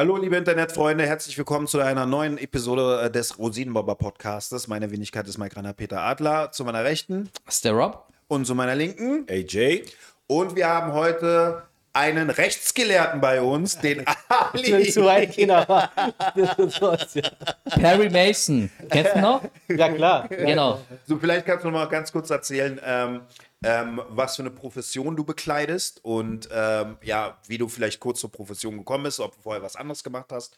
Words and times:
Hallo, 0.00 0.16
liebe 0.16 0.34
Internetfreunde, 0.34 1.04
herzlich 1.04 1.36
willkommen 1.36 1.66
zu 1.66 1.78
einer 1.78 2.06
neuen 2.06 2.38
Episode 2.38 3.02
äh, 3.02 3.10
des 3.10 3.38
Rosinenbobber 3.38 3.96
Podcastes. 3.96 4.66
Meine 4.66 4.90
Wenigkeit 4.90 5.28
ist 5.28 5.36
Mike 5.36 5.54
Rainer 5.54 5.74
Peter 5.74 6.00
Adler. 6.00 6.52
Zu 6.52 6.64
meiner 6.64 6.84
Rechten. 6.84 7.28
Ist 7.46 7.66
der 7.66 7.72
Rob. 7.72 8.06
Und 8.26 8.46
zu 8.46 8.54
meiner 8.54 8.74
Linken. 8.74 9.26
AJ. 9.28 9.82
Und 10.26 10.56
wir 10.56 10.68
haben 10.70 10.94
heute 10.94 11.64
einen 11.92 12.30
Rechtsgelehrten 12.30 13.20
bei 13.20 13.42
uns, 13.42 13.76
den 13.76 14.06
Ali. 14.30 14.90
zu 14.90 15.04
weit 15.04 15.32
Kinder 15.32 15.66
Perry 17.68 18.08
Mason. 18.08 18.70
Kennst 18.88 19.16
du 19.16 19.20
noch? 19.20 19.42
Ja, 19.68 19.90
klar. 19.90 20.28
Genau. 20.28 20.80
So, 21.06 21.18
vielleicht 21.18 21.44
kannst 21.44 21.66
du 21.66 21.70
noch 21.70 21.78
mal 21.78 21.88
ganz 21.90 22.10
kurz 22.10 22.30
erzählen, 22.30 22.80
ähm, 22.82 23.20
ähm, 23.64 24.00
was 24.08 24.36
für 24.36 24.42
eine 24.42 24.50
Profession 24.50 25.16
du 25.16 25.24
bekleidest 25.24 26.04
und 26.04 26.48
ähm, 26.52 26.96
ja, 27.02 27.38
wie 27.46 27.58
du 27.58 27.68
vielleicht 27.68 28.00
kurz 28.00 28.20
zur 28.20 28.32
Profession 28.32 28.78
gekommen 28.78 29.04
bist, 29.04 29.20
ob 29.20 29.36
du 29.36 29.42
vorher 29.42 29.62
was 29.62 29.76
anderes 29.76 30.02
gemacht 30.02 30.32
hast. 30.32 30.56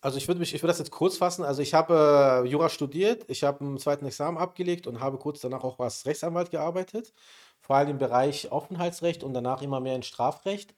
Also 0.00 0.16
ich 0.16 0.28
würde 0.28 0.40
mich, 0.40 0.54
ich 0.54 0.62
würde 0.62 0.70
das 0.70 0.78
jetzt 0.78 0.90
kurz 0.92 1.18
fassen. 1.18 1.44
Also 1.44 1.60
ich 1.60 1.74
habe 1.74 2.42
äh, 2.44 2.48
Jura 2.48 2.68
studiert, 2.70 3.24
ich 3.28 3.44
habe 3.44 3.60
einen 3.64 3.78
zweiten 3.78 4.06
Examen 4.06 4.38
abgelegt 4.38 4.86
und 4.86 5.00
habe 5.00 5.18
kurz 5.18 5.40
danach 5.40 5.64
auch 5.64 5.78
als 5.78 6.06
Rechtsanwalt 6.06 6.50
gearbeitet, 6.50 7.12
vor 7.60 7.76
allem 7.76 7.90
im 7.90 7.98
Bereich 7.98 8.50
Aufenthaltsrecht 8.50 9.22
und 9.22 9.34
danach 9.34 9.60
immer 9.62 9.80
mehr 9.80 9.96
in 9.96 10.02
Strafrecht 10.02 10.74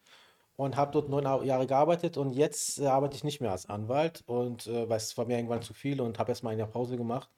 und 0.57 0.77
habe 0.77 0.93
dort 0.93 1.09
neun 1.09 1.25
Jahre 1.45 1.67
gearbeitet 1.67 2.17
und 2.17 2.33
jetzt 2.33 2.79
äh, 2.81 2.87
arbeite 2.87 3.17
ich 3.17 3.25
nicht 3.25 3.41
mehr 3.41 3.53
als 3.53 3.69
Anwalt 3.69 4.23
und 4.27 4.67
äh, 4.67 4.89
weil 4.89 4.97
es 4.97 5.17
war 5.17 5.27
mir 5.27 5.37
irgendwann 5.37 5.63
zu 5.63 5.75
viel 5.75 6.01
und 6.01 6.19
habe 6.19 6.33
erstmal 6.33 6.55
eine 6.55 6.67
Pause 6.67 6.97
gemacht. 6.97 7.29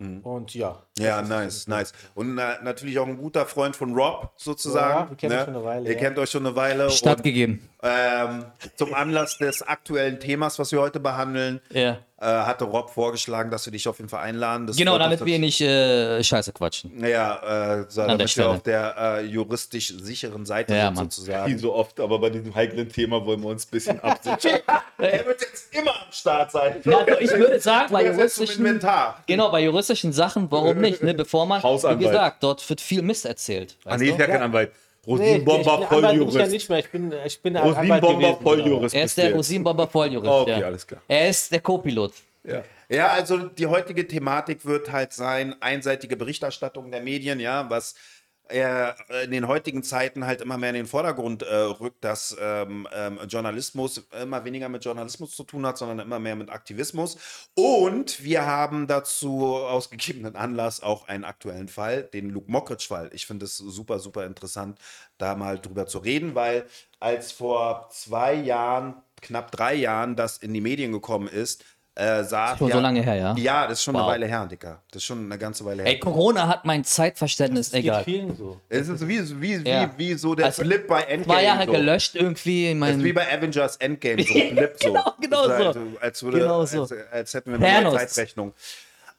Und 0.00 0.54
ja. 0.54 0.80
Ja, 0.96 1.22
nice, 1.22 1.66
nice. 1.66 1.92
Und 2.14 2.38
äh, 2.38 2.56
natürlich 2.62 3.00
auch 3.00 3.06
ein 3.08 3.16
guter 3.16 3.46
Freund 3.46 3.74
von 3.74 3.94
Rob 3.96 4.30
sozusagen. 4.36 5.04
Ja, 5.06 5.10
wir 5.10 5.16
kennen 5.16 5.32
ne? 5.32 5.38
uns 5.40 5.46
schon 5.46 5.56
eine 5.56 5.64
Weile, 5.64 5.86
Ihr 5.88 5.94
ja. 5.94 5.98
kennt 5.98 6.18
euch 6.18 6.30
schon 6.30 6.46
eine 6.46 6.54
Weile. 6.54 6.90
Stattgegeben. 6.90 7.68
Und, 7.82 7.88
ähm, 7.90 8.44
zum 8.76 8.94
Anlass 8.94 9.38
des 9.38 9.62
aktuellen 9.62 10.20
Themas, 10.20 10.58
was 10.60 10.70
wir 10.70 10.80
heute 10.80 11.00
behandeln, 11.00 11.60
Ja. 11.70 11.98
Äh, 12.20 12.26
hatte 12.26 12.64
Rob 12.64 12.90
vorgeschlagen, 12.90 13.50
dass 13.50 13.64
wir 13.66 13.70
dich 13.70 13.86
auf 13.86 13.98
jeden 13.98 14.08
Fall 14.08 14.24
einladen. 14.24 14.66
Das 14.66 14.76
Genau, 14.76 14.98
damit 14.98 15.24
wir 15.24 15.38
nicht 15.38 15.60
äh, 15.60 16.22
Scheiße 16.22 16.52
quatschen. 16.52 17.04
Ja, 17.04 17.78
äh, 17.78 17.84
so, 17.88 18.06
damit 18.06 18.36
wir 18.36 18.48
auf 18.48 18.62
der 18.62 18.96
äh, 18.98 19.24
juristisch 19.24 19.94
sicheren 20.00 20.44
Seite 20.44 20.74
Ja, 20.74 20.86
sind, 20.86 20.94
Mann. 20.96 21.06
Wie 21.06 21.10
sozusagen. 21.10 21.58
so 21.58 21.74
oft, 21.74 22.00
aber 22.00 22.18
bei 22.18 22.30
diesem 22.30 22.54
heiklen 22.54 22.88
Thema 22.88 23.24
wollen 23.24 23.40
wir 23.40 23.50
uns 23.50 23.66
ein 23.66 23.70
bisschen 23.70 24.00
absichern. 24.00 24.60
er 24.98 25.26
wird 25.26 25.40
jetzt 25.42 25.72
immer 25.72 25.92
am 25.92 26.10
Start 26.10 26.50
sein. 26.50 26.80
Ja, 26.84 26.98
also 26.98 27.20
ich 27.20 27.30
würde 27.30 27.60
sagen, 27.60 27.92
bei 27.92 28.06
juristischen, 28.06 28.80
genau, 29.26 29.50
bei 29.50 29.62
juristischen 29.62 30.12
Sachen, 30.12 30.50
warum 30.50 30.78
nicht? 30.78 31.02
Ne? 31.02 31.14
Bevor 31.14 31.46
man, 31.46 31.60
wie 31.60 31.66
Hausanwalt. 31.66 32.00
gesagt, 32.00 32.42
dort 32.42 32.68
wird 32.68 32.80
viel 32.80 33.02
Mist 33.02 33.26
erzählt. 33.26 33.76
ah, 33.84 33.96
nee, 33.96 34.08
ist 34.10 34.18
ja 34.18 34.26
kein 34.26 34.42
Anwalt. 34.42 34.72
Nee, 35.16 35.36
ich, 35.36 35.42
ich, 35.42 35.48
Rosinenbomber, 35.48 35.76
bin 35.76 35.80
ja 35.80 35.86
Volljurist. 35.88 36.50
nicht 36.52 36.68
mehr. 36.68 36.78
Ich 36.78 36.90
bin, 36.90 37.14
ich 37.24 37.42
bin 37.42 37.56
Rosinenbomber, 37.56 38.18
genau. 38.18 38.40
Volljurist. 38.42 38.94
Er 38.94 39.04
ist 39.04 39.16
der. 39.16 39.34
Rosinenbomber 39.34 39.86
Volljurist. 39.86 40.30
Okay, 40.30 40.60
ja. 40.60 40.66
alles 40.66 40.86
klar. 40.86 41.00
Er 41.08 41.28
ist 41.28 41.50
der 41.50 41.60
Co-Pilot. 41.60 42.12
Ja. 42.44 42.62
Ja, 42.90 43.08
also 43.08 43.36
die 43.36 43.66
heutige 43.66 44.06
Thematik 44.06 44.64
wird 44.64 44.90
halt 44.90 45.12
sein, 45.12 45.54
einseitige 45.60 46.16
Berichterstattung 46.16 46.90
der 46.90 47.02
Medien, 47.02 47.38
ja, 47.38 47.68
was 47.68 47.94
äh, 48.48 48.92
in 49.24 49.30
den 49.30 49.46
heutigen 49.46 49.82
Zeiten 49.82 50.26
halt 50.26 50.40
immer 50.40 50.58
mehr 50.58 50.70
in 50.70 50.76
den 50.76 50.86
Vordergrund 50.86 51.42
äh, 51.42 51.54
rückt, 51.54 52.04
dass 52.04 52.36
ähm, 52.40 52.88
ähm, 52.94 53.18
Journalismus 53.28 54.08
immer 54.20 54.44
weniger 54.44 54.68
mit 54.68 54.84
Journalismus 54.84 55.36
zu 55.36 55.44
tun 55.44 55.66
hat, 55.66 55.78
sondern 55.78 55.98
immer 55.98 56.18
mehr 56.18 56.36
mit 56.36 56.50
Aktivismus. 56.50 57.48
Und 57.54 58.22
wir 58.24 58.46
haben 58.46 58.86
dazu 58.86 59.44
aus 59.56 59.90
gegebenen 59.90 60.36
Anlass 60.36 60.82
auch 60.82 61.08
einen 61.08 61.24
aktuellen 61.24 61.68
Fall, 61.68 62.04
den 62.04 62.30
Luke 62.30 62.50
Mockridge-Fall. 62.50 63.10
Ich 63.12 63.26
finde 63.26 63.44
es 63.44 63.56
super, 63.56 63.98
super 63.98 64.26
interessant, 64.26 64.78
da 65.18 65.34
mal 65.34 65.58
drüber 65.58 65.86
zu 65.86 65.98
reden, 65.98 66.34
weil 66.34 66.66
als 67.00 67.32
vor 67.32 67.88
zwei 67.90 68.34
Jahren, 68.34 68.94
knapp 69.20 69.50
drei 69.50 69.74
Jahren, 69.74 70.16
das 70.16 70.38
in 70.38 70.54
die 70.54 70.60
Medien 70.60 70.92
gekommen 70.92 71.28
ist, 71.28 71.64
äh, 71.98 72.22
sah 72.24 72.56
Schon 72.56 72.70
so 72.70 72.78
lange 72.80 73.02
her, 73.02 73.14
ja? 73.16 73.34
Ja, 73.36 73.66
das 73.66 73.78
ist 73.80 73.84
schon 73.84 73.94
Wow. 73.94 74.02
eine 74.04 74.12
Weile 74.12 74.26
her, 74.26 74.46
Dicker. 74.46 74.80
Das 74.90 75.02
ist 75.02 75.06
schon 75.06 75.24
eine 75.26 75.36
ganze 75.36 75.64
Weile 75.64 75.82
her. 75.82 75.90
Ey, 75.92 75.98
Corona 75.98 76.46
hat 76.46 76.64
mein 76.64 76.84
Zeitverständnis, 76.84 77.72
Geht 77.72 77.80
egal. 77.84 78.04
vielen 78.04 78.36
so. 78.36 78.60
Es 78.68 78.88
ist 78.88 79.06
wie, 79.08 79.20
wie, 79.40 79.64
wie, 79.64 79.68
Ja. 79.68 79.90
wie 79.96 80.14
so 80.14 80.34
der 80.34 80.46
Also, 80.46 80.62
Flip 80.62 80.86
bei 80.86 81.02
Endgame. 81.02 81.24
Zwei 81.38 81.44
Jahre 81.44 81.66
so. 81.66 81.72
gelöscht 81.72 82.14
irgendwie 82.14 82.70
in 82.70 82.80
Das 82.80 82.90
ist 82.90 83.04
wie 83.04 83.12
bei 83.12 83.32
Avengers 83.32 83.76
Endgame, 83.76 84.22
so 84.22 84.32
Flip 84.32 84.76
so. 84.80 84.88
Genau, 84.92 85.12
genau 85.20 85.48
Das 85.48 85.58
so. 85.58 85.66
Also, 85.68 85.80
als, 86.00 86.22
würde, 86.22 86.38
Genau 86.38 86.64
so. 86.64 86.82
als, 86.82 86.94
als 87.10 87.34
hätten 87.34 87.58
wir 87.60 87.68
eine. 87.68 87.90
Zeitrechnung. 87.96 88.52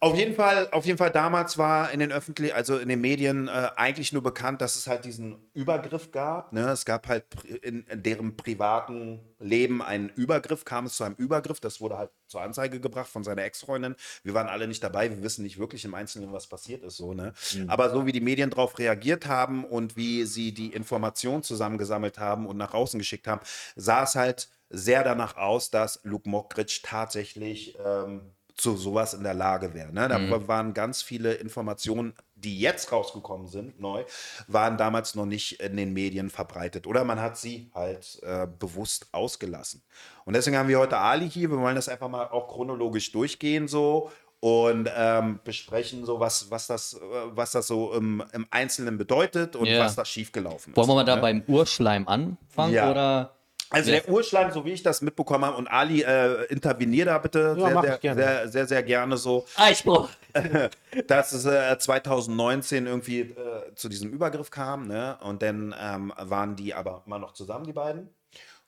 Auf 0.02 0.16
jeden 0.16 0.34
Fall, 0.34 0.70
auf 0.72 0.86
jeden 0.86 0.98
Fall 0.98 1.12
damals 1.12 1.58
war 1.58 1.92
in 1.92 2.00
den 2.00 2.14
öffentlich, 2.14 2.56
also 2.56 2.78
in 2.78 2.88
den 2.88 3.02
Medien 3.02 3.50
äh, 3.50 3.70
eigentlich 3.76 4.14
nur 4.14 4.24
bekannt, 4.24 4.62
dass 4.62 4.78
es 4.78 4.88
halt 4.88 5.04
diesen 5.04 5.50
Übergriff 5.54 6.12
gab. 6.12 6.54
Ne? 6.54 6.70
Es 6.70 6.86
gab 6.86 7.10
halt 7.10 7.26
in, 7.44 7.84
in 7.84 8.02
deren 8.02 8.38
privaten 8.38 9.20
Leben 9.40 9.82
einen 9.82 10.08
Übergriff, 10.08 10.64
kam 10.64 10.86
es 10.86 10.96
zu 10.96 11.04
einem 11.04 11.16
Übergriff. 11.16 11.60
Das 11.60 11.82
wurde 11.82 11.98
halt 11.98 12.12
zur 12.28 12.42
Anzeige 12.42 12.80
gebracht 12.80 13.10
von 13.10 13.26
seiner 13.26 13.44
Ex-Freundin. 13.44 13.98
Wir 14.24 14.34
waren 14.34 14.48
alle 14.48 14.70
nicht 14.70 14.82
dabei, 14.82 15.10
wir 15.10 15.22
wissen 15.22 15.44
nicht 15.44 15.60
wirklich 15.60 15.84
im 15.84 15.94
Einzelnen, 15.94 16.32
was 16.32 16.48
passiert 16.48 16.82
ist. 16.84 16.96
So, 16.96 17.14
ne? 17.14 17.34
Aber 17.68 17.90
so 17.90 18.06
wie 18.06 18.14
die 18.14 18.22
Medien 18.22 18.52
darauf 18.52 18.80
reagiert 18.80 19.28
haben 19.28 19.66
und 19.66 19.98
wie 19.98 20.24
sie 20.24 20.54
die 20.54 20.72
Informationen 20.72 21.44
zusammengesammelt 21.44 22.20
haben 22.20 22.48
und 22.48 22.56
nach 22.56 22.74
außen 22.74 23.00
geschickt 23.00 23.28
haben, 23.28 23.42
sah 23.76 24.04
es 24.04 24.16
halt 24.16 24.48
sehr 24.70 25.04
danach 25.04 25.36
aus, 25.36 25.72
dass 25.72 26.00
Luke 26.04 26.30
Mockridge 26.30 26.82
tatsächlich 26.84 27.78
ähm, 27.84 28.22
zu 28.60 28.76
sowas 28.76 29.14
in 29.14 29.24
der 29.24 29.34
Lage 29.34 29.74
wäre. 29.74 29.94
Ne? 29.94 30.08
Da 30.08 30.48
waren 30.48 30.74
ganz 30.74 31.02
viele 31.02 31.34
Informationen, 31.34 32.14
die 32.36 32.60
jetzt 32.60 32.92
rausgekommen 32.92 33.48
sind, 33.48 33.80
neu, 33.80 34.04
waren 34.48 34.78
damals 34.78 35.16
noch 35.16 35.26
nicht 35.26 35.60
in 35.60 35.78
den 35.78 35.94
Medien 35.94 36.30
verbreitet. 36.30 36.88
Oder 36.88 37.04
man 37.04 37.20
hat 37.20 37.38
sie 37.38 37.70
halt 37.74 38.20
äh, 38.24 38.48
bewusst 38.60 39.08
ausgelassen. 39.12 39.82
Und 40.26 40.36
deswegen 40.36 40.58
haben 40.58 40.70
wir 40.70 40.80
heute 40.80 40.98
Ali 40.98 41.30
hier. 41.30 41.50
Wir 41.50 41.58
wollen 41.58 41.76
das 41.76 41.90
einfach 41.90 42.10
mal 42.10 42.28
auch 42.28 42.48
chronologisch 42.48 43.12
durchgehen 43.12 43.68
so 43.68 44.12
und 44.42 44.90
ähm, 44.96 45.40
besprechen, 45.44 46.06
so 46.06 46.20
was, 46.20 46.50
was, 46.50 46.68
das, 46.68 46.94
äh, 46.94 47.00
was 47.32 47.52
das 47.52 47.68
so 47.68 47.94
im, 47.94 48.24
im 48.32 48.48
Einzelnen 48.52 48.98
bedeutet 48.98 49.56
und 49.56 49.66
Ja. 49.66 49.82
was 49.82 49.96
da 49.96 50.06
schiefgelaufen 50.06 50.72
ist. 50.74 50.78
Wollen 50.78 50.88
wir 50.88 50.96
mal 50.96 51.06
da 51.06 51.16
ne? 51.16 51.22
beim 51.22 51.44
Urschleim 51.48 52.08
anfangen? 52.08 52.74
Ja. 52.74 52.90
Oder? 52.90 53.36
Also 53.72 53.92
Ja. 53.92 54.00
der 54.00 54.10
Urschleim, 54.10 54.52
so 54.52 54.66
wie 54.66 54.72
ich 54.72 54.82
das 54.84 55.02
mitbekommen 55.02 55.46
habe, 55.46 55.58
und 55.58 55.68
Ali, 55.68 56.02
äh, 56.02 56.46
intervenier 56.46 57.06
da 57.06 57.18
bitte 57.20 57.56
Ja, 57.58 57.66
sehr, 57.66 57.74
mach 57.76 57.84
sehr, 57.84 57.96
ich 57.96 58.02
gerne. 58.02 58.22
sehr, 58.22 58.48
sehr, 58.50 58.68
sehr 58.68 58.84
gerne 58.84 59.18
so. 59.18 59.46
Einspruch! 59.56 60.10
dass 61.08 61.32
es 61.34 61.46
äh, 61.46 61.78
2019 61.78 62.88
irgendwie 62.88 63.22
äh, 63.22 63.76
zu 63.76 63.90
diesem 63.90 64.12
Übergriff 64.12 64.50
kam, 64.52 64.88
ne? 64.88 65.18
Und 65.22 65.42
dann 65.42 65.76
ähm, 65.80 66.14
waren 66.18 66.56
die 66.56 66.74
aber 66.74 67.04
immer 67.06 67.20
noch 67.20 67.34
zusammen, 67.34 67.66
die 67.66 67.74
beiden. 67.74 68.10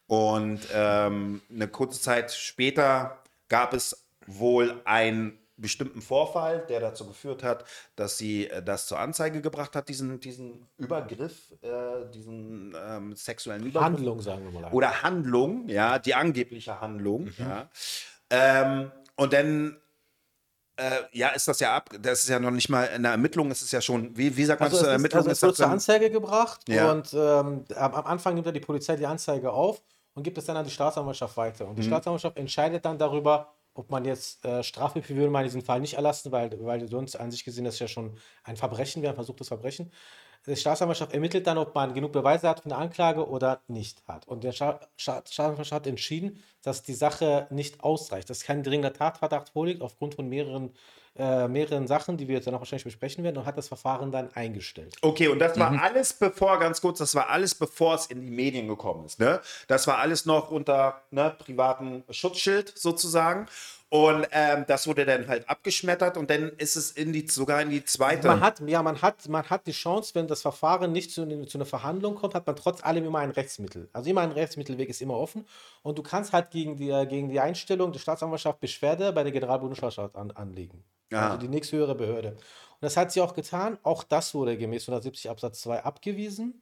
Und 0.08 0.62
ähm, 0.74 1.42
eine 1.52 1.68
kurze 1.68 2.00
Zeit 2.02 2.32
später 2.34 3.18
gab 3.48 3.74
es 3.74 4.06
wohl 4.28 4.82
einen 4.86 5.38
bestimmten 5.62 6.02
Vorfall, 6.02 6.66
der 6.68 6.80
dazu 6.80 7.06
geführt 7.08 7.44
hat, 7.44 7.64
dass 7.96 8.18
sie 8.18 8.48
äh, 8.50 8.62
das 8.64 8.88
zur 8.88 9.00
Anzeige 9.00 9.42
gebracht 9.42 9.76
hat, 9.76 9.88
diesen, 9.90 10.20
diesen 10.20 10.68
Übergriff, 10.78 11.52
äh, 11.62 12.10
diesen 12.14 12.76
ähm, 12.84 13.16
sexuellen 13.16 13.66
Übergriff. 13.66 13.84
Handlung, 13.84 14.22
sagen 14.22 14.52
wir 14.52 14.60
mal. 14.60 14.72
Oder 14.72 15.04
Handlung, 15.04 15.68
ja, 15.70 16.00
die 16.00 16.16
angebliche 16.16 16.82
Handlung, 16.82 17.30
ja. 17.38 17.70
Ähm, 18.30 18.92
und 19.16 19.34
dann, 19.34 19.78
äh, 20.78 21.02
ja, 21.12 21.30
ist 21.30 21.48
das 21.48 21.60
ja 21.60 21.76
ab, 21.76 21.90
das 22.00 22.24
ist 22.24 22.30
ja 22.30 22.40
noch 22.40 22.50
nicht 22.52 22.70
mal 22.70 22.86
in 22.86 23.04
der 23.04 23.12
Ermittlung, 23.12 23.52
es 23.52 23.62
ist 23.62 23.72
ja 23.72 23.82
schon, 23.82 24.16
wie, 24.18 24.36
wie 24.36 24.46
sagt 24.46 24.62
man 24.62 24.68
Also 24.70 24.78
zur 24.78 24.88
es, 24.88 24.90
ist, 24.90 24.94
Ermittlung? 24.98 25.20
also 25.20 25.32
es 25.32 25.38
ist 25.38 25.42
wird 25.44 25.56
zur 25.58 25.68
Anzeige 25.68 26.10
gebracht 26.10 26.62
Ja. 26.70 26.92
und 26.92 27.14
ähm, 27.14 27.66
am, 27.76 27.94
am 27.94 28.06
Anfang 28.06 28.34
nimmt 28.36 28.46
ja 28.48 28.52
die 28.54 28.62
Polizei 28.62 28.96
die 28.96 29.06
Anzeige 29.06 29.52
auf 29.52 29.84
und 30.14 30.24
gibt 30.24 30.38
es 30.38 30.46
dann 30.46 30.58
an 30.58 30.66
die 30.66 30.72
Staatsanwaltschaft 30.72 31.36
weiter. 31.38 31.66
Mhm. 31.66 31.70
Und 31.72 31.76
die 31.78 31.84
Staatsanwaltschaft 31.84 32.38
entscheidet 32.38 32.84
dann 32.86 32.98
darüber, 32.98 33.54
ob 33.74 33.90
man 33.90 34.06
jetzt 34.06 34.44
äh, 34.46 34.64
Strafbefehl 34.64 35.16
würde 35.16 35.32
man 35.32 35.44
in 35.44 35.48
diesem 35.48 35.64
Fall 35.64 35.80
nicht 35.80 35.96
erlassen, 35.96 36.32
weil, 36.32 36.52
weil 36.64 36.88
sonst 36.88 37.16
an 37.16 37.32
sich 37.32 37.44
gesehen 37.44 37.66
das 37.66 37.80
ja 37.80 37.88
schon 37.88 38.18
ein 38.44 38.58
Verbrechen 38.58 39.02
wäre, 39.02 39.14
ein 39.14 39.16
versuchtes 39.16 39.48
Verbrechen. 39.48 39.92
Die 40.48 40.56
Staatsanwaltschaft 40.56 41.14
ermittelt 41.14 41.46
dann, 41.46 41.60
ob 41.60 41.76
man 41.76 41.94
genug 41.94 42.14
Beweise 42.14 42.50
hat 42.50 42.62
für 42.62 42.66
eine 42.66 42.78
Anklage 42.78 43.28
oder 43.30 43.62
nicht 43.68 44.08
hat. 44.08 44.28
Und 44.28 44.44
der 44.44 44.54
Sta 44.54 44.80
Sta 44.98 45.22
Staatsanwaltschaft 45.28 45.72
hat 45.72 45.88
entschieden, 45.88 46.44
dass 46.64 46.82
die 46.82 46.96
Sache 46.96 47.48
nicht 47.52 47.84
ausreicht, 47.84 48.30
dass 48.30 48.44
kein 48.44 48.64
dringender 48.64 48.94
Tatverdacht 48.94 49.50
vorliegt 49.50 49.82
aufgrund 49.82 50.16
von 50.16 50.28
mehreren, 50.28 50.74
äh, 51.18 51.48
mehreren 51.48 51.88
Sachen, 51.88 52.16
die 52.18 52.28
wir 52.28 52.36
jetzt 52.36 52.48
dann 52.48 52.56
auch 52.56 52.60
wahrscheinlich 52.60 52.86
besprechen 52.86 53.24
werden, 53.24 53.38
und 53.38 53.46
hat 53.46 53.58
das 53.58 53.68
Verfahren 53.68 54.12
dann 54.12 54.30
eingestellt. 54.34 54.96
Okay, 55.02 55.28
und 55.28 55.40
das 55.40 55.56
Mhm. 55.56 55.60
war 55.62 55.82
alles 55.82 56.14
bevor, 56.14 56.58
ganz 56.60 56.80
kurz, 56.82 57.00
das 57.00 57.14
war 57.16 57.30
alles 57.30 57.54
bevor 57.56 57.96
es 57.96 58.06
in 58.08 58.22
die 58.22 58.32
Medien 58.32 58.68
gekommen 58.68 59.06
ist. 59.06 59.20
Ne? 59.20 59.42
Das 59.68 59.88
war 59.88 59.98
alles 59.98 60.26
noch 60.26 60.52
unter 60.52 61.02
ne, 61.12 61.36
privatem 61.38 62.04
Schutzschild 62.10 62.72
sozusagen. 62.78 63.48
Und 63.94 64.26
ähm, 64.32 64.64
das 64.70 64.88
wurde 64.88 65.06
dann 65.06 65.28
halt 65.28 65.50
abgeschmettert 65.50 66.16
und 66.16 66.30
dann 66.30 66.54
ist 66.58 66.78
es 66.78 66.92
in 66.92 67.12
die, 67.12 67.28
sogar 67.28 67.62
in 67.62 67.70
die 67.70 67.84
zweite. 67.84 68.26
Man 68.26 68.40
hat, 68.40 68.62
ja, 68.66 68.82
man 68.82 69.02
hat, 69.02 69.28
man 69.28 69.50
hat 69.50 69.68
die 69.68 69.74
Chance, 69.74 70.16
wenn 70.16 70.30
das 70.30 70.42
Verfahren 70.42 70.94
nicht 70.94 71.12
zu, 71.12 71.26
zu 71.46 71.58
einer 71.58 71.66
Verhandlung 71.66 72.16
kommt, 72.16 72.34
hat 72.34 72.48
man 72.48 72.56
trotz 72.56 72.82
allem 72.86 73.04
immer 73.04 73.20
ein 73.20 73.32
Rechtsmittel. 73.32 73.90
Also 73.92 74.10
immer 74.10 74.22
ein 74.22 74.32
Rechtsmittelweg 74.32 74.88
ist 74.88 75.02
immer 75.02 75.18
offen. 75.18 75.46
Und 75.84 75.98
du 75.98 76.04
kannst 76.04 76.32
halt 76.32 76.52
gegen 76.52 76.78
die, 76.78 76.90
äh, 76.90 77.06
gegen 77.06 77.28
die 77.28 77.42
Einstellung 77.42 77.92
der 77.92 78.00
Staatsanwaltschaft 78.00 78.62
Beschwerde 78.62 79.12
bei 79.12 79.24
der 79.24 79.34
Generalbundesanwaltschaft 79.34 80.16
an, 80.16 80.32
anlegen. 80.32 80.86
Ah. 81.12 81.26
Also 81.26 81.40
die 81.40 81.50
nächsthöhere 81.50 81.94
Behörde. 81.94 82.30
Und 82.30 82.38
das 82.80 82.96
hat 82.96 83.12
sie 83.12 83.20
auch 83.20 83.34
getan. 83.34 83.78
Auch 83.84 84.06
das 84.06 84.34
wurde 84.34 84.58
gemäß 84.58 84.84
170 84.84 85.30
Absatz 85.30 85.60
2 85.64 85.84
abgewiesen. 85.84 86.62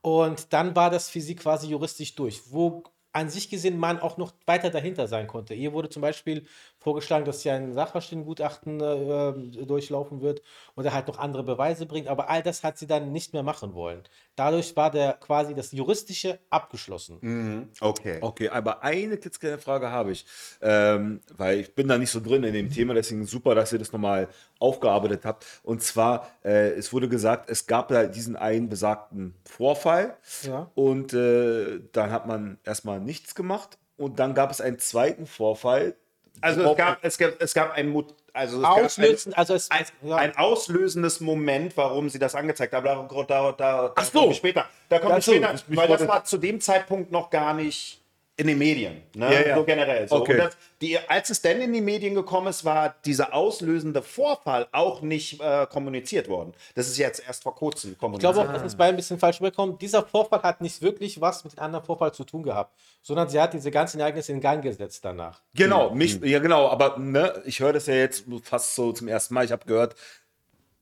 Und 0.00 0.52
dann 0.52 0.74
war 0.74 0.90
das 0.90 1.08
für 1.08 1.20
sie 1.20 1.36
quasi 1.36 1.68
juristisch 1.68 2.16
durch. 2.16 2.42
Wo 2.50 2.82
an 3.14 3.30
sich 3.30 3.48
gesehen 3.48 3.78
man 3.78 4.00
auch 4.00 4.16
noch 4.18 4.32
weiter 4.46 4.70
dahinter 4.70 5.06
sein 5.08 5.26
konnte. 5.28 5.54
Ihr 5.54 5.72
wurde 5.72 5.88
zum 5.88 6.02
Beispiel 6.02 6.46
vorgeschlagen, 6.84 7.24
dass 7.24 7.42
ja 7.44 7.54
ein 7.54 7.72
Sachverständigengutachten 7.72 8.80
äh, 8.80 9.64
durchlaufen 9.64 10.20
wird 10.20 10.42
und 10.74 10.84
er 10.84 10.92
halt 10.92 11.08
noch 11.08 11.18
andere 11.18 11.42
Beweise 11.42 11.86
bringt, 11.86 12.08
aber 12.08 12.28
all 12.28 12.42
das 12.42 12.62
hat 12.62 12.76
sie 12.78 12.86
dann 12.86 13.10
nicht 13.10 13.32
mehr 13.32 13.42
machen 13.42 13.74
wollen. 13.74 14.02
Dadurch 14.36 14.76
war 14.76 14.90
der 14.90 15.14
quasi 15.14 15.54
das 15.54 15.72
Juristische 15.72 16.38
abgeschlossen. 16.50 17.18
Mhm. 17.22 17.68
Okay. 17.80 18.18
Okay, 18.20 18.48
aber 18.50 18.82
eine 18.84 19.16
klitzekleine 19.16 19.58
Frage 19.58 19.90
habe 19.90 20.12
ich, 20.12 20.26
ähm, 20.60 21.20
weil 21.36 21.60
ich 21.60 21.74
bin 21.74 21.88
da 21.88 21.96
nicht 21.96 22.10
so 22.10 22.20
drin 22.20 22.44
in 22.44 22.52
dem 22.52 22.70
Thema, 22.70 22.92
deswegen 22.94 23.24
super, 23.24 23.54
dass 23.54 23.72
ihr 23.72 23.78
das 23.78 23.90
nochmal 23.92 24.28
aufgearbeitet 24.58 25.24
habt. 25.24 25.46
Und 25.62 25.82
zwar, 25.82 26.28
äh, 26.44 26.70
es 26.72 26.92
wurde 26.92 27.08
gesagt, 27.08 27.48
es 27.48 27.66
gab 27.66 27.88
da 27.88 28.04
diesen 28.04 28.36
einen 28.36 28.68
besagten 28.68 29.34
Vorfall 29.44 30.16
Ja. 30.42 30.70
und 30.74 31.14
äh, 31.14 31.80
dann 31.92 32.10
hat 32.10 32.26
man 32.26 32.58
erstmal 32.62 33.00
nichts 33.00 33.34
gemacht 33.34 33.78
und 33.96 34.18
dann 34.18 34.34
gab 34.34 34.50
es 34.50 34.60
einen 34.60 34.78
zweiten 34.78 35.26
Vorfall. 35.26 35.94
Also 36.40 36.62
es 36.70 36.76
gab, 36.76 36.98
es 37.02 37.18
gab, 37.18 37.40
es 37.40 37.54
gab 37.54 37.72
ein, 37.72 37.88
Mut- 37.88 38.14
also 38.32 38.56
es 38.58 38.62
gab 38.62 38.76
ein, 38.76 38.84
Auslösen, 38.84 39.34
also 39.34 39.54
es, 39.54 39.70
ein, 39.70 39.84
ja. 40.02 40.16
ein 40.16 40.36
auslösendes 40.36 41.20
Moment, 41.20 41.76
warum 41.76 42.08
sie 42.10 42.18
das 42.18 42.34
angezeigt 42.34 42.72
haben. 42.74 42.84
Da, 42.84 43.06
da, 43.08 43.24
da, 43.24 43.52
da 43.52 43.92
Ach 43.94 44.04
so. 44.04 44.12
kommen 44.18 44.30
wir 44.30 44.34
später. 44.36 44.66
Da 44.88 44.98
später, 45.22 45.54
Ich- 45.54 45.68
mich 45.68 45.78
weil 45.78 45.88
das 45.88 46.06
war 46.06 46.24
zu 46.24 46.36
dem 46.38 46.60
Zeitpunkt 46.60 47.10
noch 47.12 47.30
gar 47.30 47.54
nicht 47.54 48.00
in 48.36 48.48
den 48.48 48.58
Medien. 48.58 49.02
Ne? 49.14 49.32
Ja, 49.32 49.46
ja. 49.48 49.56
So 49.56 49.64
generell. 49.64 50.08
So. 50.08 50.16
Okay. 50.16 50.32
Und 50.32 50.38
das, 50.38 50.56
die, 50.80 50.98
als 50.98 51.30
es 51.30 51.40
denn 51.40 51.60
in 51.60 51.72
die 51.72 51.80
Medien 51.80 52.14
gekommen 52.14 52.48
ist, 52.48 52.64
war 52.64 52.96
dieser 53.04 53.32
auslösende 53.32 54.02
Vorfall 54.02 54.66
auch 54.72 55.02
nicht 55.02 55.40
äh, 55.40 55.66
kommuniziert 55.66 56.28
worden. 56.28 56.52
Das 56.74 56.88
ist 56.88 56.98
jetzt 56.98 57.24
erst 57.24 57.44
vor 57.44 57.54
kurzem 57.54 57.92
Ich 57.92 57.98
kommuniziert. 57.98 58.34
glaube 58.34 58.48
auch, 58.48 58.52
dass 58.52 58.64
es 58.64 58.76
bei 58.76 58.88
ein 58.88 58.96
bisschen 58.96 59.18
falsch 59.20 59.40
rüberkommt. 59.40 59.80
Dieser 59.80 60.02
Vorfall 60.04 60.42
hat 60.42 60.60
nicht 60.60 60.82
wirklich 60.82 61.20
was 61.20 61.44
mit 61.44 61.52
dem 61.52 61.60
anderen 61.60 61.84
Vorfall 61.84 62.12
zu 62.12 62.24
tun 62.24 62.42
gehabt, 62.42 62.74
sondern 63.02 63.28
sie 63.28 63.40
hat 63.40 63.54
diese 63.54 63.70
ganzen 63.70 64.00
Ereignisse 64.00 64.32
in 64.32 64.40
Gang 64.40 64.62
gesetzt 64.62 65.04
danach. 65.04 65.40
Genau, 65.54 65.94
mich, 65.94 66.20
ja 66.22 66.40
genau, 66.40 66.68
aber 66.68 66.98
ne, 66.98 67.40
ich 67.44 67.60
höre 67.60 67.72
das 67.72 67.86
ja 67.86 67.94
jetzt 67.94 68.24
fast 68.42 68.74
so 68.74 68.92
zum 68.92 69.06
ersten 69.06 69.34
Mal. 69.34 69.44
Ich 69.44 69.52
habe 69.52 69.64
gehört, 69.64 69.94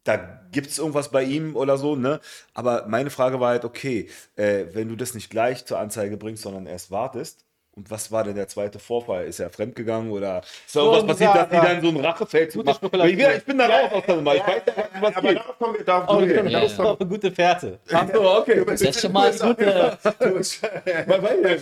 da 0.04 0.40
gibt 0.50 0.66
es 0.69 0.78
irgendwas 0.78 1.10
bei 1.10 1.22
ihm 1.22 1.54
oder 1.56 1.78
so, 1.78 1.94
ne? 1.96 2.20
Aber 2.54 2.87
meine 2.88 3.10
Frage 3.10 3.38
war 3.40 3.50
halt, 3.50 3.64
okay, 3.64 4.08
äh, 4.37 4.64
wenn 4.72 4.88
du 4.88 4.96
das 4.96 5.14
nicht 5.14 5.31
gleich 5.31 5.64
zur 5.64 5.78
Anzeige 5.78 6.16
bringst, 6.16 6.43
sondern 6.43 6.66
erst 6.66 6.90
wartest, 6.90 7.44
und 7.75 7.90
was 7.90 8.12
war 8.12 8.22
denn 8.22 8.34
der 8.34 8.49
zweite 8.49 8.78
Vorfall? 8.78 9.25
Ist 9.25 9.40
er 9.40 9.49
fremdgegangen 9.49 10.10
oder 10.10 10.40
ist 10.40 10.76
da 10.76 10.81
So 10.81 10.93
irgendwas 10.93 11.16
passiert, 11.19 11.34
dass 11.34 11.49
die 11.49 11.66
dann 11.66 11.81
so 11.81 11.88
einen 11.88 12.04
Rachefeldzug 12.04 12.66
machen? 12.66 12.90
Ich, 13.08 13.19
ich 13.19 13.44
bin 13.46 13.56
da 13.56 13.66
raus 13.66 13.93
aus 13.93 14.02
der 14.04 14.16
Nummer. 14.16 14.34
Ich 14.34 14.46
weiß 14.46 14.62
ja, 14.66 14.72
was 15.00 15.16
aber 15.16 15.28
geht. 15.28 15.38
darauf 15.38 15.58
kommen 15.58 15.75
wir, 15.78 15.84
darauf 15.87 16.05
Oh, 16.05 16.12
kommen 16.19 16.28
wir. 16.28 16.60
bist 16.60 16.78
ja. 16.78 16.84
auf 16.84 17.00
eine 17.00 17.08
gute 17.08 17.31
Fährte. 17.32 17.78
Ach 17.90 18.06
so, 18.12 18.31
okay. 18.31 18.62
Das 18.66 18.78
ist 18.82 19.00
schon 19.00 19.12
mal 19.12 19.31
eine 19.32 19.38
gute. 19.55 19.98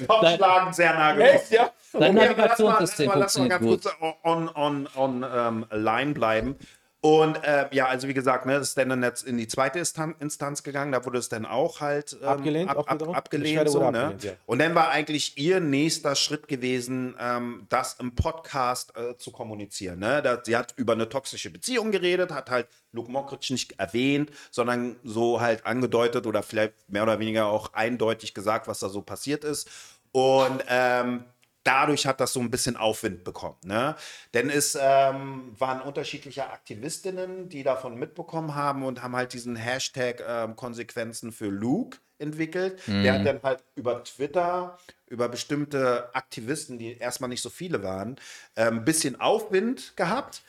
Aufschlagen 0.08 0.72
sehr 0.72 0.94
nah 0.94 1.12
geworden. 1.12 1.30
Echt, 1.36 1.50
ja? 1.52 1.70
Dein 1.92 2.14
Navigationssystem 2.14 3.06
lass 3.06 3.14
mal- 3.14 3.20
lass 3.20 3.38
mal 3.38 3.50
funktioniert 3.50 3.50
ganz 3.50 3.62
gut. 3.62 3.82
kurz 4.00 4.16
on, 4.24 4.48
on, 4.48 4.88
on 4.96 5.26
ähm, 5.32 5.66
line 5.70 6.12
bleiben. 6.14 6.56
Und 7.02 7.42
äh, 7.44 7.66
ja, 7.72 7.86
also 7.86 8.08
wie 8.08 8.14
gesagt, 8.14 8.44
ne, 8.44 8.58
das 8.58 8.68
ist 8.68 8.78
dann 8.78 9.02
jetzt 9.02 9.22
in 9.22 9.38
die 9.38 9.48
zweite 9.48 9.78
Instan 9.78 10.14
Instanz 10.20 10.62
gegangen, 10.62 10.92
da 10.92 11.02
wurde 11.06 11.18
es 11.18 11.30
dann 11.30 11.46
auch 11.46 11.80
halt 11.80 12.14
ähm, 12.20 12.28
Abgelehnt, 12.28 12.70
ab, 12.70 12.90
ab, 12.90 13.08
abgelehnt. 13.16 13.70
So, 13.70 13.78
ne? 13.78 13.86
abgelehnt, 13.86 14.24
ja. 14.24 14.32
Und 14.44 14.58
dann 14.58 14.74
war 14.74 14.90
eigentlich 14.90 15.38
ihr 15.38 15.60
nächster 15.60 16.14
Schritt 16.14 16.46
gewesen, 16.46 17.14
ähm, 17.18 17.66
das 17.70 17.94
im 17.94 18.14
Podcast 18.14 18.92
äh, 18.96 19.16
zu 19.16 19.30
kommunizieren. 19.30 19.98
Ne? 19.98 20.20
Da, 20.20 20.42
sie 20.44 20.54
hat 20.54 20.74
über 20.76 20.92
eine 20.92 21.08
toxische 21.08 21.48
Beziehung 21.48 21.90
geredet, 21.90 22.32
hat 22.32 22.50
halt 22.50 22.68
Luke 22.92 23.10
Mockridge 23.10 23.54
nicht 23.54 23.80
erwähnt, 23.80 24.30
sondern 24.50 24.96
so 25.02 25.40
halt 25.40 25.64
angedeutet 25.64 26.26
oder 26.26 26.42
vielleicht 26.42 26.74
mehr 26.88 27.04
oder 27.04 27.18
weniger 27.18 27.46
auch 27.46 27.72
eindeutig 27.72 28.34
gesagt, 28.34 28.68
was 28.68 28.80
da 28.80 28.90
so 28.90 29.00
passiert 29.00 29.44
ist. 29.44 29.70
Und 30.12 30.62
ähm, 30.68 31.24
dadurch 31.64 32.06
hat 32.06 32.20
das 32.20 32.32
so 32.32 32.40
ein 32.40 32.50
bisschen 32.50 32.76
Aufwind 32.76 33.24
bekommen. 33.24 33.58
Ne? 33.64 33.96
Denn 34.34 34.50
es 34.50 34.78
ähm, 34.80 35.54
waren 35.58 35.80
unterschiedliche 35.80 36.50
Aktivistinnen, 36.50 37.48
die 37.48 37.62
davon 37.62 37.96
mitbekommen 37.96 38.54
haben 38.54 38.84
und 38.84 39.02
haben 39.02 39.16
halt 39.16 39.32
diesen 39.32 39.56
Hashtag 39.56 40.22
ähm, 40.26 40.56
Konsequenzen 40.56 41.32
für 41.32 41.48
Luke 41.48 41.98
entwickelt. 42.18 42.80
Der 42.86 43.14
hat 43.14 43.26
dann 43.26 43.40
halt 43.42 43.64
über 43.76 44.04
Twitter, 44.04 44.78
über 45.06 45.28
bestimmte 45.28 46.14
Aktivisten, 46.14 46.78
die 46.78 46.98
erstmal 46.98 47.30
nicht 47.30 47.42
so 47.42 47.50
viele 47.50 47.82
waren, 47.82 48.16
ein 48.56 48.78
ähm, 48.78 48.84
bisschen 48.84 49.20
Aufwind 49.20 49.96
gehabt. 49.96 50.42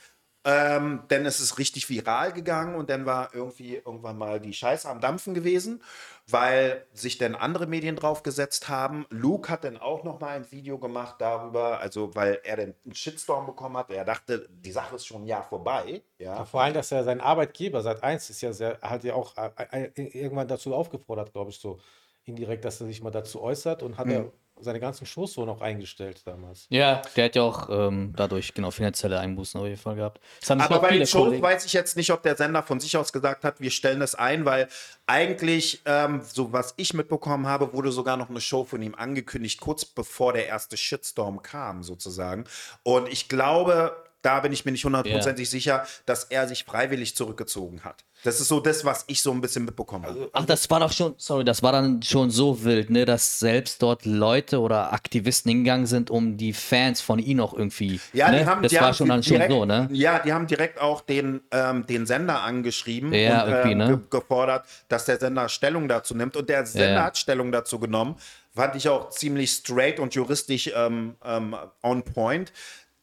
Ähm, 0.44 1.04
denn 1.12 1.26
es 1.28 1.40
ist 1.40 1.60
richtig 1.60 1.88
viral 1.88 2.34
gegangen 2.34 2.74
und 2.74 2.90
dann 2.90 3.06
war 3.06 3.30
irgendwie 3.34 3.76
irgendwann 3.76 4.18
mal 4.18 4.40
die 4.40 4.54
Scheiße 4.54 4.90
am 4.90 5.00
Dampfen 5.00 5.36
gewesen, 5.36 5.84
weil 6.28 6.88
sich 6.94 7.20
dann 7.20 7.36
andere 7.36 7.68
Medien 7.68 7.96
draufgesetzt 7.96 8.68
haben. 8.68 9.06
Luke 9.10 9.50
hat 9.52 9.64
dann 9.66 9.78
auch 9.78 10.04
noch 10.04 10.20
mal 10.20 10.30
ein 10.30 10.52
Video 10.52 10.80
gemacht 10.80 11.18
darüber, 11.20 11.80
also 11.80 12.16
weil 12.16 12.40
er 12.44 12.58
dann 12.58 12.74
einen 12.86 12.96
Shitstorm 12.96 13.46
bekommen 13.46 13.78
hat. 13.78 13.92
Er 13.92 14.04
dachte, 14.04 14.48
die 14.50 14.72
Sache 14.72 14.96
ist 14.96 15.06
schon 15.06 15.24
ein 15.24 15.28
Jahr 15.28 15.44
vorbei. 15.44 16.02
Ja. 16.18 16.44
Vor 16.46 16.62
allem, 16.62 16.74
dass 16.74 16.92
er 16.92 17.04
sein 17.04 17.22
Arbeitgeber 17.22 17.82
seit 17.84 18.02
1 18.04 18.30
ist 18.32 18.42
ja 18.42 18.52
sehr, 18.52 18.80
hat 18.82 19.04
ja 19.04 19.14
auch 19.14 19.36
äh, 19.38 19.90
äh, 19.96 20.08
irgendwann 20.20 20.48
dazu 20.48 20.74
aufgefordert, 20.74 21.34
glaube 21.34 21.52
ich, 21.52 21.60
so 21.60 21.80
indirekt, 22.24 22.66
dass 22.66 22.82
er 22.82 22.88
sich 22.88 23.02
mal 23.02 23.12
dazu 23.12 23.42
äußert 23.42 23.84
und 23.84 23.98
hat 23.98 24.08
Hm. 24.08 24.12
er 24.12 24.32
seine 24.62 24.80
ganzen 24.80 25.06
Shows 25.06 25.34
so 25.34 25.46
noch 25.46 25.62
eingestellt 25.62 26.22
damals. 26.26 26.66
Ja, 26.70 27.02
der 27.16 27.26
hat 27.26 27.36
ja 27.36 27.42
auch 27.44 27.70
ähm, 27.70 28.14
dadurch 28.16 28.54
genau 28.54 28.72
finanzielle 28.72 29.20
Einbußen 29.20 29.60
auf 29.60 29.68
jeden 29.68 29.80
Fall 29.80 29.96
gehabt. 29.96 30.20
Aber 30.48 30.80
bei 30.80 30.98
den 30.98 31.08
Shows 31.08 31.26
Kollegen. 31.26 31.44
weiß 31.44 31.66
ich 31.66 31.74
jetzt 31.74 31.98
nicht, 31.98 32.12
ob 32.12 32.24
der 32.24 32.36
Sender 32.36 32.64
von 32.64 32.80
sich 32.80 32.96
aus 32.98 33.12
gesagt 33.14 33.44
hat, 33.44 33.60
wir 33.62 33.72
stellen 33.72 34.00
das 34.00 34.16
ein, 34.16 34.46
weil 34.46 34.68
eigentlich, 35.08 35.82
ähm, 35.86 36.22
so 36.24 36.54
was 36.54 36.74
ich 36.78 36.94
mitbekommen 36.94 37.48
habe, 37.48 37.74
wurde 37.74 37.92
sogar 37.92 38.18
noch 38.18 38.30
eine 38.30 38.42
Show 38.42 38.64
von 38.64 38.82
ihm 38.82 38.96
angekündigt, 38.96 39.60
kurz 39.60 39.86
bevor 39.86 40.34
der 40.34 40.48
erste 40.48 40.78
Shitstorm 40.78 41.42
kam, 41.42 41.84
sozusagen. 41.84 42.46
Und 42.84 43.10
ich 43.10 43.28
glaube, 43.28 43.96
da 44.22 44.40
bin 44.42 44.52
ich 44.54 44.66
mir 44.66 44.72
nicht 44.72 44.86
hundertprozentig 44.86 45.50
sicher, 45.50 45.86
dass 46.06 46.26
er 46.26 46.48
sich 46.48 46.64
freiwillig 46.64 47.16
zurückgezogen 47.16 47.84
hat. 47.84 48.04
Das 48.24 48.40
ist 48.40 48.50
so 48.50 48.60
das, 48.60 48.86
was 48.86 49.04
ich 49.08 49.22
so 49.24 49.32
ein 49.32 49.42
bisschen 49.42 49.66
mitbekommen 49.66 50.06
habe. 50.06 50.30
Ach, 50.34 50.46
das 50.46 50.70
war 50.70 50.80
doch 50.80 50.92
schon, 50.92 51.16
sorry, 51.18 51.44
das 51.44 51.64
war 51.64 51.72
dann 51.72 52.04
schon 52.04 52.30
so 52.30 52.64
wild, 52.64 52.92
ne, 52.92 53.06
dass 53.06 53.40
selbst 53.40 53.82
dort 53.82 54.06
Leute 54.06 54.60
oder 54.60 54.94
Aktivisten 54.94 55.50
hingegangen 55.50 55.88
sind, 55.88 56.12
um 56.12 56.38
die 56.38 56.54
Fans 56.54 57.02
von 57.02 57.18
ihm 57.18 57.40
auch 57.40 57.56
irgendwie. 57.56 58.00
Ja, 58.14 58.30
ne? 58.30 58.40
die 58.42 58.46
haben, 58.46 58.62
das 58.62 58.70
die 58.70 58.76
war 58.78 58.88
haben 58.88 58.94
schon 58.94 59.08
dann 59.10 59.22
direkt, 59.22 59.52
schon 59.52 59.62
so, 59.62 59.66
ne? 59.66 59.90
Ja, 59.92 60.20
die 60.20 60.34
haben 60.34 60.46
direkt 60.46 60.80
auch 60.80 61.02
den, 61.02 61.42
ähm, 61.50 61.88
den 61.88 62.06
Sender 62.06 62.42
angeschrieben 62.44 63.12
Ja, 63.12 63.44
und 63.46 63.72
ähm, 63.72 63.78
ne? 63.80 63.88
ge 63.88 63.98
gefordert, 64.20 64.66
dass 64.88 65.06
der 65.06 65.18
Sender 65.20 65.50
Stellung 65.50 65.88
dazu 65.88 66.14
nimmt. 66.14 66.38
Und 66.38 66.48
der 66.48 66.64
Sender 66.68 66.94
Ja. 67.00 67.04
hat 67.06 67.18
Stellung 67.18 67.52
dazu 67.52 67.80
genommen. 67.80 68.18
Fand 68.54 68.76
ich 68.76 68.88
auch 68.90 69.10
ziemlich 69.10 69.50
straight 69.50 69.98
und 70.00 70.14
juristisch 70.14 70.70
ähm, 70.76 71.16
ähm, 71.24 71.56
on 71.82 72.04
point. 72.04 72.52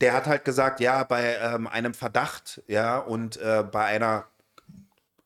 Der 0.00 0.12
hat 0.12 0.26
halt 0.26 0.45
gesagt, 0.45 0.81
ja, 0.81 1.02
bei 1.05 1.37
ähm, 1.43 1.67
einem 1.67 1.93
Verdacht, 1.95 2.62
ja, 2.69 2.99
und 2.99 3.37
äh, 3.38 3.64
bei 3.71 3.85
einer 3.85 4.26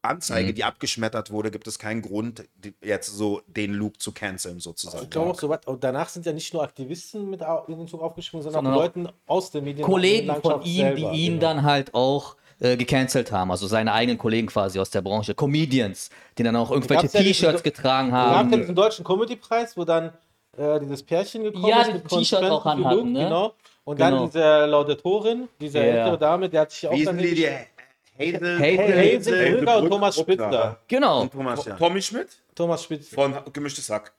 Anzeige, 0.04 0.50
Mhm. 0.50 0.54
die 0.56 0.64
abgeschmettert 0.64 1.30
wurde, 1.30 1.50
gibt 1.52 1.68
es 1.68 1.78
keinen 1.78 2.02
Grund, 2.02 2.42
die, 2.56 2.74
jetzt 2.82 3.06
so 3.14 3.40
den 3.46 3.72
Luke 3.72 3.98
zu 3.98 4.10
canceln, 4.10 4.58
sozusagen. 4.58 5.04
Ich 5.04 5.10
glaube 5.10 5.30
auch 5.30 5.38
so 5.38 5.48
was. 5.48 5.60
Und 5.66 5.84
danach 5.84 6.08
sind 6.08 6.26
ja 6.26 6.32
nicht 6.32 6.52
nur 6.52 6.64
Aktivisten 6.64 7.30
mit 7.30 7.40
in 7.68 7.78
den 7.78 7.86
Zug 7.86 8.02
aufgesprungen, 8.02 8.42
sondern, 8.42 8.64
Sondern 8.64 8.74
auch 8.74 8.82
Leuten 8.82 9.08
aus 9.26 9.52
der 9.52 9.62
Medien. 9.62 9.86
Kollegen 9.86 10.34
von 10.42 10.60
ihm, 10.62 10.96
die 10.96 11.02
selber, 11.02 11.12
ihn 11.12 11.26
genau. 11.34 11.40
dann 11.40 11.62
halt 11.62 11.94
auch 11.94 12.34
äh, 12.58 12.76
gecancelt 12.76 13.30
haben, 13.30 13.52
also 13.52 13.68
seine 13.68 13.92
eigenen 13.92 14.18
Kollegen 14.18 14.48
quasi 14.48 14.80
aus 14.80 14.90
der 14.90 15.02
Branche, 15.02 15.34
Comedians, 15.36 16.10
die 16.36 16.42
dann 16.42 16.56
auch 16.56 16.70
irgendwelche 16.72 17.02
gab's 17.02 17.12
ja 17.14 17.20
T-Shirts 17.20 17.62
getragen 17.62 18.08
Wir 18.10 18.16
haben 18.18 18.30
ja 18.32 18.38
haben. 18.38 18.50
diesen 18.60 18.74
deutschen 18.74 19.04
Comedy-Preis, 19.04 19.76
wo 19.76 19.84
dann 19.84 20.12
äh, 20.56 20.80
dieses 20.80 21.02
Pärchen 21.04 21.44
gekommen 21.44 21.66
Ja, 21.66 21.82
ist. 21.82 21.88
die 21.90 21.92
mit 21.94 22.08
T-Shirt 22.08 22.42
auch 22.44 22.66
anhatten, 22.66 23.12
ne? 23.12 23.24
Genau. 23.24 23.54
Und 23.84 23.96
Genau. 23.96 24.10
dann 24.18 24.26
diese 24.26 24.66
Laudatorin, 24.66 25.48
diese 25.60 25.78
Ja. 25.78 25.84
ältere 25.84 26.18
Dame, 26.18 26.48
der 26.48 26.60
hat 26.62 26.70
sich 26.70 26.86
auch 26.86 26.92
Wie 26.92 27.04
dann 27.04 27.18
sind 27.18 27.36
die. 27.36 27.46
Hazel, 27.48 28.58
Hazel- 28.58 28.58
Hazel 28.60 29.16
Hazel 29.18 29.56
Brügger 29.56 29.78
und 29.78 29.88
Thomas. 29.90 30.18
Spitzer. 30.18 30.78
Genau. 30.86 31.22
und 31.22 31.32
Thomas, 31.32 31.64
ja. 31.64 31.74
Tommy 31.76 32.02
Schmidt 32.02 32.28
Thomas 32.54 32.84
Spitzer. 32.84 33.14
von 33.14 33.34
Gemischtes 33.52 33.86
Sack. 33.86 34.12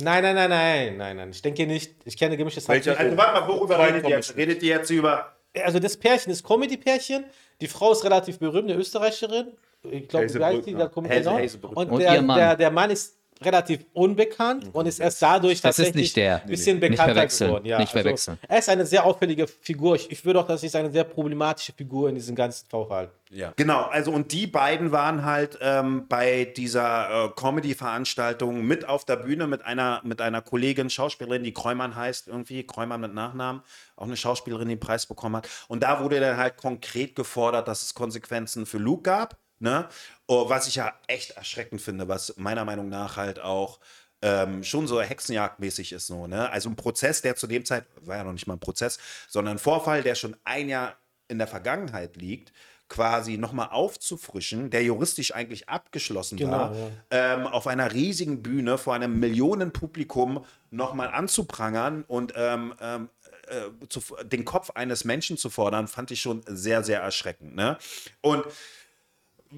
Nein, 0.00 0.22
nein, 0.22 0.34
nein, 0.36 0.50
nein, 0.50 0.96
nein, 0.96 1.16
nein. 1.16 1.30
Ich 1.30 1.42
denke 1.42 1.66
nicht. 1.66 1.96
Ich 2.04 2.16
kenne 2.16 2.36
gemischtes 2.36 2.68
Hack 2.68 2.76
nicht. 2.76 2.88
Also 2.96 3.16
warte 3.16 3.40
mal, 3.40 3.48
worüber 3.48 3.78
redet 3.80 4.04
ihr 4.04 4.10
jetzt? 4.10 4.28
Comedy. 4.34 4.40
Redet 4.50 4.62
ihr 4.62 4.68
jetzt 4.76 4.90
über 4.90 5.32
Also 5.60 5.80
das 5.80 5.96
Pärchen 5.96 6.30
ist 6.30 6.44
Comedy-Pärchen. 6.46 7.24
Die 7.60 7.66
Frau 7.66 7.90
ist 7.90 8.04
relativ 8.04 8.38
berühmt, 8.38 8.70
eine 8.70 8.78
Österreicherin. 8.78 9.48
Ich 9.90 10.06
glaube, 10.08 10.26
Hazel 10.26 10.44
heißt 10.44 10.56
die? 10.58 10.60
Brückner. 10.72 10.78
Da 10.78 10.88
kommt 10.88 11.08
Hazel- 11.08 11.22
genau. 11.24 11.38
Hazel 11.38 11.58
Brückner. 11.60 11.78
Und, 11.78 11.90
Und 11.90 11.98
der, 12.00 12.14
ihr 12.14 12.22
Mann. 12.22 12.38
Der, 12.38 12.56
der 12.56 12.70
Mann 12.70 12.90
ist 12.90 13.17
relativ 13.42 13.84
unbekannt 13.92 14.66
und 14.72 14.86
ist 14.86 14.98
erst 14.98 15.22
dadurch 15.22 15.60
Das 15.60 15.78
ist 15.78 15.84
tatsächlich 15.84 16.02
nicht 16.04 16.16
der. 16.16 16.42
ein 16.42 16.48
bisschen 16.48 16.78
Nee, 16.78 16.88
bekannter 16.88 17.26
geworden. 17.26 17.64
Ja, 17.64 17.78
Nicht 17.78 17.92
verwechseln. 17.92 18.38
Also, 18.42 18.52
er 18.52 18.58
ist 18.58 18.68
eine 18.68 18.86
sehr 18.86 19.04
auffällige 19.04 19.46
Figur. 19.46 19.96
Ich, 19.96 20.10
ich 20.10 20.24
würde 20.24 20.40
auch, 20.40 20.46
dass 20.46 20.62
ich 20.62 20.74
eine 20.76 20.90
sehr 20.90 21.04
problematische 21.04 21.72
Figur 21.72 22.08
in 22.08 22.14
diesem 22.14 22.34
ganzen 22.34 22.68
Fall. 22.68 23.10
Ja. 23.30 23.52
Genau, 23.56 23.82
also 23.82 24.10
und 24.10 24.32
die 24.32 24.46
beiden 24.46 24.90
waren 24.90 25.24
halt 25.24 25.58
ähm, 25.60 26.06
bei 26.08 26.46
dieser 26.56 27.26
äh, 27.26 27.28
Comedy-Veranstaltung 27.36 28.64
mit 28.64 28.88
auf 28.88 29.04
der 29.04 29.16
Bühne 29.16 29.46
mit 29.46 29.64
einer, 29.64 30.00
mit 30.04 30.20
einer 30.22 30.40
Kollegin, 30.40 30.88
Schauspielerin, 30.88 31.44
die 31.44 31.52
Kräumann 31.52 31.94
heißt 31.94 32.28
irgendwie, 32.28 32.64
Kräumann 32.66 33.00
mit 33.02 33.12
Nachnamen, 33.14 33.62
auch 33.96 34.06
eine 34.06 34.16
Schauspielerin, 34.16 34.68
die 34.68 34.76
den 34.76 34.80
Preis 34.80 35.06
bekommen 35.06 35.36
hat. 35.36 35.48
Und 35.68 35.82
da 35.82 36.02
wurde 36.02 36.20
dann 36.20 36.36
halt 36.36 36.56
konkret 36.56 37.14
gefordert, 37.14 37.68
dass 37.68 37.82
es 37.82 37.94
Konsequenzen 37.94 38.64
für 38.66 38.78
Luke 38.78 39.02
gab, 39.02 39.36
ne? 39.60 39.88
Oh, 40.26 40.48
was 40.48 40.68
ich 40.68 40.76
ja 40.76 40.94
echt 41.06 41.32
erschreckend 41.32 41.80
finde, 41.80 42.08
was 42.08 42.34
meiner 42.36 42.64
Meinung 42.64 42.88
nach 42.88 43.16
halt 43.16 43.40
auch 43.40 43.80
ähm, 44.20 44.64
schon 44.64 44.86
so 44.86 45.00
hexenjagdmäßig 45.00 45.92
ist 45.92 46.06
so, 46.06 46.26
ne? 46.26 46.50
Also 46.50 46.68
ein 46.68 46.76
Prozess, 46.76 47.22
der 47.22 47.36
zu 47.36 47.46
dem 47.46 47.64
Zeit, 47.64 47.84
war 48.00 48.16
ja 48.16 48.24
noch 48.24 48.32
nicht 48.32 48.46
mal 48.46 48.54
ein 48.54 48.60
Prozess, 48.60 48.98
sondern 49.28 49.56
ein 49.56 49.58
Vorfall, 49.58 50.02
der 50.02 50.14
schon 50.14 50.36
ein 50.44 50.68
Jahr 50.68 50.96
in 51.28 51.38
der 51.38 51.46
Vergangenheit 51.46 52.16
liegt, 52.16 52.52
quasi 52.88 53.36
nochmal 53.36 53.68
aufzufrischen, 53.70 54.70
der 54.70 54.82
juristisch 54.82 55.34
eigentlich 55.34 55.68
abgeschlossen 55.68 56.38
Genau, 56.38 56.50
war, 56.50 56.74
ja. 56.74 56.90
ähm, 57.10 57.46
auf 57.46 57.66
einer 57.66 57.92
riesigen 57.92 58.42
Bühne 58.42 58.78
vor 58.78 58.94
einem 58.94 59.20
Millionenpublikum 59.20 60.44
nochmal 60.70 61.08
anzuprangern 61.08 62.04
und 62.08 62.32
ähm, 62.34 62.74
ähm, 62.80 63.10
äh, 63.48 63.86
zu, 63.88 64.00
den 64.24 64.44
Kopf 64.44 64.70
eines 64.70 65.04
Menschen 65.04 65.36
zu 65.36 65.50
fordern, 65.50 65.86
fand 65.86 66.10
ich 66.10 66.20
schon 66.20 66.42
sehr, 66.46 66.82
sehr 66.82 67.00
erschreckend. 67.00 67.54
Ne? 67.54 67.76
Und 68.20 68.44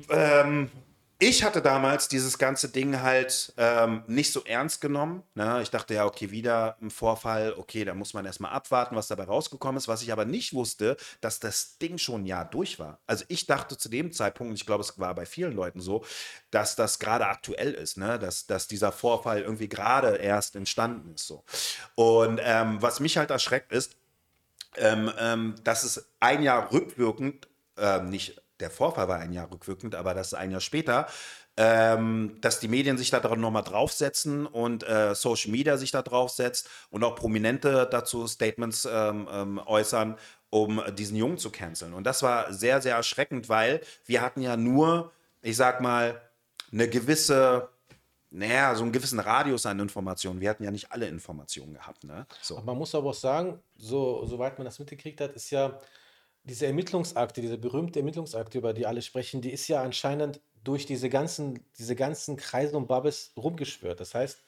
ähm, 0.09 0.70
ich 1.23 1.44
hatte 1.44 1.61
damals 1.61 2.09
dieses 2.09 2.38
ganze 2.38 2.70
Ding 2.70 3.02
halt 3.02 3.52
ähm, 3.59 4.02
nicht 4.06 4.32
so 4.32 4.42
ernst 4.44 4.80
genommen. 4.80 5.23
Ne? 5.35 5.61
Ich 5.61 5.70
dachte 5.70 5.92
ja, 5.92 6.06
okay, 6.06 6.30
wieder 6.30 6.78
ein 6.80 6.88
Vorfall, 6.88 7.52
okay, 7.59 7.85
da 7.85 7.92
muss 7.92 8.14
man 8.14 8.25
erstmal 8.25 8.52
abwarten, 8.52 8.97
was 8.97 9.09
dabei 9.09 9.25
rausgekommen 9.25 9.76
ist. 9.76 9.87
Was 9.87 10.00
ich 10.00 10.12
aber 10.12 10.25
nicht 10.25 10.54
wusste, 10.54 10.97
dass 11.20 11.38
das 11.38 11.76
Ding 11.76 11.99
schon 11.99 12.23
ein 12.23 12.26
Jahr 12.26 12.47
durch 12.47 12.78
war. 12.78 13.00
Also 13.06 13.26
ich 13.28 13.47
dachte 13.47 13.76
zu 13.76 13.90
dem 13.90 14.12
Zeitpunkt, 14.12 14.54
ich 14.54 14.64
glaube, 14.64 14.82
es 14.82 14.99
war 14.99 15.14
bei 15.14 15.26
vielen 15.26 15.52
Leuten 15.52 15.82
so, 15.82 16.06
dass 16.50 16.75
das 16.75 16.99
gerade 16.99 17.26
aktuell 17.26 17.75
ist, 17.75 17.99
ne? 17.99 18.18
dass, 18.18 18.47
dass 18.47 18.66
dieser 18.66 18.90
Vorfall 18.90 19.42
irgendwie 19.42 19.68
gerade 19.68 20.16
erst 20.16 20.56
entstanden 20.56 21.16
ist. 21.16 21.26
So. 21.26 21.44
Und 21.97 22.40
ähm, 22.42 22.80
was 22.80 22.99
mich 22.99 23.18
halt 23.18 23.28
erschreckt 23.28 23.73
ist, 23.73 23.94
ähm, 24.78 25.12
ähm, 25.18 25.54
dass 25.64 25.85
es 25.85 26.09
ein 26.18 26.42
Jahr 26.42 26.73
rückwirkend, 26.73 27.47
ähm, 27.76 28.09
nicht 28.09 28.40
der 28.61 28.71
Vorfall 28.71 29.09
war 29.09 29.19
ein 29.19 29.33
Jahr 29.33 29.50
rückwirkend, 29.50 29.95
aber 29.95 30.14
das 30.14 30.35
ein 30.35 30.50
Jahr 30.50 30.61
später, 30.61 31.07
ähm, 31.57 32.38
dass 32.40 32.61
die 32.61 32.69
Medien 32.69 32.97
sich 32.97 33.11
da 33.11 33.37
nochmal 33.37 33.64
draufsetzen 33.64 34.47
und 34.47 34.87
äh, 34.88 35.14
Social 35.14 35.50
Media 35.50 35.76
sich 35.76 35.90
da 35.90 36.02
draufsetzt 36.02 36.69
und 36.90 37.05
auch 37.05 37.17
Prominente 37.17 37.88
dazu 37.90 38.26
Statements 38.26 38.88
ähm, 38.90 39.29
ähm, 39.31 39.61
äußern, 39.67 40.17
um 40.49 40.83
diesen 40.97 41.17
Jungen 41.17 41.38
zu 41.38 41.50
canceln. 41.50 41.93
Und 41.95 42.05
das 42.05 42.23
war 42.23 42.52
sehr, 42.52 42.81
sehr 42.81 42.97
erschreckend, 42.97 43.49
weil 43.49 43.81
wir 44.07 44.21
hatten 44.21 44.40
ja 44.40 44.57
nur, 44.57 45.12
ich 45.43 45.57
sag 45.57 45.81
mal, 45.81 46.21
eine 46.73 46.88
gewisse, 46.88 47.69
naja, 48.31 48.75
so 48.75 48.83
einen 48.83 48.93
gewissen 48.93 49.21
Radius 49.21 49.67
an 49.67 49.81
Informationen. 49.81 50.40
Wir 50.40 50.50
hatten 50.50 50.64
ja 50.64 50.71
nicht 50.71 50.93
alle 50.93 51.09
Informationen 51.09 51.75
gehabt, 51.75 52.05
ne? 52.05 52.26
So. 52.40 52.61
Man 52.61 52.79
muss 52.79 52.95
aber 52.95 53.11
auch 53.11 53.14
sagen, 53.14 53.61
so, 53.76 54.25
soweit 54.25 54.57
man 54.59 54.64
das 54.64 54.79
mitgekriegt 54.79 55.21
hat, 55.21 55.33
ist 55.33 55.50
ja 55.50 55.79
diese 56.50 56.66
Ermittlungsakte, 56.66 57.40
diese 57.40 57.59
berühmte 57.59 58.00
Ermittlungsakte, 58.00 58.59
über 58.59 58.75
die 58.75 58.85
alle 58.85 59.02
sprechen, 59.02 59.40
die 59.40 59.52
ist 59.52 59.69
ja 59.69 59.85
anscheinend 59.85 60.40
durch 60.64 60.85
diese 60.85 61.09
ganzen, 61.09 61.64
diese 61.78 61.95
ganzen 61.95 62.37
Kreise 62.37 62.76
und 62.76 62.88
Bubbles 62.88 63.33
rumgeschwört. 63.37 64.00
Das 64.00 64.16
heißt, 64.16 64.42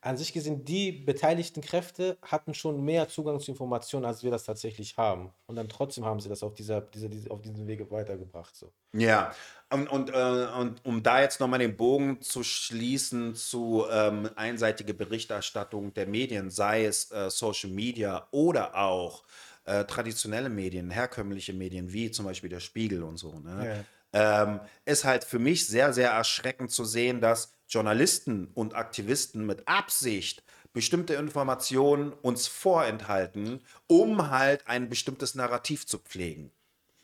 an 0.00 0.16
sich 0.16 0.32
gesehen, 0.32 0.64
die 0.64 0.92
beteiligten 0.92 1.60
Kräfte 1.60 2.16
hatten 2.22 2.54
schon 2.54 2.84
mehr 2.84 3.08
Zugang 3.08 3.40
zu 3.40 3.50
Informationen, 3.50 4.04
als 4.04 4.22
wir 4.22 4.30
das 4.30 4.44
tatsächlich 4.44 4.96
haben. 4.96 5.32
Und 5.46 5.56
dann 5.56 5.68
trotzdem 5.68 6.04
haben 6.04 6.20
sie 6.20 6.28
das 6.28 6.44
auf, 6.44 6.54
dieser, 6.54 6.80
dieser, 6.80 7.08
diese, 7.08 7.28
auf 7.32 7.42
diesem 7.42 7.66
Wege 7.66 7.90
weitergebracht. 7.90 8.54
So. 8.54 8.70
Ja, 8.92 9.34
und, 9.70 9.88
und, 9.88 10.10
äh, 10.10 10.46
und 10.60 10.84
um 10.84 11.02
da 11.02 11.22
jetzt 11.22 11.40
nochmal 11.40 11.58
den 11.58 11.76
Bogen 11.76 12.22
zu 12.22 12.44
schließen 12.44 13.34
zu 13.34 13.84
ähm, 13.90 14.30
einseitige 14.36 14.94
Berichterstattung 14.94 15.92
der 15.92 16.06
Medien, 16.06 16.50
sei 16.50 16.84
es 16.84 17.10
äh, 17.10 17.28
Social 17.28 17.70
Media 17.70 18.28
oder 18.30 18.76
auch 18.76 19.24
äh, 19.68 19.84
traditionelle 19.84 20.48
Medien, 20.48 20.90
herkömmliche 20.90 21.52
Medien 21.52 21.92
wie 21.92 22.10
zum 22.10 22.24
Beispiel 22.24 22.48
der 22.48 22.60
Spiegel 22.60 23.02
und 23.02 23.18
so, 23.18 23.38
ne? 23.40 23.84
ähm, 24.12 24.60
ist 24.84 25.04
halt 25.04 25.24
für 25.24 25.38
mich 25.38 25.66
sehr, 25.66 25.92
sehr 25.92 26.10
erschreckend 26.10 26.70
zu 26.70 26.84
sehen, 26.84 27.20
dass 27.20 27.52
Journalisten 27.68 28.48
und 28.54 28.74
Aktivisten 28.74 29.44
mit 29.44 29.68
Absicht 29.68 30.42
bestimmte 30.72 31.14
Informationen 31.14 32.12
uns 32.12 32.46
vorenthalten, 32.46 33.60
um 33.86 34.30
halt 34.30 34.66
ein 34.66 34.88
bestimmtes 34.88 35.34
Narrativ 35.34 35.86
zu 35.86 35.98
pflegen. 35.98 36.50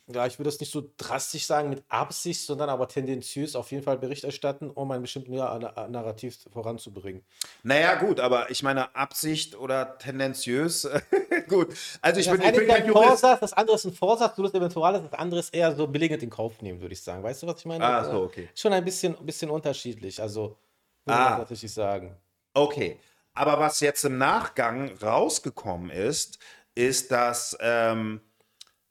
Ja, 0.06 0.26
ich 0.26 0.38
würde 0.38 0.50
das 0.50 0.61
nicht 0.61 0.70
so 0.70 0.90
drastisch 0.99 1.46
sagen 1.46 1.70
mit 1.70 1.82
Absicht, 1.88 2.42
sondern 2.44 2.68
aber 2.68 2.88
tendenziös 2.88 3.56
auf 3.56 3.70
jeden 3.70 3.82
Fall 3.82 3.96
Bericht 3.96 4.25
erstatten, 4.25 4.68
um 4.68 4.90
ein 4.90 5.00
bestimmtes 5.00 5.32
Narrativ 5.32 6.37
voranzubringen. 6.52 7.25
Naja, 7.62 7.94
gut, 7.94 8.20
aber 8.20 8.50
ich 8.50 8.62
meine, 8.62 8.94
Absicht 8.94 9.56
oder 9.56 9.96
tendenziös, 9.96 10.87
gut. 11.49 11.75
Also 12.02 12.20
ich 12.20 12.26
Das 12.26 12.37
bin, 12.38 12.46
ich 12.46 12.54
bin 12.54 12.66
kein 12.66 12.82
ein 12.82 12.88
Jurist. 12.88 13.06
Vorsatz, 13.08 13.40
das 13.40 13.52
andere 13.54 13.76
ist 13.76 13.84
ein 13.87 13.94
Vorsatz, 13.94 14.37
du 14.37 14.42
das 14.42 14.52
Eventuales, 14.52 15.02
das 15.11 15.18
andere 15.18 15.40
ist 15.40 15.54
eher 15.54 15.75
so 15.75 15.87
billigend 15.87 16.23
in 16.23 16.28
Kauf 16.28 16.61
nehmen, 16.61 16.82
würde 16.82 16.92
ich 16.92 17.02
sagen. 17.02 17.23
Weißt 17.23 17.42
du, 17.42 17.46
was 17.46 17.61
ich 17.61 17.64
meine? 17.64 17.82
Ah, 17.82 18.04
so, 18.04 18.25
okay. 18.25 18.50
Schon 18.54 18.75
ein 18.75 18.84
bisschen, 18.84 19.16
bisschen 19.25 19.49
unterschiedlich, 19.49 20.20
also 20.20 20.58
würde 21.06 21.18
Ah. 21.18 21.30
ich 21.32 21.38
tatsächlich 21.38 21.73
sagen. 21.73 22.14
Okay. 22.52 22.99
Aber 23.32 23.58
was 23.58 23.80
jetzt 23.80 24.04
im 24.04 24.18
Nachgang 24.18 24.96
rausgekommen 25.02 25.88
ist, 25.90 26.38
ist, 26.75 27.11
dass 27.11 27.56
ähm, 27.61 28.20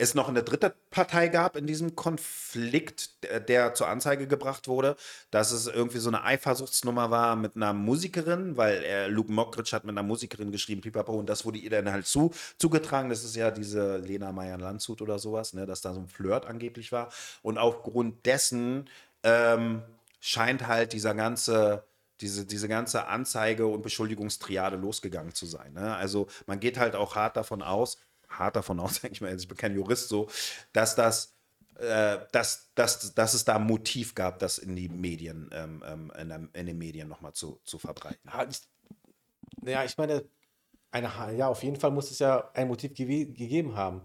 es 0.04 0.16
noch 0.16 0.30
eine 0.30 0.44
dritte 0.44 0.74
Partei 0.92 1.28
gab 1.28 1.56
in 1.56 1.68
diesem 1.68 1.96
Konflikt, 1.96 3.12
der, 3.48 3.74
zur 3.74 3.88
Anzeige 3.88 4.28
gebracht 4.28 4.68
wurde, 4.68 4.96
dass 5.32 5.52
es 5.52 5.68
irgendwie 5.68 6.00
so 6.00 6.10
eine 6.10 6.24
Eifersuchtsnummer 6.24 7.10
war 7.12 7.36
mit 7.36 7.56
einer 7.56 7.74
Musikerin, 7.74 8.58
weil 8.58 8.84
er, 8.84 9.08
Luke 9.08 9.32
Mockridge 9.32 9.72
hat 9.76 9.84
mit 9.84 9.98
einer 9.98 10.04
Musikerin 10.04 10.52
geschrieben, 10.52 10.82
pipapo, 10.82 11.14
und 11.14 11.28
das 11.28 11.46
wurde 11.46 11.58
ihr 11.58 11.70
dann 11.70 11.92
halt 11.92 12.06
zu, 12.06 12.32
zugetragen. 12.58 13.10
Das 13.10 13.24
ist 13.24 13.36
ja 13.36 13.52
diese 13.52 13.98
Lena 13.98 14.32
Meyer-Landshut 14.32 15.02
oder 15.02 15.20
sowas, 15.20 15.54
ne, 15.54 15.66
dass 15.66 15.82
da 15.82 15.94
so 15.94 16.02
ein 16.02 16.08
Flirt 16.08 16.46
angeblich 16.46 16.92
war. 16.92 17.10
Und 17.42 17.58
aufgrund 17.58 18.26
dessen 18.26 18.90
ähm, 19.24 19.82
scheint 20.20 20.68
halt 20.68 20.94
dieser 20.94 21.16
ganze 21.16 21.84
diese, 22.22 22.46
diese 22.46 22.68
ganze 22.68 23.08
Anzeige- 23.08 23.68
und 23.68 23.82
Beschuldigungstriade 23.82 24.78
losgegangen 24.78 25.34
zu 25.34 25.46
sein. 25.46 25.74
Ne? 25.74 25.96
Also 25.96 26.28
man 26.46 26.60
geht 26.60 26.78
halt 26.78 26.96
auch 26.96 27.16
hart 27.16 27.36
davon 27.36 27.62
aus, 27.62 27.98
hart 28.40 28.56
davon 28.56 28.80
aus, 28.82 28.96
sag 29.02 29.12
ich 29.12 29.22
mal, 29.22 29.36
ich 29.36 29.48
bin 29.48 29.58
kein 29.58 29.76
Jurist 29.76 30.10
so, 30.10 30.30
dass 30.74 30.96
das 30.96 31.34
äh, 31.76 32.20
dass, 32.32 32.72
dass, 32.76 33.14
dass 33.16 33.34
es 33.34 33.46
da 33.46 33.56
ein 33.56 33.66
Motiv 33.66 34.14
gab, 34.14 34.40
das 34.40 34.60
in 34.60 34.76
die 34.76 34.90
Medien, 34.90 35.50
ähm, 35.52 35.84
ähm, 35.86 36.12
in, 36.20 36.30
der, 36.30 36.48
in 36.54 36.66
den 36.68 36.78
Medien 36.78 37.08
nochmal 37.08 37.34
zu, 37.34 37.60
zu 37.64 37.80
verbreiten. 37.80 38.20
Ja, 38.32 38.48
ich, 38.48 38.62
ja, 39.66 39.84
ich 39.84 39.98
meine, 39.98 40.24
eine, 40.92 41.10
ja, 41.36 41.48
auf 41.48 41.64
jeden 41.64 41.78
Fall 41.78 41.92
muss 41.92 42.12
es 42.12 42.20
ja 42.20 42.52
ein 42.54 42.68
Motiv 42.68 42.92
gewe- 42.92 43.34
gegeben 43.34 43.76
haben. 43.76 44.02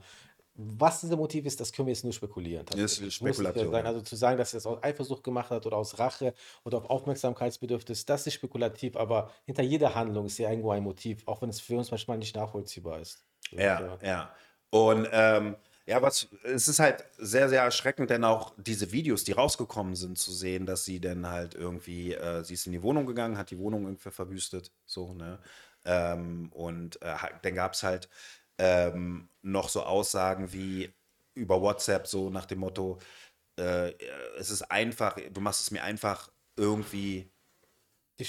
Was 0.55 1.03
dieser 1.03 1.17
Motiv 1.17 1.45
ist, 1.47 1.61
das 1.61 1.71
können 1.73 1.87
wir 1.87 1.93
jetzt 1.93 2.03
nur 2.03 2.13
spekulieren. 2.13 2.67
es 2.75 2.99
ja 2.99 3.11
Spekulation, 3.11 3.71
sein. 3.71 3.85
ja. 3.85 3.91
Also 3.91 4.01
zu 4.01 4.17
sagen, 4.17 4.39
dass 4.39 4.55
er 4.55 4.59
es 4.59 4.67
aus 4.67 4.83
Eifersucht 4.83 5.23
gemacht 5.23 5.51
hat 5.51 5.67
oder 5.67 5.77
aus 5.77 5.99
Rache 6.01 6.35
oder 6.65 6.79
auf 6.79 6.91
Aufmerksamkeitsbedürfnis, 6.91 8.07
das 8.07 8.27
ist 8.27 8.35
spekulativ, 8.35 8.97
aber 8.97 9.31
hinter 9.45 9.63
jeder 9.63 9.95
Handlung 9.95 10.27
ist 10.27 10.39
ja 10.39 10.51
irgendwo 10.51 10.71
ein 10.73 10.83
Motiv, 10.83 11.29
auch 11.29 11.43
wenn 11.43 11.51
es 11.51 11.61
für 11.61 11.77
uns 11.77 11.91
manchmal 11.91 12.19
nicht 12.19 12.35
nachvollziehbar 12.35 12.99
ist. 12.99 13.28
Ja, 13.51 13.99
ja. 14.03 14.35
Und 14.71 15.09
ähm, 15.13 15.57
ja, 15.87 16.03
was 16.03 16.29
es 16.45 16.69
ist 16.69 16.81
halt 16.81 17.05
sehr, 17.17 17.49
sehr 17.49 17.63
erschreckend, 17.63 18.11
denn 18.11 18.25
auch 18.25 18.55
diese 18.59 18.93
Videos, 18.93 19.25
die 19.25 19.33
rausgekommen 19.33 19.95
sind, 19.97 20.19
zu 20.19 20.33
sehen, 20.33 20.67
dass 20.67 20.85
sie 20.85 21.01
dann 21.01 21.27
halt 21.29 21.55
irgendwie, 21.55 22.13
äh, 22.15 22.45
sie 22.45 22.55
ist 22.55 22.67
in 22.67 22.73
die 22.73 22.83
Wohnung 22.83 23.07
gegangen, 23.07 23.39
hat 23.39 23.51
die 23.51 23.59
Wohnung 23.59 23.85
irgendwie 23.85 24.11
verwüstet, 24.11 24.71
so, 24.85 25.15
ne? 25.15 25.39
Ähm, 25.85 26.51
und 26.53 27.01
äh, 27.03 27.15
dann 27.43 27.55
gab 27.55 27.73
es 27.73 27.83
halt 27.83 28.09
ähm, 28.59 29.31
noch 29.43 29.69
so 29.71 29.83
Aussagen 29.85 30.53
wie 30.53 30.93
über 31.35 31.63
WhatsApp, 31.63 32.07
so 32.07 32.29
nach 32.31 32.47
dem 32.47 32.59
Motto, 32.59 32.99
äh, 33.59 33.93
es 34.39 34.51
ist 34.51 34.63
einfach, 34.71 35.17
du 35.33 35.41
machst 35.41 35.61
es 35.63 35.71
mir 35.71 35.83
einfach 35.85 36.31
irgendwie 36.57 37.31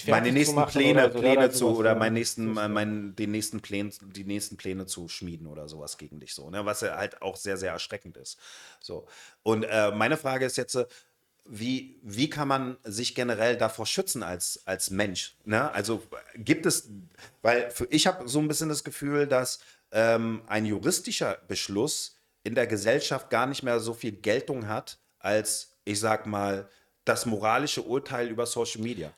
meine 0.08 0.32
nächsten 0.32 0.66
Pläne, 0.68 1.06
oder 1.06 1.14
so, 1.14 1.20
Pläne 1.20 1.52
zu 1.52 1.68
oder 1.76 1.96
meinen 1.96 2.14
nächsten, 2.14 2.54
mein, 2.54 3.16
den 3.16 3.32
nächsten 3.32 3.60
Plänen, 3.62 3.92
die 4.02 4.24
nächsten 4.24 4.56
Pläne 4.56 4.86
zu 4.86 5.08
schmieden 5.08 5.48
oder 5.48 5.68
sowas 5.68 5.98
gegen 5.98 6.20
dich 6.20 6.34
so, 6.34 6.50
ne? 6.50 6.66
Was 6.66 6.82
ja 6.82 6.96
halt 6.96 7.22
auch 7.22 7.36
sehr, 7.36 7.58
sehr 7.58 7.72
erschreckend 7.72 8.18
ist. 8.18 8.38
So. 8.80 9.08
Und 9.42 9.64
äh, 9.64 9.92
meine 9.92 10.18
Frage 10.18 10.46
ist 10.46 10.58
jetzt, 10.58 10.76
äh, 10.76 10.86
wie, 11.46 12.00
wie 12.04 12.30
kann 12.30 12.48
man 12.48 12.78
sich 12.84 13.16
generell 13.16 13.58
davor 13.58 13.88
schützen 13.88 14.22
als, 14.22 14.62
als 14.66 14.92
Mensch? 14.92 15.36
Ne? 15.46 15.72
Also 15.72 16.04
gibt 16.36 16.68
es, 16.68 16.90
weil 17.42 17.72
für, 17.72 17.86
ich 17.90 18.06
habe 18.06 18.30
so 18.30 18.40
ein 18.40 18.48
bisschen 18.48 18.70
das 18.70 18.84
Gefühl, 18.84 19.26
dass 19.26 19.60
ähm, 19.92 20.44
ein 20.46 20.66
juristischer 20.66 21.40
Beschluss 21.48 22.16
in 22.44 22.54
der 22.54 22.68
Gesellschaft 22.68 23.32
gar 23.32 23.48
nicht 23.48 23.64
mehr 23.64 23.80
so 23.80 23.96
viel 23.96 24.12
Geltung 24.12 24.68
hat, 24.68 25.00
als, 25.18 25.72
ich 25.86 26.00
sag 26.00 26.28
mal, 26.28 26.70
das 27.04 27.26
moralische 27.26 27.82
Urteil 27.82 28.28
über 28.28 28.46
Social 28.46 28.82
Media. 28.82 29.12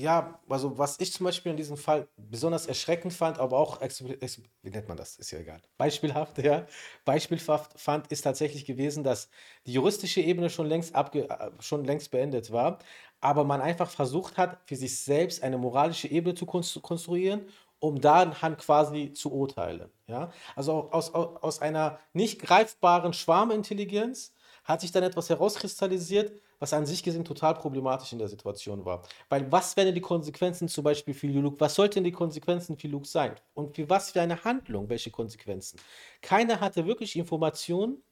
Ja, 0.00 0.38
also 0.48 0.78
was 0.78 1.00
ich 1.00 1.12
zum 1.12 1.24
Beispiel 1.24 1.50
in 1.50 1.56
diesem 1.56 1.76
Fall 1.76 2.06
besonders 2.16 2.66
erschreckend 2.66 3.12
fand, 3.12 3.40
aber 3.40 3.58
auch, 3.58 3.80
wie 3.80 4.70
nennt 4.70 4.86
man 4.86 4.96
das, 4.96 5.16
ist 5.16 5.32
ja 5.32 5.40
egal, 5.40 5.60
beispielhaft, 5.76 6.38
ja, 6.44 6.66
beispielhaft 7.04 7.80
fand, 7.80 8.06
ist 8.12 8.22
tatsächlich 8.22 8.64
gewesen, 8.64 9.02
dass 9.02 9.28
die 9.66 9.72
juristische 9.72 10.20
Ebene 10.20 10.50
schon 10.50 10.66
längst, 10.66 10.94
abge 10.94 11.28
äh, 11.28 11.50
schon 11.58 11.84
längst 11.84 12.12
beendet 12.12 12.52
war, 12.52 12.78
aber 13.20 13.42
man 13.42 13.60
einfach 13.60 13.90
versucht 13.90 14.36
hat, 14.38 14.60
für 14.68 14.76
sich 14.76 15.00
selbst 15.00 15.42
eine 15.42 15.58
moralische 15.58 16.06
Ebene 16.06 16.36
zu 16.36 16.44
konstru- 16.44 16.80
konstruieren, 16.80 17.48
um 17.80 18.00
daran 18.00 18.56
quasi 18.56 19.12
zu 19.14 19.32
urteilen, 19.32 19.90
ja. 20.06 20.30
Also 20.54 20.92
aus, 20.92 21.12
aus 21.12 21.60
einer 21.60 21.98
nicht 22.12 22.40
greifbaren 22.40 23.12
Schwarmintelligenz 23.14 24.32
hat 24.62 24.80
sich 24.80 24.92
dann 24.92 25.02
etwas 25.02 25.28
herauskristallisiert, 25.28 26.40
was 26.58 26.72
an 26.72 26.86
sich 26.86 27.02
gesehen 27.02 27.24
total 27.24 27.54
problematisch 27.54 28.12
in 28.12 28.18
der 28.18 28.28
Situation 28.28 28.84
war. 28.84 29.02
Weil 29.28 29.50
was 29.50 29.76
wären 29.76 29.94
die 29.94 30.00
Konsequenzen 30.00 30.68
zum 30.68 30.84
Beispiel 30.84 31.14
für 31.14 31.28
Luke? 31.28 31.60
Was 31.60 31.74
sollten 31.74 32.04
die 32.04 32.12
Konsequenzen 32.12 32.76
für 32.76 32.88
Luke 32.88 33.06
sein? 33.06 33.34
Und 33.54 33.76
für 33.76 33.88
was 33.88 34.10
für 34.10 34.20
eine 34.20 34.42
Handlung, 34.44 34.88
welche 34.88 35.10
Konsequenzen? 35.10 35.80
Keiner 36.20 36.60
hatte 36.60 36.86
wirklich 36.86 37.16
Informationen 37.16 38.02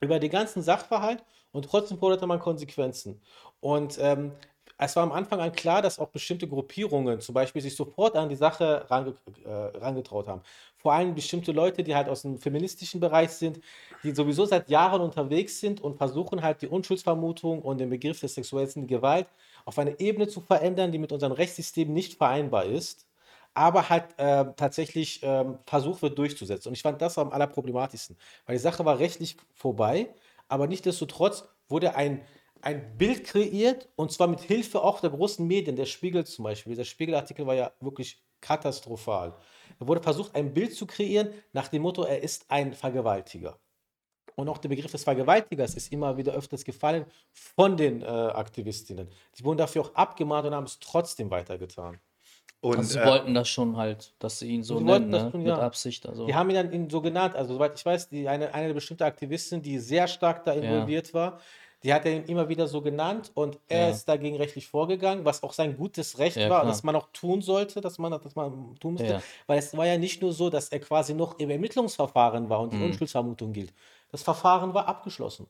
über 0.00 0.18
den 0.18 0.30
ganzen 0.30 0.62
Sachverhalt 0.62 1.24
und 1.52 1.66
trotzdem 1.66 1.98
forderte 1.98 2.26
man 2.26 2.40
Konsequenzen. 2.40 3.20
Und 3.60 3.98
ähm, 4.00 4.32
es 4.84 4.96
war 4.96 5.02
am 5.02 5.12
Anfang 5.12 5.40
an 5.40 5.52
klar, 5.52 5.82
dass 5.82 5.98
auch 5.98 6.08
bestimmte 6.08 6.48
Gruppierungen 6.48 7.20
zum 7.20 7.34
Beispiel 7.34 7.62
sich 7.62 7.76
sofort 7.76 8.16
an 8.16 8.28
die 8.28 8.36
Sache 8.36 8.86
range, 8.90 9.14
äh, 9.44 9.50
rangetraut 9.78 10.28
haben. 10.28 10.42
Vor 10.76 10.92
allem 10.92 11.14
bestimmte 11.14 11.52
Leute, 11.52 11.82
die 11.82 11.94
halt 11.94 12.08
aus 12.08 12.22
dem 12.22 12.38
feministischen 12.38 13.00
Bereich 13.00 13.30
sind, 13.30 13.60
die 14.02 14.12
sowieso 14.12 14.44
seit 14.44 14.68
Jahren 14.68 15.00
unterwegs 15.00 15.60
sind 15.60 15.80
und 15.80 15.96
versuchen 15.96 16.42
halt 16.42 16.62
die 16.62 16.68
Unschuldsvermutung 16.68 17.62
und 17.62 17.78
den 17.78 17.90
Begriff 17.90 18.20
der 18.20 18.28
sexuellen 18.28 18.86
Gewalt 18.86 19.26
auf 19.64 19.78
eine 19.78 19.98
Ebene 20.00 20.28
zu 20.28 20.40
verändern, 20.40 20.90
die 20.92 20.98
mit 20.98 21.12
unserem 21.12 21.32
Rechtssystem 21.32 21.92
nicht 21.92 22.14
vereinbar 22.18 22.64
ist, 22.64 23.06
aber 23.54 23.88
halt 23.88 24.18
äh, 24.18 24.44
tatsächlich 24.56 25.22
äh, 25.22 25.44
versucht 25.66 26.02
wird 26.02 26.18
durchzusetzen. 26.18 26.68
Und 26.68 26.74
ich 26.74 26.82
fand 26.82 27.00
das 27.02 27.18
am 27.18 27.30
allerproblematischsten, 27.30 28.16
weil 28.46 28.56
die 28.56 28.62
Sache 28.62 28.84
war 28.84 28.98
rechtlich 28.98 29.36
vorbei, 29.54 30.14
aber 30.48 30.66
nichtsdestotrotz 30.66 31.44
wurde 31.68 31.94
ein 31.94 32.22
ein 32.62 32.96
Bild 32.96 33.24
kreiert 33.24 33.88
und 33.96 34.12
zwar 34.12 34.28
mit 34.28 34.40
Hilfe 34.40 34.82
auch 34.82 35.00
der 35.00 35.10
großen 35.10 35.46
Medien, 35.46 35.76
der 35.76 35.86
Spiegel 35.86 36.24
zum 36.24 36.44
Beispiel. 36.44 36.70
Dieser 36.70 36.84
Spiegelartikel 36.84 37.46
war 37.46 37.54
ja 37.54 37.72
wirklich 37.80 38.22
katastrophal. 38.40 39.34
Da 39.78 39.86
wurde 39.86 40.02
versucht, 40.02 40.34
ein 40.34 40.54
Bild 40.54 40.74
zu 40.74 40.86
kreieren 40.86 41.30
nach 41.52 41.68
dem 41.68 41.82
Motto, 41.82 42.04
er 42.04 42.22
ist 42.22 42.46
ein 42.48 42.72
Vergewaltiger. 42.72 43.58
Und 44.34 44.48
auch 44.48 44.58
der 44.58 44.68
Begriff 44.68 44.90
des 44.90 45.04
Vergewaltigers 45.04 45.74
ist 45.74 45.92
immer 45.92 46.16
wieder 46.16 46.32
öfters 46.32 46.64
gefallen 46.64 47.04
von 47.32 47.76
den 47.76 48.02
äh, 48.02 48.06
Aktivistinnen. 48.06 49.08
Die 49.36 49.44
wurden 49.44 49.58
dafür 49.58 49.82
auch 49.82 49.94
abgemahnt 49.94 50.46
und 50.46 50.54
haben 50.54 50.64
es 50.64 50.78
trotzdem 50.78 51.30
weitergetan. 51.30 52.00
Und, 52.60 52.78
also 52.78 52.94
sie 52.94 52.98
äh, 53.00 53.06
wollten 53.06 53.34
das 53.34 53.48
schon 53.48 53.76
halt, 53.76 54.14
dass 54.20 54.38
sie 54.38 54.48
ihn 54.48 54.62
so 54.62 54.78
nennen, 54.78 55.10
ne? 55.10 55.28
schon, 55.32 55.42
mit 55.42 55.48
ja. 55.48 55.58
Absicht. 55.58 56.06
Also. 56.06 56.26
Die 56.26 56.34
haben 56.34 56.48
ihn 56.48 56.54
dann 56.54 56.90
so 56.90 57.02
genannt, 57.02 57.34
also 57.34 57.54
soweit 57.54 57.74
ich 57.74 57.84
weiß, 57.84 58.08
die, 58.08 58.28
eine, 58.28 58.54
eine 58.54 58.72
bestimmte 58.72 59.04
Aktivistin, 59.04 59.62
die 59.62 59.78
sehr 59.80 60.06
stark 60.06 60.44
da 60.44 60.52
involviert 60.52 61.08
ja. 61.08 61.14
war, 61.14 61.40
die 61.82 61.92
hat 61.92 62.04
er 62.04 62.12
ihn 62.12 62.24
immer 62.24 62.48
wieder 62.48 62.66
so 62.68 62.80
genannt 62.80 63.32
und 63.34 63.58
er 63.68 63.88
ja. 63.88 63.90
ist 63.90 64.08
dagegen 64.08 64.36
rechtlich 64.36 64.66
vorgegangen, 64.66 65.24
was 65.24 65.42
auch 65.42 65.52
sein 65.52 65.76
gutes 65.76 66.18
Recht 66.18 66.36
ja, 66.36 66.48
war, 66.48 66.60
klar. 66.60 66.70
dass 66.70 66.82
man 66.82 66.96
auch 66.96 67.08
tun 67.12 67.42
sollte, 67.42 67.80
dass 67.80 67.98
man 67.98 68.12
das 68.12 68.34
man 68.34 68.76
tun 68.76 68.94
musste. 68.94 69.08
Ja. 69.08 69.22
Weil 69.46 69.58
es 69.58 69.76
war 69.76 69.86
ja 69.86 69.98
nicht 69.98 70.22
nur 70.22 70.32
so, 70.32 70.50
dass 70.50 70.68
er 70.68 70.80
quasi 70.80 71.14
noch 71.14 71.38
im 71.38 71.50
Ermittlungsverfahren 71.50 72.48
war 72.48 72.60
und 72.60 72.72
die 72.72 72.76
mhm. 72.76 72.86
Unschuldsvermutung 72.86 73.52
gilt. 73.52 73.72
Das 74.10 74.22
Verfahren 74.22 74.74
war 74.74 74.86
abgeschlossen. 74.86 75.46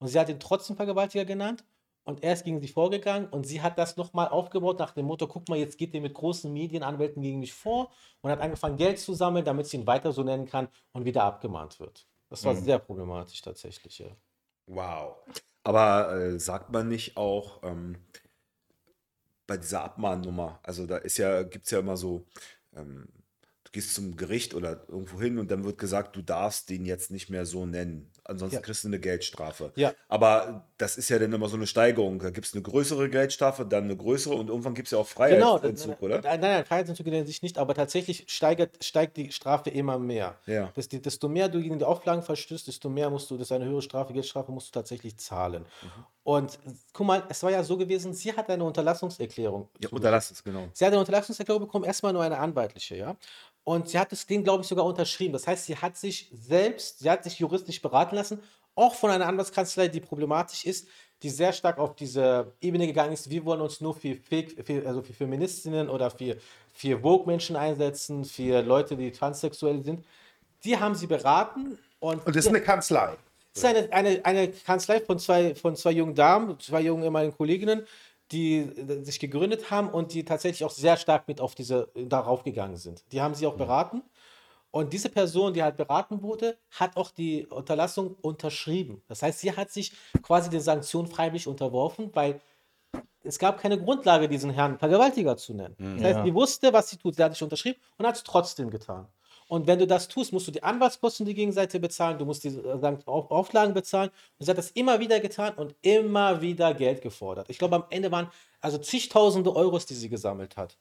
Und 0.00 0.08
sie 0.08 0.18
hat 0.18 0.28
ihn 0.28 0.40
trotzdem 0.40 0.76
Vergewaltiger 0.76 1.24
genannt 1.24 1.64
und 2.04 2.22
er 2.22 2.34
ist 2.34 2.44
gegen 2.44 2.60
sie 2.60 2.68
vorgegangen 2.68 3.28
und 3.28 3.46
sie 3.46 3.62
hat 3.62 3.78
das 3.78 3.96
nochmal 3.96 4.28
aufgebaut 4.28 4.78
nach 4.78 4.92
dem 4.92 5.06
Motto, 5.06 5.26
guck 5.26 5.48
mal, 5.48 5.58
jetzt 5.58 5.78
geht 5.78 5.94
ihr 5.94 6.02
mit 6.02 6.12
großen 6.12 6.52
Medienanwälten 6.52 7.22
gegen 7.22 7.40
mich 7.40 7.54
vor 7.54 7.90
und 8.20 8.30
hat 8.30 8.40
angefangen, 8.40 8.76
Geld 8.76 8.98
zu 8.98 9.14
sammeln, 9.14 9.44
damit 9.44 9.66
sie 9.66 9.78
ihn 9.78 9.86
weiter 9.86 10.12
so 10.12 10.22
nennen 10.22 10.46
kann 10.46 10.68
und 10.92 11.06
wieder 11.06 11.24
abgemahnt 11.24 11.80
wird. 11.80 12.06
Das 12.28 12.44
war 12.44 12.52
mhm. 12.52 12.58
sehr 12.58 12.78
problematisch 12.78 13.40
tatsächlich, 13.40 13.98
ja. 13.98 14.08
Wow. 14.66 15.16
Aber 15.64 16.12
äh, 16.14 16.38
sagt 16.38 16.70
man 16.72 16.88
nicht 16.88 17.16
auch 17.16 17.62
ähm, 17.64 17.96
bei 19.46 19.56
dieser 19.56 19.82
Abmahnnummer, 19.84 20.60
also 20.62 20.86
da 20.86 20.96
ist 20.96 21.18
ja, 21.18 21.42
gibt 21.42 21.66
es 21.66 21.70
ja 21.70 21.78
immer 21.80 21.96
so, 21.96 22.26
ähm, 22.74 23.06
du 23.64 23.72
gehst 23.72 23.94
zum 23.94 24.16
Gericht 24.16 24.54
oder 24.54 24.88
irgendwo 24.88 25.20
hin 25.20 25.38
und 25.38 25.50
dann 25.50 25.64
wird 25.64 25.78
gesagt, 25.78 26.16
du 26.16 26.22
darfst 26.22 26.70
den 26.70 26.86
jetzt 26.86 27.10
nicht 27.10 27.30
mehr 27.30 27.44
so 27.46 27.66
nennen 27.66 28.10
ansonsten 28.24 28.56
ja. 28.56 28.60
kriegst 28.62 28.84
du 28.84 28.88
eine 28.88 28.98
Geldstrafe. 28.98 29.72
Ja. 29.76 29.92
Aber 30.08 30.66
das 30.78 30.96
ist 30.96 31.08
ja 31.08 31.18
dann 31.18 31.32
immer 31.32 31.48
so 31.48 31.56
eine 31.56 31.66
Steigerung. 31.66 32.18
Da 32.18 32.30
gibt 32.30 32.46
es 32.46 32.54
eine 32.54 32.62
größere 32.62 33.08
Geldstrafe, 33.08 33.64
dann 33.64 33.84
eine 33.84 33.96
größere 33.96 34.34
und 34.34 34.48
irgendwann 34.48 34.74
gibt 34.74 34.88
es 34.88 34.92
ja 34.92 34.98
auch 34.98 35.06
Freiheitsentzug, 35.06 36.00
genau, 36.00 36.14
oder? 36.14 36.22
Nein, 36.22 36.40
nein, 36.40 36.64
Freiheitsentzug 36.64 37.06
in 37.06 37.26
sich 37.26 37.42
nicht, 37.42 37.58
aber 37.58 37.74
tatsächlich 37.74 38.24
steigert, 38.28 38.82
steigt 38.82 39.16
die 39.16 39.30
Strafe 39.32 39.70
immer 39.70 39.98
mehr. 39.98 40.36
Ja. 40.46 40.72
Das, 40.74 40.88
desto 40.88 41.28
mehr 41.28 41.48
du 41.48 41.60
gegen 41.60 41.78
die 41.78 41.84
Auflagen 41.84 42.22
verstößt, 42.22 42.66
desto 42.66 42.88
mehr 42.88 43.10
musst 43.10 43.30
du, 43.30 43.36
das 43.36 43.48
ist 43.48 43.52
eine 43.52 43.66
höhere 43.66 43.82
Strafe, 43.82 44.12
Geldstrafe, 44.12 44.52
musst 44.52 44.68
du 44.68 44.72
tatsächlich 44.72 45.16
zahlen. 45.18 45.64
Mhm. 45.82 46.04
Und 46.24 46.58
guck 46.94 47.06
mal, 47.06 47.22
es 47.28 47.42
war 47.42 47.50
ja 47.50 47.62
so 47.62 47.76
gewesen, 47.76 48.14
sie 48.14 48.32
hat 48.32 48.48
eine 48.48 48.64
Unterlassungserklärung. 48.64 49.68
Ja, 49.78 49.90
Unterlassungs, 49.90 50.42
genau. 50.42 50.68
Sie 50.72 50.84
hat 50.84 50.92
eine 50.92 51.00
Unterlassungserklärung 51.00 51.64
bekommen, 51.64 51.84
erstmal 51.84 52.14
nur 52.14 52.22
eine 52.22 52.38
anwaltliche, 52.38 52.96
ja. 52.96 53.16
Und 53.62 53.88
sie 53.88 53.98
hat 53.98 54.12
das 54.12 54.26
Ding, 54.26 54.44
glaube 54.44 54.62
ich, 54.62 54.68
sogar 54.68 54.84
unterschrieben. 54.84 55.32
Das 55.32 55.46
heißt, 55.46 55.64
sie 55.64 55.76
hat 55.76 55.96
sich 55.96 56.30
selbst, 56.32 56.98
sie 56.98 57.10
hat 57.10 57.24
sich 57.24 57.38
juristisch 57.38 57.80
beraten 57.80 58.13
lassen, 58.14 58.40
auch 58.74 58.94
von 58.94 59.10
einer 59.10 59.26
Anwaltskanzlei, 59.26 59.88
die 59.88 60.00
problematisch 60.00 60.64
ist, 60.64 60.88
die 61.22 61.30
sehr 61.30 61.52
stark 61.52 61.78
auf 61.78 61.94
diese 61.96 62.52
Ebene 62.60 62.86
gegangen 62.86 63.12
ist. 63.12 63.30
Wir 63.30 63.44
wollen 63.44 63.60
uns 63.60 63.80
nur 63.80 63.94
für, 63.94 64.16
für, 64.16 64.86
also 64.86 65.02
für 65.02 65.12
Feministinnen 65.12 65.88
oder 65.88 66.10
für, 66.10 66.36
für 66.74 67.00
Vogue-Menschen 67.00 67.56
einsetzen, 67.56 68.24
für 68.24 68.62
Leute, 68.62 68.96
die 68.96 69.10
transsexuell 69.10 69.82
sind. 69.84 70.04
Die 70.64 70.78
haben 70.78 70.94
sie 70.94 71.06
beraten. 71.06 71.78
Und, 72.00 72.26
und 72.26 72.36
das 72.36 72.44
ist 72.44 72.48
eine 72.48 72.60
Kanzlei. 72.60 73.16
Das 73.54 73.62
ist 73.62 73.64
eine, 73.64 73.92
eine, 73.92 74.24
eine 74.24 74.48
Kanzlei 74.48 75.00
von 75.00 75.18
zwei, 75.18 75.54
von 75.54 75.76
zwei 75.76 75.92
jungen 75.92 76.14
Damen, 76.14 76.58
zwei 76.58 76.80
jungen 76.80 77.04
ehemaligen 77.04 77.36
Kolleginnen, 77.36 77.86
die 78.32 78.56
äh, 78.56 79.02
sich 79.02 79.20
gegründet 79.20 79.70
haben 79.70 79.88
und 79.88 80.12
die 80.12 80.24
tatsächlich 80.24 80.64
auch 80.64 80.72
sehr 80.72 80.96
stark 80.96 81.28
mit 81.28 81.40
auf 81.40 81.54
diese, 81.54 81.88
darauf 81.94 82.42
gegangen 82.42 82.76
sind. 82.76 83.04
Die 83.12 83.22
haben 83.22 83.34
sie 83.34 83.46
auch 83.46 83.56
beraten. 83.56 84.02
Und 84.74 84.92
diese 84.92 85.08
Person, 85.08 85.54
die 85.54 85.62
halt 85.62 85.76
beraten 85.76 86.20
wurde, 86.20 86.58
hat 86.72 86.96
auch 86.96 87.12
die 87.12 87.46
Unterlassung 87.46 88.16
unterschrieben. 88.22 89.04
Das 89.06 89.22
heißt, 89.22 89.38
sie 89.38 89.56
hat 89.56 89.70
sich 89.70 89.92
quasi 90.20 90.50
den 90.50 90.60
Sanktionen 90.60 91.06
freiwillig 91.06 91.46
unterworfen, 91.46 92.10
weil 92.12 92.40
es 93.22 93.38
gab 93.38 93.60
keine 93.60 93.80
Grundlage, 93.80 94.28
diesen 94.28 94.50
Herrn 94.50 94.76
Vergewaltiger 94.76 95.36
zu 95.36 95.54
nennen. 95.54 95.76
Das 95.78 96.06
heißt, 96.06 96.24
sie 96.24 96.34
wusste, 96.34 96.72
was 96.72 96.90
sie 96.90 96.96
tut. 96.96 97.14
Sie 97.14 97.22
hat 97.22 97.34
sich 97.34 97.42
unterschrieben 97.44 97.78
und 97.98 98.04
hat 98.04 98.16
es 98.16 98.24
trotzdem 98.24 98.68
getan. 98.68 99.06
Und 99.46 99.68
wenn 99.68 99.78
du 99.78 99.86
das 99.86 100.08
tust, 100.08 100.32
musst 100.32 100.48
du 100.48 100.50
die 100.50 100.64
Anwaltskosten 100.64 101.24
die 101.24 101.34
Gegenseite 101.34 101.78
bezahlen, 101.78 102.18
du 102.18 102.24
musst 102.24 102.42
die 102.42 102.48
äh, 102.48 102.96
Auflagen 103.06 103.74
bezahlen. 103.74 104.10
Und 104.40 104.46
sie 104.46 104.50
hat 104.50 104.58
das 104.58 104.72
immer 104.72 104.98
wieder 104.98 105.20
getan 105.20 105.54
und 105.54 105.76
immer 105.82 106.40
wieder 106.40 106.74
Geld 106.74 107.00
gefordert. 107.00 107.48
Ich 107.48 107.60
glaube, 107.60 107.76
am 107.76 107.84
Ende 107.90 108.10
waren 108.10 108.28
also 108.60 108.78
zigtausende 108.78 109.54
Euros, 109.54 109.86
die 109.86 109.94
sie 109.94 110.08
gesammelt 110.08 110.56
hat. 110.56 110.76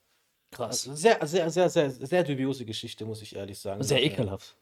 Krass. 0.54 0.88
Also 0.88 0.96
sehr, 0.96 1.26
sehr, 1.26 1.50
sehr, 1.50 1.70
sehr, 1.70 1.92
sehr 1.92 2.24
dubiose 2.24 2.66
Geschichte, 2.66 3.06
muss 3.06 3.22
ich 3.22 3.36
ehrlich 3.36 3.60
sagen. 3.60 3.84
Sehr 3.84 4.04
ekelhaft. 4.04 4.56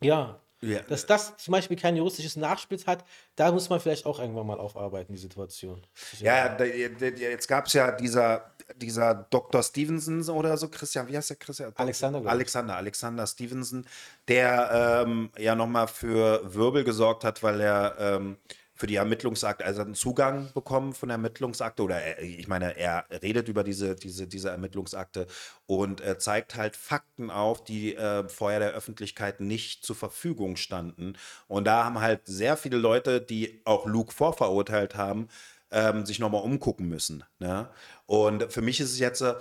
Ja. 0.00 0.40
ja. 0.60 0.80
Dass 0.82 1.06
das 1.06 1.36
zum 1.36 1.52
Beispiel 1.52 1.76
kein 1.76 1.96
juristisches 1.96 2.36
Nachspiel 2.36 2.78
hat, 2.86 3.04
da 3.36 3.50
muss 3.50 3.68
man 3.68 3.80
vielleicht 3.80 4.06
auch 4.06 4.20
irgendwann 4.20 4.46
mal 4.46 4.58
aufarbeiten, 4.58 5.12
die 5.12 5.18
Situation. 5.18 5.82
Ja, 6.20 6.56
ja 6.56 6.64
jetzt 6.64 7.48
gab 7.48 7.66
es 7.66 7.72
ja 7.72 7.92
dieser, 7.92 8.54
dieser 8.76 9.26
Dr. 9.30 9.62
Stevenson 9.62 10.22
oder 10.30 10.56
so, 10.56 10.68
Christian, 10.68 11.08
wie 11.08 11.16
heißt 11.16 11.30
der 11.30 11.36
Christian? 11.36 11.72
Alexander. 11.76 12.28
Alexander, 12.28 12.76
Alexander 12.76 13.26
Stevenson, 13.26 13.86
der 14.28 15.04
ähm, 15.06 15.30
ja 15.38 15.54
nochmal 15.54 15.88
für 15.88 16.54
Wirbel 16.54 16.84
gesorgt 16.84 17.24
hat, 17.24 17.42
weil 17.42 17.60
er 17.60 17.96
ähm, 17.98 18.36
für 18.78 18.86
die 18.86 18.94
Ermittlungsakte, 18.94 19.64
also 19.64 19.82
einen 19.82 19.96
Zugang 19.96 20.52
bekommen 20.54 20.94
von 20.94 21.08
der 21.08 21.16
Ermittlungsakte 21.16 21.82
oder 21.82 22.00
er, 22.00 22.22
ich 22.22 22.46
meine, 22.46 22.76
er 22.76 23.06
redet 23.10 23.48
über 23.48 23.64
diese, 23.64 23.96
diese, 23.96 24.28
diese 24.28 24.50
Ermittlungsakte 24.50 25.26
und 25.66 26.00
äh, 26.00 26.16
zeigt 26.16 26.54
halt 26.54 26.76
Fakten 26.76 27.28
auf, 27.28 27.64
die 27.64 27.96
äh, 27.96 28.28
vorher 28.28 28.60
der 28.60 28.70
Öffentlichkeit 28.70 29.40
nicht 29.40 29.84
zur 29.84 29.96
Verfügung 29.96 30.54
standen. 30.54 31.14
Und 31.48 31.64
da 31.64 31.84
haben 31.84 32.00
halt 32.00 32.20
sehr 32.26 32.56
viele 32.56 32.76
Leute, 32.76 33.20
die 33.20 33.60
auch 33.64 33.84
Luke 33.84 34.14
vorverurteilt 34.14 34.94
haben, 34.94 35.26
ähm, 35.72 36.06
sich 36.06 36.20
nochmal 36.20 36.44
umgucken 36.44 36.88
müssen. 36.88 37.24
Ne? 37.40 37.68
Und 38.06 38.52
für 38.52 38.62
mich 38.62 38.78
ist 38.78 38.92
es 38.92 39.00
jetzt. 39.00 39.22
Äh, 39.22 39.34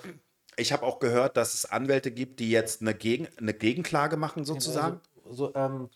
ich 0.60 0.73
habe 0.73 0.84
auch 0.84 0.97
gehört, 0.97 1.38
dass 1.38 1.54
es 1.54 1.65
Anwälte 1.65 2.10
gibt, 2.10 2.39
die 2.39 2.50
jetzt 2.50 2.82
eine, 2.82 2.95
Gegen, 2.95 3.28
eine 3.38 3.54
Gegenklage 3.54 4.17
machen, 4.17 4.45
sozusagen. 4.45 5.00
Also, 5.23 5.36
so, 5.36 5.56
ähm, 5.56 5.89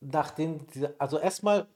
nachdem, 0.00 0.66
also 0.98 1.18
erstmal 1.18 1.66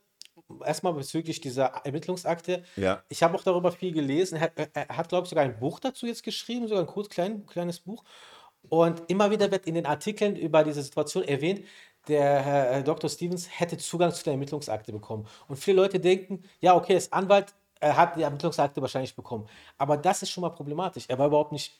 erstmal 0.65 0.93
bezüglich 0.93 1.41
dieser 1.41 1.65
Ermittlungsakte. 1.83 2.63
Ja. 2.75 3.03
Ich 3.09 3.23
habe 3.23 3.35
auch 3.35 3.43
darüber 3.43 3.71
viel 3.71 3.91
gelesen. 3.91 4.37
Er, 4.37 4.51
er, 4.73 4.97
hat, 4.97 5.09
glaube 5.09 5.25
ich, 5.25 5.29
sogar 5.29 5.43
ein 5.43 5.59
Buch 5.59 5.79
dazu 5.79 6.05
jetzt 6.05 6.23
geschrieben, 6.23 6.67
sogar 6.67 6.83
ein 6.83 6.87
kurz 6.87 7.09
klein, 7.09 7.45
kleines 7.45 7.79
Buch. 7.79 8.03
Und 8.67 9.01
immer 9.07 9.31
wieder 9.31 9.51
wird 9.51 9.65
in 9.67 9.75
den 9.75 9.85
Artikeln 9.85 10.35
über 10.35 10.63
diese 10.63 10.83
Situation 10.83 11.23
erwähnt, 11.23 11.65
der 12.07 12.41
Herr 12.41 12.81
Dr. 12.83 13.09
Stevens 13.09 13.47
hätte 13.59 13.77
Zugang 13.77 14.11
zu 14.13 14.23
der 14.23 14.33
Ermittlungsakte 14.33 14.91
bekommen. 14.91 15.27
Und 15.47 15.57
viele 15.57 15.77
Leute 15.77 15.99
denken, 15.99 16.43
ja, 16.59 16.75
okay, 16.75 16.93
das 16.93 17.11
Anwalt 17.11 17.53
er 17.79 17.95
hat 17.95 18.15
die 18.15 18.21
Ermittlungsakte 18.21 18.81
wahrscheinlich 18.81 19.15
bekommen. 19.15 19.47
Aber 19.77 19.97
das 19.97 20.21
ist 20.21 20.29
schon 20.31 20.41
mal 20.41 20.49
problematisch. 20.49 21.05
Er 21.07 21.17
war 21.17 21.27
überhaupt 21.27 21.51
nicht 21.51 21.79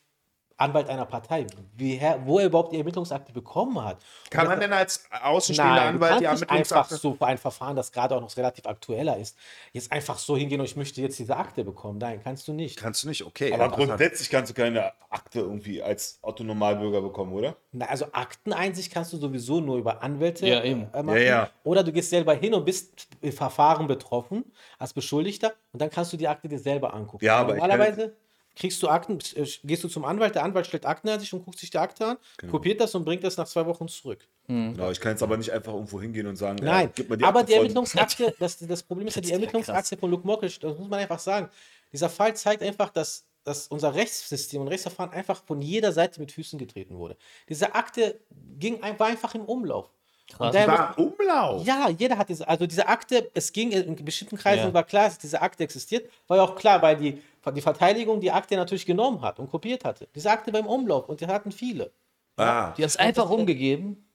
Anwalt 0.60 0.90
einer 0.90 1.06
Partei, 1.06 1.48
wie 1.78 2.02
wo 2.26 2.40
er 2.40 2.48
überhaupt 2.48 2.74
die 2.74 2.78
Ermittlungsakte 2.78 3.32
bekommen 3.32 3.82
hat. 3.84 3.98
Kann 4.30 4.46
man 4.48 4.60
denn 4.60 4.74
als 4.74 5.06
außenstehender 5.24 5.82
Anwalt 5.84 6.12
die 6.16 6.20
nicht 6.20 6.28
einfach 6.28 6.50
Ermittlungsakte? 6.50 6.96
so 6.98 7.14
für 7.14 7.26
ein 7.26 7.38
Verfahren, 7.38 7.76
das 7.76 7.92
gerade 7.92 8.16
auch 8.16 8.22
noch 8.22 8.36
relativ 8.36 8.66
aktueller 8.66 9.18
ist, 9.18 9.38
jetzt 9.72 9.92
einfach 9.92 10.18
so 10.18 10.36
hingehen 10.36 10.60
und 10.60 10.66
ich 10.66 10.76
möchte 10.76 11.02
jetzt 11.02 11.18
diese 11.18 11.38
Akte 11.38 11.64
bekommen. 11.64 11.98
Nein, 11.98 12.20
kannst 12.24 12.48
du 12.48 12.54
nicht. 12.54 12.78
Kannst 12.78 13.04
du 13.04 13.08
nicht, 13.08 13.24
okay. 13.26 13.54
Aber 13.54 13.70
grundsätzlich 13.70 14.30
kannst 14.30 14.50
du 14.52 14.54
keine 14.54 14.92
Akte 15.10 15.40
irgendwie 15.40 15.82
als 15.82 16.20
Autonormalbürger 16.22 17.02
bekommen, 17.02 17.32
oder? 17.34 17.56
Na, 17.72 17.86
also 17.86 18.06
Akteneinsicht 18.12 18.92
kannst 18.92 19.14
du 19.14 19.18
sowieso 19.18 19.62
nur 19.62 19.78
über 19.78 20.04
Anwälte 20.04 20.46
Ja, 20.46 20.64
eben. 20.64 20.88
äh, 20.94 21.02
machen. 21.04 21.18
Ja, 21.18 21.24
ja. 21.24 21.50
Oder 21.64 21.84
du 21.84 21.92
gehst 21.94 22.10
selber 22.10 22.34
hin 22.34 22.54
und 22.54 22.66
bist 22.66 23.08
im 23.22 23.32
Verfahren 23.32 23.88
betroffen 23.88 24.44
als 24.78 24.92
Beschuldigter 24.94 25.54
und 25.72 25.82
dann 25.82 25.90
kannst 25.90 26.12
du 26.12 26.18
die 26.18 26.28
Akte 26.28 26.48
dir 26.50 26.60
selber 26.60 26.94
angucken. 26.94 27.24
Ja, 27.24 27.38
aber 27.38 27.56
ich 27.56 27.60
kann- 27.62 27.70
Normalerweise 27.70 28.16
kriegst 28.60 28.84
du 28.84 28.90
Akten, 28.90 29.18
äh, 29.36 29.48
gehst 29.64 29.84
du 29.84 29.88
zum 29.88 30.06
Anwalt, 30.06 30.36
der 30.36 30.44
Anwalt 30.44 30.68
stellt 30.68 30.86
Akteneinsicht 30.86 31.34
und 31.34 31.44
guckt 31.44 31.58
sich 31.58 31.70
die 31.72 31.78
Akte 31.78 32.06
an, 32.06 32.18
Genau. 32.38 32.52
kopiert 32.52 32.80
das 32.82 32.94
und 32.94 33.06
bringt 33.06 33.24
das 33.24 33.38
nach 33.38 33.48
zwei 33.48 33.66
Wochen 33.66 33.88
zurück. 33.88 34.28
Genau, 34.48 34.92
ich 34.92 35.00
kann 35.00 35.14
jetzt 35.14 35.24
aber 35.24 35.38
nicht 35.38 35.52
einfach 35.52 35.74
irgendwo 35.74 36.02
hingehen 36.02 36.28
und 36.28 36.36
sagen, 36.36 36.60
Nein, 36.64 36.88
ja, 36.88 36.92
gib 36.94 37.10
mir 37.10 37.18
die 37.18 37.24
aber 37.24 37.40
Akte 37.40 37.52
die 37.54 37.58
Ermittlungsakte, 37.58 38.36
das, 38.40 38.58
das 38.60 38.84
Problem 38.84 39.08
ist 39.08 39.16
ja, 39.16 39.22
die 39.22 39.32
Ermittlungsakte 39.32 39.96
von 39.98 40.12
Luke 40.12 40.28
Mockridge, 40.28 40.58
das 40.62 40.78
muss 40.78 40.88
man 40.90 41.00
einfach 41.00 41.20
sagen. 41.20 41.50
Dieser 41.94 42.10
Fall 42.10 42.36
zeigt 42.36 42.62
einfach, 42.62 42.90
dass, 42.90 43.26
dass 43.44 43.68
unser 43.68 43.96
Rechtssystem 43.96 44.62
und 44.62 44.68
Rechtsverfahren 44.68 45.12
einfach 45.14 45.42
von 45.46 45.62
jeder 45.62 45.92
Seite 45.92 46.20
mit 46.20 46.32
Füßen 46.32 46.60
getreten 46.60 46.98
wurde. 46.98 47.16
Diese 47.48 47.74
Akte 47.74 48.20
ging, 48.60 48.80
war 48.98 49.08
einfach 49.08 49.34
im 49.36 49.46
Umlauf. 49.46 49.90
Und 50.38 50.54
daher 50.54 50.68
War 50.68 50.96
im 50.98 51.06
Umlauf. 51.06 51.66
ja, 51.66 51.90
jeder 51.90 52.16
hat 52.18 52.30
diese, 52.30 52.48
also 52.48 52.68
diese 52.68 52.88
Akte, 52.88 53.32
es 53.34 53.52
ging 53.52 53.72
in 53.72 53.96
bestimmten 54.06 54.38
Kreisen, 54.38 54.68
Ja. 54.68 54.74
war 54.76 54.84
klar, 54.84 55.06
dass 55.06 55.18
diese 55.18 55.42
Akte 55.42 55.64
existiert, 55.64 56.08
war 56.28 56.38
ja 56.38 56.44
auch 56.44 56.56
klar, 56.56 56.80
weil 56.84 56.98
die, 56.98 57.20
die 57.52 57.62
Verteidigung 57.62 58.20
die 58.20 58.32
Akte 58.32 58.56
natürlich 58.56 58.86
genommen 58.86 59.22
hat 59.22 59.40
und 59.40 59.50
kopiert 59.50 59.86
hatte. 59.86 60.08
Diese 60.16 60.30
Akte 60.32 60.52
war 60.54 60.60
im 60.60 60.68
Umlauf 60.68 61.08
und 61.10 61.22
die 61.22 61.28
hatten 61.28 61.52
viele. 61.52 61.92
Ah. 62.38 62.72
Die 62.78 62.84
hat 62.84 62.90
es 62.90 62.98
einfach 62.98 63.30
rumgegeben. 63.30 64.06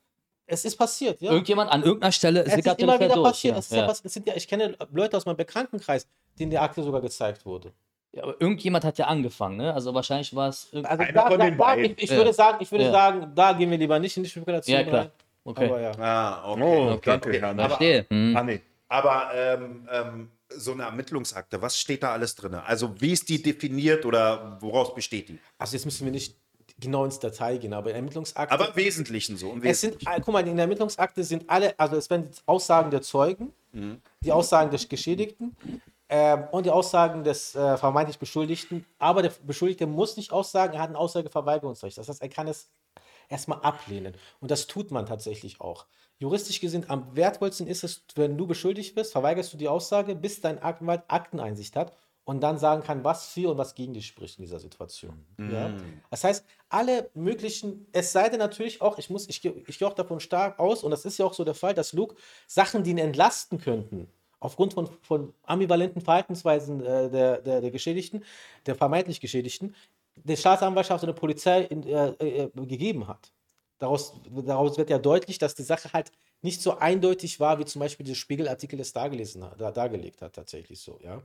Es 0.46 0.64
ist 0.64 0.76
passiert, 0.76 1.20
ja. 1.22 1.30
Irgendjemand 1.30 1.70
an 1.70 1.82
irgendeiner 1.82 2.12
Stelle 2.12 2.44
es 2.44 2.54
ist 2.54 2.66
immer 2.78 3.00
wieder 3.00 3.14
durch. 3.14 3.28
passiert. 3.28 3.54
Ja. 3.54 3.58
Es 3.58 3.66
ist 3.66 3.72
ja. 3.72 3.78
Ja. 3.78 3.86
passiert. 3.86 4.04
Es 4.06 4.12
sind 4.14 4.26
ja, 4.26 4.34
ich 4.36 4.46
kenne 4.46 4.76
Leute 4.92 5.16
aus 5.16 5.24
meinem 5.24 5.36
Bekanntenkreis, 5.36 6.06
denen 6.38 6.50
die 6.50 6.58
Akte 6.58 6.82
sogar 6.82 7.00
gezeigt 7.00 7.46
wurde. 7.46 7.72
Ja, 8.12 8.22
aber 8.24 8.40
irgendjemand 8.40 8.84
hat 8.84 8.98
ja 8.98 9.06
angefangen, 9.06 9.56
ne? 9.56 9.72
Also 9.74 9.92
wahrscheinlich 9.94 10.34
war 10.36 10.48
es. 10.48 10.68
Also 10.72 10.86
Einer 10.86 11.12
da, 11.12 11.28
von 11.28 11.38
da, 11.38 11.44
den 11.46 11.58
da, 11.58 11.64
beiden. 11.64 11.84
ich, 11.86 12.02
ich 12.04 12.10
Ja. 12.10 12.16
würde 12.18 12.32
sagen, 12.32 12.58
ich 12.60 12.70
würde 12.70 12.84
Ja. 12.84 12.92
sagen, 12.92 13.32
da 13.34 13.52
gehen 13.54 13.70
wir 13.70 13.78
lieber 13.78 13.98
nicht 13.98 14.16
in 14.16 14.22
die 14.22 14.28
Spekulation 14.28 14.76
Ja, 14.78 14.84
klar. 14.84 15.00
rein. 15.02 15.10
Okay. 15.44 15.66
Aber 15.66 15.80
ja. 15.80 15.90
Ah, 15.98 16.52
okay. 16.52 16.62
Oh, 16.62 16.90
Okay. 16.92 17.00
danke, 17.10 17.32
Herr. 17.40 17.48
Aber- 17.50 17.64
Verstehe. 17.66 18.06
Hm. 18.08 18.36
ah, 18.36 18.42
nee. 18.42 18.60
Aber 18.88 19.30
ähm, 19.34 19.88
ähm, 19.90 20.30
so 20.56 20.72
eine 20.72 20.84
Ermittlungsakte, 20.84 21.60
was 21.62 21.78
steht 21.78 22.02
da 22.02 22.12
alles 22.12 22.34
drin? 22.34 22.54
Also 22.54 23.00
wie 23.00 23.12
ist 23.12 23.28
die 23.28 23.42
definiert 23.42 24.04
oder 24.04 24.58
woraus 24.60 24.94
besteht 24.94 25.28
die? 25.28 25.38
Also 25.58 25.76
jetzt 25.76 25.84
müssen 25.84 26.04
wir 26.04 26.12
nicht 26.12 26.36
genau 26.80 27.04
ins 27.04 27.18
Detail 27.18 27.58
gehen, 27.58 27.72
aber 27.72 27.92
Ermittlungsakte. 27.92 28.52
Aber 28.52 28.68
im 28.70 28.76
Wesentlichen 28.76 29.36
so. 29.36 29.52
Im 29.52 29.62
Es 29.62 29.80
sind, 29.80 29.94
Wesentlichen. 29.94 30.12
äh, 30.12 30.20
guck 30.24 30.32
mal, 30.32 30.46
in 30.46 30.56
der 30.56 30.64
Ermittlungsakte 30.64 31.22
sind 31.22 31.48
alle, 31.48 31.78
also 31.78 31.96
es 31.96 32.10
werden 32.10 32.30
Aussagen 32.46 32.90
der 32.90 33.02
Zeugen, 33.02 33.52
die 34.20 34.30
Aussagen 34.32 34.70
des 34.70 34.88
Geschädigten 34.88 35.56
ähm, 36.08 36.44
und 36.52 36.64
die 36.66 36.70
Aussagen 36.70 37.24
des 37.24 37.54
äh, 37.56 37.76
vermeintlich 37.76 38.18
Beschuldigten. 38.18 38.84
Aber 38.98 39.22
der 39.22 39.32
Beschuldigte 39.44 39.86
muss 39.86 40.16
nicht 40.16 40.32
aussagen, 40.32 40.74
er 40.74 40.80
hat 40.80 40.90
ein 40.90 40.96
Aussageverweigerungsrecht. 40.96 41.98
Das 41.98 42.08
heißt, 42.08 42.22
er 42.22 42.28
kann 42.28 42.46
es 42.48 42.68
erstmal 43.28 43.60
ablehnen. 43.60 44.14
Und 44.40 44.50
das 44.50 44.66
tut 44.66 44.90
man 44.90 45.06
tatsächlich 45.06 45.60
auch. 45.60 45.86
Juristisch 46.18 46.60
gesehen, 46.60 46.84
am 46.88 47.14
wertvollsten 47.16 47.66
ist 47.66 47.82
es, 47.84 48.04
wenn 48.14 48.38
du 48.38 48.46
beschuldigt 48.46 48.94
wirst, 48.96 49.12
verweigerst 49.12 49.52
du 49.52 49.56
die 49.56 49.68
Aussage, 49.68 50.14
bis 50.14 50.40
dein 50.40 50.60
Anwalt 50.62 51.02
Akteneinsicht 51.08 51.74
hat 51.76 51.96
und 52.24 52.40
dann 52.40 52.56
sagen 52.56 52.82
kann, 52.82 53.04
was 53.04 53.26
für 53.26 53.50
und 53.50 53.58
was 53.58 53.74
gegen 53.74 53.92
dich 53.94 54.06
spricht 54.06 54.38
in 54.38 54.44
dieser 54.44 54.60
Situation. 54.60 55.26
Ja? 55.38 55.74
Das 56.10 56.24
heißt, 56.24 56.46
alle 56.68 57.10
möglichen, 57.14 57.86
es 57.92 58.12
sei 58.12 58.28
denn 58.28 58.38
natürlich 58.38 58.80
auch, 58.80 58.96
ich 58.98 59.10
muss, 59.10 59.28
ich, 59.28 59.42
gehe- 59.42 59.62
ich 59.66 59.78
gehe 59.78 59.86
auch 59.88 59.92
davon 59.94 60.20
stark 60.20 60.58
aus, 60.58 60.84
und 60.84 60.90
das 60.90 61.04
ist 61.04 61.18
ja 61.18 61.26
auch 61.26 61.34
so 61.34 61.44
der 61.44 61.54
Fall, 61.54 61.74
dass 61.74 61.92
Luke 61.92 62.14
Sachen, 62.46 62.82
die 62.84 62.92
ihn 62.92 62.98
entlasten 62.98 63.58
könnten, 63.58 64.08
aufgrund 64.40 64.72
von, 64.74 64.88
von 65.02 65.34
ambivalenten 65.42 66.00
Verhaltensweisen 66.00 66.80
äh, 66.84 67.10
der, 67.10 67.40
der, 67.42 67.60
der 67.60 67.70
Geschädigten, 67.70 68.24
der 68.66 68.74
vermeintlich 68.74 69.20
Geschädigten, 69.20 69.74
der 70.16 70.36
Staatsanwaltschaft 70.36 71.02
und 71.02 71.08
der 71.08 71.20
Polizei 71.20 71.62
in, 71.62 71.82
äh, 71.86 72.08
äh, 72.18 72.50
gegeben 72.54 73.08
hat. 73.08 73.32
Daraus, 73.78 74.14
daraus 74.46 74.78
wird 74.78 74.90
ja 74.90 74.98
deutlich, 74.98 75.38
dass 75.38 75.54
die 75.54 75.62
Sache 75.62 75.92
halt 75.92 76.12
nicht 76.42 76.62
so 76.62 76.78
eindeutig 76.78 77.40
war, 77.40 77.58
wie 77.58 77.64
zum 77.64 77.80
Beispiel 77.80 78.06
der 78.06 78.14
Spiegelartikel 78.14 78.78
es 78.78 78.92
dargelesen 78.92 79.42
hat, 79.44 79.60
da, 79.60 79.72
dargelegt 79.72 80.22
hat, 80.22 80.34
tatsächlich 80.34 80.80
so, 80.80 80.98
ja. 81.02 81.22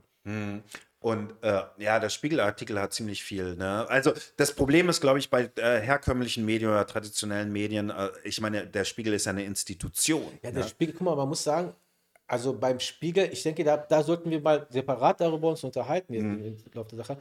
Und 0.98 1.32
äh, 1.42 1.62
ja, 1.78 1.98
der 1.98 2.08
Spiegelartikel 2.08 2.78
hat 2.80 2.92
ziemlich 2.92 3.22
viel. 3.22 3.56
Ne? 3.56 3.86
Also 3.88 4.12
das 4.36 4.54
Problem 4.54 4.88
ist, 4.88 5.00
glaube 5.00 5.18
ich, 5.18 5.30
bei 5.30 5.50
äh, 5.56 5.80
herkömmlichen 5.80 6.44
Medien 6.44 6.70
oder 6.70 6.86
traditionellen 6.86 7.52
Medien, 7.52 7.90
äh, 7.90 8.08
ich 8.24 8.40
meine, 8.40 8.66
der 8.66 8.84
Spiegel 8.84 9.14
ist 9.14 9.24
ja 9.26 9.30
eine 9.30 9.44
Institution. 9.44 10.38
Ja, 10.42 10.50
der 10.50 10.62
ne? 10.64 10.68
Spiegel, 10.68 10.94
guck 10.94 11.06
mal, 11.06 11.16
man 11.16 11.28
muss 11.28 11.42
sagen, 11.42 11.72
also 12.26 12.52
beim 12.52 12.78
Spiegel, 12.80 13.28
ich 13.32 13.42
denke, 13.42 13.64
da, 13.64 13.76
da 13.78 14.02
sollten 14.02 14.30
wir 14.30 14.40
mal 14.40 14.66
separat 14.70 15.20
darüber 15.20 15.48
uns 15.48 15.64
unterhalten 15.64 16.14
jetzt 16.14 16.66
im 16.66 16.72
Laufe 16.74 16.94
der 16.94 17.04
Sache. 17.04 17.18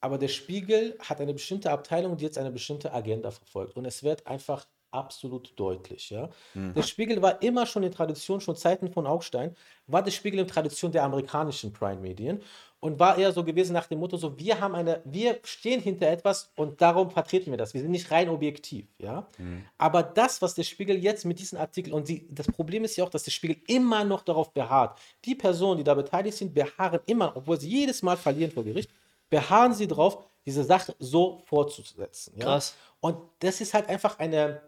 Aber 0.00 0.18
der 0.18 0.28
Spiegel 0.28 0.96
hat 1.00 1.20
eine 1.20 1.34
bestimmte 1.34 1.70
Abteilung, 1.70 2.16
die 2.16 2.24
jetzt 2.24 2.38
eine 2.38 2.50
bestimmte 2.50 2.92
Agenda 2.92 3.30
verfolgt. 3.30 3.76
Und 3.76 3.84
es 3.84 4.02
wird 4.02 4.26
einfach 4.26 4.66
absolut 4.90 5.52
deutlich. 5.56 6.10
Ja? 6.10 6.30
Der 6.54 6.82
Spiegel 6.82 7.20
war 7.20 7.42
immer 7.42 7.66
schon 7.66 7.82
in 7.82 7.92
Tradition, 7.92 8.40
schon 8.40 8.56
Zeiten 8.56 8.90
von 8.90 9.06
Augstein, 9.06 9.54
war 9.86 10.02
der 10.02 10.10
Spiegel 10.10 10.40
in 10.40 10.48
Tradition 10.48 10.92
der 10.92 11.04
amerikanischen 11.04 11.72
Prime-Medien 11.72 12.42
und 12.80 12.98
war 12.98 13.18
eher 13.18 13.32
so 13.32 13.42
gewesen 13.44 13.72
nach 13.72 13.86
dem 13.86 13.98
Motto, 13.98 14.16
so 14.16 14.38
wir 14.38 14.60
haben 14.60 14.74
eine, 14.74 15.02
wir 15.04 15.40
stehen 15.42 15.80
hinter 15.80 16.08
etwas 16.08 16.52
und 16.56 16.80
darum 16.80 17.10
vertreten 17.10 17.50
wir 17.50 17.58
das. 17.58 17.74
Wir 17.74 17.80
sind 17.80 17.90
nicht 17.90 18.10
rein 18.10 18.28
objektiv, 18.28 18.86
ja. 18.98 19.26
Aber 19.76 20.02
das, 20.02 20.40
was 20.40 20.54
der 20.54 20.62
Spiegel 20.62 20.96
jetzt 20.96 21.24
mit 21.24 21.40
diesem 21.40 21.58
Artikel 21.58 21.92
und 21.92 22.08
die, 22.08 22.26
das 22.30 22.46
Problem 22.46 22.84
ist 22.84 22.96
ja 22.96 23.04
auch, 23.04 23.10
dass 23.10 23.24
der 23.24 23.32
Spiegel 23.32 23.56
immer 23.66 24.04
noch 24.04 24.22
darauf 24.22 24.52
beharrt. 24.52 24.98
Die 25.24 25.34
Personen, 25.34 25.78
die 25.78 25.84
da 25.84 25.94
beteiligt 25.94 26.38
sind, 26.38 26.54
beharren 26.54 27.00
immer, 27.06 27.36
obwohl 27.36 27.60
sie 27.60 27.68
jedes 27.68 28.02
Mal 28.02 28.16
verlieren 28.16 28.52
vor 28.52 28.64
Gericht, 28.64 28.90
beharren 29.30 29.74
sie 29.74 29.86
darauf, 29.86 30.24
diese 30.46 30.64
Sache 30.64 30.94
so 30.98 31.42
fortzusetzen. 31.44 32.34
Ja? 32.38 32.44
Krass. 32.46 32.74
Und 33.00 33.16
das 33.40 33.60
ist 33.60 33.74
halt 33.74 33.88
einfach 33.88 34.18
eine. 34.18 34.62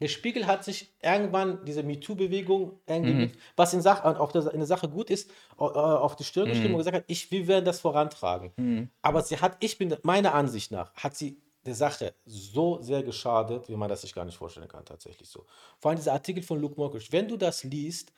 Der 0.00 0.08
Spiegel 0.08 0.46
hat 0.48 0.64
sich 0.64 0.92
irgendwann 1.00 1.64
diese 1.64 1.84
MeToo-Bewegung, 1.84 2.80
Mhm. 2.88 3.30
was 3.54 3.74
in, 3.74 3.80
Sach 3.80 4.02
der, 4.32 4.52
in 4.52 4.58
der 4.58 4.66
Sache 4.66 4.88
gut 4.88 5.08
ist, 5.08 5.30
au- 5.56 5.68
auf 5.68 6.16
die 6.16 6.24
Stirn 6.24 6.46
Mhm. 6.48 6.52
geschrieben 6.52 6.74
und 6.74 6.78
gesagt 6.78 6.96
hat, 6.96 7.04
ich, 7.06 7.30
wir 7.30 7.46
werden 7.46 7.64
das 7.64 7.78
vorantragen. 7.80 8.90
Aber 9.02 9.22
sie 9.22 9.36
hat, 9.38 9.56
ich 9.60 9.78
bin 9.78 9.96
meiner 10.02 10.34
Ansicht 10.34 10.72
nach, 10.72 10.92
hat 10.94 11.16
sie 11.16 11.40
der 11.64 11.76
Sache 11.76 12.14
so 12.26 12.82
sehr 12.82 13.02
geschadet, 13.04 13.68
wie 13.68 13.76
man 13.76 13.88
das 13.88 14.02
sich 14.02 14.12
gar 14.14 14.24
nicht 14.24 14.36
vorstellen 14.36 14.68
kann, 14.68 14.84
tatsächlich 14.84 15.28
so. 15.28 15.46
Vor 15.78 15.90
allem 15.90 15.98
dieser 15.98 16.12
Artikel 16.12 16.42
von 16.42 16.60
Luke 16.60 16.74
Mockridge, 16.76 17.06
wenn 17.10 17.28
du 17.28 17.36
das 17.36 17.62
liest, 17.62 18.12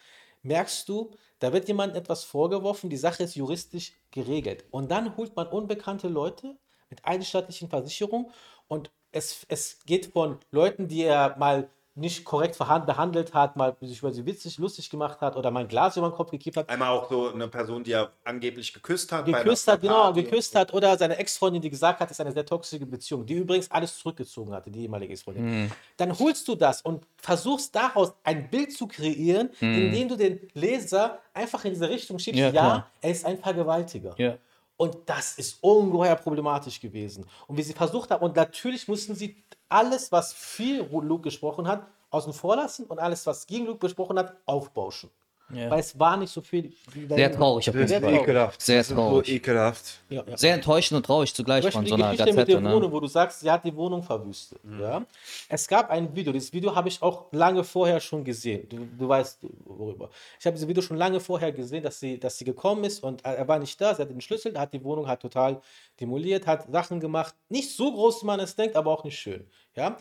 merkst 0.46 0.88
du, 0.88 1.10
da 1.38 1.52
wird 1.52 1.68
jemandem 1.68 1.98
etwas 2.02 2.24
vorgeworfen, 2.24 2.90
die 2.90 2.96
Sache 2.96 3.22
ist 3.22 3.34
juristisch 3.34 3.92
geregelt. 4.10 4.64
Und 4.70 4.90
dann 4.90 5.16
holt 5.16 5.36
man 5.36 5.48
unbekannte 5.48 6.08
Leute 6.08 6.56
mit 6.88 7.04
einstaatlichen 7.04 7.68
Versicherungen 7.68 8.30
und 8.68 8.90
es, 9.12 9.46
es 9.48 9.84
geht 9.84 10.06
von 10.06 10.38
Leuten, 10.50 10.88
die 10.88 11.02
er 11.02 11.36
mal 11.38 11.70
nicht 11.96 12.24
korrekt 12.26 12.58
behandelt 12.58 13.32
hat, 13.32 13.56
mal 13.56 13.74
sich 13.80 14.00
über 14.00 14.12
sie 14.12 14.26
witzig, 14.26 14.58
lustig 14.58 14.90
gemacht 14.90 15.20
hat 15.22 15.34
oder 15.34 15.50
mal 15.50 15.60
ein 15.60 15.68
Glas 15.68 15.96
über 15.96 16.10
den 16.10 16.14
Kopf 16.14 16.30
gekippt 16.30 16.58
hat, 16.58 16.68
Einmal 16.68 16.90
auch 16.90 17.08
so 17.08 17.32
eine 17.32 17.48
Person, 17.48 17.82
die 17.82 17.92
er 17.92 18.12
angeblich 18.22 18.72
geküsst 18.74 19.10
hat. 19.12 19.24
geküsst 19.24 19.66
hat, 19.66 19.80
genau, 19.80 20.12
geküsst 20.12 20.54
hat 20.54 20.74
oder 20.74 20.96
seine 20.98 21.16
Ex-Freundin, 21.16 21.62
die 21.62 21.70
gesagt 21.70 22.00
hat, 22.00 22.10
es 22.10 22.18
ist 22.18 22.20
eine 22.20 22.32
sehr 22.32 22.44
toxische 22.44 22.84
Beziehung, 22.84 23.24
die 23.24 23.34
übrigens 23.34 23.70
alles 23.70 23.98
zurückgezogen 23.98 24.52
hatte, 24.52 24.70
die 24.70 24.82
ehemalige 24.82 25.14
Ex-Freundin. 25.14 25.72
Dann 25.96 26.18
holst 26.18 26.46
du 26.48 26.54
das 26.54 26.82
und 26.82 27.06
versuchst 27.16 27.74
daraus 27.74 28.12
ein 28.22 28.50
Bild 28.50 28.72
zu 28.72 28.86
kreieren, 28.86 29.48
indem 29.60 30.08
du 30.08 30.16
den 30.16 30.40
Leser 30.52 31.20
einfach 31.32 31.64
in 31.64 31.72
diese 31.72 31.88
Richtung 31.88 32.18
schiebst, 32.18 32.38
Ja, 32.38 32.50
ja, 32.50 32.86
er 33.00 33.10
ist 33.10 33.24
ein 33.24 33.38
Vergewaltiger. 33.38 34.14
Ja. 34.18 34.36
Und 34.76 34.96
das 35.06 35.38
ist 35.38 35.62
ungeheuer 35.62 36.16
problematisch 36.16 36.78
gewesen. 36.78 37.24
Und 37.46 37.56
wie 37.56 37.62
sie 37.62 37.72
versucht 37.72 38.10
haben, 38.10 38.22
und 38.22 38.36
natürlich 38.36 38.86
mussten 38.86 39.14
sie 39.14 39.42
alles, 39.68 40.12
was 40.12 40.32
für 40.32 40.86
Luke 41.00 41.22
gesprochen 41.22 41.66
hat, 41.68 41.86
außen 42.10 42.32
vor 42.32 42.56
lassen 42.56 42.86
und 42.86 42.98
alles, 42.98 43.26
was 43.26 43.46
gegen 43.46 43.66
Luke 43.66 43.78
besprochen 43.78 44.18
hat, 44.18 44.36
aufbauschen. 44.46 45.10
Ja. 45.54 45.70
Weil 45.70 45.78
es 45.78 45.96
war 45.96 46.16
nicht 46.16 46.32
so 46.32 46.40
viel. 46.40 46.72
wie 46.92 47.06
Sehr 47.06 47.30
traurig 47.30 47.68
auf 47.70 47.76
jeden 47.76 47.86
Fall. 47.88 48.14
ekelhaft. 48.14 48.60
Sehr 48.60 48.80
ist 48.80 48.88
so 48.88 48.94
traurig. 48.96 49.28
ekelhaft. 49.28 50.00
Ja, 50.08 50.24
ja. 50.26 50.36
Sehr 50.36 50.54
enttäuschend 50.54 50.96
und 50.96 51.06
traurig 51.06 51.32
zugleich 51.32 51.62
Zum 51.62 51.70
von 51.70 51.82
Beispiel 51.82 51.98
so 51.98 52.02
einer 52.04 52.12
Geschichte 52.16 52.32
mit 52.36 52.48
der 52.48 52.54
Gazette. 52.56 52.72
Wohnung, 52.74 52.88
Ne? 52.90 52.92
wo 52.92 52.98
du 53.00 53.06
sagst, 53.06 53.40
sie 53.40 53.50
hat 53.50 53.64
die 53.64 53.74
Wohnung 53.76 54.02
verwüstet. 54.02 54.58
Ja? 54.80 55.06
Es 55.48 55.68
gab 55.68 55.88
ein 55.90 56.14
Video, 56.16 56.32
dieses 56.32 56.52
Video 56.52 56.74
habe 56.74 56.88
ich 56.88 57.00
auch 57.00 57.26
lange 57.30 57.62
vorher 57.62 58.00
schon 58.00 58.24
gesehen. 58.24 58.68
Du, 58.68 58.78
du 58.98 59.08
weißt 59.08 59.38
worüber. 59.66 60.10
Ich 60.40 60.46
habe 60.46 60.54
dieses 60.54 60.66
Video 60.68 60.82
schon 60.82 60.96
lange 60.96 61.20
vorher 61.20 61.52
gesehen, 61.52 61.84
dass 61.84 62.00
sie, 62.00 62.18
dass 62.18 62.36
sie 62.38 62.44
gekommen 62.44 62.82
ist 62.82 63.04
und 63.04 63.24
er 63.24 63.46
war 63.46 63.60
nicht 63.60 63.80
da, 63.80 63.94
sie 63.94 64.02
hatte 64.02 64.12
den 64.12 64.20
Schlüssel, 64.20 64.58
hat 64.58 64.72
die 64.72 64.82
Wohnung 64.82 65.06
hat 65.06 65.20
total 65.20 65.60
demoliert, 66.00 66.46
hat 66.48 66.66
Sachen 66.72 66.98
gemacht. 66.98 67.34
Nicht 67.48 67.70
so 67.76 67.92
groß, 67.92 68.22
wie 68.22 68.26
man 68.26 68.40
es 68.40 68.56
denkt, 68.56 68.74
aber 68.74 68.90
auch 68.90 69.04
nicht 69.04 69.18
schön. 69.18 69.46
Ja? 69.76 69.96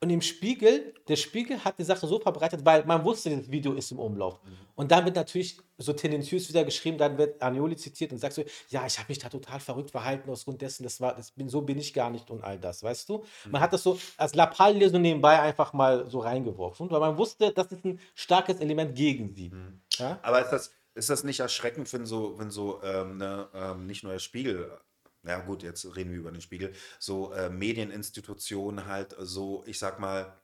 Und 0.00 0.10
im 0.10 0.20
Spiegel, 0.20 0.94
der 1.08 1.16
Spiegel 1.16 1.64
hat 1.64 1.78
die 1.78 1.84
Sache 1.84 2.06
so 2.06 2.18
verbreitet, 2.18 2.64
weil 2.64 2.84
man 2.84 3.04
wusste, 3.04 3.34
das 3.34 3.50
Video 3.50 3.72
ist 3.72 3.90
im 3.90 3.98
Umlauf. 3.98 4.38
Und 4.74 4.90
dann 4.90 5.04
wird 5.04 5.16
natürlich 5.16 5.58
so 5.78 5.92
tendenziös 5.92 6.48
wieder 6.48 6.64
geschrieben, 6.64 6.98
dann 6.98 7.16
wird 7.16 7.40
Anioli 7.40 7.76
zitiert 7.76 8.12
und 8.12 8.18
sagt 8.18 8.34
so, 8.34 8.44
ja, 8.68 8.84
ich 8.86 8.98
habe 8.98 9.08
mich 9.08 9.18
da 9.18 9.28
total 9.28 9.60
verrückt 9.60 9.90
verhalten 9.90 10.28
aus 10.30 10.44
Grund 10.44 10.60
dessen, 10.60 10.82
das 10.82 11.00
war, 11.00 11.14
das 11.14 11.30
bin, 11.30 11.48
so 11.48 11.62
bin 11.62 11.78
ich 11.78 11.94
gar 11.94 12.10
nicht 12.10 12.30
und 12.30 12.42
all 12.42 12.58
das, 12.58 12.82
weißt 12.82 13.08
du? 13.08 13.24
Man 13.50 13.60
hat 13.60 13.72
das 13.72 13.82
so 13.82 13.98
als 14.16 14.34
Lappalie 14.34 14.88
so 14.90 14.98
nebenbei 14.98 15.40
einfach 15.40 15.72
mal 15.72 16.08
so 16.08 16.18
reingeworfen, 16.18 16.90
weil 16.90 17.00
man 17.00 17.16
wusste, 17.16 17.52
das 17.52 17.72
ist 17.72 17.84
ein 17.84 18.00
starkes 18.14 18.60
Element 18.60 18.94
gegen 18.94 19.34
sie. 19.34 19.52
Ja? 19.98 20.18
Aber 20.22 20.40
ist 20.42 20.50
das, 20.50 20.72
ist 20.94 21.10
das 21.10 21.24
nicht 21.24 21.40
erschreckend, 21.40 21.92
wenn 21.92 22.06
so, 22.06 22.38
wenn 22.38 22.50
so 22.50 22.82
ähm, 22.82 23.16
ne, 23.16 23.48
ähm, 23.54 23.86
nicht 23.86 24.02
nur 24.02 24.12
der 24.12 24.20
Spiegel, 24.20 24.70
ja 25.24 25.40
gut, 25.40 25.62
jetzt 25.62 25.84
reden 25.96 26.10
wir 26.10 26.18
über 26.18 26.32
den 26.32 26.40
Spiegel, 26.40 26.72
so 26.98 27.32
äh, 27.32 27.50
Medieninstitutionen 27.50 28.86
halt 28.86 29.14
so, 29.18 29.64
ich 29.66 29.78
sag 29.78 29.98
mal, 29.98 30.38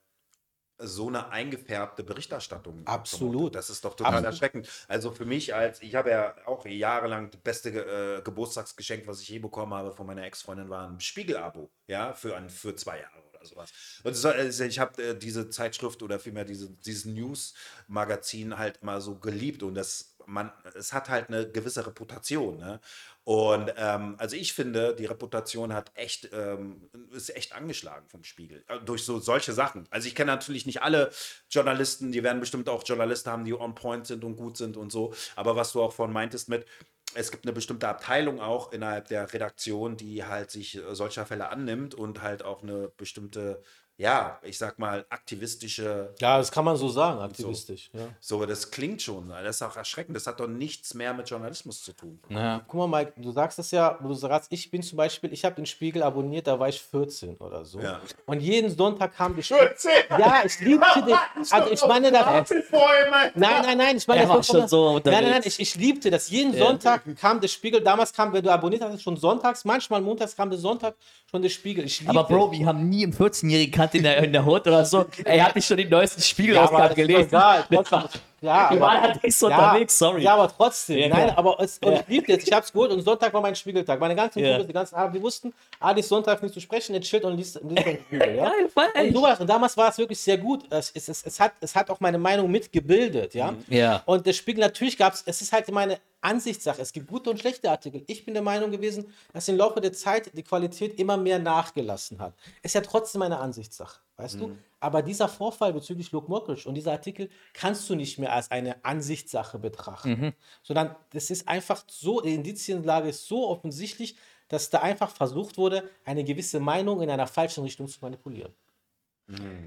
so 0.83 1.09
eine 1.09 1.31
eingefärbte 1.31 2.03
Berichterstattung. 2.03 2.87
Absolut. 2.87 3.55
Das 3.55 3.71
ist 3.71 3.85
doch 3.85 3.95
total 3.95 4.25
erschreckend. 4.25 4.69
Also 4.89 5.11
für 5.11 5.25
mich 5.25 5.55
als, 5.55 5.83
ich 5.83 5.95
habe 5.95 6.11
ja 6.11 6.35
auch 6.47 6.65
jahrelang 6.67 7.31
das 7.31 7.41
beste 7.41 7.71
äh, 7.71 8.23
Geburtstagsgeschenk, 8.23 9.07
was 9.07 9.21
ich 9.21 9.29
je 9.29 9.39
bekommen 9.39 9.75
habe 9.75 9.93
von 9.93 10.07
meiner 10.07 10.25
Ex-Freundin, 10.25 10.69
war 10.69 10.89
ein 10.89 11.01
Spiegel-Abo, 11.01 11.71
ja, 11.87 12.13
für, 12.13 12.37
ein, 12.37 12.49
für 12.49 12.75
zwei 12.75 13.01
Jahre 13.01 13.19
oder 13.31 13.45
sowas. 13.45 13.73
Und 14.05 14.15
so, 14.15 14.29
also 14.29 14.65
ich 14.65 14.79
habe 14.79 15.03
äh, 15.03 15.19
diese 15.19 15.51
Zeitschrift 15.51 16.03
oder 16.03 16.19
vielmehr 16.19 16.45
diese, 16.45 16.71
dieses 16.71 17.05
News-Magazin 17.05 18.59
halt 18.59 18.83
mal 18.83 19.01
so 19.01 19.17
geliebt 19.19 19.63
und 19.63 19.75
das, 19.75 20.17
man, 20.27 20.53
es 20.75 20.93
hat 20.93 21.09
halt 21.09 21.29
eine 21.29 21.51
gewisse 21.51 21.87
Reputation, 21.87 22.59
ne? 22.59 22.81
Und 23.25 23.73
ähm, 23.77 24.17
also 24.19 24.35
ich 24.35 24.55
finde, 24.55 24.95
die 24.97 25.05
Reputation 25.05 25.73
hat 25.75 25.93
echt, 25.95 26.31
ähm, 26.33 26.89
ist 27.13 27.35
echt 27.37 27.55
angeschlagen 27.55 28.09
vom 28.09 28.25
Spiegel. 28.25 28.65
Äh, 28.67 28.81
durch 28.81 29.05
so 29.05 29.21
solche 29.21 29.53
Sachen. 29.53 29.87
Also 29.91 30.09
ich 30.09 30.15
kenne 30.15 30.33
natürlich 30.33 30.67
nicht 30.67 30.83
alle 30.83 31.11
Journalisten, 31.51 32.13
die 32.13 32.23
werden 32.23 32.41
bestimmt 32.41 32.69
auch 32.69 32.83
Journalisten 32.85 33.31
haben, 33.31 33.45
die 33.45 33.55
on 33.55 33.75
point 33.75 34.07
sind 34.07 34.25
und 34.25 34.37
gut 34.37 34.57
sind 34.57 34.77
und 34.77 34.91
so. 34.91 35.13
Aber 35.37 35.55
was 35.55 35.73
du 35.73 35.83
auch 35.83 35.93
vorhin 35.93 36.15
meintest 36.15 36.49
mit, 36.49 36.67
es 37.15 37.31
gibt 37.31 37.45
eine 37.45 37.53
bestimmte 37.53 37.89
Abteilung 37.89 38.41
auch 38.41 38.73
innerhalb 38.73 39.09
der 39.09 39.33
Redaktion, 39.33 39.97
die 39.97 40.25
halt 40.25 40.51
sich 40.51 40.77
äh, 40.77 40.95
solcher 40.95 41.27
Fälle 41.27 41.49
annimmt 41.51 41.95
und 41.95 42.23
halt 42.23 42.45
auch 42.45 42.63
eine 42.63 42.89
bestimmte, 42.97 43.63
ja, 44.01 44.39
ich 44.43 44.57
sag 44.57 44.79
mal, 44.79 45.05
aktivistische 45.11 46.15
Ja, 46.21 46.39
das 46.39 46.51
kann 46.51 46.65
man 46.65 46.75
so 46.77 46.89
sagen, 46.89 47.21
aktivistisch. 47.21 47.91
Ja. 47.93 48.09
so, 48.19 48.47
das 48.47 48.71
klingt 48.71 49.03
schon, 49.03 49.29
das 49.29 49.57
ist 49.57 49.63
auch 49.63 49.77
erschreckend. 49.77 50.17
Das 50.17 50.27
hat 50.27 50.41
doch 50.41 50.47
nichts 50.47 50.95
mehr 50.95 51.13
mit 51.13 51.29
Journalismus 51.29 51.83
zu 51.83 51.93
tun. 51.93 52.19
Ja. 52.31 52.63
Guck 52.67 52.89
mal, 52.89 53.05
Mike, 53.05 53.13
du 53.21 53.31
sagst 53.31 53.59
es 53.59 53.71
ja, 53.73 53.99
wo 54.01 54.09
du 54.09 54.15
sagst, 54.15 54.51
ich 54.51 54.71
bin 54.71 54.83
zum 54.83 54.97
Beispiel, 54.97 55.31
ich 55.35 55.45
habe 55.45 55.55
den 55.55 55.67
Spiegel 55.67 56.03
abonniert, 56.03 56.47
da 56.47 56.59
war 56.59 56.71
ich 56.71 56.81
14 56.81 57.37
oder 57.37 57.63
so. 57.67 57.79
Ja. 57.79 58.01
Und 58.25 58.41
jeden 58.41 58.75
Sonntag 58.75 59.15
kam 59.15 59.37
die 59.37 59.43
Spiegel. 59.43 59.75
Ja, 60.09 60.45
ich 60.47 60.59
liebte 60.61 61.03
den. 61.07 61.17
Also 61.51 61.71
ich 61.71 61.85
meine, 61.87 62.11
da, 62.11 62.43
Nein, 62.43 63.33
nein, 63.35 63.77
nein, 63.79 63.97
ich 63.99 64.09
meine, 64.09 64.23
Er 64.23 64.29
das 64.29 64.37
war 64.37 64.43
schon 64.43 64.67
so 64.69 64.95
Nein, 64.95 65.03
nein, 65.05 65.13
nein, 65.13 65.25
unterwegs. 65.35 65.59
ich, 65.59 65.61
ich 65.61 65.75
liebte 65.77 66.11
das. 66.11 66.31
Jeden 66.31 66.57
Sonntag 66.57 67.03
kam 67.17 67.39
der 67.39 67.49
Spiegel. 67.49 67.83
Damals 67.83 68.15
kam, 68.15 68.33
wenn 68.33 68.43
du 68.43 68.51
abonniert 68.51 68.83
hast, 68.83 69.03
schon 69.03 69.19
sonntags, 69.19 69.67
manchmal 69.67 70.01
montags 70.01 70.35
kam 70.35 70.49
der 70.49 70.59
Sonntag 70.59 70.95
schon 71.31 71.43
der 71.43 71.49
Spiegel. 71.51 71.85
Ich 71.85 72.01
liebte 72.01 72.17
Aber 72.19 72.27
Bro, 72.27 72.53
wir 72.53 72.65
haben 72.67 72.89
nie 72.89 73.05
einen 73.05 73.13
14-Jährigen 73.15 73.73
gekannt 73.91 73.95
in 73.95 74.03
der, 74.03 74.25
in 74.25 74.33
der 74.33 74.45
Hut 74.45 74.67
oder 74.67 74.85
so. 74.85 75.07
Er 75.25 75.45
hat 75.45 75.55
nicht 75.55 75.67
schon 75.67 75.77
den 75.77 75.89
neuesten 75.89 76.23
Spiegel 76.23 76.55
Ja, 76.55 76.63
aber 76.65 76.79
das 76.79 76.91
ist 76.91 76.97
gelesen. 76.97 77.29
egal. 77.29 77.65
Das 77.71 77.93
war, 77.93 78.09
Ja, 78.41 78.71
waren 78.81 79.01
halt 79.03 79.23
nicht 79.23 79.37
so 79.37 79.47
unterwegs, 79.47 79.99
sorry. 79.99 80.23
Ja, 80.23 80.35
aber 80.35 80.49
trotzdem. 80.49 80.99
Ja, 80.99 81.09
Nein, 81.09 81.31
aber 81.37 81.61
es, 81.61 81.79
und 81.79 81.93
Ja. 81.93 82.01
ich 82.01 82.09
liebte 82.09 82.33
es. 82.33 82.45
Ich 82.45 82.53
habe 82.53 82.65
es 82.65 82.73
geholt 82.73 82.91
und 82.91 83.03
Sonntag 83.03 83.33
war 83.35 83.41
mein 83.41 83.55
Spiegeltag. 83.55 84.01
Meine 84.01 84.15
ganzen 84.15 84.39
Ja. 84.39 84.49
Kumpels, 84.49 84.67
die 84.67 84.73
ganzen 84.73 84.95
Abend, 84.95 85.15
die 85.17 85.23
wussten, 85.23 85.53
Ali 85.79 86.01
ist 86.01 86.09
Sonntag 86.09 86.43
nicht 86.43 86.55
zu 86.55 86.61
sprechen, 86.61 86.95
jetzt 86.95 87.07
chillt 87.09 87.25
und 87.25 87.37
liest, 87.37 87.61
liest 87.63 87.87
den 87.87 87.99
Spiegel. 88.01 88.37
Ja? 88.37 88.45
Geil, 88.51 88.69
voll 88.73 88.87
Und 88.99 89.13
sowas. 89.15 89.41
Und 89.41 89.47
damals 89.49 89.77
war 89.77 89.91
es 89.91 89.99
wirklich 89.99 90.19
sehr 90.21 90.39
gut. 90.39 90.65
Es, 90.71 90.91
es, 90.95 91.09
es, 91.09 91.27
es, 91.27 91.39
hat, 91.41 91.53
es 91.61 91.75
hat 91.77 91.91
auch 91.91 92.01
meine 92.01 92.19
Meinung 92.19 92.51
mitgebildet, 92.51 93.35
ja. 93.35 93.55
Ja. 93.69 94.03
Und 94.07 94.25
der 94.25 94.33
Spiegel, 94.33 94.61
natürlich 94.63 94.97
gab 94.97 95.13
es, 95.13 95.23
es 95.27 95.43
ist 95.43 95.53
halt 95.53 95.71
meine 95.71 95.99
Ansichtssache. 96.23 96.83
Es 96.83 96.93
gibt 96.93 97.07
gute 97.09 97.31
und 97.31 97.39
schlechte 97.41 97.71
Artikel. 97.71 98.03
Ich 98.07 98.25
bin 98.25 98.35
der 98.35 98.43
Meinung 98.43 98.71
gewesen, 98.71 99.13
dass 99.33 99.49
im 99.49 99.57
Laufe 99.57 99.81
der 99.81 99.93
Zeit 99.93 100.31
die 100.37 100.43
Qualität 100.43 100.99
immer 100.99 101.17
mehr 101.17 101.39
nachgelassen 101.39 102.19
hat. 102.21 102.35
Ist 102.63 102.75
ja 102.75 102.81
trotzdem 102.83 103.23
eine 103.23 103.39
Ansichtssache, 103.39 104.01
weißt 104.21 104.41
du? 104.41 104.57
Aber 104.81 105.03
dieser 105.03 105.29
Vorfall 105.29 105.73
bezüglich 105.73 106.13
Luke 106.13 106.31
Mockridge 106.31 106.69
und 106.69 106.75
dieser 106.75 106.93
Artikel 106.93 107.29
kannst 107.53 107.89
du 107.91 107.95
nicht 107.95 108.19
mehr 108.19 108.33
als 108.33 108.51
eine 108.51 108.85
Ansichtssache 108.85 109.59
betrachten, 109.59 110.35
sondern 110.63 110.95
das 111.13 111.31
ist 111.31 111.49
einfach 111.49 111.85
so, 111.89 112.21
die 112.21 112.35
Indizienlage 112.35 113.09
ist 113.09 113.27
so 113.27 113.49
offensichtlich, 113.49 114.17
dass 114.49 114.71
da 114.71 114.81
einfach 114.81 115.11
versucht 115.11 115.59
wurde, 115.59 115.89
eine 116.05 116.25
gewisse 116.25 116.61
Meinung 116.61 117.03
in 117.03 117.11
einer 117.11 117.27
falschen 117.27 117.63
Richtung 117.63 117.89
zu 117.89 117.99
manipulieren. 118.01 118.53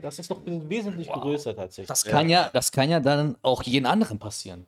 Das 0.01 0.19
ist 0.19 0.29
noch 0.29 0.41
wesentlich 0.45 1.07
größer 1.07 1.55
tatsächlich. 1.55 1.87
Das 1.87 2.03
kann 2.03 2.29
ja, 2.29 2.49
das 2.51 2.71
kann 2.71 2.89
ja 2.89 2.99
dann 2.99 3.37
auch 3.41 3.63
jeden 3.63 3.85
anderen 3.85 4.19
passieren. 4.19 4.65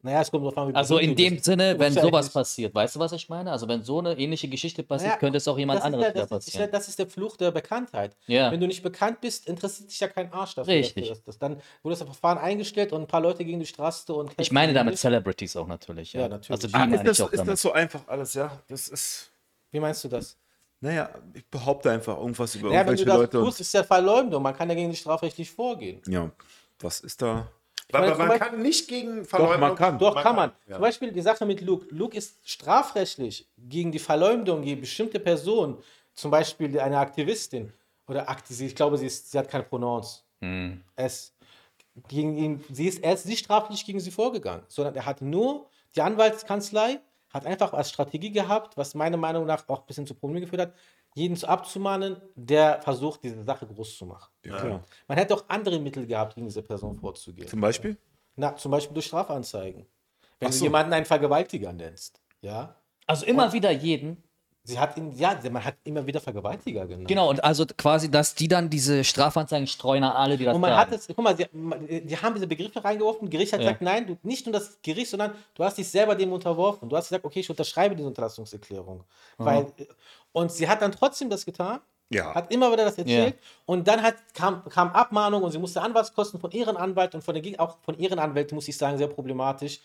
Naja, 0.00 0.20
es 0.22 0.30
kommt 0.30 0.44
drauf 0.44 0.56
an, 0.56 0.68
wie 0.68 0.74
Also 0.76 0.98
in 0.98 1.16
dem. 1.16 1.38
Sinne, 1.40 1.76
wenn 1.78 1.92
ja 1.92 2.02
sowas 2.02 2.30
passiert, 2.30 2.72
weißt 2.72 2.94
du, 2.94 3.00
was 3.00 3.10
ich 3.12 3.28
meine? 3.28 3.50
Also 3.50 3.66
wenn 3.66 3.82
so 3.82 3.98
eine 3.98 4.16
ähnliche 4.16 4.46
Geschichte 4.48 4.84
passiert, 4.84 5.08
Naja, 5.10 5.18
könnte 5.18 5.38
es 5.38 5.48
auch 5.48 5.58
jemand 5.58 5.82
anderes 5.82 6.04
ja, 6.06 6.10
wieder 6.14 6.26
das, 6.26 6.46
ist, 6.46 6.52
passieren. 6.52 6.70
das 6.70 6.88
ist 6.88 6.98
der 7.00 7.08
Fluch 7.08 7.36
der 7.36 7.50
Bekanntheit. 7.50 8.16
Ja. 8.28 8.52
Wenn 8.52 8.60
du 8.60 8.68
nicht 8.68 8.82
bekannt 8.84 9.20
bist, 9.20 9.48
interessiert 9.48 9.90
dich 9.90 9.98
ja 9.98 10.06
kein 10.06 10.32
Arsch 10.32 10.54
dafür. 10.54 10.72
Richtig. 10.72 11.08
dass 11.08 11.18
du 11.18 11.24
Das, 11.24 11.24
das, 11.24 11.38
dann 11.38 11.60
wurde 11.82 11.96
das 11.96 12.02
Verfahren 12.04 12.38
eingestellt 12.38 12.92
und 12.92 13.00
ein 13.02 13.06
paar 13.08 13.20
Leute 13.20 13.44
gegen 13.44 13.58
die 13.58 13.66
Straße 13.66 14.12
und 14.14 14.30
Ich 14.38 14.52
meine 14.52 14.72
damit 14.72 14.92
Nicht. 14.92 15.00
Celebrities 15.00 15.56
auch 15.56 15.66
natürlich. 15.66 16.12
Ja, 16.12 16.20
Ja, 16.22 16.28
natürlich. 16.28 16.50
Also 16.52 16.68
die 16.68 16.74
Ah, 16.74 16.84
ist, 16.84 17.20
das, 17.20 17.32
ist 17.32 17.46
das 17.48 17.60
so 17.60 17.72
einfach 17.72 18.02
alles, 18.06 18.34
ja? 18.34 18.52
Das 18.68 18.88
ist. 18.88 19.30
Wie 19.72 19.80
meinst 19.80 20.04
du 20.04 20.08
das? 20.08 20.36
Naja, 20.80 21.10
ich 21.34 21.44
behaupte 21.48 21.90
einfach 21.90 22.16
irgendwas 22.18 22.54
über 22.54 22.68
Ja, 22.72 22.86
wenn 22.86 22.94
du 22.94 23.02
irgendwelche 23.02 23.04
das 23.04 23.32
Leute. 23.34 23.44
tust, 23.46 23.60
ist 23.60 23.74
ja 23.74 23.82
Verleumdung. 23.82 24.40
Man 24.44 24.56
kann 24.56 24.68
dagegen 24.68 24.88
nicht 24.90 25.00
strafrechtlich 25.00 25.50
vorgehen. 25.50 26.00
Ja, 26.06 26.30
was 26.78 27.00
ist 27.00 27.20
da? 27.20 27.48
Aber 27.92 28.08
man 28.16 28.28
Beispiel- 28.28 28.48
kann 28.48 28.62
nicht 28.62 28.88
gegen 28.88 29.26
man 29.58 29.74
kann. 29.74 29.98
Doch, 29.98 30.22
kann 30.22 30.36
man. 30.36 30.52
Ja. 30.66 30.74
Zum 30.74 30.82
Beispiel 30.82 31.12
die 31.12 31.22
Sache 31.22 31.46
mit 31.46 31.60
Luke. 31.62 31.86
Luke 31.90 32.16
ist 32.16 32.38
strafrechtlich 32.48 33.48
gegen 33.56 33.92
die 33.92 33.98
Verleumdung 33.98 34.62
gegen 34.62 34.80
bestimmte 34.80 35.18
Personen, 35.18 35.78
zum 36.14 36.30
Beispiel 36.30 36.78
eine 36.78 36.98
Aktivistin 36.98 37.72
oder 38.06 38.28
Akti 38.28 38.52
sie, 38.52 38.66
ich 38.66 38.74
glaube, 38.74 38.98
sie, 38.98 39.06
ist, 39.06 39.30
sie 39.30 39.38
hat 39.38 39.48
keine 39.48 39.64
Pronouns. 39.64 40.24
Es, 40.96 41.34
gegen 42.08 42.36
ihn, 42.36 42.64
sie 42.70 42.86
ist, 42.86 43.02
er 43.02 43.14
ist 43.14 43.26
nicht 43.26 43.44
strafrechtlich 43.44 43.84
gegen 43.84 44.00
sie 44.00 44.10
vorgegangen, 44.10 44.62
sondern 44.68 44.94
er 44.94 45.04
hat 45.06 45.20
nur, 45.22 45.66
die 45.96 46.02
Anwaltskanzlei 46.02 47.00
hat 47.30 47.44
einfach 47.44 47.72
als 47.72 47.90
Strategie 47.90 48.30
gehabt, 48.30 48.76
was 48.76 48.94
meiner 48.94 49.16
Meinung 49.16 49.46
nach 49.46 49.68
auch 49.68 49.80
ein 49.80 49.86
bisschen 49.86 50.06
zu 50.06 50.14
Problemen 50.14 50.42
geführt 50.42 50.62
hat, 50.62 50.74
jeden 51.18 51.36
zu 51.36 51.48
abzumahnen, 51.48 52.16
der 52.34 52.80
versucht, 52.82 53.22
diese 53.24 53.42
Sache 53.42 53.66
groß 53.66 53.98
zu 53.98 54.06
machen. 54.06 54.32
Ja, 54.44 54.56
klar. 54.58 54.84
Man 55.06 55.18
hätte 55.18 55.34
auch 55.34 55.44
andere 55.48 55.78
Mittel 55.78 56.06
gehabt, 56.06 56.34
gegen 56.36 56.46
diese 56.46 56.62
Person 56.62 56.96
vorzugehen. 56.96 57.48
Zum 57.48 57.60
Beispiel? 57.60 57.98
Na, 58.36 58.56
zum 58.56 58.70
Beispiel 58.70 58.94
durch 58.94 59.06
Strafanzeigen. 59.06 59.86
Wenn 60.38 60.48
Ach 60.48 60.52
du 60.52 60.58
so. 60.58 60.64
jemanden 60.64 60.92
einen 60.92 61.06
Vergewaltiger 61.06 61.72
nennst, 61.72 62.22
ja. 62.40 62.76
Also 63.06 63.26
immer 63.26 63.52
wieder 63.52 63.70
jeden. 63.70 64.22
Sie 64.68 64.78
hat 64.78 64.98
ihn, 64.98 65.16
ja, 65.16 65.34
man 65.50 65.64
hat 65.64 65.76
immer 65.84 66.06
wieder 66.06 66.20
Vergewaltiger 66.20 66.86
genannt. 66.86 67.08
Genau, 67.08 67.30
und 67.30 67.42
also 67.42 67.64
quasi, 67.64 68.10
dass 68.10 68.34
die 68.34 68.48
dann 68.48 68.68
diese 68.68 69.02
Strafanzeigen 69.02 69.66
streuen 69.66 70.04
an 70.04 70.12
alle, 70.12 70.36
die 70.36 70.44
das 70.44 70.54
Und 70.54 70.60
man 70.60 70.72
sagen. 70.72 70.90
hat 70.92 70.92
es, 70.92 71.06
guck 71.06 71.18
mal, 71.18 71.34
die, 71.34 72.02
die 72.04 72.16
haben 72.18 72.34
diese 72.34 72.46
Begriffe 72.46 72.84
reingeworfen, 72.84 73.30
Gericht 73.30 73.54
hat 73.54 73.60
Ja. 73.60 73.68
gesagt, 73.68 73.80
nein, 73.80 74.06
du, 74.06 74.18
nicht 74.22 74.44
nur 74.44 74.52
das 74.52 74.78
Gericht, 74.82 75.08
sondern 75.10 75.32
du 75.54 75.64
hast 75.64 75.78
dich 75.78 75.88
selber 75.88 76.14
dem 76.14 76.30
unterworfen. 76.34 76.86
Du 76.86 76.96
hast 76.98 77.08
gesagt, 77.08 77.24
okay, 77.24 77.40
ich 77.40 77.48
unterschreibe 77.48 77.96
diese 77.96 78.06
Unterlassungserklärung. 78.08 79.04
Weil, 79.38 79.72
und 80.32 80.52
sie 80.52 80.68
hat 80.68 80.82
dann 80.82 80.92
trotzdem 80.92 81.30
das 81.30 81.46
getan, 81.46 81.80
Ja. 82.10 82.34
hat 82.34 82.52
immer 82.52 82.70
wieder 82.70 82.84
das 82.84 82.98
erzählt 82.98 83.36
und 83.64 83.88
dann 83.88 84.02
hat, 84.02 84.16
kam, 84.34 84.68
kam 84.68 84.90
Abmahnung 84.90 85.44
und 85.44 85.50
sie 85.52 85.58
musste 85.58 85.80
Anwaltskosten 85.80 86.38
von 86.38 86.50
ihren 86.50 86.76
Anwalt 86.76 87.14
und 87.14 87.24
von 87.24 87.34
der, 87.34 87.58
auch 87.58 87.78
von 87.86 87.98
ihren 87.98 88.18
Anwälten, 88.18 88.54
muss 88.54 88.68
ich 88.68 88.76
sagen, 88.76 88.98
sehr 88.98 89.08
problematisch. 89.08 89.80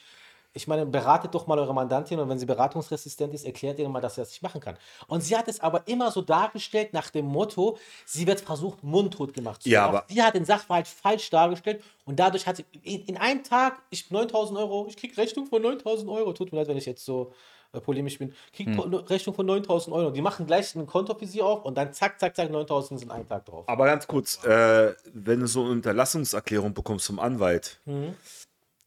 Ich 0.55 0.67
meine, 0.67 0.85
beratet 0.85 1.33
doch 1.33 1.47
mal 1.47 1.57
eure 1.57 1.73
Mandantin 1.73 2.19
und 2.19 2.29
wenn 2.29 2.37
sie 2.37 2.45
beratungsresistent 2.45 3.33
ist, 3.33 3.43
erklärt 3.43 3.79
ihr 3.79 3.89
mal, 3.89 4.01
dass 4.01 4.15
sie 4.15 4.21
das 4.21 4.29
nicht 4.29 4.43
machen 4.43 4.61
kann. 4.61 4.77
Und 5.07 5.21
sie 5.21 5.35
hat 5.35 5.47
es 5.47 5.59
aber 5.59 5.87
immer 5.87 6.11
so 6.11 6.21
dargestellt 6.21 6.93
nach 6.93 7.09
dem 7.09 7.25
Motto, 7.25 7.77
sie 8.05 8.27
wird 8.27 8.39
versucht, 8.41 8.83
mundtot 8.83 9.33
gemacht 9.33 9.63
zu 9.63 9.69
Ja, 9.69 9.89
Auch 9.89 10.03
Sie 10.07 10.21
hat 10.21 10.35
den 10.35 10.45
Sachverhalt 10.45 10.87
falsch 10.87 11.29
dargestellt 11.31 11.83
und 12.05 12.19
dadurch 12.19 12.45
hat 12.45 12.57
sie 12.57 12.65
in, 12.83 13.01
in 13.05 13.17
einem 13.17 13.43
Tag, 13.43 13.81
ich 13.89 14.11
9000 14.11 14.59
Euro, 14.59 14.85
ich 14.87 14.95
krieg 14.95 15.17
Rechnung 15.17 15.47
von 15.47 15.59
9000 15.61 16.07
Euro, 16.09 16.33
tut 16.33 16.51
mir 16.51 16.59
leid, 16.59 16.67
wenn 16.67 16.77
ich 16.77 16.85
jetzt 16.85 17.03
so 17.03 17.33
äh, 17.71 17.79
polemisch 17.81 18.19
bin, 18.19 18.35
krieg 18.55 18.67
Hm. 18.67 18.75
po- 18.75 18.83
Rechnung 18.83 19.33
von 19.35 19.47
9000 19.47 19.95
Euro. 19.95 20.11
Die 20.11 20.21
machen 20.21 20.45
gleich 20.45 20.75
ein 20.75 20.85
Konto 20.85 21.15
für 21.15 21.25
sie 21.25 21.41
auf 21.41 21.65
und 21.65 21.75
dann 21.75 21.91
zack, 21.93 22.19
zack, 22.19 22.35
zack, 22.35 22.51
9000 22.51 22.99
sind 22.99 23.09
einen 23.09 23.27
Tag 23.27 23.45
drauf. 23.45 23.67
Aber 23.67 23.85
ganz 23.85 24.05
kurz, 24.05 24.43
äh, 24.45 24.93
wenn 25.13 25.39
du 25.39 25.47
so 25.47 25.61
eine 25.61 25.71
Unterlassungserklärung 25.71 26.75
bekommst 26.75 27.07
vom 27.07 27.17
Anwalt, 27.17 27.79
Mhm. 27.85 28.13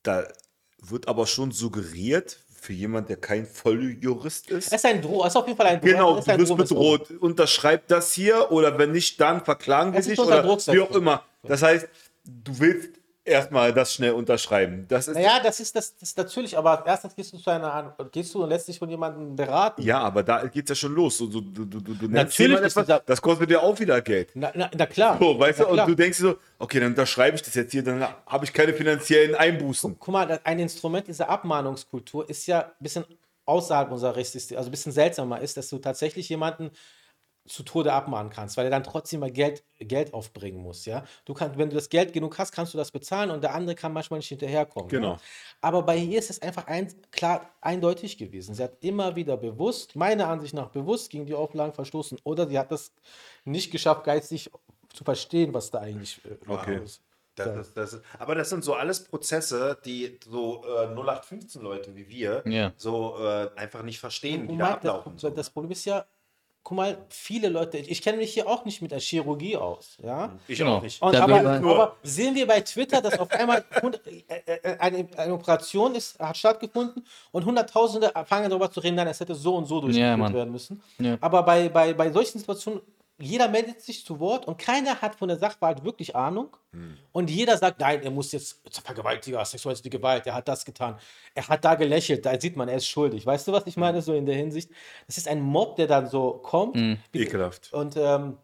da 0.05 0.23
wird 0.91 1.09
aber 1.09 1.27
schon 1.27 1.53
suggeriert, 1.53 2.39
für 2.67 2.73
jemand, 2.73 3.09
der 3.09 3.17
kein 3.17 3.47
Volljurist 3.47 4.51
ist. 4.51 4.67
Es 4.67 4.73
ist 4.73 4.87
ein 4.87 5.01
Droh, 5.01 5.23
es 5.23 5.29
ist 5.29 5.37
auf 5.37 5.47
jeden 5.47 5.57
Fall 5.57 5.69
ein 5.69 5.81
Droh. 5.81 5.87
Genau, 5.87 6.21
du 6.21 6.27
wirst 6.27 6.57
bedroht. 6.57 7.11
Unterschreib 7.21 7.87
das 7.87 8.13
hier 8.13 8.51
oder 8.51 8.77
wenn 8.77 8.91
nicht, 8.91 9.21
dann 9.21 9.45
verklagen 9.45 9.93
wir 9.93 10.01
dich 10.01 10.19
oder 10.19 10.43
wie 10.45 10.81
auch 10.81 10.91
immer. 10.91 11.23
Das 11.45 11.63
heißt, 11.63 11.87
du 12.25 12.59
willst 12.59 12.96
erstmal 13.27 13.73
das 13.73 13.93
schnell 13.93 14.13
unterschreiben. 14.13 14.87
Das 14.89 15.09
ist 15.09 15.15
Naja, 15.15 15.41
das 15.43 15.61
ist 15.61 15.75
das, 15.77 15.95
das 15.95 16.11
ist 16.11 16.19
natürlich, 16.19 16.57
aber 16.57 16.83
erstens 16.87 17.15
gehst 17.15 17.33
du 17.33 17.39
zu 17.39 17.51
einer 17.51 17.95
gehst 18.13 18.33
du 18.35 18.43
und 18.43 18.49
lässt 18.49 18.69
dich 18.69 18.79
von 18.79 18.89
jemandem 18.89 19.35
beraten. 19.37 19.83
ja, 19.83 19.99
aber 19.99 20.23
da 20.23 20.47
geht's 20.47 20.69
ja 20.71 20.75
schon 20.75 20.95
los. 20.95 21.19
Du, 21.19 21.27
du, 21.29 21.41
du, 21.65 21.81
du, 21.81 22.09
Natürlich 22.09 22.57
etwas, 22.59 22.75
dieser- 22.87 23.01
das 23.05 23.21
kostet 23.21 23.51
dir 23.51 23.63
auch 23.63 23.79
wieder 23.79 24.01
Geld. 24.01 24.31
Na, 24.35 24.53
na, 24.55 24.71
na 24.75 24.87
klar. 24.87 25.19
So, 25.21 25.39
weißt 25.39 25.59
na 25.59 25.65
du, 25.65 25.71
und 25.71 25.77
klar. 25.77 25.87
du 25.87 25.95
denkst 25.95 26.19
dir 26.19 26.25
so, 26.29 26.35
okay, 26.59 26.81
dann 26.81 26.91
unterschreibe 26.91 27.37
ich 27.37 27.43
das 27.43 27.55
jetzt 27.55 27.73
hier, 27.73 27.83
dann 27.83 28.07
habe 28.27 28.45
ich 28.45 28.53
keine 28.53 28.73
finanziellen 28.73 29.35
Einbußen. 29.35 29.97
Guck 29.99 30.13
mal, 30.13 30.41
ein 30.45 30.59
Instrument 30.59 31.07
dieser 31.09 31.29
Abmahnungskultur 31.29 32.29
ist 32.31 32.47
ja 32.47 32.61
ein 32.61 32.71
bisschen 32.81 33.05
außerhalb 33.45 33.91
unserer 33.93 34.17
Rechtssystem, 34.17 34.59
also 34.59 34.69
ein 34.69 34.73
bisschen 34.73 34.93
seltsamer 34.93 35.41
ist, 35.41 35.57
dass 35.57 35.69
du 35.69 35.79
tatsächlich 35.79 36.29
jemanden 36.29 36.71
zu 37.47 37.63
Tode 37.63 37.93
abmahnen 37.93 38.31
kannst, 38.31 38.57
weil 38.57 38.65
er 38.67 38.71
dann 38.71 38.83
trotzdem 38.85 39.21
mal 39.21 39.31
Geld, 39.31 39.65
Geld 39.79 40.13
aufbringen 40.15 40.61
muss, 40.61 40.85
ja. 40.87 41.05
Du 41.25 41.35
kannst, 41.35 41.59
wenn 41.59 41.69
du 41.71 41.75
das 41.77 41.89
Geld 41.89 42.13
genug 42.13 42.39
hast, 42.39 42.53
kannst 42.53 42.75
du 42.75 42.79
das 42.79 42.91
bezahlen 42.91 43.31
und 43.31 43.43
der 43.43 43.55
andere 43.55 43.75
kann 43.75 43.93
manchmal 43.93 44.19
nicht 44.19 44.29
hinterherkommen. 44.29 44.89
Genau. 44.89 45.13
Ja? 45.13 45.21
Aber 45.61 45.83
bei 45.83 45.97
ihr 45.97 46.19
ist 46.19 46.31
es 46.31 46.43
einfach 46.43 46.67
ein, 46.67 46.93
klar 47.11 47.51
eindeutig 47.61 48.19
gewesen. 48.19 48.55
Sie 48.55 48.63
hat 48.63 48.77
immer 48.81 49.17
wieder 49.17 49.37
bewusst, 49.37 49.97
meiner 49.97 50.29
Ansicht 50.29 50.55
nach 50.55 50.69
bewusst, 50.71 51.11
gegen 51.11 51.27
die 51.27 51.35
Auflagen 51.35 51.73
verstoßen 51.73 52.19
oder 52.25 52.47
sie 52.49 52.59
hat 52.59 52.71
das 52.73 52.93
nicht 53.45 53.71
geschafft, 53.71 54.05
geistig 54.05 54.51
zu 54.93 55.05
verstehen, 55.05 55.55
was 55.55 55.71
da 55.71 55.81
eigentlich 55.81 56.21
äh, 56.25 56.37
Okay. 56.49 56.83
ist. 56.83 57.03
Das 57.37 57.75
das 57.75 57.93
ist, 57.93 58.03
aber 58.19 58.35
das 58.35 58.49
sind 58.49 58.65
so 58.65 58.73
alles 58.73 59.05
Prozesse, 59.05 59.79
die 59.85 60.19
so 60.25 60.65
äh, 60.65 60.87
0815 60.87 61.61
Leute 61.61 61.95
wie 61.95 62.09
wir 62.09 62.43
Ja. 62.47 62.73
so 62.79 63.19
äh, 63.19 63.51
einfach 63.57 63.83
nicht 63.83 64.01
verstehen, 64.01 64.49
wie 64.49 64.53
Und 64.53 64.59
da 64.59 64.71
Mike, 64.71 64.81
das, 64.85 64.95
ablaufen. 64.95 65.19
das, 65.21 65.35
das 65.35 65.51
Problem 65.51 65.71
ist 65.73 65.85
ja, 65.85 66.07
guck 66.69 66.77
mal, 66.77 66.99
viele 67.11 67.49
Leute, 67.49 67.79
ich, 67.79 68.03
kenne 68.03 68.19
mich 68.19 68.35
hier 68.35 68.49
auch 68.49 68.65
nicht 68.65 68.83
mit 68.83 68.91
der 68.91 68.99
Chirurgie 68.99 69.57
aus, 69.57 69.97
ja. 70.03 70.33
ich 70.49 70.59
Genau. 70.59 70.79
auch 70.79 70.83
nicht. 70.83 71.01
Und 71.01 71.15
aber, 71.15 71.39
aber 71.39 71.97
sehen 72.03 72.35
wir 72.35 72.45
bei 72.45 72.61
Twitter, 72.61 73.01
dass 73.01 73.17
auf 73.21 73.31
einmal 73.31 73.65
hund- 73.81 74.01
äh, 74.05 74.41
äh, 74.47 74.77
eine, 74.81 75.07
eine 75.17 75.35
Operation 75.35 75.95
ist, 75.95 76.19
hat 76.19 76.37
stattgefunden 76.37 77.07
und 77.31 77.45
Hunderttausende 77.45 78.11
fangen 78.25 78.51
darüber 78.51 78.69
zu 78.69 78.81
reden, 78.81 78.97
nein, 78.97 79.07
es 79.07 79.21
hätte 79.21 79.37
so 79.37 79.55
und 79.55 79.67
so 79.67 79.81
durchgeführt 79.81 80.19
Mann. 80.19 80.35
werden 80.35 80.51
müssen. 80.51 80.83
Ja. 80.99 81.17
Aber 81.21 81.45
bei, 81.45 81.69
bei, 81.69 81.95
bei 81.95 82.11
solchen 82.11 82.41
Situationen, 82.41 82.81
jeder 83.19 83.49
meldet 83.49 83.81
sich 83.81 84.05
zu 84.05 84.21
Wort 84.21 84.47
und 84.47 84.59
keiner 84.59 85.01
hat 85.01 85.17
von 85.17 85.29
der 85.29 85.39
Sachverhalt 85.39 85.85
wirklich 85.85 86.15
Ahnung. 86.15 86.57
Und 87.13 87.31
jeder 87.31 87.57
sagt, 87.57 87.81
nein, 87.81 88.03
er 88.03 88.11
muss 88.11 88.33
jetzt 88.33 88.61
Vergewaltiger, 88.85 89.43
sexuelle 89.45 89.81
Gewalt, 89.89 90.27
er 90.27 90.35
hat 90.35 90.47
das 90.49 90.65
getan. 90.67 90.99
Er 91.35 91.49
hat 91.49 91.65
da 91.65 91.75
gelächelt, 91.75 92.27
da 92.27 92.39
sieht 92.39 92.57
man, 92.57 92.69
er 92.69 92.77
ist 92.77 92.87
schuldig. 92.87 93.25
Weißt 93.25 93.49
du, 93.49 93.53
was 93.53 93.67
ich 93.67 93.79
meine, 93.79 94.03
so 94.03 94.13
in 94.15 94.27
der 94.27 94.35
Hinsicht? 94.37 94.71
Das 95.07 95.17
ist 95.17 95.27
ein 95.29 95.41
Mob, 95.41 95.77
der 95.77 95.87
dann 95.87 96.07
so 96.09 96.33
kommt. 96.33 96.77
Wie- 96.77 97.23
Ekelhaft. 97.23 97.73
Und 97.73 97.97
ähm, 97.97 98.37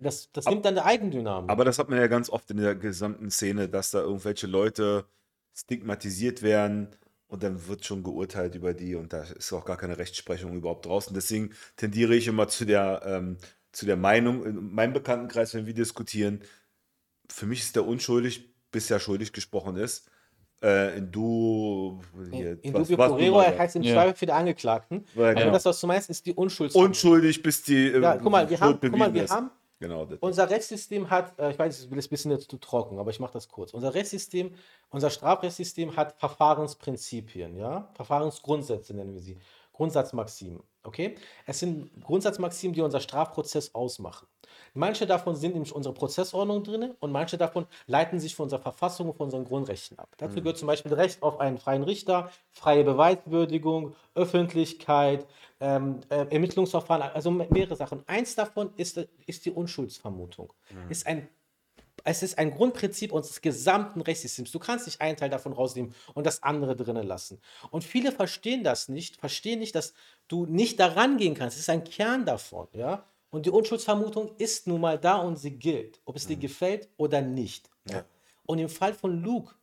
das, 0.00 0.32
das 0.32 0.46
nimmt 0.46 0.64
dann 0.64 0.76
eine 0.76 0.84
Eigendynamik. 0.86 1.48
Aber 1.50 1.64
das 1.64 1.78
hat 1.78 1.88
man 1.88 1.98
ja 2.00 2.06
ganz 2.08 2.30
oft 2.30 2.50
in 2.50 2.56
der 2.56 2.74
gesamten 2.74 3.30
Szene, 3.30 3.68
dass 3.68 3.92
da 3.92 4.00
irgendwelche 4.00 4.46
Leute 4.48 5.04
stigmatisiert 5.54 6.42
werden 6.42 6.88
und 7.28 7.42
dann 7.42 7.68
wird 7.68 7.84
schon 7.84 8.02
geurteilt 8.02 8.54
über 8.54 8.74
die 8.74 8.94
und 8.96 9.12
da 9.12 9.22
ist 9.22 9.52
auch 9.52 9.64
gar 9.64 9.76
keine 9.76 9.98
Rechtsprechung 9.98 10.54
überhaupt 10.54 10.86
draußen. 10.86 11.14
Deswegen 11.14 11.50
tendiere 11.76 12.14
ich 12.14 12.26
immer 12.26 12.48
zu 12.48 12.64
der, 12.64 13.02
ähm, 13.04 13.36
zu 13.72 13.86
der 13.86 13.96
Meinung, 13.96 14.44
in 14.44 14.72
meinem 14.74 14.92
Bekanntenkreis, 14.92 15.54
wenn 15.54 15.66
wir 15.66 15.74
diskutieren, 15.74 16.42
für 17.30 17.46
mich 17.46 17.60
ist 17.60 17.76
der 17.76 17.86
unschuldig, 17.86 18.52
bis 18.72 18.90
er 18.90 18.98
schuldig 19.00 19.32
gesprochen 19.32 19.76
ist. 19.76 20.08
Äh, 20.62 20.98
in 20.98 21.10
du 21.10 22.00
hier, 22.30 22.58
In 22.62 22.74
was- 22.74 22.88
dubio 22.88 23.34
was 23.34 23.44
sagst. 23.46 23.58
heißt 23.58 23.76
im 23.76 23.82
Ja. 23.82 23.94
Zweifel 23.94 24.14
für 24.14 24.26
die 24.26 24.32
Angeklagten. 24.32 25.06
Ja, 25.14 25.22
Aber 25.30 25.34
genau. 25.34 25.52
das, 25.52 25.64
was 25.64 25.80
du 25.80 25.86
meinst, 25.86 26.10
ist 26.10 26.26
die 26.26 26.34
Unschulds. 26.34 26.74
Unschuldig, 26.74 27.42
bis 27.42 27.62
die 27.62 27.86
äh, 27.92 28.00
Ja, 28.02 28.16
guck 28.18 28.30
mal, 28.30 28.48
wir 28.50 28.60
haben, 28.60 28.72
Schuld 28.72 28.82
guck 28.92 28.98
mal, 28.98 29.14
wir 29.14 29.24
ist. 29.24 29.30
haben 29.30 29.50
Genau, 29.82 30.06
unser 30.20 30.50
Rechtssystem 30.50 31.08
hat, 31.08 31.38
äh, 31.38 31.52
ich 31.52 31.58
weiß, 31.58 31.84
ich 31.84 31.90
will 31.90 31.98
es 31.98 32.06
ein 32.06 32.10
bisschen 32.10 32.30
jetzt 32.32 32.50
zu 32.50 32.58
trocken, 32.58 32.98
aber 32.98 33.10
ich 33.10 33.18
mache 33.18 33.32
das 33.32 33.48
kurz. 33.48 33.72
Unser 33.72 33.94
Rechtssystem, 33.94 34.52
unser 34.90 35.08
Strafrechtssystem 35.08 35.96
hat 35.96 36.20
Verfahrensprinzipien, 36.20 37.56
ja? 37.56 37.88
Verfahrensgrundsätze 37.94 38.92
nennen 38.94 39.14
wir 39.14 39.20
sie. 39.22 39.38
Grundsatzmaximen, 39.80 40.62
okay? 40.82 41.14
Es 41.46 41.60
sind 41.60 41.90
Grundsatzmaximen, 42.04 42.74
die 42.74 42.82
unser 42.82 43.00
Strafprozess 43.00 43.74
ausmachen. 43.74 44.28
Manche 44.74 45.06
davon 45.06 45.36
sind 45.36 45.56
in 45.56 45.62
unserer 45.62 45.94
Prozessordnung 45.94 46.62
drin 46.62 46.94
und 47.00 47.12
manche 47.12 47.38
davon 47.38 47.64
leiten 47.86 48.20
sich 48.20 48.34
von 48.34 48.44
unserer 48.44 48.60
Verfassung 48.60 49.08
und 49.08 49.16
von 49.16 49.24
unseren 49.24 49.46
Grundrechten 49.46 49.98
ab. 49.98 50.10
Dazu 50.18 50.42
gehört 50.42 50.58
zum 50.58 50.66
Beispiel 50.66 50.92
Recht 50.92 51.22
auf 51.22 51.40
einen 51.40 51.56
freien 51.56 51.82
Richter, 51.82 52.30
freie 52.50 52.84
Beweiswürdigung, 52.84 53.94
Öffentlichkeit, 54.14 55.26
ähm, 55.60 56.00
äh, 56.10 56.26
Ermittlungsverfahren, 56.26 57.14
also 57.14 57.30
mehrere 57.30 57.74
Sachen. 57.74 58.06
Eins 58.06 58.34
davon 58.34 58.74
ist, 58.76 58.98
ist 59.24 59.46
die 59.46 59.50
Unschuldsvermutung. 59.50 60.52
Ist 60.90 61.06
ein 61.06 61.26
es 62.04 62.22
ist 62.22 62.38
ein 62.38 62.50
Grundprinzip 62.50 63.12
unseres 63.12 63.40
gesamten 63.40 64.00
Rechtssystems. 64.00 64.52
Du 64.52 64.58
kannst 64.58 64.86
nicht 64.86 65.00
einen 65.00 65.16
Teil 65.16 65.30
davon 65.30 65.52
rausnehmen 65.52 65.94
und 66.14 66.26
das 66.26 66.42
andere 66.42 66.76
drinnen 66.76 67.06
lassen. 67.06 67.40
Und 67.70 67.84
viele 67.84 68.12
verstehen 68.12 68.64
das 68.64 68.88
nicht, 68.88 69.16
verstehen 69.16 69.58
nicht, 69.58 69.74
dass 69.74 69.94
du 70.28 70.46
nicht 70.46 70.80
daran 70.80 71.16
gehen 71.16 71.34
kannst. 71.34 71.56
Es 71.56 71.62
ist 71.62 71.70
ein 71.70 71.84
Kern 71.84 72.24
davon, 72.24 72.68
ja. 72.72 73.04
Und 73.30 73.46
die 73.46 73.50
Unschuldsvermutung 73.50 74.34
ist 74.38 74.66
nun 74.66 74.80
mal 74.80 74.98
da 74.98 75.16
und 75.16 75.36
sie 75.36 75.52
gilt, 75.52 76.00
ob 76.04 76.16
es 76.16 76.26
dir 76.26 76.36
gefällt 76.36 76.88
oder 76.96 77.20
nicht. 77.20 77.70
Ja. 77.88 78.04
Und 78.44 78.58
im 78.58 78.68
Fall 78.68 78.92
von 78.92 79.22
Luke 79.22 79.54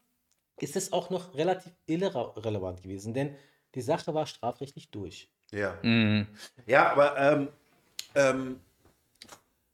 ist 0.60 0.76
es 0.76 0.93
auch 0.93 1.10
noch 1.10 1.36
relativ 1.36 1.73
irrelevant 1.86 2.82
gewesen, 2.82 3.13
denn 3.13 3.36
die 3.76 3.82
Sache 3.82 4.13
war 4.13 4.26
strafrechtlich 4.26 4.89
durch. 4.89 5.30
Ja. 5.52 5.78
Mhm. 5.82 6.28
Ja, 6.65 6.91
aber 6.91 7.17
ähm, 7.17 7.50
ähm, 8.15 8.62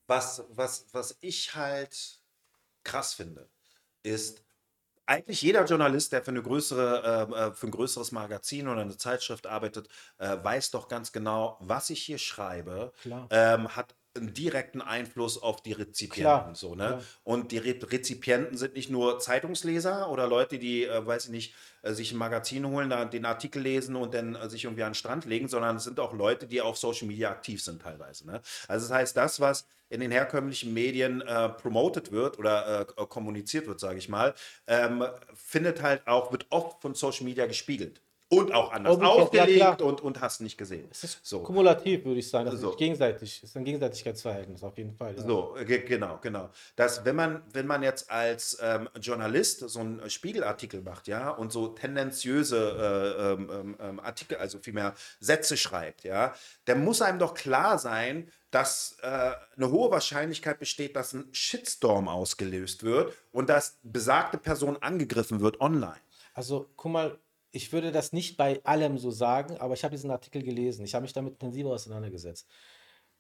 was, 0.07 0.43
was, 0.49 0.87
was 0.91 1.17
ich 1.21 1.55
halt 1.55 2.19
krass 2.83 3.13
finde, 3.13 3.49
ist, 4.03 4.43
eigentlich 5.05 5.41
jeder 5.41 5.65
Journalist, 5.65 6.11
der 6.13 6.23
für, 6.23 6.31
eine 6.31 6.41
größere, 6.41 7.27
äh, 7.29 7.49
äh, 7.49 7.53
für 7.53 7.67
ein 7.67 7.71
größeres 7.71 8.11
Magazin 8.11 8.67
oder 8.67 8.81
eine 8.81 8.97
Zeitschrift 8.97 9.47
arbeitet, 9.47 9.89
äh, 10.17 10.37
weiß 10.41 10.71
doch 10.71 10.87
ganz 10.87 11.11
genau, 11.11 11.57
was 11.59 11.89
ich 11.89 12.01
hier 12.01 12.17
schreibe, 12.17 12.93
ähm, 13.29 13.75
hat 13.75 13.95
einen 14.15 14.33
direkten 14.33 14.81
Einfluss 14.81 15.41
auf 15.41 15.63
die 15.63 15.71
Rezipienten. 15.73 16.21
Klar, 16.23 16.55
So, 16.55 16.75
ne? 16.75 16.87
klar. 16.87 17.01
Und 17.23 17.51
die 17.51 17.57
Re 17.57 17.75
Rezipienten 17.81 18.57
sind 18.57 18.75
nicht 18.75 18.91
nur 18.91 19.19
Zeitungsleser 19.19 20.09
oder 20.09 20.27
Leute, 20.27 20.59
die, 20.59 20.85
äh, 20.85 21.05
weiß 21.05 21.25
ich 21.25 21.31
nicht, 21.31 21.55
äh, 21.81 21.93
sich 21.93 22.11
ein 22.11 22.17
Magazin 22.17 22.67
holen, 22.67 22.89
da 22.91 23.05
den 23.05 23.25
Artikel 23.25 23.61
lesen 23.61 23.95
und 23.95 24.13
dann 24.13 24.35
äh, 24.35 24.49
sich 24.49 24.65
irgendwie 24.65 24.83
an 24.83 24.89
den 24.89 24.95
Strand 24.95 25.25
legen, 25.25 25.47
sondern 25.47 25.77
es 25.77 25.83
sind 25.83 25.99
auch 25.99 26.13
Leute, 26.13 26.45
die 26.47 26.61
auf 26.61 26.77
Social 26.77 27.07
Media 27.07 27.31
aktiv 27.31 27.63
sind 27.63 27.81
teilweise. 27.81 28.27
Ne? 28.27 28.41
Also 28.67 28.87
das 28.87 28.95
heißt, 28.95 29.17
das, 29.17 29.39
was 29.39 29.65
in 29.93 29.99
den 29.99 30.11
herkömmlichen 30.11 30.73
Medien 30.73 31.21
äh, 31.21 31.49
promoted 31.49 32.11
wird 32.11 32.39
oder 32.39 32.81
äh, 32.81 33.05
kommuniziert 33.05 33.67
wird, 33.67 33.79
sage 33.79 33.99
ich 33.99 34.09
mal, 34.09 34.33
ähm, 34.65 35.05
findet 35.35 35.83
halt 35.83 36.07
auch, 36.07 36.31
wird 36.31 36.47
oft 36.49 36.81
von 36.81 36.95
Social 36.95 37.25
Media 37.25 37.45
gespiegelt. 37.45 38.01
Und 38.37 38.53
auch 38.53 38.71
anders 38.71 38.97
ja, 38.99 39.07
aufgelegt 39.07 39.57
klar. 39.57 39.81
und, 39.81 40.01
und 40.01 40.21
hast 40.21 40.41
nicht 40.41 40.57
gesehen. 40.57 40.87
Es 40.91 41.03
ist 41.03 41.19
so. 41.25 41.41
kumulativ, 41.41 42.05
würde 42.05 42.19
ich 42.19 42.29
sagen. 42.29 42.49
Das 42.49 42.59
So. 42.59 42.71
ist 42.71 42.77
gegenseitig. 42.77 43.37
Es 43.37 43.49
ist 43.49 43.57
ein 43.57 43.63
Gegenseitigkeitsverhältnis 43.63 44.63
auf 44.63 44.77
jeden 44.77 44.93
Fall. 44.93 45.15
Ja. 45.15 45.23
So, 45.23 45.55
ge 45.65 45.83
genau, 45.83 46.19
genau. 46.21 46.49
Dass 46.75 47.05
wenn 47.05 47.15
man, 47.15 47.43
wenn 47.51 47.67
man 47.67 47.83
jetzt 47.83 48.09
als 48.09 48.57
ähm, 48.61 48.89
Journalist 48.99 49.59
so 49.69 49.79
einen 49.79 50.09
Spiegelartikel 50.09 50.81
macht, 50.81 51.07
ja, 51.07 51.29
und 51.29 51.51
so 51.51 51.67
tendenziöse 51.67 52.57
äh, 52.57 53.33
ähm, 53.33 53.77
ähm, 53.79 53.99
Artikel, 53.99 54.37
also 54.37 54.59
vielmehr 54.59 54.93
Sätze 55.19 55.57
schreibt, 55.57 56.03
ja, 56.03 56.33
dann 56.65 56.83
muss 56.83 57.01
einem 57.01 57.19
doch 57.19 57.33
klar 57.33 57.77
sein, 57.79 58.29
dass 58.51 58.97
äh, 59.01 59.31
eine 59.57 59.71
hohe 59.71 59.89
Wahrscheinlichkeit 59.89 60.59
besteht, 60.59 60.95
dass 60.95 61.13
ein 61.13 61.27
Shitstorm 61.31 62.07
ausgelöst 62.07 62.83
wird 62.83 63.13
und 63.31 63.49
dass 63.49 63.79
besagte 63.81 64.37
Person 64.37 64.77
angegriffen 64.81 65.41
wird 65.41 65.59
online. 65.59 65.99
Also, 66.35 66.69
guck 66.75 66.91
mal, 66.91 67.19
ich 67.53 67.71
würde 67.71 67.91
das 67.91 68.13
nicht 68.13 68.35
bei 68.35 68.59
allem 68.65 68.97
so 68.97 69.11
sagen, 69.11 69.57
aber 69.59 69.75
ich 69.75 69.83
habe 69.83 69.95
diesen 69.95 70.11
Artikel 70.11 70.43
gelesen. 70.43 70.83
Ich 70.85 70.95
habe 70.95 71.03
mich 71.03 71.13
damit 71.13 71.33
intensiver 71.33 71.69
auseinandergesetzt. 71.69 72.47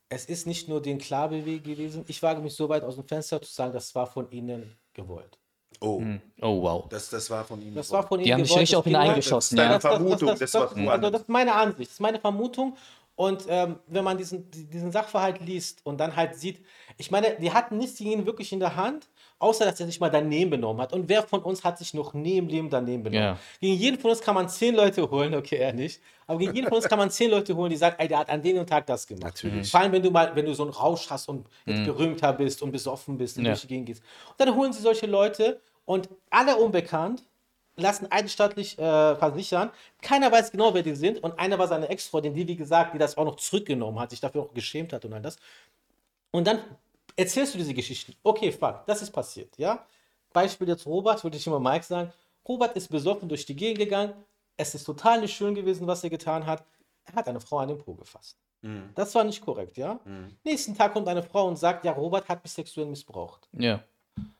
Es 0.09 0.25
ist 0.25 0.47
nicht 0.47 0.67
nur 0.67 0.81
den 0.81 0.97
Klarbewegung 0.97 1.63
gewesen. 1.63 2.05
Ich 2.07 2.21
wage 2.23 2.41
mich 2.41 2.55
so 2.55 2.67
weit 2.69 2.83
aus 2.83 2.95
dem 2.95 3.07
Fenster 3.07 3.41
zu 3.41 3.51
sagen, 3.51 3.73
das 3.73 3.93
war 3.95 4.07
von 4.07 4.29
ihnen 4.31 4.77
gewollt. 4.93 5.39
Oh, 5.79 6.01
Oh, 6.41 6.61
wow. 6.61 6.85
das, 6.89 7.09
das 7.09 7.29
war 7.29 7.45
von 7.45 7.61
ihm. 7.61 7.75
Das 7.75 7.91
war 7.91 8.07
von 8.07 8.19
ihnen 8.19 8.25
Die 8.25 8.33
haben 8.33 8.43
gewollt. 8.43 8.59
richtig 8.61 8.71
Das 8.71 8.79
auf 8.79 8.87
ihn 8.87 8.95
eingeschossen, 8.95 9.57
das 9.57 9.65
ist 9.65 9.71
ja. 9.71 9.79
deine 9.79 9.81
Vermutung, 9.81 10.27
das, 10.29 10.39
das, 10.39 10.51
das, 10.51 10.61
was 10.61 10.69
das, 10.73 10.77
du 10.83 10.89
also, 10.89 11.09
das 11.09 11.21
ist 11.21 11.29
meine 11.29 11.53
Ansicht, 11.55 11.89
das 11.89 11.93
ist 11.93 11.99
meine 12.01 12.19
Vermutung. 12.19 12.77
Und 13.15 13.45
ähm, 13.47 13.79
wenn 13.87 14.03
man 14.03 14.17
diesen, 14.17 14.49
diesen 14.49 14.91
Sachverhalt 14.91 15.39
liest 15.41 15.85
und 15.85 15.99
dann 15.99 16.15
halt 16.15 16.35
sieht, 16.35 16.65
ich 16.97 17.11
meine, 17.11 17.35
die 17.39 17.51
hatten 17.51 17.77
nichts 17.77 17.97
gegen 17.97 18.11
ihn 18.11 18.25
wirklich 18.25 18.51
in 18.51 18.59
der 18.59 18.75
Hand, 18.75 19.07
außer 19.39 19.65
dass 19.65 19.79
er 19.79 19.85
sich 19.85 19.99
mal 19.99 20.09
daneben 20.09 20.51
benommen 20.51 20.81
hat. 20.81 20.93
Und 20.93 21.09
wer 21.09 21.23
von 21.23 21.41
uns 21.41 21.63
hat 21.63 21.77
sich 21.77 21.93
noch 21.93 22.13
nie 22.13 22.37
im 22.37 22.47
Leben 22.47 22.69
daneben 22.69 23.03
benommen? 23.03 23.23
Ja. 23.23 23.37
Gegen 23.59 23.75
jeden 23.75 23.99
von 23.99 24.11
uns 24.11 24.21
kann 24.21 24.35
man 24.35 24.47
zehn 24.49 24.75
Leute 24.75 25.09
holen, 25.09 25.33
okay, 25.35 25.57
er 25.57 25.73
nicht. 25.73 26.01
Aber 26.27 26.39
gegen 26.39 26.53
jeden 26.53 26.67
von 26.67 26.77
uns 26.77 26.87
kann 26.87 26.97
man 26.99 27.09
zehn 27.11 27.29
Leute 27.29 27.55
holen, 27.55 27.69
die 27.69 27.75
sagen, 27.75 27.95
ey, 27.99 28.07
der 28.07 28.19
hat 28.19 28.29
an 28.29 28.41
dem 28.41 28.65
Tag 28.65 28.85
das 28.87 29.05
gemacht. 29.05 29.23
Natürlich. 29.43 29.69
Vor 29.69 29.79
allem, 29.79 29.91
wenn 29.91 30.03
du 30.03 30.11
mal, 30.11 30.35
wenn 30.35 30.45
du 30.45 30.53
so 30.53 30.63
einen 30.63 30.71
Rausch 30.71 31.09
hast 31.09 31.27
und 31.29 31.45
jetzt 31.65 31.83
berühmter 31.85 32.31
bist 32.33 32.61
und 32.61 32.71
besoffen 32.71 33.17
bist 33.17 33.37
und 33.37 33.45
Ja. 33.45 33.51
durch 33.51 33.61
die 33.61 33.67
Gegend 33.67 33.87
gehst. 33.87 34.03
Und 34.29 34.39
dann 34.39 34.55
holen 34.55 34.71
sie 34.73 34.81
solche 34.81 35.05
Leute 35.05 35.59
und 35.85 36.09
alle 36.29 36.55
unbekannt, 36.55 37.23
lassen 37.75 38.05
einstaatlich 38.11 38.77
äh, 38.77 39.15
versichern. 39.15 39.71
Keiner 40.01 40.31
weiß 40.31 40.51
genau, 40.51 40.73
wer 40.75 40.83
die 40.83 40.95
sind. 40.95 41.23
Und 41.23 41.37
einer 41.39 41.57
war 41.57 41.67
seine 41.67 41.89
Ex-Freundin, 41.89 42.33
die, 42.35 42.47
wie 42.47 42.55
gesagt, 42.55 42.93
die 42.93 42.99
das 42.99 43.17
auch 43.17 43.25
noch 43.25 43.37
zurückgenommen 43.37 43.99
hat, 43.99 44.11
sich 44.11 44.19
dafür 44.19 44.43
auch 44.43 44.53
geschämt 44.53 44.93
hat 44.93 45.03
und 45.05 45.13
all 45.13 45.21
das. 45.21 45.37
Und 46.31 46.45
dann 46.47 46.59
erzählst 47.15 47.53
du 47.53 47.57
diese 47.57 47.73
Geschichten. 47.73 48.15
Okay, 48.23 48.51
fuck, 48.51 48.85
das 48.85 49.01
ist 49.01 49.11
passiert, 49.11 49.57
ja? 49.57 49.85
Beispiel 50.31 50.67
jetzt 50.67 50.85
Robert, 50.85 51.23
würde 51.23 51.37
ich 51.37 51.45
immer 51.47 51.59
Mike 51.59 51.85
sagen. 51.85 52.11
Robert 52.47 52.75
ist 52.75 52.89
besoffen 52.89 53.29
durch 53.29 53.45
die 53.45 53.55
Gegend 53.55 53.79
gegangen. 53.79 54.13
Es 54.57 54.75
ist 54.75 54.83
total 54.83 55.21
nicht 55.21 55.33
schön 55.35 55.55
gewesen, 55.55 55.87
was 55.87 56.03
er 56.03 56.09
getan 56.09 56.45
hat. 56.45 56.65
Er 57.05 57.15
hat 57.15 57.27
eine 57.27 57.39
Frau 57.39 57.57
an 57.59 57.67
den 57.69 57.77
Po 57.77 57.93
gefasst. 57.93 58.37
Das 58.95 59.13
war 59.13 59.25
nicht 59.25 59.41
korrekt, 59.41 59.75
ja? 59.77 59.99
Nächsten 60.45 60.73
Tag 60.75 60.93
kommt 60.93 61.07
eine 61.09 61.21
Frau 61.21 61.47
und 61.47 61.57
sagt, 61.57 61.83
ja, 61.83 61.91
Robert 61.91 62.29
hat 62.29 62.41
mich 62.43 62.51
sexuell 62.53 62.87
missbraucht. 62.87 63.49
Ja. 63.51 63.83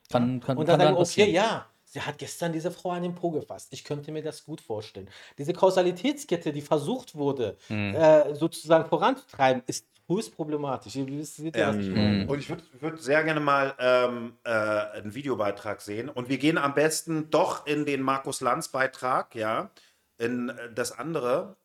Kann, 0.09 0.39
kann, 0.39 0.57
Und 0.57 0.65
kann 0.65 0.79
dann 0.79 0.87
sagen 0.87 0.95
wir, 0.95 0.99
passieren. 0.99 1.29
okay, 1.29 1.35
ja, 1.35 1.65
sie 1.93 2.01
hat 2.01 2.17
gestern 2.17 2.51
diese 2.51 2.71
Frau 2.71 2.89
an 2.91 3.03
den 3.03 3.13
Po 3.15 3.29
gefasst. 3.31 3.67
Ich 3.71 3.83
könnte 3.83 4.11
mir 4.11 4.23
das 4.23 4.43
gut 4.45 4.59
vorstellen. 4.61 5.09
Diese 5.37 5.53
Kausalitätskette, 5.53 6.51
die 6.51 6.61
versucht 6.61 7.15
wurde, 7.15 7.55
Mhm. 7.69 7.93
äh, 7.95 8.35
sozusagen 8.35 8.89
voranzutreiben, 8.89 9.61
ist 9.67 9.85
höchst 10.07 10.35
problematisch. 10.35 10.95
Ihr 10.95 11.07
wisst, 11.07 11.37
seht 11.37 11.55
Ja. 11.55 11.71
meine? 11.71 12.27
Und 12.27 12.39
ich 12.39 12.49
würde 12.49 12.63
würd 12.79 13.01
sehr 13.01 13.23
gerne 13.23 13.39
mal 13.39 13.73
ähm, 13.79 14.35
äh, 14.43 14.49
einen 14.49 15.13
Videobeitrag 15.13 15.81
sehen. 15.81 16.09
Und 16.09 16.27
wir 16.29 16.37
gehen 16.39 16.57
am 16.57 16.73
besten 16.73 17.29
doch 17.29 17.65
in 17.67 17.85
den 17.85 18.01
Markus 18.01 18.41
Lanz-Beitrag, 18.41 19.35
ja, 19.35 19.69
in 20.17 20.49
äh, 20.49 20.73
das 20.73 20.91
andere. 20.91 21.55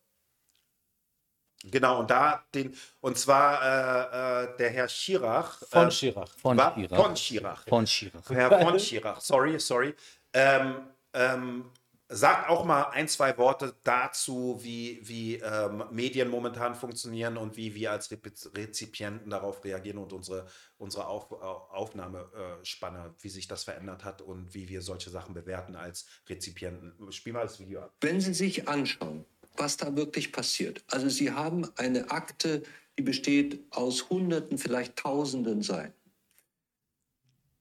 Genau, 1.64 1.98
und 1.98 2.08
da 2.10 2.44
den, 2.54 2.72
und 3.00 3.18
zwar 3.18 3.60
äh, 3.62 4.44
äh, 4.44 4.56
der 4.58 4.70
Herr 4.70 4.88
Schirach. 4.88 5.58
Von 5.68 5.88
äh, 5.88 5.90
Schirach. 5.90 6.28
Von 6.40 6.56
war- 6.56 6.72
Schirach. 6.76 6.96
Von 7.02 7.16
Schirach. 7.16 7.64
Von 7.66 7.86
Schirach. 7.86 8.30
Herr 8.30 8.60
von 8.60 8.78
Schirach, 8.78 9.20
sorry, 9.20 9.58
sorry. 9.58 9.92
Ähm, 10.32 10.88
ähm, 11.12 11.70
sagt 12.10 12.48
auch 12.48 12.64
mal 12.64 12.84
ein, 12.84 13.06
zwei 13.06 13.36
Worte 13.36 13.74
dazu, 13.84 14.58
wie, 14.62 14.98
wie 15.06 15.36
ähm, 15.36 15.84
Medien 15.90 16.30
momentan 16.30 16.74
funktionieren 16.74 17.36
und 17.36 17.56
wie 17.58 17.74
wir 17.74 17.92
als 17.92 18.10
Rezipienten 18.10 19.28
darauf 19.28 19.62
reagieren 19.62 19.98
und 19.98 20.14
unsere, 20.14 20.46
unsere 20.78 21.06
Auf, 21.06 21.30
Au- 21.30 21.68
Aufnahmespanne, 21.70 23.14
wie 23.20 23.28
sich 23.28 23.46
das 23.46 23.64
verändert 23.64 24.04
hat 24.04 24.22
und 24.22 24.54
wie 24.54 24.70
wir 24.70 24.80
solche 24.80 25.10
Sachen 25.10 25.34
bewerten 25.34 25.76
als 25.76 26.06
Rezipienten. 26.28 27.12
Spiel 27.12 27.34
mal 27.34 27.42
das 27.42 27.60
Video 27.60 27.82
ab. 27.82 27.94
Wenn 28.00 28.22
Sie 28.22 28.32
sich 28.32 28.66
anschauen, 28.68 29.26
was 29.56 29.76
da 29.76 29.94
wirklich 29.94 30.32
passiert, 30.32 30.82
also 30.88 31.10
Sie 31.10 31.32
haben 31.32 31.68
eine 31.76 32.10
Akte, 32.10 32.62
die 32.96 33.02
besteht 33.02 33.60
aus 33.70 34.08
Hunderten, 34.08 34.56
vielleicht 34.56 34.96
Tausenden 34.96 35.60
Seiten. 35.62 35.94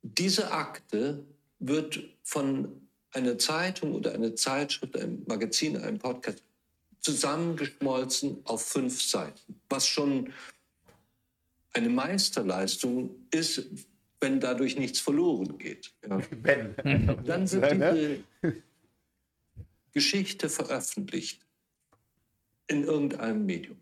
Diese 0.03 0.51
Akte 0.51 1.25
wird 1.59 1.99
von 2.23 2.87
einer 3.11 3.37
Zeitung 3.37 3.95
oder 3.95 4.13
einer 4.13 4.35
Zeitschrift, 4.35 4.97
einem 4.97 5.23
Magazin, 5.27 5.77
einem 5.77 5.97
Podcast 5.97 6.43
zusammengeschmolzen 6.99 8.41
auf 8.43 8.65
fünf 8.65 9.01
Seiten, 9.01 9.61
was 9.69 9.87
schon 9.87 10.33
eine 11.73 11.89
Meisterleistung 11.89 13.27
ist, 13.31 13.69
wenn 14.19 14.39
dadurch 14.39 14.77
nichts 14.77 14.99
verloren 14.99 15.57
geht. 15.57 15.93
Ja. 16.07 16.19
Dann 17.23 17.51
wird 17.51 17.71
diese 17.71 18.63
Geschichte 19.93 20.49
veröffentlicht 20.49 21.45
in 22.67 22.83
irgendeinem 22.83 23.45
Medium. 23.45 23.77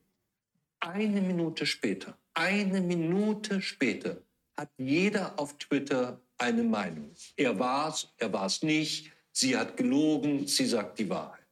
Eine 0.80 1.22
Minute 1.22 1.66
später, 1.66 2.18
eine 2.34 2.82
Minute 2.82 3.62
später 3.62 4.22
hat 4.58 4.70
jeder 4.78 5.40
auf 5.40 5.58
Twitter 5.58 6.22
eine 6.38 6.64
Meinung. 6.64 7.12
Er 7.36 7.58
war's, 7.58 8.08
er 8.18 8.32
war's 8.32 8.62
nicht, 8.62 9.12
sie 9.32 9.56
hat 9.58 9.78
gelogen, 9.78 10.48
sie 10.48 10.66
sagt 10.66 11.00
die 11.00 11.10
Wahrheit. 11.10 11.46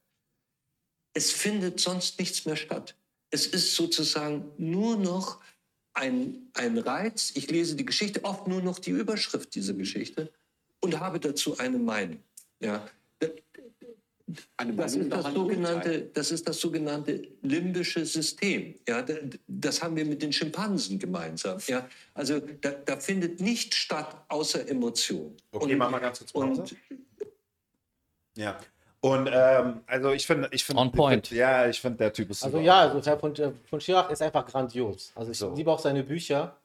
Es 1.14 1.30
findet 1.30 1.80
sonst 1.80 2.18
nichts 2.18 2.44
mehr 2.44 2.56
statt. 2.56 2.96
Es 3.30 3.46
ist 3.46 3.74
sozusagen 3.74 4.50
nur 4.58 4.96
noch 4.96 5.40
ein, 5.92 6.50
ein 6.54 6.76
Reiz. 6.78 7.32
Ich 7.34 7.50
lese 7.50 7.76
die 7.76 7.84
Geschichte, 7.84 8.24
oft 8.24 8.46
nur 8.46 8.60
noch 8.62 8.78
die 8.78 8.90
Überschrift 8.90 9.54
dieser 9.54 9.74
Geschichte 9.74 10.32
und 10.80 10.98
habe 11.00 11.20
dazu 11.20 11.58
eine 11.58 11.78
Meinung. 11.78 12.22
Ja. 12.60 12.88
Das 14.76 14.94
ist 14.94 15.12
das, 15.12 15.32
sogenannte, 15.34 16.00
das 16.14 16.30
ist 16.30 16.48
das 16.48 16.58
sogenannte 16.58 17.28
limbische 17.42 18.06
System. 18.06 18.74
Ja, 18.88 19.02
da- 19.02 19.14
das 19.46 19.82
haben 19.82 19.94
wir 19.96 20.04
mit 20.06 20.22
den 20.22 20.32
Schimpansen 20.32 20.98
gemeinsam. 20.98 21.58
Ja, 21.66 21.86
also 22.14 22.40
da, 22.40 22.70
da 22.70 22.96
findet 22.96 23.40
nichts 23.40 23.76
statt 23.76 24.16
außer 24.28 24.66
Emotion. 24.68 25.36
Okay, 25.52 25.76
machen 25.76 25.92
wir 25.92 26.00
ganz 26.00 26.18
kurz 26.20 26.32
Pause. 26.32 26.62
und 26.62 26.76
Ja. 28.36 28.58
Und 29.00 29.28
ähm, 29.30 29.80
also 29.86 30.12
ich 30.12 30.26
finde, 30.26 30.48
ich 30.52 30.64
finde, 30.64 30.80
On 30.80 30.90
point. 30.90 31.24
Ich 31.24 31.28
find, 31.28 31.38
ja, 31.40 31.68
ich 31.68 31.78
finde, 31.78 31.98
der 31.98 32.12
Typ 32.14 32.30
ist 32.30 32.42
Also 32.42 32.56
super. 32.56 32.66
ja, 32.66 32.80
also 32.88 33.04
Herr 33.04 33.18
von, 33.18 33.36
äh, 33.36 33.52
von 33.68 33.78
Schirach 33.78 34.08
ist 34.10 34.22
einfach 34.22 34.46
grandios. 34.46 35.12
Also 35.14 35.30
ich 35.32 35.36
So. 35.38 35.54
liebe 35.54 35.70
auch 35.70 35.78
seine 35.78 36.02
Bücher. 36.02 36.56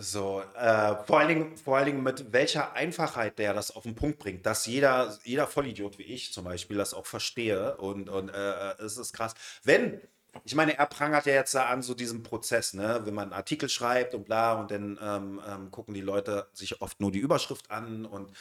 So, 0.00 0.42
äh, 0.54 0.94
vor, 1.06 1.18
allen 1.18 1.28
Dingen, 1.28 1.56
vor 1.56 1.76
allen 1.76 1.86
Dingen 1.86 2.02
mit 2.02 2.32
welcher 2.32 2.74
Einfachheit 2.74 3.38
der 3.38 3.52
das 3.52 3.74
auf 3.74 3.82
den 3.82 3.94
Punkt 3.94 4.18
bringt, 4.18 4.46
dass 4.46 4.66
jeder, 4.66 5.18
jeder 5.24 5.46
Vollidiot 5.46 5.98
wie 5.98 6.04
ich 6.04 6.32
zum 6.32 6.44
Beispiel 6.44 6.76
das 6.76 6.94
auch 6.94 7.06
verstehe 7.06 7.76
und, 7.78 8.08
und 8.08 8.28
äh, 8.28 8.72
es 8.78 8.96
ist 8.96 9.12
krass. 9.12 9.34
Wenn, 9.64 10.00
ich 10.44 10.54
meine, 10.54 10.78
er 10.78 10.86
prangert 10.86 11.26
ja 11.26 11.34
jetzt 11.34 11.54
da 11.54 11.66
an 11.66 11.82
so 11.82 11.94
diesem 11.94 12.22
Prozess, 12.22 12.74
ne? 12.74 13.00
wenn 13.04 13.14
man 13.14 13.24
einen 13.24 13.32
Artikel 13.32 13.68
schreibt 13.68 14.14
und 14.14 14.24
bla 14.24 14.54
und 14.54 14.70
dann 14.70 14.98
ähm, 15.02 15.40
ähm, 15.46 15.70
gucken 15.72 15.94
die 15.94 16.00
Leute 16.00 16.48
sich 16.52 16.80
oft 16.80 17.00
nur 17.00 17.10
die 17.10 17.18
Überschrift 17.18 17.70
an 17.70 18.06
und, 18.06 18.32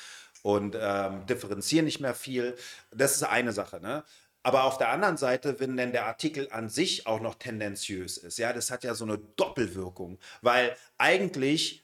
und 0.43 0.77
ähm, 0.79 1.25
differenzieren 1.25 1.85
nicht 1.85 2.01
mehr 2.01 2.13
viel. 2.13 2.55
Das 2.91 3.15
ist 3.15 3.23
eine 3.23 3.51
Sache, 3.51 3.79
ne? 3.81 4.03
Aber 4.47 4.63
auf 4.63 4.77
der 4.77 4.87
anderen 4.91 5.17
Seite, 5.17 5.59
wenn 5.59 5.75
denn 5.75 5.91
der 5.91 6.05
Artikel 6.05 6.47
an 6.51 6.69
sich 6.69 7.05
auch 7.05 7.19
noch 7.19 7.35
tendenziös 7.35 8.15
ist, 8.15 8.37
ja, 8.37 8.53
das 8.53 8.71
hat 8.71 8.85
ja 8.85 8.95
so 8.95 9.03
eine 9.03 9.17
Doppelwirkung, 9.17 10.19
weil 10.41 10.73
eigentlich 10.97 11.83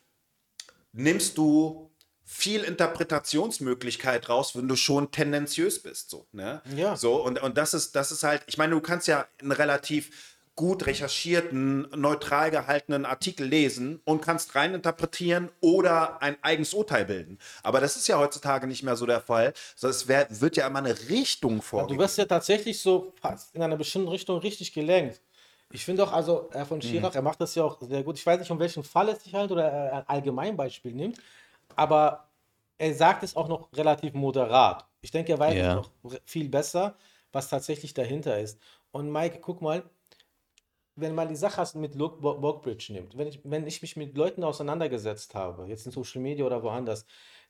nimmst 0.94 1.38
du 1.38 1.92
viel 2.24 2.64
Interpretationsmöglichkeit 2.64 4.30
raus, 4.30 4.56
wenn 4.56 4.70
du 4.70 4.78
schon 4.78 5.12
tendenziös 5.12 5.84
bist, 5.84 6.10
so, 6.10 6.26
ne? 6.32 6.62
Ja. 6.74 6.96
So, 6.96 7.22
und, 7.22 7.44
und 7.44 7.58
das 7.58 7.74
ist, 7.74 7.98
das 7.98 8.14
ist 8.14 8.24
halt, 8.24 8.44
ich 8.48 8.58
meine, 8.58 8.72
du 8.72 8.80
kannst 8.80 9.10
ja 9.10 9.28
einen 9.42 9.52
relativ 9.52 10.38
gut 10.56 10.86
recherchierten, 10.86 11.88
neutral 11.96 12.52
gehaltenen 12.52 13.06
Artikel 13.06 13.48
lesen 13.48 14.02
und 14.06 14.22
kannst 14.22 14.54
reininterpretieren 14.56 15.50
oder 15.62 16.22
ein 16.22 16.38
eigenes 16.44 16.74
Urteil 16.74 17.06
bilden. 17.06 17.40
Aber 17.64 17.80
das 17.82 17.96
ist 17.96 18.08
ja 18.08 18.20
heutzutage 18.20 18.68
nicht 18.68 18.84
mehr 18.84 18.96
so 18.96 19.06
der 19.06 19.22
Fall. 19.22 19.54
So, 19.76 19.88
es 19.88 20.08
wär, 20.08 20.28
wird 20.30 20.56
ja 20.58 20.68
immer 20.68 20.80
eine 20.80 20.98
Richtung 21.10 21.54
Ja, 21.56 21.60
du 21.60 21.64
vorgegeben. 21.64 22.00
wirst 22.02 22.18
ja 22.20 22.26
tatsächlich 22.26 22.80
so 22.80 23.14
fast 23.20 23.56
in 23.56 23.64
einer 23.64 23.78
bestimmten 23.78 24.10
Richtung 24.10 24.38
richtig 24.40 24.74
gelenkt. 24.74 25.22
Ich 25.72 25.84
finde 25.86 26.04
auch, 26.04 26.12
also 26.14 26.50
Herr 26.52 26.68
von 26.68 26.82
Schirach, 26.82 27.16
er 27.16 27.24
macht 27.24 27.42
das 27.42 27.56
ja 27.56 27.64
auch 27.64 27.82
sehr 27.82 28.04
gut. 28.04 28.20
Ich 28.20 28.26
weiß 28.26 28.40
nicht, 28.40 28.52
um 28.52 28.60
welchen 28.60 28.84
Fall 28.84 29.10
es 29.10 29.24
sich 29.24 29.34
halt 29.34 29.52
oder 29.52 29.64
er 29.68 29.94
ein 29.98 30.08
Allgemeinbeispiel 30.08 30.94
nimmt, 30.94 31.18
aber 31.76 32.28
er 32.78 32.94
sagt 32.94 33.24
es 33.24 33.36
auch 33.36 33.48
noch 33.48 33.70
relativ 33.74 34.14
moderat. 34.14 34.86
Ich 35.02 35.10
denke, 35.10 35.32
er 35.34 35.40
weiß 35.40 35.56
Ja. 35.56 35.76
noch 35.76 35.90
viel 36.26 36.48
besser, 36.50 36.96
was 37.32 37.50
tatsächlich 37.50 37.94
dahinter 37.96 38.40
ist. 38.40 38.60
Und 38.92 39.12
Mike, 39.12 39.40
guck 39.42 39.62
mal, 39.62 39.84
wenn 40.96 41.16
man 41.16 41.28
die 41.28 41.36
Sache 41.36 41.66
mit 41.78 41.96
Luke 41.96 42.20
Bo- 42.22 42.36
Bogbridge 42.40 42.94
nimmt, 42.94 43.18
wenn 43.18 43.28
ich, 43.28 43.40
wenn 43.44 43.66
ich 43.66 43.82
mich 43.82 43.96
mit 43.96 44.16
Leuten 44.18 44.44
auseinandergesetzt 44.44 45.34
habe, 45.36 45.66
jetzt 45.68 45.86
in 45.86 45.92
Social 45.92 46.22
Media 46.22 46.46
oder 46.46 46.62
woanders, 46.62 47.06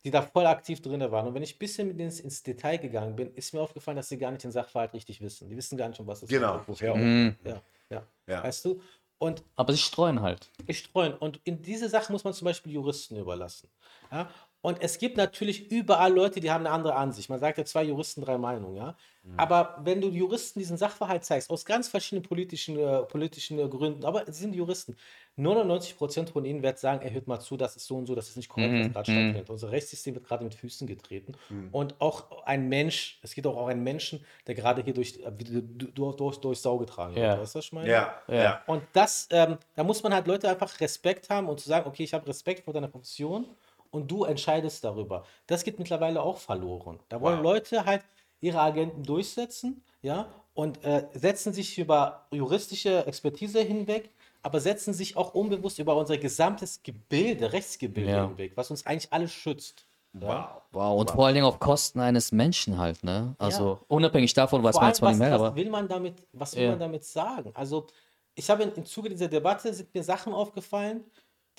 die 0.05 0.11
da 0.11 0.21
voll 0.21 0.45
aktiv 0.45 0.81
drin 0.81 0.99
waren, 1.11 1.27
und 1.27 1.33
wenn 1.33 1.43
ich 1.43 1.55
ein 1.55 1.59
bisschen 1.59 1.87
mit 1.87 1.99
ins, 1.99 2.19
ins 2.19 2.43
Detail 2.43 2.77
gegangen 2.77 3.15
bin, 3.15 3.33
ist 3.35 3.53
mir 3.53 3.61
aufgefallen, 3.61 3.97
dass 3.97 4.09
sie 4.09 4.17
gar 4.17 4.31
nicht 4.31 4.43
den 4.43 4.51
Sachverhalt 4.51 4.93
richtig 4.93 5.21
wissen. 5.21 5.49
Die 5.49 5.57
wissen 5.57 5.77
gar 5.77 5.87
nicht, 5.89 5.99
um 5.99 6.07
was 6.07 6.23
es 6.23 6.29
Genau. 6.29 6.59
geht, 6.59 6.67
woher. 6.67 6.95
Mhm. 6.95 7.35
Ja, 7.45 7.61
ja, 7.89 8.07
Ja. 8.27 8.43
Weißt 8.43 8.65
du? 8.65 8.81
Und 9.17 9.43
Aber 9.55 9.71
sie 9.71 9.79
streuen 9.79 10.21
halt. 10.21 10.51
ich 10.67 10.79
streuen. 10.79 11.13
Und 11.13 11.39
in 11.45 11.61
diese 11.61 11.87
Sachen 11.87 12.11
muss 12.11 12.25
man 12.25 12.33
zum 12.33 12.45
Beispiel 12.45 12.73
Juristen 12.73 13.15
überlassen. 13.15 13.69
Ja? 14.11 14.29
Und 14.64 14.82
es 14.82 14.97
gibt 14.97 15.18
natürlich 15.18 15.70
überall 15.72 16.14
Leute, 16.14 16.39
die 16.39 16.49
haben 16.49 16.66
eine 16.66 16.74
andere 16.74 16.95
Ansicht. 16.95 17.30
Man 17.30 17.38
sagt 17.38 17.57
ja 17.57 17.66
zwei 17.66 17.84
Juristen, 17.84 18.22
drei 18.22 18.38
Meinungen. 18.38 18.78
Ja? 18.78 18.95
Aber 19.36 19.78
wenn 19.84 19.99
du 19.99 20.09
Juristen 20.09 20.59
diesen 20.59 20.78
Sachverhalt 20.78 21.26
zeigst, 21.26 21.49
aus 21.49 21.66
ganz 21.66 21.89
verschiedenen 21.89 22.24
politischen, 22.24 22.80
äh, 22.80 23.03
politischen 23.03 23.59
äh, 23.59 23.68
Gründen, 23.68 24.05
aber 24.05 24.26
sie 24.26 24.41
sind 24.41 24.55
Juristen, 24.55 24.95
99% 25.38 26.30
von 26.30 26.45
ihnen 26.45 26.61
werden 26.61 26.78
sagen, 26.78 27.01
er 27.01 27.11
hört 27.11 27.28
mal 27.28 27.39
zu, 27.39 27.57
das 27.57 27.76
ist 27.76 27.88
so 27.88 27.97
und 27.97 28.05
so, 28.05 28.16
das 28.16 28.30
ist 28.30 28.38
nicht 28.38 28.47
korrekt, 28.47 28.74
was 28.74 28.93
gerade 28.93 29.11
stattfindet. 29.11 29.49
Unser 29.49 29.72
Rechtssystem 29.72 30.16
wird 30.16 30.26
gerade 30.26 30.43
mit 30.45 30.55
Füßen 30.55 30.88
getreten. 30.88 31.34
Und 31.74 31.95
auch 31.99 32.43
ein 32.45 32.70
Mensch, 32.70 33.20
es 33.22 33.34
gibt 33.36 33.47
auch, 33.47 33.57
auch 33.57 33.68
einen 33.68 33.84
Menschen, 33.84 34.24
der 34.47 34.55
gerade 34.55 34.82
hier 34.82 34.93
durch, 34.93 35.20
äh, 35.26 35.32
durch, 35.32 36.16
durch, 36.16 36.38
durch 36.38 36.59
Sau 36.59 36.78
getragen 36.78 37.16
Ja. 37.18 37.32
wird. 37.32 37.41
Weißt 37.41 37.55
du, 37.55 37.59
was 37.59 37.66
ich 37.66 37.74
meine? 37.74 37.89
Ja, 37.89 38.22
ja. 38.30 38.61
Und 38.68 38.84
das, 38.93 39.28
ähm, 39.32 39.57
da 39.76 39.84
muss 39.84 40.03
man 40.03 40.14
halt 40.14 40.28
Leute 40.28 40.47
einfach 40.49 40.80
Respekt 40.80 41.30
haben 41.30 41.49
und 41.49 41.59
zu 41.59 41.68
sagen, 41.68 41.86
okay, 41.88 42.03
ich 42.03 42.14
habe 42.14 42.26
Respekt 42.28 42.64
vor 42.64 42.74
deiner 42.74 42.88
Profession 42.88 43.45
und 43.93 44.09
du 44.09 44.23
entscheidest 44.23 44.83
darüber. 44.83 45.23
Das 45.47 45.63
geht 45.63 45.77
mittlerweile 45.79 46.21
auch 46.21 46.37
verloren. 46.37 46.99
Da 47.09 47.21
wollen 47.21 47.37
Wow. 47.37 47.43
Leute 47.43 47.85
halt 47.85 48.03
ihre 48.41 48.59
Agenten 48.59 49.03
durchsetzen, 49.03 49.83
ja, 50.01 50.27
und 50.53 50.83
äh, 50.83 51.07
setzen 51.13 51.53
sich 51.53 51.77
über 51.79 52.27
juristische 52.31 53.05
Expertise 53.07 53.61
hinweg, 53.61 54.09
aber 54.41 54.59
setzen 54.59 54.93
sich 54.93 55.15
auch 55.15 55.33
unbewusst 55.33 55.79
über 55.79 55.95
unser 55.95 56.17
gesamtes 56.17 56.83
Gebilde, 56.83 57.53
Rechtsgebilde 57.53 58.11
Ja. 58.11 58.27
hinweg, 58.27 58.51
was 58.55 58.69
uns 58.69 58.85
eigentlich 58.85 59.13
alles 59.13 59.31
schützt. 59.31 59.85
Ja? 60.19 60.61
Wow, 60.71 60.99
und 60.99 61.11
vor 61.11 61.25
allen 61.25 61.35
Dingen 61.35 61.45
auf 61.45 61.59
Kosten 61.59 61.99
eines 61.99 62.31
Menschen 62.31 62.77
halt, 62.77 63.03
ne? 63.03 63.35
Also 63.39 63.79
unabhängig 63.87 64.33
davon, 64.33 64.63
was 64.63 64.73
Vor 64.75 64.81
man 64.81 64.89
jetzt 64.89 64.99
von 64.99 65.09
was, 65.09 65.17
ihm 65.17 65.21
hält, 65.21 65.33
was 65.33 65.41
aber. 65.41 65.55
will 65.55 65.69
man 65.69 65.87
damit, 65.87 66.15
was 66.33 66.55
will 66.55 66.63
Ja. 66.63 66.71
man 66.71 66.79
damit 66.79 67.03
sagen? 67.05 67.51
Also, 67.55 67.87
ich 68.35 68.49
habe 68.49 68.63
in, 68.63 68.73
im 68.73 68.85
Zuge 68.85 69.09
dieser 69.09 69.27
Debatte 69.27 69.73
sind 69.73 69.93
mir 69.93 70.03
Sachen 70.03 70.33
aufgefallen, 70.33 71.03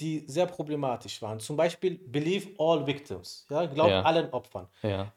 die 0.00 0.24
sehr 0.26 0.46
problematisch 0.46 1.20
waren. 1.22 1.40
Zum 1.40 1.56
Beispiel 1.56 1.98
Believe 1.98 2.50
all 2.58 2.86
victims. 2.86 3.46
Ja, 3.50 3.66
glaubt 3.66 3.90
Ja. 3.90 4.02
allen 4.02 4.30
Opfern. 4.32 4.68
Ja. 4.82 5.12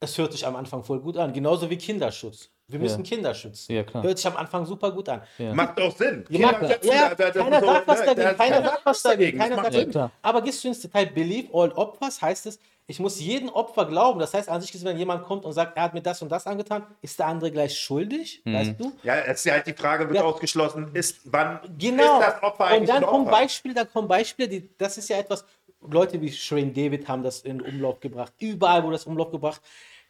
Es 0.00 0.18
hört 0.18 0.32
sich 0.32 0.46
am 0.46 0.56
Anfang 0.56 0.82
voll 0.84 1.00
gut 1.00 1.16
an. 1.16 1.32
Genauso 1.32 1.70
wie 1.70 1.76
Kinderschutz. 1.78 2.50
Wir 2.72 2.78
müssen 2.80 3.02
Kinder 3.02 3.34
schützen. 3.34 3.72
Ja, 3.72 3.82
klar. 3.84 4.02
Hört 4.02 4.18
sich 4.18 4.26
am 4.26 4.36
Anfang 4.36 4.64
super 4.66 4.90
gut 4.90 5.08
an. 5.08 5.22
Macht 5.52 5.78
doch 5.78 5.96
Sinn. 5.96 6.24
Ja, 6.28 6.52
Kinder 6.52 6.70
schützen, 6.72 6.88
ja, 6.88 7.14
da- 7.14 7.30
da- 7.30 7.42
keiner 7.42 7.60
so, 7.60 7.66
sagt 7.66 7.86
was 7.88 8.00
ne, 8.00 8.06
dagegen. 8.06 8.22
da- 8.28 8.34
Keiner 8.34 8.62
sagt 8.62 8.86
was 8.86 9.02
dagegen. 9.02 9.38
Keiner 9.38 9.56
sagt. 9.56 9.74
Ja, 9.74 9.84
klar. 9.84 10.10
Aber 10.22 10.42
gehst 10.42 10.64
du 10.64 10.68
ins 10.68 10.80
Detail, 10.80 11.06
believe 11.06 11.48
all 11.52 11.70
Opfers, 11.72 12.20
heißt 12.20 12.46
es, 12.46 12.58
ich 12.88 12.98
muss 12.98 13.20
jedem 13.20 13.48
Opfer 13.48 13.86
glauben. 13.86 14.18
Das 14.18 14.34
heißt, 14.34 14.48
an 14.48 14.60
sich 14.60 14.72
gesehen, 14.72 14.88
wenn 14.88 14.98
jemand 14.98 15.22
kommt 15.24 15.44
und 15.44 15.52
sagt, 15.52 15.76
er 15.76 15.84
hat 15.84 15.94
mir 15.94 16.02
das 16.02 16.20
und 16.20 16.30
das 16.30 16.46
angetan, 16.46 16.84
ist 17.00 17.18
der 17.18 17.26
andere 17.28 17.50
gleich 17.52 17.78
schuldig? 17.78 18.42
Mhm. 18.44 18.54
Weißt 18.54 18.74
du? 18.78 18.92
Ja, 19.04 19.16
es 19.20 19.38
ist 19.38 19.44
ja 19.44 19.52
halt 19.54 19.66
die 19.68 19.72
Frage, 19.72 20.06
wird 20.08 20.16
Ja. 20.16 20.24
ausgeschlossen, 20.24 20.90
ist, 20.94 21.20
wann 21.24 21.60
Genau. 21.78 22.18
ist 22.20 22.26
das 22.26 22.42
Opfer 22.42 22.64
und 22.64 22.70
eigentlich 22.72 22.88
dann 22.88 23.04
ein 23.04 23.08
kommen? 23.08 23.26
Beispiele, 23.30 23.74
da 23.74 23.84
kommen 23.84 24.08
Beispiele, 24.08 24.48
die, 24.48 24.68
das 24.76 24.98
ist 24.98 25.08
ja 25.08 25.18
etwas, 25.18 25.44
Leute 25.80 26.20
wie 26.20 26.30
Shane 26.30 26.72
David 26.74 27.08
haben 27.08 27.22
das 27.22 27.40
in 27.40 27.60
Umlauf 27.60 27.98
gebracht. 28.00 28.32
Überall 28.38 28.82
wurde 28.82 28.92
das 28.94 29.06
in 29.06 29.12
Umlauf 29.12 29.30
gebracht, 29.30 29.60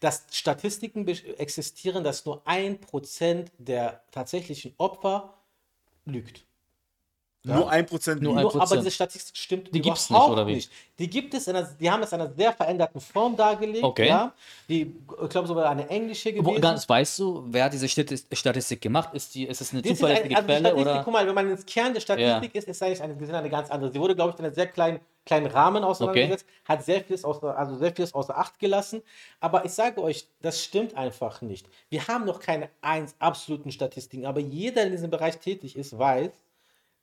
dass 0.03 0.25
Statistiken 0.33 1.07
existieren, 1.07 2.03
dass 2.03 2.25
nur 2.27 2.43
ein 2.45 2.81
Prozent 2.81 3.53
der 3.59 4.03
tatsächlichen 4.11 4.75
Opfer 4.79 5.35
lügt. 6.05 6.45
Nur 7.45 7.69
ein 7.71 7.87
Prozent. 7.87 8.23
Nur 8.23 8.37
ein- 8.37 8.43
Nur, 8.43 8.55
aber 8.55 8.63
1%. 8.65 8.77
diese 8.79 8.91
Statistik 8.93 9.37
stimmt 9.37 9.75
Die 9.75 9.81
gibt's 9.81 10.03
nicht, 10.03 10.11
überhaupt 10.11 10.33
oder 10.33 10.47
wie? 10.47 10.55
nicht. 10.55 10.71
Die 10.99 11.11
gibt 11.11 11.35
es, 11.35 11.49
in 11.49 11.57
einer, 11.57 11.67
die 11.69 11.91
haben 11.91 12.01
es 12.05 12.13
in 12.13 12.21
einer 12.21 12.33
sehr 12.33 12.53
veränderten 12.53 13.01
Form 13.01 13.37
dargelegt. 13.37 13.83
Okay. 13.83 14.07
Ja? 14.09 14.33
Die, 14.69 14.83
ich 15.23 15.29
glaube, 15.29 15.49
sogar 15.49 15.69
eine 15.71 15.89
englische 15.89 16.33
Wo, 16.37 16.43
gewesen. 16.43 16.61
ganz, 16.63 16.89
weißt 16.89 17.19
du, 17.19 17.45
wer 17.49 17.65
hat 17.65 17.73
diese 17.73 17.87
Statis- 17.89 18.27
Statistik 18.33 18.81
gemacht? 18.81 19.13
Ist, 19.15 19.35
die, 19.35 19.45
ist 19.49 19.61
es 19.61 19.73
eine 19.73 19.83
Das 19.83 19.91
ist 19.91 19.99
zuverlässige 19.99 20.37
ein, 20.37 20.37
also 20.37 20.47
die 20.47 20.53
Quelle? 20.53 20.69
Statistik, 20.69 20.93
Oder? 20.93 21.03
guck 21.05 21.13
mal, 21.13 21.27
wenn 21.27 21.35
man 21.35 21.51
ins 21.51 21.67
Kern 21.67 21.93
der 21.95 22.01
Statistik 22.01 22.55
ist, 22.55 22.69
ist 22.69 22.81
eigentlich 22.83 23.03
eine, 23.03 23.39
eine 23.39 23.51
ganz 23.51 23.71
andere. 23.71 23.91
Sie 23.93 23.99
wurde, 23.99 24.15
glaube 24.15 24.31
ich, 24.33 24.39
in 24.39 24.45
einem 24.45 24.55
sehr 24.55 24.69
kleinen, 24.69 25.01
kleinen 25.25 25.47
Rahmen 25.47 25.85
auseinandergesetzt, 25.85 26.47
hat 26.65 26.85
sehr 26.85 27.03
vieles, 27.03 27.25
außer, 27.25 27.57
also 27.57 27.77
sehr 27.77 27.95
vieles 27.95 28.15
außer 28.15 28.37
Acht 28.37 28.59
gelassen. 28.59 29.03
Aber 29.41 29.65
ich 29.65 29.73
sage 29.73 30.03
euch, 30.03 30.27
das 30.41 30.63
stimmt 30.63 30.97
einfach 30.97 31.43
nicht. 31.43 31.69
Wir 31.91 32.07
haben 32.09 32.25
noch 32.25 32.41
keine 32.41 32.69
eins 32.81 33.15
absoluten 33.19 33.71
Statistiken, 33.71 34.27
aber 34.27 34.41
jeder, 34.41 34.75
der 34.77 34.87
in 34.87 34.93
diesem 34.93 35.11
Bereich 35.11 35.39
tätig 35.39 35.77
ist, 35.77 35.97
weiß, 35.97 36.31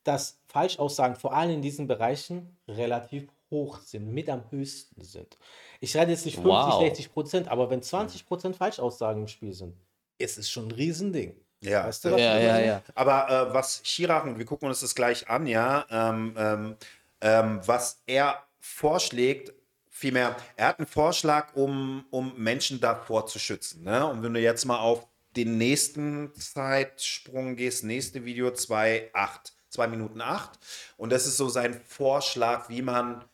dass 0.03 0.39
Falschaussagen 0.47 1.15
vor 1.15 1.33
allem 1.33 1.51
in 1.51 1.61
diesen 1.61 1.87
Bereichen 1.87 2.57
relativ 2.67 3.27
hoch 3.51 3.79
sind, 3.79 4.13
mit 4.13 4.29
am 4.29 4.43
höchsten 4.51 5.01
sind. 5.03 5.37
Ich 5.79 5.95
rede 5.95 6.11
jetzt 6.11 6.25
nicht 6.25 6.35
50, 6.35 6.51
Wow. 6.51 6.81
60 6.81 7.13
Prozent, 7.13 7.47
aber 7.47 7.69
wenn 7.69 7.81
20 7.81 8.27
Prozent 8.27 8.55
Falschaussagen 8.55 9.23
im 9.23 9.27
Spiel 9.27 9.53
sind, 9.53 9.75
ist 10.17 10.37
es 10.37 10.49
schon 10.49 10.67
ein 10.67 10.71
Riesending. 10.71 11.35
Ja. 11.61 11.85
Weißt 11.87 12.05
du, 12.05 12.11
was 12.11 12.21
Ja, 12.21 12.37
ja, 12.39 12.59
ja. 12.59 12.81
Aber 12.95 13.29
äh, 13.49 13.53
was 13.53 13.81
Chirac, 13.83 14.23
und 14.25 14.37
wir 14.37 14.45
gucken 14.45 14.67
uns 14.67 14.81
das 14.81 14.95
gleich 14.95 15.29
an, 15.29 15.45
ja, 15.47 15.85
ähm, 15.89 16.35
ähm, 16.37 16.75
ähm, 17.21 17.61
was 17.65 18.01
er 18.05 18.43
vorschlägt, 18.59 19.53
vielmehr, 19.89 20.35
er 20.55 20.67
hat 20.67 20.79
einen 20.79 20.87
Vorschlag, 20.87 21.55
um, 21.55 22.05
um 22.09 22.33
Menschen 22.37 22.79
davor 22.79 23.27
zu 23.27 23.39
schützen. 23.39 23.83
Ne? 23.83 24.05
Und 24.05 24.23
wenn 24.23 24.33
du 24.33 24.39
jetzt 24.39 24.65
mal 24.65 24.79
auf 24.79 25.07
den 25.35 25.57
nächsten 25.57 26.33
Zeitsprung 26.35 27.55
gehst, 27.55 27.83
nächste 27.83 28.25
Video 28.25 28.47
2,8, 28.47 29.51
2 29.69 29.87
Minuten 29.87 30.21
8. 30.21 30.59
Und 30.97 31.11
das 31.11 31.27
ist 31.27 31.37
so 31.37 31.49
sein 31.49 31.79
Vorschlag, 31.85 32.69
wie 32.69 32.81
man 32.81 33.25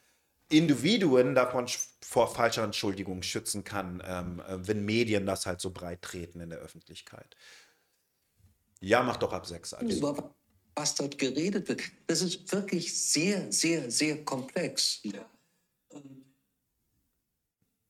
Individuen 0.49 1.33
davon 1.33 1.67
vor 2.01 2.27
falscher 2.27 2.63
Entschuldigung 2.63 3.23
schützen 3.23 3.63
kann, 3.63 4.03
ähm, 4.05 4.41
äh, 4.47 4.67
wenn 4.67 4.85
Medien 4.85 5.25
das 5.25 5.45
halt 5.45 5.61
so 5.61 5.71
breit 5.71 6.01
treten 6.01 6.39
in 6.39 6.49
der 6.49 6.59
Öffentlichkeit. 6.59 7.35
Ja, 8.79 9.01
mach 9.01 9.17
doch 9.17 9.33
ab 9.33 9.47
6. 9.47 9.73
Adi. 9.75 9.97
über 9.97 10.35
was 10.75 10.93
dort 10.95 11.17
geredet 11.17 11.67
wird. 11.69 11.81
Das 12.07 12.21
ist 12.21 12.51
wirklich 12.51 12.93
sehr, 12.93 13.51
sehr, 13.51 13.89
sehr 13.89 14.23
komplex. 14.25 15.01
Ähm, 15.91 16.25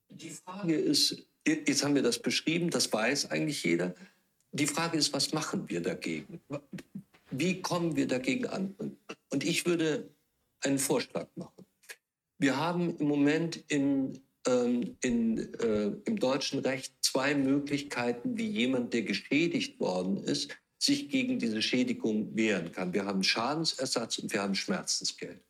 Die 0.09 0.29
Frage 0.29 0.75
ist, 0.75 1.17
jetzt 1.45 1.83
haben 1.83 1.95
wir 1.95 2.03
das 2.03 2.19
beschrieben, 2.19 2.69
das 2.69 2.91
weiß 2.93 3.31
eigentlich 3.31 3.63
jeder. 3.63 3.93
Die 4.51 4.67
Frage 4.67 4.97
ist, 4.97 5.11
was 5.11 5.33
machen 5.33 5.67
wir 5.67 5.81
dagegen? 5.81 6.39
Wie 7.31 7.61
kommen 7.61 7.95
wir 7.95 8.07
dagegen 8.07 8.45
an? 8.47 8.73
Und- 8.77 8.97
Und 9.31 9.43
ich 9.43 9.65
würde 9.65 10.09
einen 10.61 10.79
Vorschlag 10.79 11.27
machen. 11.35 11.65
Wir 12.37 12.55
haben 12.57 12.95
im 12.97 13.07
Moment 13.07 13.57
in, 13.67 14.21
ähm, 14.47 14.95
in, 15.01 15.53
äh, 15.55 15.87
im 16.05 16.17
deutschen 16.17 16.59
Recht 16.59 16.93
zwei 17.01 17.35
Möglichkeiten, 17.35 18.37
wie 18.37 18.47
jemand, 18.47 18.93
der 18.93 19.01
geschädigt 19.01 19.79
worden 19.79 20.23
ist, 20.23 20.55
sich 20.85 21.09
gegen 21.09 21.39
diese 21.39 21.61
Schädigung 21.61 22.35
wehren 22.35 22.71
kann. 22.71 22.93
Wir 22.93 23.05
haben 23.05 23.23
Schadensersatz 23.23 24.19
und 24.19 24.31
wir 24.31 24.41
haben 24.41 24.55
Schmerzensgeld. 24.55 25.41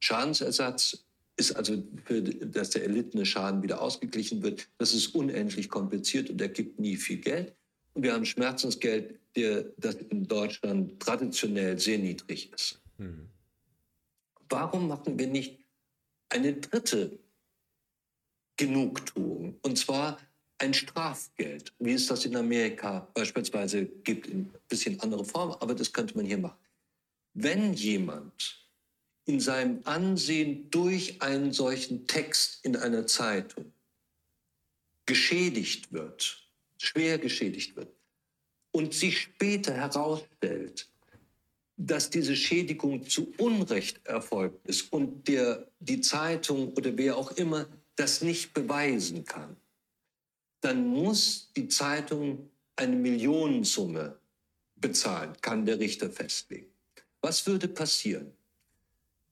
Schadensersatz 0.00 1.04
ist 1.36 1.52
also, 1.52 1.82
für, 2.04 2.22
dass 2.22 2.70
der 2.70 2.84
erlittene 2.84 3.24
Schaden 3.24 3.62
wieder 3.62 3.80
ausgeglichen 3.80 4.42
wird. 4.42 4.68
Das 4.78 4.92
ist 4.92 5.14
unendlich 5.14 5.68
kompliziert 5.68 6.30
und 6.30 6.40
ergibt 6.40 6.78
nie 6.78 6.96
viel 6.96 7.18
Geld. 7.18 7.54
Und 7.94 8.02
wir 8.02 8.12
haben 8.12 8.24
Schmerzensgeld, 8.24 9.18
der, 9.36 9.64
das 9.78 9.96
in 9.96 10.26
Deutschland 10.26 11.00
traditionell 11.00 11.78
sehr 11.78 11.98
niedrig 11.98 12.52
ist. 12.52 12.80
Warum 14.48 14.88
machen 14.88 15.18
wir 15.18 15.28
nicht 15.28 15.64
eine 16.28 16.54
dritte 16.54 17.18
Genugtuung? 18.56 19.58
Und 19.62 19.78
zwar 19.78 20.18
ein 20.60 20.74
Strafgeld, 20.74 21.72
wie 21.78 21.94
es 21.94 22.06
das 22.06 22.24
in 22.26 22.36
Amerika 22.36 23.08
beispielsweise 23.14 23.86
gibt, 23.86 24.26
in 24.26 24.40
ein 24.40 24.54
bisschen 24.68 25.00
andere 25.00 25.24
Form, 25.24 25.52
aber 25.52 25.74
das 25.74 25.92
könnte 25.92 26.16
man 26.16 26.26
hier 26.26 26.38
machen. 26.38 26.58
Wenn 27.32 27.72
jemand 27.72 28.68
in 29.24 29.40
seinem 29.40 29.80
Ansehen 29.84 30.70
durch 30.70 31.22
einen 31.22 31.52
solchen 31.52 32.06
Text 32.06 32.64
in 32.64 32.76
einer 32.76 33.06
Zeitung 33.06 33.72
geschädigt 35.06 35.92
wird, 35.92 36.46
schwer 36.78 37.18
geschädigt 37.18 37.76
wird, 37.76 37.88
und 38.72 38.94
sich 38.94 39.18
später 39.18 39.74
herausstellt, 39.74 40.88
dass 41.76 42.10
diese 42.10 42.36
Schädigung 42.36 43.08
zu 43.08 43.32
Unrecht 43.38 44.06
erfolgt 44.06 44.66
ist 44.66 44.92
und 44.92 45.26
der, 45.26 45.66
die 45.80 46.00
Zeitung 46.00 46.74
oder 46.74 46.96
wer 46.96 47.16
auch 47.16 47.32
immer 47.32 47.66
das 47.96 48.20
nicht 48.20 48.52
beweisen 48.52 49.24
kann, 49.24 49.56
dann 50.60 50.86
muss 50.86 51.50
die 51.56 51.68
Zeitung 51.68 52.50
eine 52.76 52.96
Millionensumme 52.96 54.18
bezahlen, 54.76 55.32
kann 55.40 55.66
der 55.66 55.78
Richter 55.78 56.10
festlegen. 56.10 56.70
Was 57.20 57.46
würde 57.46 57.68
passieren? 57.68 58.32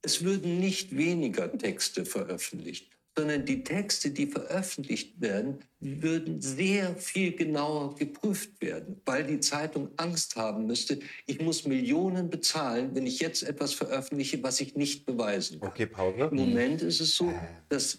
Es 0.02 0.22
würden 0.22 0.60
nicht 0.60 0.96
weniger 0.96 1.50
Texte 1.56 2.04
veröffentlicht, 2.04 2.90
sondern 3.16 3.44
die 3.44 3.64
Texte, 3.64 4.10
die 4.10 4.26
veröffentlicht 4.26 5.20
werden, 5.20 5.58
würden 5.80 6.40
sehr 6.40 6.94
viel 6.96 7.32
genauer 7.34 7.96
geprüft 7.96 8.60
werden, 8.60 9.00
weil 9.04 9.26
die 9.26 9.40
Zeitung 9.40 9.90
Angst 9.96 10.36
haben 10.36 10.66
müsste, 10.66 11.00
ich 11.26 11.40
muss 11.40 11.66
Millionen 11.66 12.30
bezahlen, 12.30 12.94
wenn 12.94 13.06
ich 13.06 13.18
jetzt 13.18 13.42
etwas 13.42 13.74
veröffentliche, 13.74 14.40
was 14.42 14.60
ich 14.60 14.76
nicht 14.76 15.04
beweisen 15.04 15.58
kann. 15.58 15.70
Okay, 15.70 15.86
Pause. 15.86 16.28
Im 16.30 16.36
Moment 16.36 16.82
ist 16.82 17.00
es 17.00 17.16
so, 17.16 17.32
dass 17.68 17.98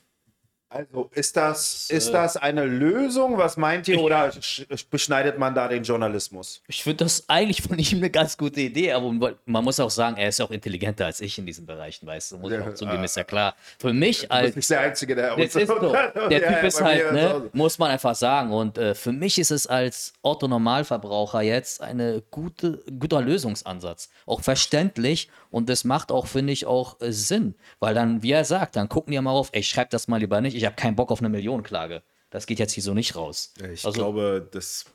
Also 0.72 1.10
ist 1.14 1.36
das, 1.36 1.90
ist 1.90 2.12
das 2.14 2.38
eine 2.38 2.64
Lösung? 2.64 3.40
Was 3.40 3.58
meint 3.58 3.88
ihr? 3.88 4.00
Oder 4.00 4.30
sch- 4.30 4.86
beschneidet 4.92 5.40
man 5.40 5.56
da 5.56 5.68
den 5.68 5.82
Journalismus? 5.84 6.62
Ich 6.68 6.84
finde 6.84 7.06
das 7.06 7.24
eigentlich 7.28 7.64
von 7.64 7.80
ihm 7.80 7.98
eine 7.98 8.12
ganz 8.12 8.38
gute 8.38 8.62
Idee, 8.62 8.92
aber 8.92 9.34
man 9.46 9.64
muss 9.64 9.80
auch 9.80 9.90
sagen, 9.90 10.18
er 10.18 10.30
ist 10.30 10.40
auch 10.42 10.52
intelligenter 10.52 11.08
als 11.08 11.22
ich 11.22 11.40
in 11.40 11.48
diesen 11.48 11.66
Bereichen, 11.66 12.06
weißt 12.06 12.34
du. 12.34 12.38
Muss 12.38 12.52
ich 12.52 12.60
auch 12.62 12.74
zugeben, 12.76 13.04
ist 13.04 13.18
ja 13.18 13.24
klar. 13.24 13.56
Für 13.80 13.94
mich 13.94 14.18
Du 14.18 14.28
bist 14.28 14.32
als 14.32 14.56
nicht 14.56 14.70
der 14.70 14.80
Einzige, 14.82 15.16
der 15.16 15.36
Das 15.36 15.56
ist 15.56 15.68
so. 15.68 15.96
Der 16.30 16.48
Typ 16.48 16.64
ist 16.64 16.82
halt, 16.82 17.14
ne, 17.14 17.22
ne? 17.22 17.50
muss 17.54 17.80
man 17.80 17.90
einfach 17.90 18.14
sagen. 18.14 18.52
Und 18.52 18.78
äh, 18.78 18.94
für 18.94 19.12
mich 19.12 19.40
ist 19.40 19.50
es 19.50 19.66
als 19.66 20.14
Otto-Normalverbraucher 20.22 21.42
jetzt 21.42 21.82
eine 21.82 22.22
gute, 22.30 22.84
guter 23.00 23.22
Lösungsansatz. 23.22 24.10
Auch 24.28 24.42
verständlich 24.42 25.30
und 25.52 25.68
das 25.70 25.84
macht 25.84 26.12
auch, 26.12 26.28
finde 26.28 26.54
ich, 26.54 26.68
auch 26.68 27.02
äh, 27.02 27.12
Sinn. 27.12 27.56
Weil 27.80 27.96
dann, 27.96 28.22
wie 28.22 28.32
er 28.34 28.46
sagt, 28.46 28.76
dann 28.76 28.88
gucken 28.88 29.12
die 29.14 29.20
mal 29.20 29.32
auf, 29.32 29.50
ey, 29.52 29.64
schreib 29.64 29.90
das 29.90 30.08
mal 30.08 30.18
lieber 30.20 30.42
nicht, 30.42 30.59
ich 30.60 30.66
habe 30.66 30.76
keinen 30.76 30.96
Bock 30.96 31.12
auf 31.12 31.20
eine 31.20 31.30
Millionenklage. 31.30 32.04
Das 32.30 32.46
geht 32.46 32.60
jetzt 32.60 32.74
hier 32.74 32.84
so 32.84 32.94
nicht 32.94 33.16
raus. 33.16 33.54
Ich 33.72 33.86
Also- 33.86 33.98
glaube, 33.98 34.48
das 34.52 34.86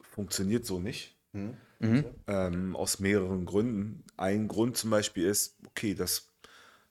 funktioniert 0.00 0.64
so 0.66 0.78
nicht. 0.78 1.14
Ähm, 1.80 2.74
aus 2.74 2.98
mehreren 2.98 3.44
Gründen. 3.44 4.04
Ein 4.16 4.48
Grund 4.48 4.76
zum 4.76 4.90
Beispiel 4.90 5.26
ist, 5.26 5.56
okay, 5.66 5.94
dass, 5.94 6.28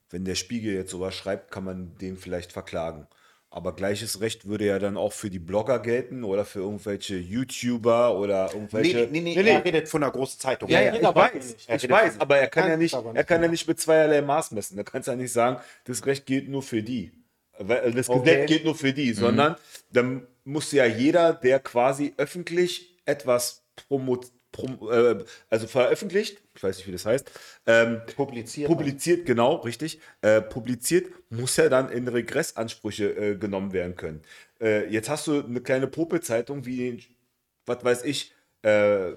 wenn 0.10 0.24
der 0.24 0.36
Spiegel 0.36 0.74
jetzt 0.74 0.92
sowas 0.92 1.14
schreibt, 1.16 1.52
kann 1.52 1.64
man 1.66 1.98
den 1.98 2.18
vielleicht 2.18 2.54
verklagen. 2.54 3.08
Aber 3.50 3.74
gleiches 3.76 4.20
Recht 4.22 4.46
würde 4.48 4.66
ja 4.66 4.78
dann 4.78 4.98
auch 4.98 5.14
für 5.14 5.30
die 5.30 5.40
Blogger 5.40 5.80
gelten 5.80 6.24
oder 6.24 6.46
für 6.46 6.60
irgendwelche 6.60 7.16
YouTuber 7.18 8.18
oder 8.18 8.54
irgendwelche. 8.54 9.08
Nee, 9.10 9.22
nee, 9.22 9.36
nee, 9.42 9.50
er 9.50 9.64
redet 9.64 9.88
von 9.90 10.04
einer 10.04 10.12
großen 10.12 10.40
Zeitung. 10.40 10.70
Ja, 10.70 10.82
ja, 10.82 10.94
ich 10.94 11.06
aber 11.06 11.22
weiß, 11.34 11.56
ich 11.68 11.90
weiß, 11.90 12.20
aber 12.20 12.38
er 12.38 12.48
kann 12.48 12.64
ja 12.66 12.70
Kannst 12.72 12.82
nicht, 12.82 13.04
nicht. 13.06 13.16
er 13.16 13.24
kann 13.24 13.42
ja 13.42 13.48
nicht 13.48 13.68
mit 13.68 13.80
zweierlei 13.80 14.22
Maß 14.22 14.52
messen. 14.52 14.76
Da 14.78 14.84
kannst 14.84 15.08
du 15.08 15.12
ja 15.12 15.18
nicht 15.18 15.32
sagen, 15.32 15.60
das 15.86 16.06
Recht 16.06 16.26
gilt 16.26 16.50
nur 16.50 16.62
für 16.62 16.84
die. 16.84 17.12
Weil 17.60 17.92
Das 17.94 18.10
Okay. 18.10 18.24
Gesetz 18.24 18.48
gilt 18.48 18.66
nur 18.66 18.76
für 18.76 18.94
die, 18.94 19.14
sondern 19.14 19.56
dann 19.92 20.28
muss 20.44 20.72
ja 20.72 20.86
jeder, 20.86 21.34
der 21.34 21.60
quasi 21.60 22.14
öffentlich 22.18 22.98
etwas 23.06 23.64
promo 23.76 24.22
prom- 24.52 24.90
äh, 24.92 25.24
also 25.50 25.68
veröffentlicht, 25.68 26.42
ich 26.56 26.64
weiß 26.64 26.78
nicht, 26.78 26.88
wie 26.88 26.92
das 26.92 27.06
heißt, 27.06 27.30
ähm, 27.68 28.02
Publiziert. 28.16 28.68
publiziert, 28.68 29.26
genau, 29.26 29.56
richtig, 29.58 30.00
äh, 30.22 30.42
publiziert, 30.42 31.08
muss 31.30 31.58
ja 31.58 31.70
dann 31.70 31.92
in 31.92 32.08
Regressansprüche 32.08 33.10
äh, 33.10 33.36
genommen 33.36 33.74
werden 33.74 33.96
können. 33.96 34.22
Äh, 34.60 34.88
jetzt 34.90 35.10
hast 35.10 35.28
du 35.28 35.44
eine 35.44 35.62
kleine 35.62 35.88
Popelzeitung 35.88 36.66
wie, 36.66 37.04
was 37.66 37.84
weiß 37.84 38.04
ich, 38.06 38.34
äh, 38.64 39.12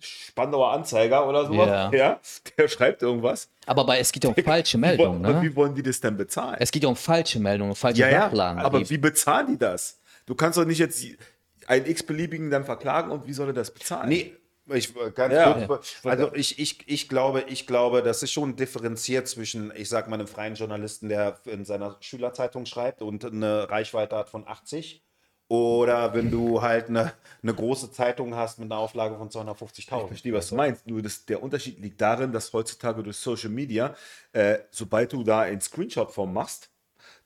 Spandauer 0.00 0.72
Anzeiger 0.72 1.28
oder 1.28 1.46
sowas, 1.46 1.66
Ja. 1.68 1.90
ja, 1.92 2.20
der 2.56 2.68
schreibt 2.68 3.02
irgendwas. 3.02 3.48
Aber 3.66 3.84
bei, 3.84 3.98
es 3.98 4.12
geht 4.12 4.24
ja 4.24 4.30
um 4.30 4.36
falsche 4.44 4.78
Meldungen. 4.78 5.20
Ne? 5.22 5.42
wie 5.42 5.54
wollen 5.56 5.74
die 5.74 5.82
das 5.82 6.00
denn 6.00 6.16
bezahlen? 6.16 6.56
Es 6.60 6.70
geht 6.70 6.82
ja 6.84 6.88
um 6.88 6.96
falsche 6.96 7.40
Meldungen, 7.40 7.74
falsche 7.74 8.02
ja, 8.02 8.08
ja, 8.10 8.56
aber 8.58 8.78
Die- 8.80 8.90
wie 8.90 8.98
bezahlen 8.98 9.46
die 9.48 9.58
das? 9.58 10.00
Du 10.26 10.34
kannst 10.34 10.56
doch 10.58 10.64
nicht 10.64 10.78
jetzt 10.78 11.04
einen 11.66 11.86
x-beliebigen 11.86 12.50
dann 12.50 12.64
verklagen 12.64 13.10
und 13.10 13.26
wie 13.26 13.32
soll 13.32 13.48
er 13.48 13.52
das 13.54 13.70
bezahlen? 13.72 14.08
Nee, 14.08 14.34
ich 14.66 14.94
äh, 14.96 15.10
ganz 15.10 15.32
Ja. 15.34 15.66
kurz, 15.66 15.96
also 16.04 16.30
ich, 16.34 16.58
ich, 16.58 16.86
ich 16.86 17.08
glaube, 17.08 17.44
ich 17.48 17.66
glaube, 17.66 18.02
das 18.02 18.22
ist 18.22 18.32
schon 18.32 18.54
differenziert 18.54 19.26
zwischen, 19.26 19.72
ich 19.74 19.88
sag 19.88 20.08
mal, 20.08 20.14
einem 20.16 20.28
freien 20.28 20.54
Journalisten, 20.54 21.08
der 21.08 21.38
in 21.46 21.64
seiner 21.64 21.96
Schülerzeitung 22.00 22.66
schreibt 22.66 23.00
und 23.02 23.24
eine 23.24 23.68
Reichweite 23.70 24.16
hat 24.16 24.28
von 24.28 24.46
80. 24.46 25.02
Oder 25.48 26.12
wenn 26.12 26.30
du 26.30 26.60
halt 26.60 26.88
eine, 26.88 27.12
eine 27.42 27.54
große 27.54 27.90
Zeitung 27.90 28.34
hast 28.34 28.58
mit 28.58 28.70
einer 28.70 28.80
Auflage 28.80 29.16
von 29.16 29.30
250.000. 29.30 29.78
Ich 29.78 29.88
verstehe, 30.08 30.32
was 30.34 30.50
du 30.50 30.56
meinst. 30.56 30.86
Nur 30.86 31.00
das, 31.00 31.24
der 31.24 31.42
Unterschied 31.42 31.80
liegt 31.80 32.00
darin, 32.00 32.32
dass 32.32 32.52
heutzutage 32.52 33.02
durch 33.02 33.16
Social 33.16 33.48
Media, 33.48 33.94
äh, 34.32 34.58
sobald 34.70 35.12
du 35.14 35.24
da 35.24 35.40
einen 35.40 35.62
Screenshot 35.62 36.12
von 36.12 36.32
machst, 36.32 36.70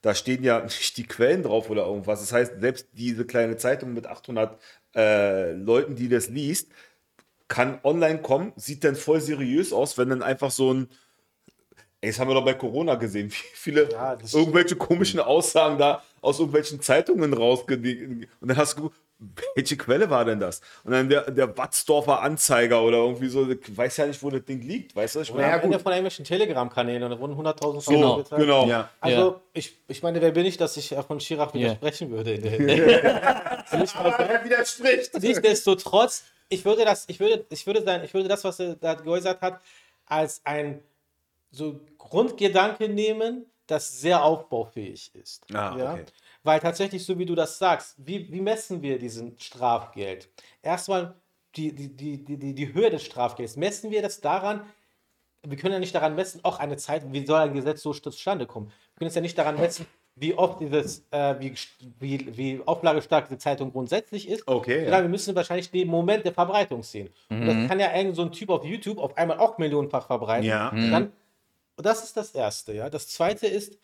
da 0.01 0.15
stehen 0.15 0.43
ja 0.43 0.59
nicht 0.63 0.95
die 0.95 1.05
Quellen 1.05 1.43
drauf 1.43 1.69
oder 1.69 1.85
irgendwas. 1.85 2.21
Das 2.21 2.31
heißt, 2.31 2.61
selbst 2.61 2.87
diese 2.93 3.25
kleine 3.25 3.57
Zeitung 3.57 3.93
mit 3.93 4.07
800 4.07 4.57
äh, 4.95 5.51
Leuten, 5.51 5.95
die 5.95 6.07
das 6.07 6.29
liest, 6.29 6.69
kann 7.49 7.79
online 7.83 8.21
kommen, 8.21 8.53
sieht 8.55 8.85
dann 8.85 8.95
voll 8.95 9.19
seriös 9.19 9.73
aus, 9.73 9.97
wenn 9.97 10.09
dann 10.09 10.23
einfach 10.23 10.49
so 10.49 10.73
ein 10.73 10.87
Ey, 12.03 12.09
das 12.09 12.19
haben 12.19 12.27
wir 12.27 12.33
doch 12.33 12.43
bei 12.43 12.53
Corona 12.53 12.95
gesehen, 12.95 13.31
wie 13.31 13.35
viele 13.53 13.89
Ja, 13.89 14.17
irgendwelche 14.33 14.75
komischen 14.75 15.21
Aussagen 15.21 15.77
da 15.77 16.03
aus 16.21 16.37
irgendwelchen 16.39 16.81
Zeitungen 16.81 17.33
rausge... 17.33 17.75
Und 17.75 18.27
dann 18.41 18.57
hast 18.57 18.73
du 18.73 18.75
geguckt, 18.75 18.97
welche 19.55 19.77
Quelle 19.77 20.09
war 20.09 20.25
denn 20.25 20.37
das? 20.41 20.59
Und 20.83 20.91
dann 20.91 21.07
der, 21.07 21.31
der 21.31 21.57
Watzdorfer 21.57 22.21
Anzeiger 22.21 22.81
oder 22.83 22.97
irgendwie 22.97 23.29
so, 23.29 23.49
ich 23.49 23.77
weiß 23.77 23.95
ja 23.97 24.07
nicht, 24.07 24.21
wo 24.21 24.29
das 24.29 24.43
Ding 24.43 24.61
liegt, 24.61 24.93
weißt 24.97 25.15
du? 25.15 25.19
Ich 25.21 25.31
Oder 25.31 25.43
meine, 25.43 25.61
Ende 25.61 25.79
von 25.79 25.93
irgendwelchen 25.93 26.25
Telegram-Kanälen 26.25 27.03
und 27.03 27.11
da 27.11 27.19
wurden 27.19 27.35
100.000 27.35 27.79
so, 27.81 28.15
gezahlt. 28.17 28.41
genau. 28.41 28.67
Ja. 28.67 28.89
Also, 28.99 29.21
Ja. 29.21 29.41
ich, 29.53 29.77
ich 29.87 30.03
meine, 30.03 30.19
wer 30.21 30.31
bin 30.31 30.45
ich, 30.45 30.57
dass 30.57 30.75
ich 30.75 30.93
von 31.07 31.19
Chirac 31.19 31.55
Ja. 31.55 31.61
widersprechen 31.61 32.11
würde? 32.11 32.33
in 32.33 32.41
der 32.41 32.51
Hinsicht? 32.51 33.95
er 33.95 34.41
widerspricht. 34.43 35.21
Nichtsdestotrotz, 35.21 36.25
ich 36.49 36.65
würde 36.65 36.83
das, 36.83 37.05
ich 37.07 37.21
würde, 37.21 37.45
ich 37.49 37.65
würde 37.65 37.81
sein, 37.81 38.03
ich 38.03 38.13
würde 38.13 38.27
das, 38.27 38.43
was 38.43 38.59
er 38.59 38.75
da 38.75 38.95
geäußert 38.95 39.39
hat, 39.39 39.61
als 40.05 40.41
ein 40.43 40.81
so 41.53 41.79
Grundgedanke 41.97 42.89
nehmen, 42.89 43.45
das 43.67 44.01
sehr 44.01 44.23
aufbaufähig 44.23 45.11
ist. 45.15 45.45
Ah, 45.53 45.75
ja? 45.77 45.93
okay. 45.93 46.05
Weil 46.43 46.59
tatsächlich, 46.59 47.05
so 47.05 47.17
wie 47.17 47.25
du 47.25 47.35
das 47.35 47.57
sagst, 47.57 47.95
wie, 47.97 48.29
wie 48.31 48.41
messen 48.41 48.81
wir 48.81 48.99
diesen 48.99 49.39
Strafgeld? 49.39 50.29
Erstmal 50.61 51.15
die, 51.55 51.73
die, 51.73 51.95
die, 51.95 52.23
die, 52.23 52.53
die, 52.53 52.73
Höhe 52.73 52.89
des 52.89 53.03
Strafgelds. 53.03 53.55
Messen 53.55 53.91
wir 53.91 54.01
das 54.01 54.19
daran, 54.19 54.61
wir 55.43 55.57
können 55.57 55.73
ja 55.73 55.79
nicht 55.79 55.95
daran 55.95 56.15
messen, 56.15 56.41
auch 56.43 56.59
eine 56.59 56.77
Zeit, 56.77 57.03
wie 57.11 57.25
soll 57.25 57.39
ein 57.39 57.53
Gesetz 57.53 57.81
so 57.81 57.93
zustande 57.93 58.45
kommen? 58.45 58.67
Wir 58.67 58.99
können 58.99 59.09
es 59.09 59.15
ja 59.15 59.21
nicht 59.21 59.37
daran 59.37 59.59
messen, 59.59 59.85
wie 60.15 60.33
oft 60.33 60.59
dieses, 60.59 61.05
äh, 61.11 61.35
wie, 61.39 61.53
wie, 61.99 62.37
wie 62.37 62.61
auflagestark 62.65 63.27
diese 63.27 63.37
Zeitung 63.37 63.71
grundsätzlich 63.71 64.27
ist. 64.27 64.47
Okay, 64.47 64.87
ja. 64.89 65.01
Wir 65.01 65.09
müssen 65.09 65.35
wahrscheinlich 65.35 65.71
den 65.71 65.87
Moment 65.87 66.25
der 66.25 66.33
Verbreitung 66.33 66.83
sehen. 66.83 67.09
Und 67.29 67.47
das 67.47 67.67
kann 67.67 67.79
ja 67.79 67.95
irgend 67.95 68.15
so 68.15 68.23
ein 68.23 68.31
Typ 68.31 68.49
auf 68.49 68.65
YouTube 68.65 68.97
auf 68.97 69.17
einmal 69.17 69.37
auch 69.39 69.57
millionenfach 69.57 70.07
verbreiten. 70.07 70.47
Ja. 70.47 70.69
Und 70.69 70.91
Dann, 70.91 71.11
und 71.75 71.85
das 71.85 72.03
ist 72.03 72.17
das 72.17 72.31
Erste, 72.31 72.73
ja. 72.73 72.89
Das 72.89 73.07
Zweite 73.07 73.47
ist, 73.47 73.79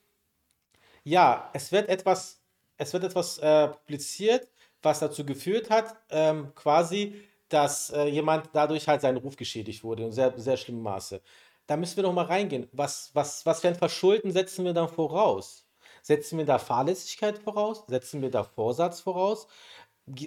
ja, 1.03 1.49
es 1.53 1.71
wird 1.71 1.89
etwas, 1.89 2.41
es 2.77 2.93
wird 2.93 3.03
etwas 3.03 3.37
äh, 3.39 3.69
publiziert, 3.69 4.49
was 4.81 4.99
dazu 4.99 5.25
geführt 5.25 5.69
hat, 5.69 5.95
ähm, 6.09 6.53
quasi, 6.55 7.21
dass 7.49 7.89
äh, 7.89 8.05
jemand 8.05 8.49
dadurch 8.53 8.87
halt 8.87 9.01
seinen 9.01 9.17
Ruf 9.17 9.35
geschädigt 9.35 9.83
wurde, 9.83 10.03
in 10.03 10.11
sehr, 10.11 10.33
sehr 10.37 10.57
schlimmem 10.57 10.83
Maße. 10.83 11.21
Da 11.67 11.77
müssen 11.77 11.97
wir 11.97 12.03
doch 12.03 12.13
mal 12.13 12.25
reingehen. 12.25 12.67
Was, 12.71 13.11
was, 13.13 13.45
was 13.45 13.61
für 13.61 13.67
ein 13.67 13.75
Verschulden 13.75 14.31
setzen 14.31 14.65
wir 14.65 14.73
dann 14.73 14.89
voraus? 14.89 15.65
Setzen 16.01 16.37
wir 16.37 16.45
da 16.45 16.57
Fahrlässigkeit 16.59 17.37
voraus? 17.39 17.83
Setzen 17.87 18.21
wir 18.21 18.31
da 18.31 18.43
Vorsatz 18.43 19.01
voraus? 19.01 19.47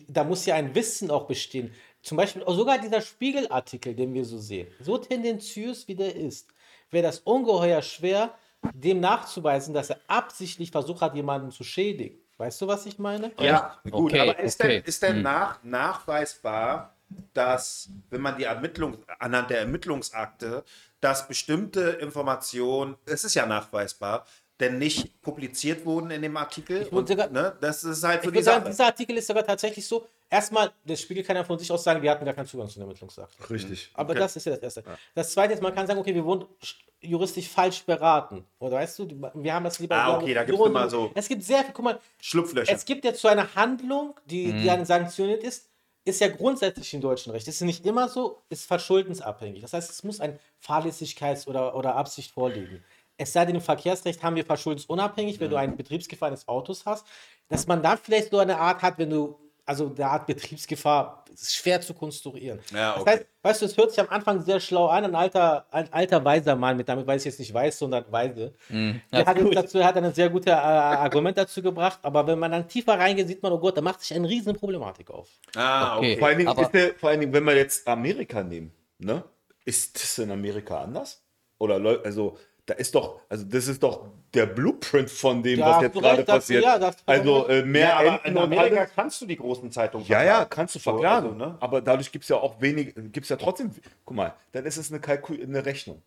Da 0.08 0.24
muss 0.24 0.46
ja 0.46 0.54
ein 0.54 0.74
Wissen 0.74 1.10
auch 1.10 1.26
bestehen. 1.26 1.74
Zum 2.02 2.16
Beispiel 2.16 2.44
sogar 2.46 2.78
dieser 2.78 3.00
Spiegelartikel, 3.00 3.94
den 3.94 4.14
wir 4.14 4.24
so 4.24 4.38
sehen, 4.38 4.68
so 4.80 4.98
tendenziös 4.98 5.88
wie 5.88 5.94
der 5.94 6.14
ist, 6.14 6.51
wäre 6.92 7.02
das 7.06 7.18
ungeheuer 7.20 7.82
schwer, 7.82 8.32
dem 8.74 9.00
nachzuweisen, 9.00 9.74
dass 9.74 9.90
er 9.90 9.98
absichtlich 10.06 10.70
versucht 10.70 11.00
hat, 11.00 11.14
jemanden 11.16 11.50
zu 11.50 11.64
schädigen. 11.64 12.18
Weißt 12.38 12.60
du, 12.60 12.66
was 12.66 12.86
ich 12.86 12.98
meine? 12.98 13.32
Ja, 13.40 13.78
gut, 13.90 14.12
Okay, 14.12 14.20
aber 14.20 14.38
ist 14.38 14.60
okay. 14.60 14.74
denn, 14.76 14.84
ist 14.84 15.02
denn 15.02 15.22
nach, 15.22 15.58
nachweisbar, 15.62 16.94
dass, 17.34 17.88
wenn 18.10 18.20
man 18.20 18.36
die 18.38 18.44
Ermittlung, 18.44 18.98
anhand 19.18 19.50
der 19.50 19.60
Ermittlungsakte, 19.60 20.64
dass 21.00 21.26
bestimmte 21.28 21.80
Informationen, 22.00 22.96
es 23.06 23.24
ist 23.24 23.34
ja 23.34 23.46
nachweisbar, 23.46 24.26
denn 24.60 24.78
nicht 24.78 25.20
publiziert 25.22 25.84
wurden 25.84 26.10
in 26.10 26.22
dem 26.22 26.36
Artikel? 26.36 26.86
Und, 26.90 27.08
sogar- 27.08 27.28
ne, 27.30 27.56
das 27.60 27.84
ist 27.84 28.02
halt 28.04 28.20
für 28.22 28.26
Ich 28.26 28.30
die 28.32 28.36
würde 28.36 28.44
sagen, 28.44 28.60
Sache. 28.62 28.70
dieser 28.70 28.86
Artikel 28.86 29.16
ist 29.18 29.26
sogar 29.26 29.44
tatsächlich 29.44 29.86
so. 29.86 30.06
Erstmal, 30.32 30.72
der 30.84 30.96
Spiegel 30.96 31.22
kann 31.22 31.36
ja 31.36 31.44
von 31.44 31.58
sich 31.58 31.70
aus 31.70 31.84
sagen, 31.84 32.00
wir 32.00 32.10
hatten 32.10 32.24
gar 32.24 32.32
keinen 32.32 32.46
Zugang 32.46 32.66
zu 32.66 32.74
den 32.76 32.82
Ermittlungsakten. 32.84 33.44
Richtig. 33.50 33.90
Aber 33.92 34.14
das 34.14 34.34
ist 34.36 34.46
ja 34.46 34.52
das 34.52 34.62
Erste. 34.62 34.82
Das 35.14 35.30
Zweite 35.32 35.52
ist, 35.52 35.62
man 35.62 35.74
kann 35.74 35.86
sagen, 35.86 36.00
okay, 36.00 36.14
wir 36.14 36.24
wurden 36.24 36.46
sch- 36.64 36.76
juristisch 37.02 37.48
falsch 37.48 37.84
beraten. 37.84 38.46
Oder 38.58 38.76
weißt 38.78 38.98
du, 39.00 39.30
wir 39.34 39.52
haben 39.54 39.64
das 39.64 39.78
lieber. 39.78 39.94
Ah, 39.96 40.16
okay, 40.16 40.32
da 40.32 40.40
das 40.40 40.46
gibt's 40.50 40.66
immer 40.66 40.88
so- 40.88 41.10
Es 41.14 41.28
gibt 41.28 41.42
sehr 41.42 41.62
viel, 41.64 41.74
guck 41.74 41.84
mal, 41.84 42.00
Schlupflöcher. 42.20 42.72
es 42.72 42.84
gibt 42.86 43.04
ja 43.04 43.12
zu 43.12 43.28
einer 43.28 43.54
Handlung, 43.54 44.18
die, 44.24 44.52
die 44.54 44.64
dann 44.66 44.86
sanktioniert 44.86 45.42
ist, 45.44 45.68
ist 46.04 46.20
ja 46.22 46.28
grundsätzlich 46.28 46.94
im 46.94 47.02
deutschen 47.02 47.30
Recht. 47.32 47.46
Das 47.46 47.56
ist 47.56 47.60
nicht 47.60 47.84
immer 47.84 48.08
so, 48.08 48.40
ist 48.48 48.64
verschuldensabhängig. 48.66 49.60
Das 49.60 49.74
heißt, 49.74 49.90
es 49.90 50.02
muss 50.02 50.18
ein 50.20 50.38
Fahrlässigkeits- 50.66 51.46
oder, 51.46 51.76
oder 51.76 51.94
Absicht 51.94 52.30
vorliegen. 52.32 52.82
Es 53.18 53.32
sei 53.34 53.44
denn, 53.44 53.54
im 53.56 53.60
Verkehrsrecht 53.60 54.22
haben 54.22 54.34
wir 54.36 54.44
verschuldensunabhängig, 54.46 55.38
wenn 55.40 55.50
du 55.50 55.56
eine 55.56 55.72
Betriebsgefahr 55.76 56.28
eines 56.28 56.48
Autos 56.48 56.86
hast, 56.86 57.06
dass 57.48 57.66
man 57.66 57.82
dann 57.82 57.98
vielleicht 57.98 58.30
so 58.30 58.38
eine 58.38 58.58
Art 58.58 58.80
hat, 58.82 58.98
wenn 58.98 59.10
du, 59.10 59.38
also 59.64 59.92
eine 59.94 60.06
Art 60.06 60.26
Betriebsgefahr, 60.26 61.24
ist 61.32 61.54
schwer 61.54 61.80
zu 61.80 61.94
konstruieren. 61.94 62.58
Ja, 62.72 62.92
Das 62.92 63.00
okay. 63.02 63.10
heißt, 63.10 63.26
weißt 63.42 63.62
du, 63.62 63.66
es 63.66 63.76
hört 63.76 63.90
sich 63.90 64.00
am 64.00 64.08
Anfang 64.08 64.40
sehr 64.42 64.58
schlau 64.60 64.86
an, 64.88 65.04
ein 65.04 65.14
alter, 65.14 65.66
ein 65.70 65.92
alter 65.92 66.24
weiser 66.24 66.56
Mann, 66.56 66.76
mit 66.76 66.88
damit 66.88 67.06
weiß 67.06 67.22
ich 67.22 67.26
jetzt 67.26 67.38
nicht 67.38 67.54
weiß, 67.54 67.78
sondern 67.78 68.04
weise. 68.10 68.54
Der 68.68 69.24
hat, 69.26 69.36
dazu, 69.54 69.82
hat 69.84 69.96
ein 69.96 70.12
sehr 70.12 70.28
gutes 70.30 70.48
äh, 70.48 70.50
Argument 70.56 71.38
dazu 71.38 71.62
gebracht, 71.62 72.00
aber 72.02 72.26
wenn 72.26 72.38
man 72.38 72.50
dann 72.52 72.68
tiefer 72.68 72.98
reingeht, 72.98 73.28
sieht 73.28 73.42
man, 73.42 73.52
oh 73.52 73.58
Gott, 73.58 73.76
da 73.76 73.80
macht 73.80 74.00
sich 74.00 74.14
eine 74.14 74.28
riesen 74.28 74.54
Problematik 74.54 75.10
auf. 75.10 75.28
ah, 75.56 75.96
Okay. 75.96 76.12
okay. 76.12 76.18
Vor 76.18 76.28
allen, 76.28 76.38
Dingen 76.38 76.48
aber- 76.50 76.62
ist 76.62 76.72
der, 76.72 76.94
vor 76.94 77.10
allen 77.10 77.20
Dingen, 77.20 77.32
wenn 77.32 77.44
wir 77.44 77.56
jetzt 77.56 77.86
Amerika 77.88 78.42
nehmen, 78.42 78.72
ne? 78.98 79.22
Ist 79.64 79.94
das 80.02 80.18
in 80.18 80.30
Amerika 80.32 80.80
anders? 80.82 81.22
Oder 81.58 81.76
also 82.04 82.36
da 82.66 82.74
ist 82.74 82.94
doch, 82.94 83.20
also 83.28 83.44
das 83.44 83.66
ist 83.66 83.82
doch 83.82 84.08
der 84.34 84.46
Blueprint 84.46 85.10
von 85.10 85.42
dem, 85.42 85.58
Ja, 85.58 85.66
was 85.76 85.82
jetzt 85.82 85.98
gerade 85.98 86.22
passiert. 86.24 86.62
ja, 86.62 86.92
also 87.06 87.48
äh, 87.48 87.64
mehr 87.64 87.88
Ja, 87.88 87.98
aber 87.98 88.08
Enten 88.14 88.28
in 88.28 88.36
und 88.36 88.42
Amerika 88.44 88.76
alles. 88.82 88.90
kannst 88.94 89.20
du 89.20 89.26
die 89.26 89.36
großen 89.36 89.70
Zeitungen 89.72 90.06
Ja, 90.06 90.18
ja, 90.22 90.26
verklagen. 90.36 90.50
kannst 90.50 90.74
du 90.76 90.78
verklagen. 90.78 91.26
also, 91.26 91.38
ne? 91.38 91.56
Aber 91.60 91.80
dadurch 91.80 92.12
gibt 92.12 92.22
es 92.22 92.28
ja 92.28 92.36
auch 92.36 92.60
wenig, 92.60 92.94
gibt 92.94 93.24
es 93.24 93.28
ja 93.30 93.36
trotzdem, 93.36 93.72
guck 94.04 94.16
mal, 94.16 94.34
dann 94.52 94.64
ist 94.64 94.76
es 94.76 94.90
eine, 94.90 95.00
Kalkul 95.00 95.42
eine 95.42 95.64
Rechnung. 95.64 96.02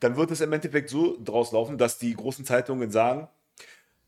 Dann 0.00 0.16
wird 0.16 0.32
es 0.32 0.40
im 0.40 0.52
Endeffekt 0.52 0.90
so 0.90 1.16
draus 1.22 1.52
laufen, 1.52 1.78
dass 1.78 1.96
die 1.98 2.12
großen 2.14 2.44
Zeitungen 2.44 2.90
sagen, 2.90 3.28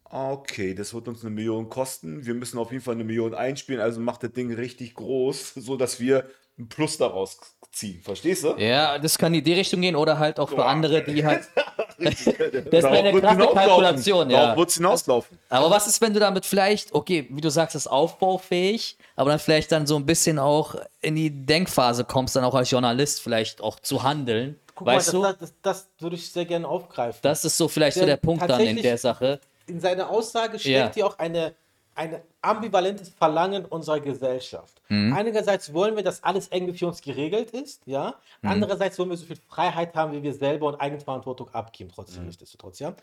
okay, 0.05 0.75
das 0.75 0.93
wird 0.93 1.09
uns 1.09 1.23
eine 1.25 1.31
Million 1.31 1.69
kosten, 1.71 2.27
wir 2.27 2.35
müssen 2.35 2.59
auf 2.59 2.71
jeden 2.73 2.83
Fall 2.85 2.95
eine 2.95 3.05
Million 3.05 3.33
einspielen, 3.35 3.81
also 3.81 4.01
macht 4.01 4.23
das 4.23 4.33
Ding 4.33 4.53
richtig 4.53 4.95
groß, 4.95 5.55
so 5.57 5.77
dass 5.77 6.01
wir 6.01 6.27
ein 6.59 6.69
Plus 6.69 6.99
daraus 6.99 7.39
ziehen. 7.73 8.01
Verstehst 8.03 8.45
du? 8.45 8.55
Ja, 8.59 8.99
das 8.99 9.17
kann 9.17 9.33
in 9.35 9.43
die 9.43 9.55
Richtung 9.55 9.81
gehen 9.81 9.97
oder 9.97 10.19
halt 10.19 10.39
auch 10.39 10.51
für 10.51 10.65
andere, 10.65 11.03
die 11.03 11.25
halt. 11.25 11.45
das 11.99 12.27
ist 12.27 12.37
Darauf 12.73 12.99
eine 12.99 13.21
krasse. 13.21 13.55
Kalkulation, 13.55 14.31
ja. 14.31 14.41
Darauf 14.41 14.57
wird 14.59 14.69
es 14.69 14.75
hinauslaufen. 14.77 15.39
Aber 15.49 15.71
was 15.71 15.87
ist, 15.87 16.01
wenn 16.01 16.13
du 16.13 16.21
damit 16.21 16.45
vielleicht, 16.45 16.93
okay, 16.95 17.27
wie 17.31 17.41
du 17.41 17.51
sagst, 17.51 17.75
das 17.75 17.87
ist 17.87 17.93
aufbaufähig, 17.93 18.97
aber 19.17 19.31
dann 19.31 19.39
vielleicht 19.39 19.73
dann 19.73 19.87
so 19.87 19.97
ein 19.97 20.05
bisschen 20.07 20.39
auch 20.39 20.75
in 21.01 21.15
die 21.15 21.31
Denkphase 21.31 22.05
kommst, 22.05 22.37
dann 22.37 22.45
auch 22.45 22.55
als 22.55 22.71
Journalist 22.71 23.21
vielleicht 23.23 23.61
auch 23.61 23.81
zu 23.81 24.03
handeln. 24.03 24.59
Guck 24.75 24.87
weißt 24.87 25.13
mal, 25.15 25.19
du? 25.19 25.23
das, 25.23 25.39
das, 25.39 25.55
das, 25.63 25.89
würde 26.01 26.17
ich 26.17 26.31
sehr 26.31 26.45
gerne 26.45 26.67
aufgreifen. 26.69 27.19
Das 27.23 27.45
ist 27.45 27.57
so 27.57 27.69
vielleicht 27.69 27.95
so 27.95 28.01
Denn 28.01 28.09
der 28.09 28.17
Punkt 28.17 28.49
dann 28.49 28.61
in 28.61 28.77
der 28.83 28.99
Sache. 28.99 29.41
in 29.67 29.81
seiner 29.81 30.11
Aussage 30.11 30.59
steckt 30.59 30.75
Ja. 30.77 30.91
hier 30.93 31.07
auch 31.07 31.19
eine, 31.19 31.55
ein 31.95 32.21
ambivalentes 32.41 33.11
Verlangen 33.11 33.65
unserer 33.65 34.01
Gesellschaft. 34.01 34.81
Mhm. 34.89 35.13
Einerseits 35.13 35.73
wollen 35.75 35.97
wir, 35.97 36.03
dass 36.03 36.23
alles 36.23 36.49
irgendwie 36.51 36.77
für 36.79 36.87
uns 36.87 37.01
geregelt 37.03 37.51
ist, 37.51 37.87
ja. 37.87 38.15
Mhm. 38.41 38.49
Andererseits 38.51 38.99
wollen 38.99 39.11
wir 39.11 39.17
so 39.17 39.27
viel 39.27 39.37
Freiheit 39.49 39.95
haben, 39.95 40.13
wie 40.13 40.23
wir 40.23 40.35
selber 40.35 40.67
und 40.69 40.77
Eigenverantwortung 40.81 41.49
abgeben, 41.51 41.91
Mhm. 41.91 41.95
trotzdem 41.95 42.25
nichtsdestotrotz, 42.27 42.79
ja. 42.79 42.95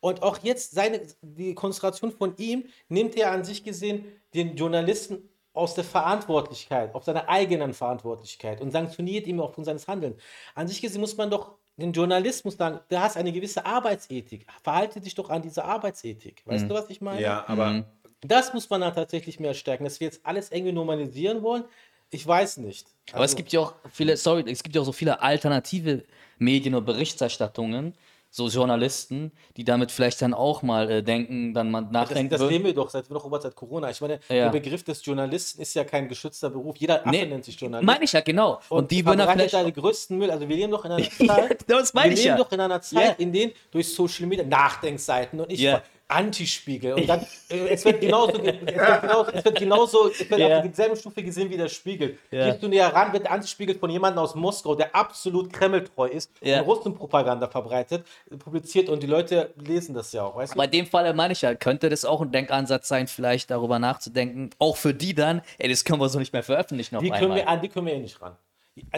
Und 0.00 0.22
auch 0.22 0.38
jetzt 0.42 0.72
seine, 0.72 1.02
die 1.20 1.54
Konzentration 1.54 2.10
von 2.12 2.34
ihm 2.38 2.64
nimmt 2.88 3.16
er 3.16 3.32
an 3.32 3.44
sich 3.44 3.62
gesehen 3.62 4.06
den 4.32 4.56
Journalisten 4.56 5.28
aus 5.52 5.74
der 5.74 5.84
Verantwortlichkeit, 5.84 6.94
auf 6.94 7.04
seiner 7.04 7.28
eigenen 7.28 7.74
Verantwortlichkeit 7.74 8.60
und 8.60 8.70
sanktioniert 8.70 9.26
ihn 9.26 9.40
aufgrund 9.40 9.66
seines 9.66 9.88
Handelns. 9.88 10.16
An 10.54 10.68
sich 10.68 10.80
gesehen 10.80 11.00
muss 11.00 11.16
man 11.16 11.28
doch 11.30 11.56
den 11.76 11.92
Journalismus 11.92 12.56
sagen, 12.56 12.80
du 12.88 13.00
hast 13.00 13.16
eine 13.16 13.32
gewisse 13.32 13.64
Arbeitsethik. 13.66 14.46
Verhalte 14.62 15.00
dich 15.00 15.14
doch 15.14 15.28
an 15.30 15.42
diese 15.42 15.64
Arbeitsethik. 15.64 16.42
Weißt 16.46 16.68
du, 16.68 16.74
was 16.74 16.88
ich 16.90 17.00
meine? 17.00 17.20
Ja, 17.20 17.44
aber 17.46 17.84
Das 18.22 18.52
muss 18.52 18.68
man 18.68 18.80
dann 18.82 18.94
tatsächlich 18.94 19.40
mehr 19.40 19.54
stärken. 19.54 19.84
Dass 19.84 20.00
wir 20.00 20.06
jetzt 20.06 20.20
alles 20.24 20.50
irgendwie 20.52 20.72
normalisieren 20.72 21.42
wollen, 21.42 21.64
ich 22.10 22.26
weiß 22.26 22.58
nicht. 22.58 22.86
Aber 23.12 23.24
es 23.24 23.30
Also- 23.32 23.36
gibt 23.38 23.52
ja 23.52 23.60
auch 23.60 23.74
viele, 23.92 24.16
sorry, 24.16 24.44
es 24.50 24.62
gibt 24.62 24.74
ja 24.74 24.82
auch 24.82 24.86
so 24.86 24.92
viele 24.92 25.22
alternative 25.22 26.04
Medien 26.38 26.74
und 26.74 26.84
Berichterstattungen, 26.84 27.94
so 28.32 28.46
Journalisten, 28.48 29.32
die 29.56 29.64
damit 29.64 29.90
vielleicht 29.90 30.22
dann 30.22 30.34
auch 30.34 30.62
mal 30.62 30.88
äh, 30.88 31.02
denken, 31.02 31.52
dann 31.52 31.68
mal 31.70 31.80
Das, 31.82 31.90
nachdenken. 31.92 32.30
das 32.30 32.40
würden. 32.40 32.52
leben 32.52 32.64
wir 32.66 32.74
doch 32.74 32.88
seit, 32.88 33.10
doch 33.10 33.24
über 33.24 33.40
seit 33.40 33.56
Corona. 33.56 33.90
Ich 33.90 34.00
meine, 34.00 34.20
Ja. 34.28 34.44
der 34.44 34.50
Begriff 34.50 34.84
des 34.84 35.04
Journalisten 35.04 35.60
ist 35.60 35.74
ja 35.74 35.82
kein 35.82 36.08
geschützter 36.08 36.48
Beruf. 36.50 36.76
Jeder 36.76 37.00
Affe 37.00 37.08
Nee, 37.10 37.26
nennt 37.26 37.44
sich 37.44 37.58
Journalist. 37.60 37.86
Meine 37.86 38.04
ich 38.04 38.12
ja, 38.12 38.20
genau. 38.20 38.60
Und, 38.68 38.88
die 38.92 39.04
würden 39.04 39.26
vielleicht. 39.28 39.52
deine 39.54 39.72
größten 39.72 40.16
Müll. 40.16 40.30
Also 40.30 40.48
wir 40.48 40.54
leben 40.54 40.70
doch 40.70 40.84
in 40.84 40.92
einer 40.92 41.04
Ja, 41.18 41.26
Zeit, 41.26 41.64
das 41.68 41.92
meine 41.92 42.10
wir 42.10 42.12
ich 42.18 42.24
leben 42.24 42.36
ja. 42.38 42.44
doch 42.44 42.52
in 42.52 42.60
einer 42.60 42.80
Zeit, 42.80 43.04
Ja. 43.18 43.24
in 43.24 43.32
denen 43.32 43.52
durch 43.72 43.88
Social 43.92 44.26
Media 44.26 44.44
Nachdenkseiten 44.44 45.40
und 45.40 45.50
ich 45.50 45.60
Ja. 45.60 45.82
Antispiegel 46.10 46.94
und 46.94 47.06
dann 47.08 47.20
äh, 47.50 47.68
es 47.68 47.84
wird 47.84 48.00
genauso 48.00 48.38
ge- 48.40 48.58
es 48.66 48.74
wird 48.74 49.00
genauso, 49.02 49.30
es 49.32 49.44
wird 49.44 49.58
genauso 49.58 50.10
es 50.10 50.30
wird 50.30 50.40
Ja. 50.40 50.58
auf 50.58 50.62
derselben 50.64 50.96
Stufe 50.96 51.22
gesehen 51.22 51.50
wie 51.50 51.56
der 51.56 51.68
Spiegel. 51.68 52.18
Ja. 52.30 52.50
Gehst 52.50 52.62
du 52.62 52.68
näher 52.68 52.92
ran, 52.92 53.12
wird 53.12 53.24
der 53.24 53.32
Antispiegel 53.32 53.74
von 53.78 53.90
jemandem 53.90 54.18
aus 54.22 54.34
Moskau, 54.34 54.74
der 54.74 54.94
absolut 54.94 55.52
kremltreu 55.52 56.06
ist 56.08 56.30
Ja. 56.42 56.60
und 56.60 56.66
Russenpropaganda 56.66 57.48
verbreitet, 57.48 58.04
publiziert 58.38 58.88
und 58.88 59.02
die 59.02 59.06
Leute 59.06 59.52
lesen 59.56 59.94
das 59.94 60.12
ja 60.12 60.24
auch, 60.24 60.36
weißt 60.36 60.52
du? 60.54 60.56
Aber 60.56 60.64
in 60.64 60.70
dem 60.70 60.86
Fall 60.86 61.12
meine 61.14 61.32
ich 61.32 61.42
ja, 61.42 61.54
könnte 61.54 61.88
das 61.88 62.04
auch 62.04 62.20
ein 62.20 62.30
Denkansatz 62.32 62.88
sein, 62.88 63.06
vielleicht 63.08 63.50
darüber 63.50 63.78
nachzudenken, 63.78 64.50
auch 64.58 64.76
für 64.76 64.94
die 64.94 65.14
dann, 65.14 65.42
ey, 65.58 65.68
das 65.68 65.84
können 65.84 66.00
wir 66.00 66.08
so 66.08 66.18
nicht 66.18 66.32
mehr 66.32 66.42
veröffentlichen 66.42 66.96
auf 66.96 67.02
Die 67.02 67.10
können 67.10 67.22
einmal. 67.24 67.38
wir, 67.38 67.48
an 67.48 67.60
die 67.60 67.68
können 67.68 67.86
wir 67.86 67.94
eh 67.94 67.98
nicht 68.00 68.20
ran. 68.20 68.36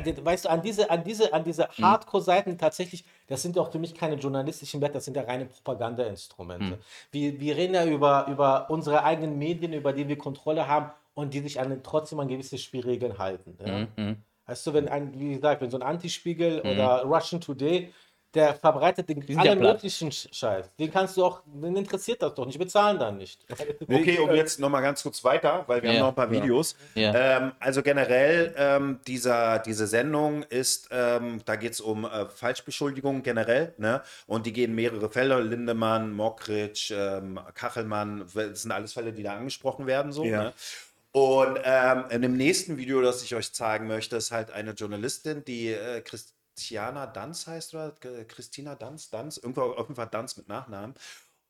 Den- 0.05 0.25
Weißt 0.25 0.45
du, 0.45 0.49
an 0.51 0.63
diese, 0.63 0.91
an 0.91 1.03
diese, 1.05 1.33
an 1.33 1.45
diese 1.45 1.69
Hardcore-Seiten 1.83 2.57
tatsächlich, 2.59 3.05
das 3.27 3.43
sind 3.43 3.57
ja 3.57 3.63
auch 3.63 3.71
für 3.73 3.79
mich 3.79 3.95
keine 3.95 4.17
journalistischen 4.17 4.81
Werte, 4.81 4.95
das 4.95 5.05
sind 5.05 5.17
ja 5.17 5.23
reine 5.23 5.47
Propaganda-Instrumente. 5.47 6.79
Wir, 7.11 7.41
wir 7.41 7.57
reden 7.57 7.75
ja 7.75 7.85
über, 7.87 8.27
über 8.29 8.71
unsere 8.71 9.03
eigenen 9.05 9.39
Medien, 9.39 9.73
über 9.73 9.93
die 9.93 10.07
wir 10.09 10.17
Kontrolle 10.19 10.67
haben 10.69 10.91
und 11.15 11.35
die 11.35 11.41
sich 11.41 11.61
an, 11.61 11.81
trotzdem 11.83 12.21
an 12.21 12.29
gewisse 12.29 12.59
Spielregeln 12.59 13.19
halten. 13.19 13.57
Ja? 13.61 13.87
Weißt 14.47 14.67
du, 14.67 14.75
wenn 14.75 14.89
ein, 14.89 15.19
wie 15.19 15.35
gesagt, 15.35 15.61
wenn 15.63 15.71
so 15.71 15.77
ein 15.79 15.83
Antispiegel 15.83 16.61
oder 16.73 17.03
Russian 17.05 17.41
Today, 17.41 17.93
der 18.35 18.55
verbreitet 18.55 19.09
den 19.09 19.23
ja 19.29 19.43
platt. 19.43 19.59
möglichen 19.59 20.11
Sch- 20.11 20.33
Scheiß. 20.33 20.71
Den 20.79 20.91
kannst 20.93 21.17
du 21.17 21.25
auch, 21.25 21.43
den 21.47 21.77
interessiert 21.77 22.23
das 22.23 22.35
doch 22.35 22.47
nicht, 22.47 22.59
bezahlen 22.59 22.99
dann 22.99 23.17
nicht. 23.19 23.45
Okay, 23.89 24.19
und 24.19 24.35
jetzt 24.35 24.59
nochmal 24.59 24.81
ganz 24.83 25.03
kurz 25.03 25.23
weiter, 25.25 25.65
weil 25.67 25.83
wir 25.83 25.91
Ja. 25.91 25.97
haben 25.97 26.01
noch 26.03 26.09
ein 26.09 26.15
paar 26.15 26.31
Videos. 26.31 26.77
Ja. 26.95 27.13
Ähm, 27.15 27.53
also 27.61 27.83
generell, 27.83 28.55
ähm, 28.57 29.01
dieser, 29.07 29.59
diese 29.59 29.87
Sendung 29.87 30.45
ist, 30.45 30.89
ähm, 30.91 31.43
da 31.45 31.57
geht 31.57 31.73
es 31.73 31.81
um 31.81 32.05
äh, 32.05 32.27
Falschbeschuldigungen 32.27 33.23
generell, 33.23 33.75
ne? 33.79 34.03
Und 34.27 34.47
die 34.47 34.53
gehen 34.53 34.75
mehrere 34.75 35.11
Fälle, 35.11 35.41
Lindemann, 35.41 36.13
Mockridge, 36.13 36.95
ähm, 36.97 37.39
Kachelmann, 37.55 38.27
das 38.35 38.63
sind 38.63 38.73
alles 38.73 38.93
Fälle, 38.95 39.13
die 39.13 39.23
da 39.23 39.35
angesprochen 39.37 39.87
werden, 39.87 40.13
so, 40.13 40.25
Ja. 40.25 40.45
ne? 40.45 40.53
Und 41.15 41.59
ähm, 41.65 42.05
in 42.09 42.23
dem 42.23 42.37
nächsten 42.39 42.79
Video, 42.79 43.03
das 43.03 43.23
ich 43.23 43.35
euch 43.35 43.53
zeigen 43.53 43.87
möchte, 43.87 44.17
ist 44.17 44.31
halt 44.31 44.51
eine 44.51 44.71
Journalistin, 44.71 45.45
die 45.45 45.69
äh, 45.69 46.01
Christiana 46.55 47.07
Danz 47.07 47.47
heißt 47.47 47.75
oder 47.75 47.93
Christina 48.29 48.75
Danz, 48.75 49.11
Danz, 49.11 49.39
irgendwo 49.39 49.63
auf 49.63 49.89
jeden 49.89 49.97
Fall 49.97 50.09
Danz 50.09 50.37
mit 50.37 50.49
Nachnamen. 50.49 50.95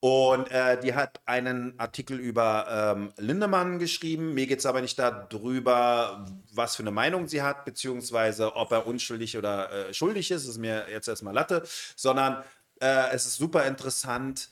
Und 0.00 0.50
äh, 0.50 0.80
die 0.80 0.94
hat 0.94 1.20
einen 1.26 1.78
Artikel 1.78 2.18
über 2.18 2.94
ähm, 2.96 3.12
Lindemann 3.18 3.78
geschrieben. 3.78 4.34
Mir 4.34 4.48
geht 4.48 4.58
es 4.58 4.66
aber 4.66 4.80
nicht 4.80 4.98
darüber, 4.98 6.26
was 6.52 6.74
für 6.74 6.82
eine 6.82 6.90
Meinung 6.90 7.28
sie 7.28 7.42
hat, 7.42 7.64
beziehungsweise 7.64 8.56
ob 8.56 8.72
er 8.72 8.86
unschuldig 8.86 9.38
oder 9.38 9.70
äh, 9.70 9.94
schuldig 9.94 10.32
ist. 10.32 10.42
Das 10.42 10.50
ist 10.54 10.58
mir 10.58 10.86
jetzt 10.90 11.06
erstmal 11.06 11.34
Latte, 11.34 11.62
sondern 11.94 12.42
äh, 12.80 13.10
es 13.12 13.26
ist 13.26 13.36
super 13.36 13.64
interessant, 13.64 14.48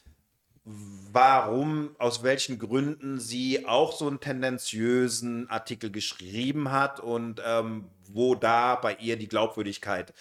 warum, 0.64 1.96
aus 1.98 2.22
welchen 2.22 2.60
Gründen 2.60 3.18
sie 3.18 3.66
auch 3.66 3.92
so 3.92 4.06
einen 4.06 4.20
tendenziösen 4.20 5.50
Artikel 5.50 5.90
geschrieben 5.90 6.70
hat 6.70 7.00
und 7.00 7.42
ähm, 7.44 7.90
wo 8.08 8.36
da 8.36 8.76
bei 8.76 8.94
ihr 8.96 9.16
die 9.16 9.28
Glaubwürdigkeit 9.28 10.14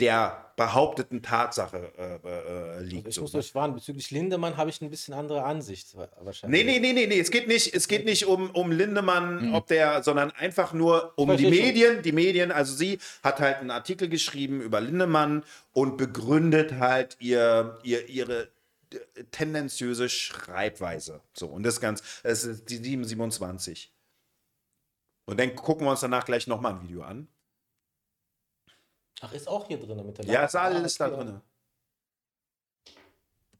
der 0.00 0.52
behaupteten 0.56 1.22
Tatsache 1.22 1.92
äh, 1.96 2.78
äh, 2.78 2.80
liegt. 2.82 3.08
Ich 3.08 3.14
so, 3.16 3.22
muss 3.22 3.32
ne? 3.32 3.40
euch 3.40 3.54
warnen, 3.54 3.74
bezüglich 3.74 4.10
Lindemann 4.10 4.56
habe 4.56 4.70
ich 4.70 4.80
ein 4.80 4.90
bisschen 4.90 5.14
andere 5.14 5.44
Ansicht 5.44 5.96
wa- 5.96 6.08
wahrscheinlich. 6.20 6.64
Nee, 6.64 6.72
nee, 6.72 6.80
nee, 6.80 6.92
nee, 6.92 7.06
nee, 7.06 7.20
es 7.20 7.30
geht 7.30 7.48
nicht, 7.48 7.74
es 7.74 7.86
geht 7.88 8.04
nicht 8.04 8.26
um, 8.26 8.50
um 8.50 8.70
Lindemann, 8.72 9.54
ob 9.54 9.66
der, 9.68 10.02
sondern 10.02 10.30
einfach 10.32 10.72
nur 10.72 11.12
um 11.16 11.28
die 11.36 11.44
Verstehe 11.44 11.56
schon. 11.56 11.66
Medien, 11.66 12.02
die 12.02 12.12
Medien, 12.12 12.52
also 12.52 12.74
sie 12.74 12.98
hat 13.22 13.40
halt 13.40 13.58
einen 13.58 13.70
Artikel 13.70 14.08
geschrieben 14.08 14.60
über 14.60 14.80
Lindemann 14.80 15.44
und 15.72 15.96
begründet 15.96 16.74
halt 16.74 17.16
ihr, 17.20 17.78
ihr 17.82 18.08
ihre 18.08 18.48
äh, 18.92 19.24
tendenziöse 19.32 20.08
Schreibweise. 20.08 21.20
So, 21.34 21.46
und 21.46 21.62
das 21.64 21.80
ganz, 21.80 22.02
es 22.22 22.44
ist 22.44 22.68
die 22.70 22.76
727. 22.76 23.92
Und 25.26 25.40
dann 25.40 25.54
gucken 25.56 25.86
wir 25.86 25.92
uns 25.92 26.00
danach 26.00 26.24
gleich 26.26 26.46
nochmal 26.46 26.74
ein 26.74 26.82
Video 26.82 27.02
an. 27.02 27.28
Ach, 29.20 29.32
ist 29.32 29.48
auch 29.48 29.66
hier 29.66 29.78
drin 29.78 30.04
mit 30.04 30.18
der 30.18 30.24
Ja, 30.26 30.44
ist 30.44 30.56
alles 30.56 30.96
da 30.98 31.08
drin. 31.08 31.40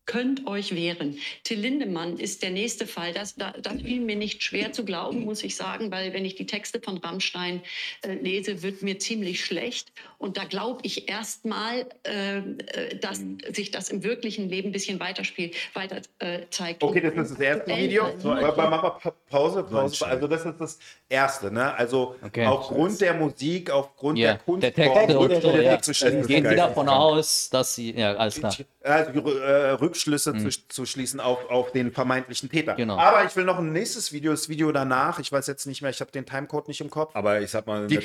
Könnt 0.06 0.46
euch 0.46 0.74
wehren. 0.74 1.18
Till 1.44 1.58
Lindemann 1.60 2.18
ist 2.18 2.42
der 2.42 2.50
nächste 2.50 2.86
Fall. 2.86 3.12
Das, 3.12 3.34
da, 3.36 3.52
das 3.60 3.74
fiel 3.80 4.00
mir 4.00 4.16
nicht 4.16 4.42
schwer 4.42 4.72
zu 4.72 4.84
glauben, 4.84 5.24
muss 5.24 5.42
ich 5.42 5.56
sagen, 5.56 5.90
weil 5.90 6.12
wenn 6.12 6.24
ich 6.24 6.34
die 6.34 6.46
Texte 6.46 6.80
von 6.80 6.98
Rammstein 6.98 7.62
äh, 8.02 8.14
lese, 8.14 8.62
wird 8.62 8.82
mir 8.82 8.98
ziemlich 8.98 9.44
schlecht. 9.44 9.92
Und 10.18 10.36
da 10.36 10.44
glaube 10.44 10.80
ich 10.82 11.08
erstmal, 11.08 11.86
äh, 12.06 12.38
äh, 12.38 12.96
dass 13.00 13.22
sich 13.52 13.70
das 13.70 13.88
im 13.88 14.02
wirklichen 14.02 14.48
Leben 14.48 14.68
ein 14.68 14.72
bisschen 14.72 15.00
weiterspielt, 15.00 15.54
weiter 15.74 16.00
äh, 16.18 16.40
zeigt. 16.50 16.82
Okay, 16.82 17.00
das 17.00 17.14
ist 17.30 17.32
das 17.32 17.40
erste 17.40 17.70
Äh, 17.72 17.84
Video. 17.84 18.06
äh, 18.06 18.12
mach 18.22 18.56
mal 18.56 18.78
Pa- 18.78 19.14
Pause, 19.30 19.62
Pause. 19.64 20.06
Also 20.06 20.28
das 20.28 20.44
ist 20.44 20.54
das 20.58 20.78
erste, 21.08 21.50
ne? 21.50 21.74
Also 21.74 22.16
Okay. 22.22 22.46
aufgrund 22.46 23.00
der 23.00 23.14
Musik, 23.14 23.70
aufgrund 23.70 24.18
Ja, 24.18 24.32
der 24.32 24.38
Kunst, 24.38 24.62
der 24.62 24.74
Texte 24.74 25.18
und 25.18 25.42
so, 25.42 25.50
ja. 25.56 25.76
Gehen 25.76 26.46
Sie 26.48 26.56
davon 26.56 26.88
aus, 26.88 27.48
dass 27.50 27.74
sie, 27.74 27.92
ja, 27.92 28.14
alles 28.14 28.36
klar. 28.38 28.54
also, 28.82 29.10
äh, 29.40 29.70
Rückschlüsse 29.94 30.36
zu, 30.36 30.68
zu 30.68 30.86
schließen 30.86 31.20
auf, 31.20 31.48
auf 31.48 31.72
den 31.72 31.92
vermeintlichen 31.92 32.50
Täter. 32.50 32.74
Genau. 32.74 32.98
Aber 32.98 33.24
ich 33.24 33.34
will 33.36 33.44
noch 33.44 33.58
ein 33.58 33.72
nächstes 33.72 34.12
Video, 34.12 34.32
das 34.32 34.48
Video 34.48 34.72
danach. 34.72 35.18
Ich 35.20 35.30
weiß 35.30 35.46
jetzt 35.46 35.66
nicht 35.66 35.82
mehr, 35.82 35.90
ich 35.90 36.00
habe 36.00 36.10
den 36.10 36.26
Timecode 36.26 36.68
nicht 36.68 36.80
im 36.80 36.90
Kopf. 36.90 37.14
Aber 37.14 37.40
ich 37.40 37.50
sag 37.50 37.66
mal, 37.66 37.82
in 37.82 37.88
Die-. 37.88 37.98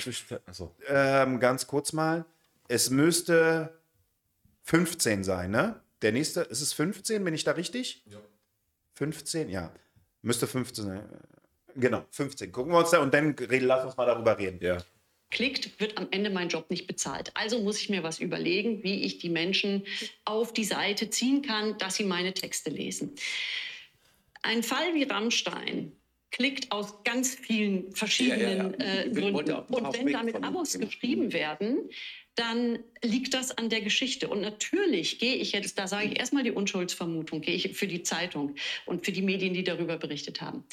Achso. 0.46 0.76
Ähm, 0.88 1.40
ganz 1.40 1.68
kurz 1.68 1.94
mal. 1.94 2.26
Es 2.68 2.90
müsste 2.92 3.80
15 4.64 5.24
sein, 5.24 5.52
ne? 5.52 5.80
Der 6.02 6.12
nächste, 6.12 6.42
ist 6.42 6.62
es 6.62 6.74
15? 6.74 7.24
Bin 7.24 7.34
ich 7.34 7.44
da 7.44 7.52
richtig? 7.52 8.04
Ja. 8.06 8.20
15? 8.94 9.50
Ja. 9.50 9.72
Müsste 10.22 10.48
15 10.48 10.86
sein. 10.86 11.04
Genau, 11.76 12.06
15. 12.12 12.52
Gucken 12.52 12.72
wir 12.72 12.80
uns 12.80 12.92
da 12.92 13.00
und 13.00 13.14
dann 13.14 13.32
reden, 13.32 13.66
lass 13.66 13.86
uns 13.86 13.98
mal 13.98 14.06
darüber 14.06 14.38
reden. 14.38 14.60
Ja. 14.62 14.78
Klickt, 15.32 15.80
wird 15.80 15.98
am 15.98 16.08
Ende 16.12 16.30
mein 16.30 16.50
Job 16.50 16.70
nicht 16.70 16.88
bezahlt. 16.88 17.32
Also 17.36 17.60
muss 17.60 17.80
ich 17.82 17.90
mir 17.90 18.04
was 18.04 18.20
überlegen, 18.20 18.84
wie 18.84 19.04
ich 19.04 19.20
die 19.20 19.30
Menschen 19.30 19.86
auf 20.26 20.54
die 20.54 20.64
Seite 20.64 21.10
ziehen 21.10 21.42
kann, 21.42 21.78
dass 21.78 21.96
sie 21.96 22.04
meine 22.04 22.34
Texte 22.34 22.70
lesen. 22.70 23.16
Ein 24.42 24.64
Fall 24.64 24.94
wie 24.94 25.04
Rammstein 25.04 25.92
klickt 26.32 26.72
aus 26.72 27.04
ganz 27.04 27.36
vielen 27.36 27.92
verschiedenen 27.94 28.76
Ja, 28.80 28.86
ja, 28.86 28.94
ja. 28.94 29.02
Äh, 29.04 29.10
Gründen. 29.10 29.52
Und 29.52 29.98
wenn 29.98 30.12
damit 30.12 30.36
Abos 30.44 30.74
Thema. 30.74 30.86
geschrieben 30.86 31.34
werden, 31.34 31.90
dann 32.36 32.80
liegt 33.04 33.34
das 33.34 33.58
an 33.58 33.70
der 33.70 33.82
Geschichte. 33.82 34.30
Und 34.30 34.42
natürlich 34.42 35.20
gehe 35.20 35.36
ich 35.36 35.52
jetzt, 35.52 35.78
da 35.78 35.88
sage 35.88 36.08
ich 36.08 36.20
erstmal 36.20 36.44
die 36.44 36.52
Unschuldsvermutung, 36.52 37.42
gehe 37.42 37.56
ich 37.56 37.76
für 37.76 37.88
die 37.88 38.04
Zeitung 38.04 38.56
und 38.86 39.06
für 39.06 39.12
die 39.12 39.22
Medien, 39.22 39.54
die 39.54 39.64
darüber 39.64 39.98
berichtet 39.98 40.40
haben. 40.40 40.64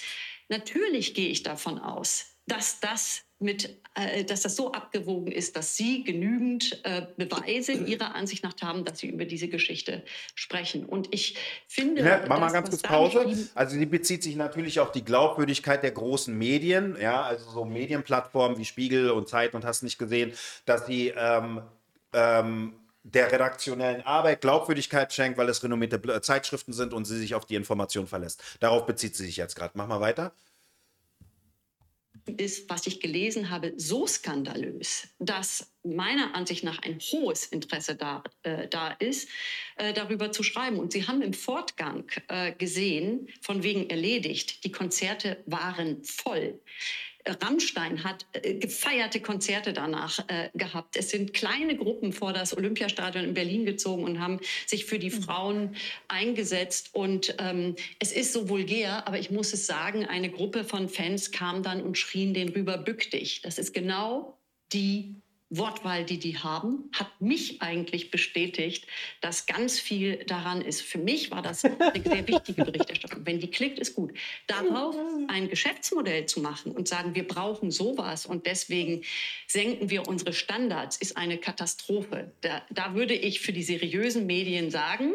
Natürlich 0.49 1.15
gehe 1.15 1.29
ich 1.29 1.43
davon 1.43 1.79
aus, 1.79 2.36
dass 2.47 2.81
das 2.81 3.23
mit, 3.39 3.77
äh, 3.95 4.25
dass 4.25 4.43
das 4.43 4.57
so 4.57 4.73
abgewogen 4.73 5.31
ist, 5.31 5.57
dass 5.57 5.77
Sie 5.77 6.05
genügend 6.05 6.81
äh, 6.85 7.07
Beweise 7.17 7.73
Ihrer 7.73 8.15
Ansicht 8.15 8.43
nach 8.43 8.55
haben, 8.63 8.85
dass 8.85 9.01
Sie 9.01 9.09
über 9.09 9.27
diese 9.27 9.49
Geschichte 9.49 10.03
sprechen. 10.35 10.87
Und 10.87 11.13
ich 11.13 11.37
finde, 11.69 12.03
Ja, 12.03 12.25
mach 12.29 12.41
mal 12.41 12.51
ganz 12.51 12.71
kurz 12.71 12.83
Pause. 12.83 13.51
Also 13.55 13.77
die 13.77 13.87
bezieht 13.87 14.23
sich 14.23 14.37
natürlich 14.37 14.81
auf 14.81 14.91
die 14.93 15.05
Glaubwürdigkeit 15.05 15.83
der 15.83 15.91
großen 15.91 16.37
Medien, 16.37 16.97
ja, 17.01 17.23
also 17.23 17.51
so 17.51 17.65
Medienplattformen 17.65 18.57
wie 18.59 18.65
Spiegel 18.65 19.11
und 19.11 19.29
Zeit 19.29 19.55
und 19.55 19.65
hast 19.65 19.83
nicht 19.83 19.99
gesehen, 19.99 20.33
dass 20.65 20.87
sie 20.87 21.13
ähm, 21.15 21.61
ähm, 22.15 22.73
der 23.03 23.31
redaktionellen 23.31 24.03
Arbeit 24.03 24.41
Glaubwürdigkeit 24.41 25.13
schenkt, 25.13 25.37
weil 25.39 25.49
es 25.49 25.63
renommierte 25.63 26.21
Zeitschriften 26.23 26.73
sind 26.73 26.95
und 26.95 27.05
sie 27.05 27.19
sich 27.19 27.35
auf 27.35 27.45
die 27.45 27.55
Information 27.55 28.07
verlässt. 28.07 28.43
Darauf 28.61 28.87
bezieht 28.87 29.15
sie 29.15 29.27
sich 29.27 29.37
jetzt 29.37 29.55
gerade. 29.55 29.73
Mach 29.75 29.87
mal 29.87 30.01
weiter. 30.01 30.33
Ist, 32.27 32.69
was 32.69 32.87
ich 32.87 33.01
gelesen 33.01 33.51
habe, 33.51 33.73
so 33.77 34.07
skandalös, 34.07 35.09
dass 35.19 35.73
meiner 35.85 36.35
Ansicht 36.35 36.65
nach 36.65 36.81
ein 36.81 36.99
hohes 36.99 37.47
Interesse 37.47 37.95
da, 37.95 38.23
äh, 38.43 38.69
da 38.69 38.89
ist, 38.93 39.29
äh, 39.77 39.93
darüber 39.93 40.33
zu 40.33 40.43
schreiben. 40.43 40.79
Und 40.79 40.93
Sie 40.93 41.07
haben 41.07 41.23
im 41.23 41.33
Fortgang 41.33 42.11
äh, 42.29 42.53
gesehen, 42.53 43.29
von 43.41 43.63
wegen 43.63 43.89
erledigt, 43.89 44.65
die 44.65 44.73
Konzerte 44.73 45.43
waren 45.47 46.03
voll. 46.03 46.61
Rammstein 47.27 48.05
hat 48.05 48.27
äh, 48.33 48.55
gefeierte 48.55 49.21
Konzerte 49.21 49.73
danach 49.73 50.19
äh, 50.29 50.51
gehabt. 50.55 50.97
Es 50.97 51.11
sind 51.11 51.33
kleine 51.33 51.77
Gruppen 51.77 52.13
vor 52.13 52.33
das 52.33 52.57
Olympiastadion 52.57 53.25
in 53.25 53.35
Berlin 53.35 53.67
gezogen 53.67 54.05
und 54.05 54.21
haben 54.21 54.41
sich 54.67 54.85
für 54.85 54.99
die 54.99 55.11
Frauen 55.11 55.77
eingesetzt. 56.09 56.91
Und 56.93 57.35
ähm, 57.39 57.77
es 57.99 58.13
ist 58.13 58.33
so 58.33 58.49
vulgär, 58.49 59.07
aber 59.07 59.19
ich 59.19 59.31
muss 59.31 59.53
es 59.53 59.67
sagen, 59.67 60.07
eine 60.07 60.31
Gruppe 60.31 60.65
von 60.65 60.89
Fans 60.89 61.31
kam 61.31 61.63
dann 61.63 61.83
und 61.83 61.99
schrien 61.99 62.35
den 62.35 62.51
rüber, 62.51 62.79
bück 62.79 63.11
dich. 63.11 63.43
Das 63.43 63.59
ist 63.59 63.73
genau 63.73 64.39
die 64.73 65.17
Wortwahl, 65.51 66.05
die 66.05 66.19
die 66.19 66.39
haben, 66.39 66.91
hat 66.93 67.21
mich 67.21 67.63
eigentlich 67.63 68.11
bestätigt, 68.11 68.87
dass 69.21 69.47
ganz 69.47 69.79
viel 69.79 70.25
daran 70.25 70.61
ist. 70.61 70.83
Für 70.83 70.99
mich 70.99 71.31
war 71.31 71.41
das 71.41 71.65
eine 71.65 72.03
sehr 72.03 72.27
wichtige 72.27 72.65
Berichterstattung. 72.65 73.25
Wenn 73.25 73.39
die 73.39 73.51
klickt, 73.51 73.79
ist 73.79 73.95
gut. 73.95 74.13
Darauf 74.49 74.97
ein 75.29 75.49
Geschäftsmodell 75.49 76.27
zu 76.27 76.41
machen 76.41 76.73
und 76.73 76.89
sagen, 76.89 77.15
wir 77.15 77.27
brauchen 77.27 77.71
sowas 77.71 78.27
und 78.27 78.47
deswegen 78.47 79.03
senken 79.47 79.89
wir 79.89 80.09
unsere 80.09 80.33
Standards, 80.33 80.97
ist 80.97 81.17
eine 81.17 81.39
Katastrophe. 81.39 82.33
Da, 82.41 82.63
da 82.71 82.95
würde 82.95 83.15
ich 83.15 83.41
für 83.41 83.53
die 83.53 83.63
seriösen 83.63 84.27
Medien 84.27 84.73
sagen, 84.73 85.13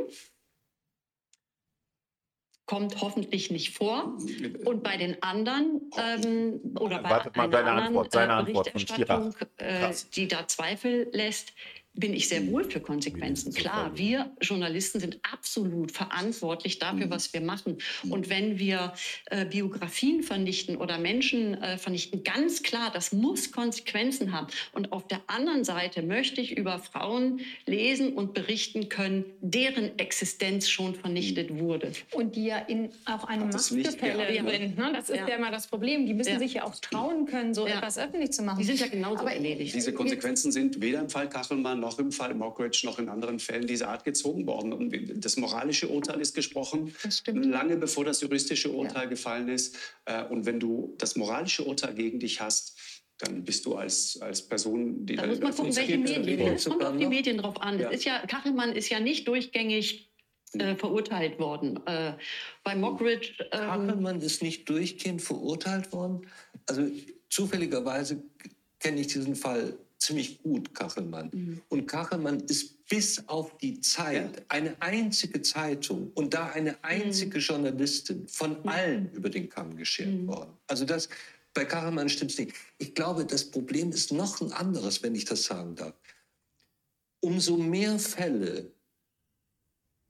kommt 2.72 3.01
hoffentlich 3.01 3.51
nicht 3.51 3.76
vor. 3.76 4.17
Und 4.63 4.82
bei 4.82 4.95
den 4.95 5.22
anderen 5.22 5.91
ähm, 5.97 6.61
oder 6.80 6.99
bei 6.99 7.09
Wartet 7.09 7.36
mal, 7.36 7.43
einer 7.43 7.51
deine 7.51 7.69
anderen, 7.69 7.88
Antwort, 7.88 8.11
seine 8.13 8.32
äh, 8.32 8.36
Antwort 8.36 8.69
von 8.69 8.74
Berichterstattung, 8.74 9.36
äh, 9.57 9.93
die 10.15 10.28
da 10.30 10.47
Zweifel 10.47 11.09
lässt, 11.11 11.51
bin 11.94 12.14
ich 12.14 12.30
sehr 12.30 12.48
wohl 12.48 12.64
für 12.64 12.80
Konsequenzen. 12.80 13.54
Klar, 13.54 13.98
wir 13.98 14.32
Journalisten 14.39 15.00
sind 15.02 15.20
absolut 15.30 15.92
verantwortlich 15.92 16.80
dafür, 16.80 17.10
was 17.10 17.34
wir 17.34 17.42
machen. 17.42 17.78
Und 18.10 18.30
wenn 18.30 18.58
wir 18.60 18.94
äh, 19.26 19.46
Biografien 19.46 20.24
vernichten 20.24 20.78
oder 20.78 20.98
Menschen 20.98 21.62
äh, 21.62 21.78
vernichten, 21.78 22.24
ganz 22.24 22.64
klar, 22.64 22.92
das 22.94 23.12
muss 23.12 23.52
Konsequenzen 23.52 24.32
haben. 24.32 24.48
Und 24.72 24.94
auf 24.94 25.06
der 25.08 25.20
anderen 25.28 25.66
Seite 25.66 26.02
möchte 26.02 26.39
ich 26.39 26.58
über 26.58 26.80
Frauen 26.80 27.42
lesen 27.66 28.14
und 28.14 28.34
berichten 28.34 28.88
können, 28.88 29.26
deren 29.42 30.00
Existenz 30.00 30.70
schon 30.70 30.96
vernichtet 30.96 31.58
wurde. 31.60 31.92
Und 32.14 32.38
die 32.38 32.46
ja 32.46 32.58
in 32.60 32.89
auch 33.06 33.26
einem 33.26 33.50
Machtgefälle 33.50 34.50
sind. 34.50 34.78
Ne? 34.78 34.92
Das 34.94 35.10
ist 35.10 35.18
Ja. 35.18 35.28
ja. 35.28 35.36
immer 35.36 35.52
das 35.52 35.68
Problem. 35.68 36.06
Die 36.06 36.14
müssen 36.14 36.34
Ja. 36.34 36.39
sich 36.39 36.54
ja 36.54 36.64
auch 36.64 36.76
trauen 36.76 37.26
können, 37.26 37.54
so 37.54 37.68
Ja. 37.68 37.80
etwas 37.80 37.98
öffentlich 37.98 38.32
zu 38.32 38.44
machen. 38.44 38.60
Die 38.60 38.66
sind 38.66 38.80
ja 38.80 38.88
genauso 38.88 39.20
Aber 39.22 39.34
erledigt. 39.34 39.76
Diese 39.76 39.92
Konsequenzen 39.94 40.54
sind 40.54 40.80
weder 40.82 41.02
im 41.02 41.10
Fall 41.10 41.28
Kachelmann 41.28 41.80
noch 41.82 41.99
im 41.99 42.11
Fall 42.13 42.34
Mockridge 42.34 42.84
noch 42.86 42.97
in 42.99 43.09
anderen 43.09 43.39
Fällen 43.39 43.67
dieser 43.67 43.89
Art 43.89 44.05
gezogen 44.05 44.47
worden. 44.47 44.71
Und 44.71 44.95
das 45.25 45.36
moralische 45.36 45.89
Urteil 45.89 46.21
ist 46.21 46.34
gesprochen, 46.34 46.95
Das 47.03 47.17
stimmt. 47.17 47.45
lange 47.45 47.75
bevor 47.75 48.05
das 48.05 48.21
juristische 48.21 48.71
Urteil 48.71 49.09
gefallen 49.09 49.49
ist. 49.49 49.75
Äh, 50.05 50.23
Und 50.25 50.45
wenn 50.45 50.59
du 50.59 50.95
das 50.97 51.15
moralische 51.17 51.63
Urteil 51.65 51.93
gegen 51.93 52.19
dich 52.19 52.39
hast, 52.39 52.77
dann 53.17 53.43
bist 53.43 53.65
du 53.65 53.75
als, 53.75 54.19
als 54.21 54.41
Person, 54.41 55.05
die 55.05 55.15
Da 55.15 55.27
muss 55.27 55.39
man 55.39 55.53
gucken, 55.53 55.75
welche 55.75 55.97
Medien. 55.97 56.53
Es 56.53 56.65
kommt 56.65 56.84
auf 56.84 56.97
die. 56.97 57.05
Medien 57.07 57.38
drauf 57.38 57.61
an. 57.61 57.79
Ja. 57.79 57.89
Ist 57.89 58.05
ja, 58.05 58.25
Kachelmann 58.25 58.71
ist 58.73 58.89
ja 58.89 58.99
nicht 58.99 59.27
durchgängig 59.27 60.09
äh, 60.53 60.75
verurteilt 60.75 61.38
worden. 61.39 61.79
Äh, 61.86 62.13
bei 62.63 62.75
Mockridge. 62.75 63.34
Ähm, 63.51 63.59
Kachelmann 63.59 64.21
ist 64.21 64.41
nicht 64.41 64.67
durchgehend 64.69 65.21
verurteilt 65.21 65.91
worden. 65.91 66.27
Also 66.67 66.88
zufälligerweise 67.29 68.23
kenne 68.79 69.01
ich 69.01 69.07
diesen 69.07 69.36
Fall 69.36 69.77
ziemlich 70.02 70.41
gut, 70.41 70.74
Kachelmann. 70.74 71.62
Und 71.70 71.88
Kachelmann 71.88 72.39
ist 72.41 72.86
bis 72.88 73.28
auf 73.28 73.58
die 73.58 73.80
Zeit 73.80 74.43
eine 74.49 74.76
einzige 74.82 75.41
Zeitung 75.41 76.12
und 76.14 76.34
da 76.34 76.47
eine 76.47 76.84
einzige 76.84 77.38
Journalistin 77.39 78.28
von 78.28 78.68
allen 78.68 79.12
über 79.12 79.30
den 79.30 79.47
Kamm 79.47 79.78
geschert 79.78 80.28
worden. 80.28 80.58
Also 80.68 80.86
das, 80.86 81.08
bei 81.54 81.66
Kachelmann 81.66 82.10
stimmt 82.10 82.32
es 82.32 82.39
nicht. 82.39 82.54
Ich 82.80 82.95
glaube, 82.95 83.26
das 83.26 83.49
Problem 83.49 83.91
ist 83.91 84.12
noch 84.12 84.41
ein 84.41 84.52
anderes, 84.52 85.04
wenn 85.04 85.16
ich 85.16 85.26
das 85.26 85.43
sagen 85.43 85.76
darf. 85.76 85.93
Umso 87.22 87.56
mehr 87.58 87.99
Fälle, 87.99 88.72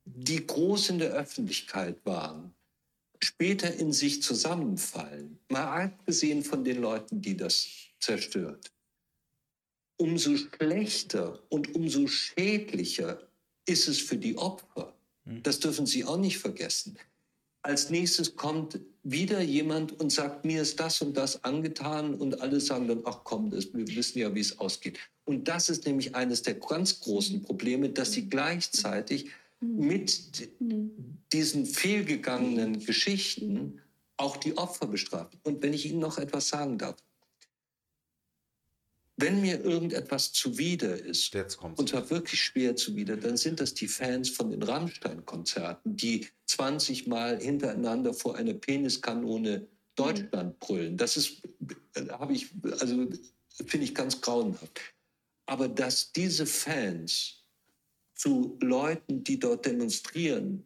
die 0.05 0.47
groß 0.47 0.89
in 0.91 0.99
der 0.99 1.11
Öffentlichkeit 1.11 1.97
waren, 2.05 2.55
später 3.21 3.73
in 3.73 3.91
sich 3.91 4.23
zusammenfallen, 4.23 5.37
mal 5.49 5.83
abgesehen 5.83 6.43
von 6.43 6.63
den 6.63 6.81
Leuten, 6.81 7.21
die 7.21 7.35
das 7.35 7.67
zerstört, 7.99 8.71
umso 10.01 10.35
schlechter 10.35 11.39
und 11.49 11.75
umso 11.75 12.07
schädlicher 12.07 13.21
ist 13.67 13.87
es 13.87 13.99
für 13.99 14.17
die 14.17 14.35
Opfer. 14.35 14.95
Das 15.43 15.59
dürfen 15.59 15.85
Sie 15.85 16.03
auch 16.03 16.17
nicht 16.17 16.39
vergessen. 16.39 16.97
Als 17.61 17.91
nächstes 17.91 18.35
kommt 18.35 18.79
wieder 19.03 19.41
jemand 19.41 19.99
und 19.99 20.11
sagt, 20.11 20.43
mir 20.43 20.63
ist 20.63 20.79
das 20.79 21.03
und 21.03 21.15
das 21.15 21.43
angetan 21.43 22.15
und 22.15 22.41
alle 22.41 22.59
sagen 22.59 22.87
dann, 22.87 23.03
ach 23.05 23.19
komm, 23.23 23.51
das, 23.51 23.71
wir 23.75 23.87
wissen 23.95 24.17
ja, 24.17 24.33
wie 24.33 24.39
es 24.39 24.57
ausgeht. 24.57 24.97
Und 25.25 25.47
das 25.47 25.69
ist 25.69 25.85
nämlich 25.85 26.15
eines 26.15 26.41
der 26.41 26.55
ganz 26.55 26.99
großen 26.99 27.43
Probleme, 27.43 27.89
dass 27.89 28.13
sie 28.13 28.27
gleichzeitig 28.27 29.29
mit 29.59 30.49
diesen 31.31 31.67
fehlgegangenen 31.67 32.83
Geschichten 32.83 33.79
auch 34.17 34.37
die 34.37 34.57
Opfer 34.57 34.87
bestrafen. 34.87 35.39
Und 35.43 35.61
wenn 35.61 35.73
ich 35.73 35.85
Ihnen 35.85 35.99
noch 35.99 36.17
etwas 36.17 36.49
sagen 36.49 36.79
darf, 36.79 36.95
wenn 39.21 39.41
mir 39.41 39.63
irgendetwas 39.63 40.33
zuwider 40.33 40.97
ist, 40.97 41.33
und 41.77 41.89
zwar 41.89 42.09
wirklich 42.09 42.41
schwer 42.41 42.75
zuwider, 42.75 43.15
dann 43.17 43.37
sind 43.37 43.59
das 43.59 43.73
die 43.73 43.87
Fans 43.87 44.29
von 44.29 44.49
den 44.49 44.63
Rammstein-Konzerten, 44.63 45.95
die 45.95 46.27
20 46.47 47.07
Mal 47.07 47.39
hintereinander 47.39 48.13
vor 48.13 48.35
einer 48.35 48.53
Peniskanone 48.53 49.67
Deutschland 49.95 50.59
brüllen. 50.59 50.97
Das 50.97 51.17
ist, 51.17 51.41
äh, 51.95 52.07
habe 52.09 52.33
ich, 52.33 52.49
also 52.79 53.07
finde 53.65 53.85
ich 53.85 53.95
ganz 53.95 54.19
grauenhaft. 54.19 54.81
Aber 55.45 55.67
dass 55.67 56.11
diese 56.11 56.45
Fans 56.45 57.45
zu 58.15 58.57
Leuten, 58.61 59.23
die 59.23 59.39
dort 59.39 59.65
demonstrieren, 59.65 60.63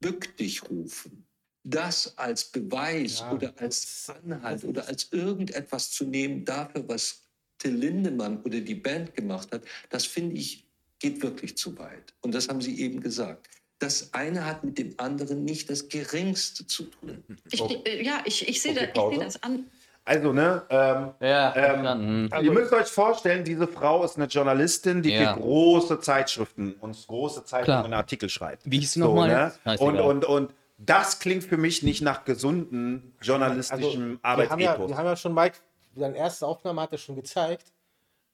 bück 0.00 0.36
dich 0.36 0.68
rufen, 0.70 1.26
das 1.64 2.16
als 2.16 2.50
Beweis 2.50 3.20
Ja, 3.20 3.32
oder 3.32 3.54
als 3.58 4.08
Anhalt 4.08 4.64
oder 4.64 4.86
als 4.86 5.12
irgendetwas 5.12 5.90
zu 5.90 6.04
nehmen 6.04 6.44
dafür, 6.44 6.88
was 6.88 7.25
Till 7.58 7.74
Lindemann 7.74 8.40
oder 8.42 8.60
die 8.60 8.74
Band 8.74 9.14
gemacht 9.14 9.48
hat, 9.52 9.62
das 9.90 10.04
finde 10.06 10.36
ich, 10.36 10.64
geht 10.98 11.22
wirklich 11.22 11.56
zu 11.56 11.78
weit. 11.78 12.14
Und 12.22 12.34
das 12.34 12.48
haben 12.48 12.60
Sie 12.60 12.80
eben 12.80 13.00
gesagt. 13.00 13.48
Das 13.78 14.14
eine 14.14 14.46
hat 14.46 14.64
mit 14.64 14.78
dem 14.78 14.94
anderen 14.96 15.44
nicht 15.44 15.68
das 15.68 15.88
Geringste 15.88 16.66
zu 16.66 16.84
tun. 16.84 17.22
ich, 17.50 17.60
äh, 17.60 18.02
ja, 18.02 18.20
ich, 18.24 18.48
ich 18.48 18.62
sehe 18.62 18.72
Okay, 18.72 18.90
da, 18.94 19.10
sehe 19.10 19.18
das 19.18 19.42
an. 19.42 19.66
Also, 20.06 20.32
ne, 20.32 20.62
ähm, 20.70 21.10
Ja, 21.20 21.54
Ähm, 21.56 21.82
dann, 21.82 22.30
hm. 22.30 22.44
Ihr 22.44 22.52
müsst 22.52 22.72
euch 22.72 22.86
vorstellen, 22.86 23.44
diese 23.44 23.66
Frau 23.66 24.04
ist 24.04 24.16
eine 24.16 24.26
Journalistin, 24.26 25.02
die 25.02 25.10
Ja. 25.10 25.34
für 25.34 25.40
große 25.40 25.98
Zeitschriften 26.00 26.74
und 26.80 26.96
große 27.06 27.44
Zeitungen. 27.44 27.92
Artikel 27.92 28.28
schreibt. 28.28 28.62
Wie 28.64 28.78
hieß 28.78 28.92
sie 28.92 29.00
nochmal 29.00 29.28
ne? 29.64 29.76
Und, 29.78 29.98
und, 30.00 30.24
und 30.24 30.54
das 30.78 31.18
klingt 31.18 31.42
für 31.44 31.56
mich 31.56 31.82
nicht 31.82 32.02
nach 32.02 32.24
gesunden 32.24 33.14
journalistischem 33.20 34.20
Also, 34.22 34.42
wir 34.42 34.50
haben, 34.50 34.60
ja, 34.60 34.70
Arbeitsethos. 34.70 34.90
wir 34.90 34.96
haben 34.96 35.06
ja 35.06 35.16
schon, 35.16 35.34
Mike, 35.34 35.56
seine 35.96 36.16
erste 36.16 36.46
Aufnahme 36.46 36.82
hat 36.82 36.92
er 36.92 36.98
schon 36.98 37.16
gezeigt, 37.16 37.72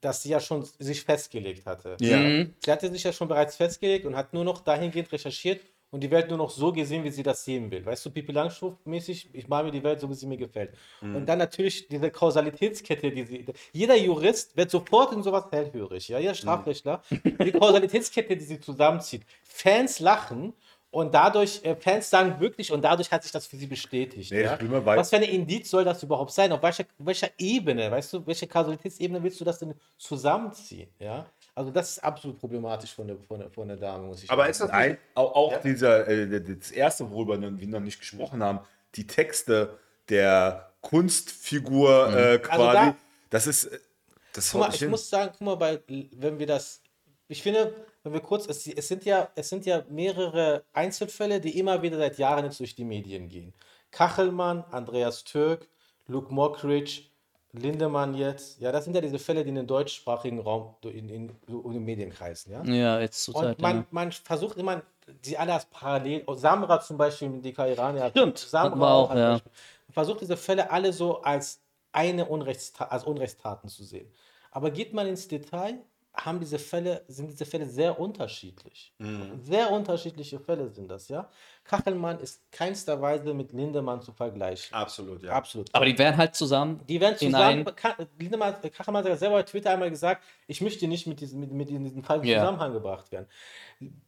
dass 0.00 0.22
sie 0.22 0.30
ja 0.30 0.40
schon 0.40 0.64
sich 0.78 1.02
festgelegt 1.02 1.64
hatte. 1.64 1.96
Ja. 2.00 2.18
Mhm. 2.18 2.54
Sie 2.58 2.72
hatte 2.72 2.90
sich 2.90 3.04
ja 3.04 3.12
schon 3.12 3.28
bereits 3.28 3.56
festgelegt 3.56 4.04
und 4.04 4.16
hat 4.16 4.34
nur 4.34 4.44
noch 4.44 4.60
dahingehend 4.60 5.12
recherchiert 5.12 5.60
und 5.92 6.00
die 6.00 6.10
Welt 6.10 6.28
nur 6.28 6.38
noch 6.38 6.50
so 6.50 6.72
gesehen, 6.72 7.04
wie 7.04 7.10
sie 7.10 7.22
das 7.22 7.44
sehen 7.44 7.70
will. 7.70 7.84
Weißt 7.84 8.04
du, 8.06 8.10
Pipi 8.10 8.32
Langstrumpf-mäßig, 8.32 9.28
ich 9.34 9.46
male 9.46 9.66
mir 9.66 9.72
die 9.72 9.84
Welt 9.84 10.00
so, 10.00 10.08
wie 10.08 10.14
sie 10.14 10.26
mir 10.26 10.38
gefällt. 10.38 10.74
Und 11.02 11.26
dann 11.26 11.38
natürlich 11.38 11.86
diese 11.86 12.10
Kausalitätskette, 12.10 13.12
die 13.12 13.24
sie. 13.24 13.44
Jeder 13.72 13.96
Jurist 13.96 14.56
wird 14.56 14.70
sofort 14.70 15.12
in 15.12 15.22
sowas 15.22 15.44
hellhörig, 15.52 16.08
ja, 16.08 16.18
jeder 16.18 16.34
Strafrechtler. 16.34 17.02
Die 17.10 17.52
Kausalitätskette, 17.52 18.36
die 18.36 18.44
sie 18.44 18.58
zusammenzieht. 18.58 19.22
Fans 19.42 20.00
lachen 20.00 20.54
und 20.92 21.12
dadurch, 21.12 21.60
äh, 21.64 21.74
Fans 21.74 22.08
sagen 22.08 22.38
wirklich, 22.38 22.70
und 22.70 22.82
dadurch 22.82 23.10
hat 23.10 23.22
sich 23.24 23.32
das 23.32 23.46
für 23.46 23.56
sie 23.56 23.66
bestätigt. 23.66 24.30
Nee, 24.30 24.42
ja? 24.42 24.58
Was 24.84 25.10
für 25.10 25.16
eine 25.16 25.26
Indiz 25.28 25.68
soll 25.70 25.84
das 25.84 26.02
überhaupt 26.02 26.30
sein? 26.30 26.52
Auf 26.52 26.62
welcher, 26.62 26.84
welcher 26.98 27.30
Ebene, 27.38 27.90
weißt 27.90 28.12
du, 28.12 28.26
welche 28.26 28.46
Kausalitätsebene 28.46 29.20
willst 29.22 29.40
du 29.40 29.44
das 29.44 29.58
denn 29.58 29.74
zusammenziehen? 29.98 30.88
Ja? 31.00 31.26
Also 31.54 31.70
das 31.70 31.90
ist 31.92 31.98
absolut 32.04 32.38
problematisch 32.38 32.94
von 32.94 33.06
der, 33.08 33.16
von 33.26 33.40
der, 33.40 33.50
von 33.50 33.66
der 33.68 33.76
Dame, 33.78 34.04
muss 34.06 34.22
ich 34.22 34.30
Aber 34.30 34.42
sagen. 34.42 34.50
ist 34.52 34.60
das 34.60 34.70
Nein, 34.70 34.98
auch, 35.14 35.34
auch 35.34 35.60
dieser, 35.62 36.06
äh, 36.06 36.40
das 36.40 36.70
erste, 36.70 37.10
worüber 37.10 37.40
wir 37.40 37.50
noch 37.66 37.80
nicht 37.80 37.98
gesprochen 37.98 38.42
haben, 38.42 38.60
die 38.94 39.06
Texte 39.06 39.78
der 40.10 40.72
Kunstfigur 40.82 42.08
äh, 42.14 42.38
quasi, 42.38 42.62
Also 42.62 42.72
da- 42.90 42.96
das 43.30 43.46
ist, 43.46 43.64
äh, 43.64 43.78
das 44.34 44.50
Guck 44.50 44.60
mal, 44.60 44.66
nicht 44.66 44.74
ich 44.76 44.80
hin. 44.82 44.90
muss 44.90 45.08
sagen, 45.08 45.30
guck 45.32 45.40
mal, 45.40 45.54
bei, 45.56 45.80
wenn 46.12 46.38
wir 46.38 46.46
das, 46.46 46.81
ich 47.32 47.42
finde, 47.42 47.74
wenn 48.02 48.12
wir 48.12 48.20
kurz, 48.20 48.46
es, 48.46 48.66
es, 48.66 48.88
sind 48.88 49.04
ja, 49.04 49.28
es 49.34 49.48
sind 49.48 49.64
ja 49.66 49.82
mehrere 49.88 50.64
Einzelfälle, 50.72 51.40
die 51.40 51.58
immer 51.58 51.82
wieder 51.82 51.96
seit 51.96 52.18
Jahren 52.18 52.44
jetzt 52.44 52.60
durch 52.60 52.74
die 52.74 52.84
Medien 52.84 53.28
gehen. 53.28 53.54
Kachelmann, 53.90 54.64
Andreas 54.70 55.24
Türk, 55.24 55.68
Luke 56.06 56.32
Mockridge, 56.32 57.04
Lindemann 57.52 58.14
jetzt, 58.14 58.60
ja, 58.60 58.72
das 58.72 58.84
sind 58.84 58.94
ja 58.94 59.00
diese 59.00 59.18
Fälle, 59.18 59.42
die 59.42 59.50
in 59.50 59.56
den 59.56 59.66
deutschsprachigen 59.66 60.40
Raum 60.40 60.74
in, 60.82 61.08
in, 61.08 61.36
in 61.46 61.72
den 61.72 61.84
Medien 61.84 62.10
kreisen, 62.10 62.52
ja. 62.52 62.62
Ja, 62.64 63.00
jetzt 63.00 63.24
zur 63.24 63.36
Und 63.36 63.44
Zeit. 63.44 63.60
man, 63.60 63.76
ja. 63.76 63.86
man 63.90 64.12
versucht 64.12 64.56
immer, 64.56 64.82
die 65.24 65.36
alle 65.36 65.54
als 65.54 65.66
parallel, 65.66 66.22
oh, 66.26 66.34
Samra 66.34 66.80
zum 66.80 66.96
Beispiel, 66.96 67.40
die 67.40 67.50
Iranier. 67.50 68.10
Stimmt, 68.10 68.38
Samra 68.38 68.94
auch, 68.94 69.14
ja. 69.14 69.32
Beispiel. 69.32 69.52
Man 69.88 69.94
versucht 69.94 70.20
diese 70.22 70.36
Fälle 70.36 70.70
alle 70.70 70.92
so 70.92 71.20
als 71.20 71.60
eine 71.92 72.24
Unrechtsta 72.26 72.86
als 72.86 73.04
Unrechtstaten 73.04 73.68
zu 73.68 73.84
sehen. 73.84 74.10
Aber 74.50 74.70
geht 74.70 74.94
man 74.94 75.06
ins 75.06 75.28
Detail, 75.28 75.78
haben 76.14 76.40
diese 76.40 76.58
Fälle, 76.58 77.02
sind 77.08 77.30
diese 77.30 77.46
Fälle 77.46 77.66
sehr 77.66 77.98
unterschiedlich. 77.98 78.92
Sehr 79.42 79.70
unterschiedliche 79.70 80.38
Fälle 80.40 80.68
sind 80.68 80.90
das, 80.90 81.08
ja. 81.08 81.28
Kachelmann 81.64 82.18
ist 82.20 82.42
keinster 82.52 83.00
Weise 83.00 83.32
mit 83.32 83.52
Lindemann 83.52 84.02
zu 84.02 84.12
vergleichen. 84.12 84.74
Absolut, 84.74 85.22
ja. 85.22 85.32
Absolut. 85.32 85.68
Aber 85.72 85.86
die 85.86 85.96
wären 85.96 86.16
halt 86.16 86.34
zusammen. 86.34 86.80
Die 86.88 87.00
werden 87.00 87.16
zusammen, 87.16 87.66
ein- 87.66 88.06
Lindemann, 88.18 88.60
Kachelmann 88.60 89.04
hat 89.04 89.08
ja 89.10 89.16
selber 89.16 89.36
bei 89.36 89.42
Twitter 89.44 89.70
einmal 89.70 89.88
gesagt, 89.90 90.22
ich 90.46 90.60
möchte 90.60 90.86
nicht 90.86 91.06
mit 91.06 91.20
diesem, 91.20 91.40
mit, 91.40 91.50
mit 91.52 91.68
diesem 91.70 92.02
Fall 92.04 92.18
in 92.20 92.24
Ja. 92.26 92.40
Zusammenhang 92.40 92.72
gebracht 92.74 93.10
werden. 93.10 93.26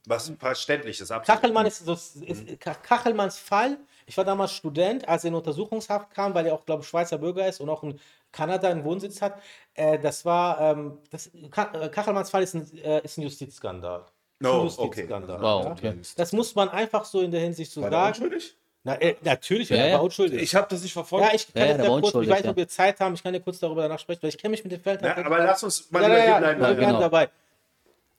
Was 0.05 0.31
verständlich 0.37 0.99
ist, 1.01 1.11
absolut. 1.11 1.41
Kachelmann 1.41 1.65
ist, 1.65 1.85
so, 1.85 1.93
ist 1.93 2.59
Ka- 2.59 2.75
Kachelmanns 2.75 3.39
Fall. 3.39 3.77
Ich 4.05 4.15
war 4.15 4.23
damals 4.25 4.51
Student, 4.51 5.07
als 5.07 5.23
er 5.23 5.29
in 5.29 5.35
Untersuchungshaft 5.35 6.11
kam, 6.11 6.33
weil 6.35 6.45
er 6.45 6.53
auch, 6.53 6.65
glaube 6.65 6.83
ich, 6.83 6.87
Schweizer 6.87 7.17
Bürger 7.17 7.47
ist 7.47 7.59
und 7.61 7.69
auch 7.69 7.81
in 7.83 7.99
Kanada 8.35 8.69
einen 8.69 8.83
Wohnsitz 8.83 9.21
hat. 9.21 9.41
Äh, 9.73 9.97
das 9.99 10.25
war, 10.25 10.59
ähm, 10.61 10.97
das, 11.09 11.27
äh, 11.27 11.49
Kachelmanns 11.89 12.29
Fall 12.29 12.43
ist 12.43 12.53
ein, 12.55 12.69
äh, 12.77 13.01
ist 13.03 13.17
ein 13.17 13.21
Justizskandal. 13.23 14.03
Ein 14.41 14.47
Oh, 14.47 14.63
Justizskandal. 14.63 15.37
okay. 15.37 15.43
Wow, 15.43 15.65
ja. 15.65 15.71
okay. 15.71 15.99
Das 16.17 16.33
muss 16.33 16.53
man 16.55 16.69
einfach 16.69 17.05
so 17.05 17.21
in 17.21 17.31
der 17.31 17.39
Hinsicht 17.41 17.71
so 17.71 17.81
War 17.81 17.89
sagen. 17.91 18.07
unschuldig? 18.23 18.55
Na, 18.83 19.01
äh, 19.01 19.15
natürlich, 19.23 19.69
Ja, 19.69 19.77
er 19.77 19.87
ja. 19.87 19.95
war 19.95 20.03
unschuldig. 20.03 20.41
Ich 20.41 20.53
habe 20.53 20.67
das 20.69 20.83
nicht 20.83 20.93
verfolgt. 20.93 21.25
ja, 21.27 21.33
ich 21.33 21.51
kann 21.51 21.61
Ja, 21.67 21.75
ja, 21.77 21.83
ja 21.83 21.89
kurz, 22.01 22.07
ich 22.09 22.15
weiß 22.15 22.27
nicht, 22.29 22.45
ja. 22.45 22.51
ob 22.51 22.57
wir 22.57 22.67
Zeit 22.67 22.99
haben, 22.99 23.15
ich 23.15 23.23
kann 23.23 23.33
ja 23.33 23.39
kurz 23.39 23.57
darüber 23.59 23.81
danach 23.81 23.97
sprechen, 23.99 24.21
weil 24.21 24.29
ich 24.29 24.37
kenne 24.37 24.51
mich 24.51 24.63
mit 24.63 24.73
dem 24.73 24.81
Feld 24.81 25.01
Ja, 25.01 25.17
aber 25.17 25.39
lass 25.39 25.63
uns 25.63 25.89
mal 25.89 26.03
ja, 26.03 26.09
ja, 26.09 26.25
ja, 26.41 26.53
bleiben. 26.53 26.79
gerne 26.79 26.99
dabei. 26.99 27.29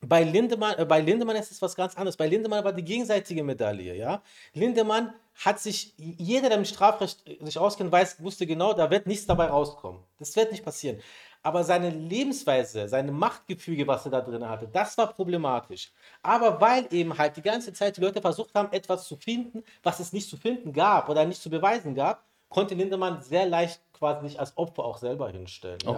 Bei 0.00 0.22
Lindemann, 0.22 0.78
äh, 0.78 0.84
bei 0.84 1.00
Lindemann 1.00 1.36
ist 1.36 1.50
es 1.50 1.62
was 1.62 1.74
ganz 1.74 1.96
anderes. 1.96 2.16
Bei 2.16 2.26
Lindemann 2.26 2.64
war 2.64 2.72
die 2.72 2.84
gegenseitige 2.84 3.42
Medaille, 3.42 3.94
ja. 3.94 4.22
Lindemann 4.52 5.14
hat 5.44 5.58
sich, 5.58 5.94
jeder, 5.96 6.48
der 6.48 6.58
im 6.58 6.64
Strafrecht 6.64 7.26
äh, 7.26 7.44
sich 7.44 7.58
auskennt, 7.58 7.92
weiß, 7.92 8.22
wusste 8.22 8.46
genau, 8.46 8.72
da 8.72 8.90
wird 8.90 9.06
nichts 9.06 9.26
dabei 9.26 9.46
rauskommen. 9.46 10.00
Das 10.18 10.34
wird 10.36 10.52
nicht 10.52 10.64
passieren. 10.64 11.00
Aber 11.42 11.62
seine 11.62 11.90
Lebensweise, 11.90 12.88
seine 12.88 13.12
Machtgefüge, 13.12 13.86
was 13.86 14.04
er 14.04 14.10
da 14.10 14.20
drin 14.20 14.48
hatte, 14.48 14.68
das 14.68 14.98
war 14.98 15.12
problematisch. 15.12 15.92
Aber 16.22 16.60
weil 16.60 16.88
eben 16.90 17.16
halt 17.16 17.36
die 17.36 17.42
ganze 17.42 17.72
Zeit 17.72 17.96
die 17.96 18.00
Leute 18.00 18.20
versucht 18.20 18.54
haben, 18.54 18.72
etwas 18.72 19.06
zu 19.06 19.16
finden, 19.16 19.62
was 19.82 20.00
es 20.00 20.12
nicht 20.12 20.28
zu 20.28 20.36
finden 20.36 20.72
gab 20.72 21.08
oder 21.08 21.24
nicht 21.24 21.40
zu 21.40 21.48
beweisen 21.48 21.94
gab, 21.94 22.24
konnte 22.48 22.74
Lindemann 22.74 23.22
sehr 23.22 23.46
leicht 23.46 23.80
quasi 23.92 24.28
sich 24.28 24.40
als 24.40 24.56
Opfer 24.56 24.84
auch 24.84 24.98
selber 24.98 25.30
hinstellen. 25.30 25.78
Ja? 25.84 25.90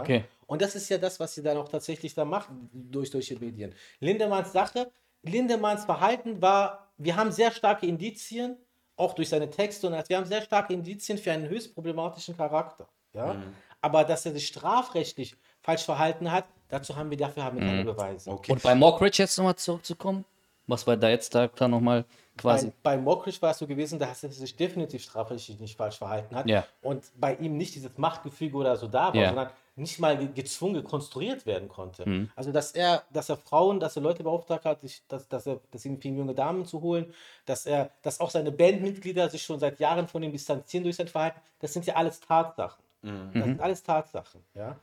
Okay. 0.49 0.55
Und 0.55 0.63
das 0.63 0.75
ist 0.75 0.89
ja 0.89 0.97
das, 0.97 1.21
was 1.21 1.35
sie 1.35 1.43
dann 1.43 1.59
auch 1.59 1.69
tatsächlich 1.69 2.15
da 2.15 2.25
machen 2.25 2.71
durch 2.73 3.11
solche 3.11 3.39
Medien. 3.39 3.75
Lindemanns 4.01 4.53
Sache, 4.53 4.91
Lindemanns 5.23 5.85
Verhalten 5.85 6.41
war, 6.41 6.89
wir 6.97 7.17
haben 7.17 7.31
sehr 7.33 7.51
starke 7.53 7.87
Indizien, 7.87 8.57
auch 8.97 9.13
durch 9.13 9.29
seine 9.29 9.51
Texte 9.51 9.87
und 9.87 10.09
wir 10.09 10.17
haben 10.17 10.25
sehr 10.25 10.43
starke 10.43 10.73
Indizien 10.73 11.19
für 11.19 11.33
einen 11.33 11.49
höchst 11.49 11.75
problematischen 11.75 12.37
Charakter. 12.37 12.89
Ja? 13.13 13.37
Aber 13.81 14.05
dass 14.05 14.25
er 14.27 14.33
sich 14.33 14.47
strafrechtlich 14.47 15.37
falsch 15.61 15.85
verhalten 15.85 16.33
hat, 16.33 16.47
dazu 16.69 16.97
haben 16.97 17.11
wir 17.11 17.19
dafür 17.19 17.45
haben 17.45 17.61
wir 17.61 17.67
keine 17.67 17.85
Beweise. 17.85 18.31
Und 18.31 18.63
bei 18.63 18.75
Mockridge 18.75 19.23
jetzt 19.23 19.37
nochmal 19.37 19.57
zurückzukommen, 19.57 20.25
was 20.67 20.87
war 20.87 20.97
da 20.97 21.09
jetzt 21.11 21.35
da, 21.35 21.47
da 21.47 21.69
nochmal 21.69 22.05
quasi. 22.37 22.73
Bei, 22.83 22.97
bei 22.97 23.03
Mockridge 23.03 23.41
war 23.41 23.51
es 23.53 23.59
so 23.59 23.67
gewesen, 23.67 23.99
dass 23.99 24.23
er 24.25 24.31
sich 24.31 24.57
definitiv 24.57 25.03
strafrechtlich 25.03 25.61
nicht 25.61 25.77
falsch 25.77 25.99
verhalten 25.99 26.35
hat. 26.35 26.47
Ja. 26.47 26.65
Und 26.83 27.05
bei 27.17 27.35
ihm 27.37 27.57
nicht 27.57 27.75
dieses 27.75 27.97
Machtgefüge 27.97 28.57
oder 28.57 28.77
so 28.77 28.87
da 28.89 29.09
war, 29.09 29.15
Ja. 29.15 29.29
sondern 29.29 29.51
nicht 29.79 29.99
mal 29.99 30.19
ge- 30.19 30.29
gezwungen 30.35 30.85
konstruiert 30.85 31.47
werden 31.47 31.69
konnte. 31.69 32.09
Mhm. 32.09 32.31
Also, 32.37 32.53
dass 32.53 32.73
er, 32.73 33.05
dass 33.13 33.29
er 33.29 33.37
Frauen, 33.37 33.81
dass 33.81 33.97
er 33.97 34.03
Leute 34.03 34.23
beauftragt 34.23 34.65
hat, 34.65 34.81
sich, 34.81 35.03
dass, 35.09 35.29
dass 35.29 35.47
er, 35.47 35.61
dass 35.71 35.85
ihm 35.85 35.99
junge 36.01 36.35
Damen 36.35 36.67
zu 36.67 36.81
holen, 36.83 37.15
dass 37.47 37.67
er, 37.67 37.91
dass 38.03 38.21
auch 38.21 38.31
seine 38.31 38.53
Bandmitglieder 38.53 39.29
sich 39.31 39.43
schon 39.43 39.59
seit 39.59 39.81
Jahren 39.81 40.09
von 40.09 40.23
ihm 40.23 40.33
distanzieren 40.33 40.85
durch 40.85 40.97
sein 40.97 41.09
Verhalten, 41.09 41.41
das 41.61 41.73
sind 41.73 41.87
ja 41.87 41.95
alles 41.95 42.21
Tatsachen. 42.21 42.85
Mhm. 43.03 43.31
Das 43.33 43.45
sind 43.45 43.61
alles 43.61 43.83
Tatsachen, 43.83 44.45
ja. 44.55 44.79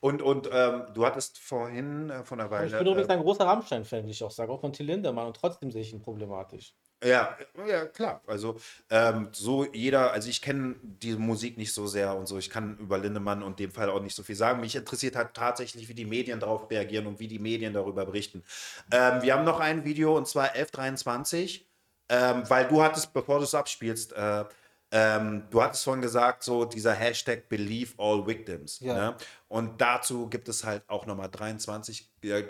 Und, 0.00 0.20
und 0.20 0.50
ähm, 0.52 0.84
du 0.92 1.06
hattest 1.06 1.38
vorhin 1.38 2.10
äh, 2.10 2.24
von 2.24 2.36
der 2.36 2.50
Weile. 2.50 2.66
Ich 2.66 2.76
bin 2.76 2.86
übrigens 2.86 3.08
äh, 3.08 3.12
ein 3.12 3.22
großer 3.22 3.46
Rammstein-Fan, 3.46 4.06
wie 4.06 4.10
ich 4.10 4.22
auch 4.22 4.30
sage, 4.30 4.52
auch 4.52 4.60
von 4.60 4.70
Till 4.70 4.84
Lindemann 4.84 5.28
und 5.28 5.36
trotzdem 5.36 5.70
sehe 5.70 5.80
ich 5.80 5.94
ihn 5.94 6.02
problematisch. 6.02 6.74
Ja, 7.04 7.36
ja, 7.66 7.86
klar. 7.86 8.22
Also 8.26 8.56
ähm, 8.88 9.28
so 9.32 9.66
jeder, 9.72 10.12
also 10.12 10.28
ich 10.30 10.40
kenne 10.40 10.76
die 10.82 11.14
Musik 11.14 11.58
nicht 11.58 11.74
so 11.74 11.86
sehr 11.86 12.16
und 12.16 12.26
so. 12.26 12.38
Ich 12.38 12.48
kann 12.48 12.78
über 12.78 12.98
Lindemann 12.98 13.42
und 13.42 13.58
dem 13.58 13.70
Fall 13.70 13.90
auch 13.90 14.00
nicht 14.00 14.16
so 14.16 14.22
viel 14.22 14.36
sagen. 14.36 14.60
Mich 14.60 14.74
interessiert 14.74 15.14
halt 15.14 15.34
tatsächlich, 15.34 15.88
wie 15.88 15.94
die 15.94 16.06
Medien 16.06 16.40
darauf 16.40 16.70
reagieren 16.70 17.06
und 17.06 17.20
wie 17.20 17.28
die 17.28 17.38
Medien 17.38 17.74
darüber 17.74 18.06
berichten. 18.06 18.42
Ähm, 18.90 19.20
wir 19.22 19.34
haben 19.34 19.44
noch 19.44 19.60
ein 19.60 19.84
Video 19.84 20.16
und 20.16 20.26
zwar 20.26 20.52
1123, 20.54 21.68
ähm, 22.08 22.42
weil 22.48 22.66
du 22.68 22.82
hattest, 22.82 23.12
bevor 23.12 23.38
du 23.38 23.44
es 23.44 23.54
abspielst, 23.54 24.14
äh, 24.14 24.44
ähm, 24.90 25.42
du 25.50 25.60
hattest 25.60 25.84
vorhin 25.84 26.02
gesagt, 26.02 26.44
so 26.44 26.64
dieser 26.64 26.92
Hashtag 26.94 27.48
Believe 27.48 27.92
All 27.98 28.26
Victims. 28.26 28.78
Ja. 28.80 28.94
Ne? 28.94 29.16
Und 29.48 29.80
dazu 29.80 30.28
gibt 30.28 30.48
es 30.48 30.64
halt 30.64 30.84
auch 30.88 31.04
nochmal 31.04 31.28
23, 31.28 32.12
ja, 32.22 32.40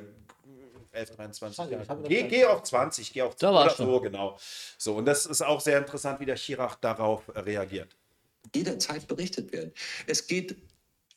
11, 0.94 1.10
23. 1.16 1.56
Schade, 1.56 1.80
ich 1.82 1.88
habe 1.88 2.00
das 2.02 2.08
Geh, 2.08 2.22
geh 2.24 2.44
auf 2.44 2.62
20, 2.62 3.12
geh 3.12 3.22
auf 3.22 3.34
Da 3.36 3.52
war 3.52 3.64
oder 3.66 3.74
schon. 3.74 3.86
so, 3.86 4.00
genau. 4.00 4.36
So, 4.78 4.96
und 4.96 5.04
das 5.06 5.26
ist 5.26 5.42
auch 5.42 5.60
sehr 5.60 5.78
interessant, 5.78 6.20
wie 6.20 6.26
der 6.26 6.36
Chirac 6.36 6.80
darauf 6.80 7.22
reagiert. 7.34 7.96
jederzeit 8.54 9.06
berichtet 9.08 9.52
werden. 9.52 9.72
Es 10.06 10.26
geht 10.26 10.56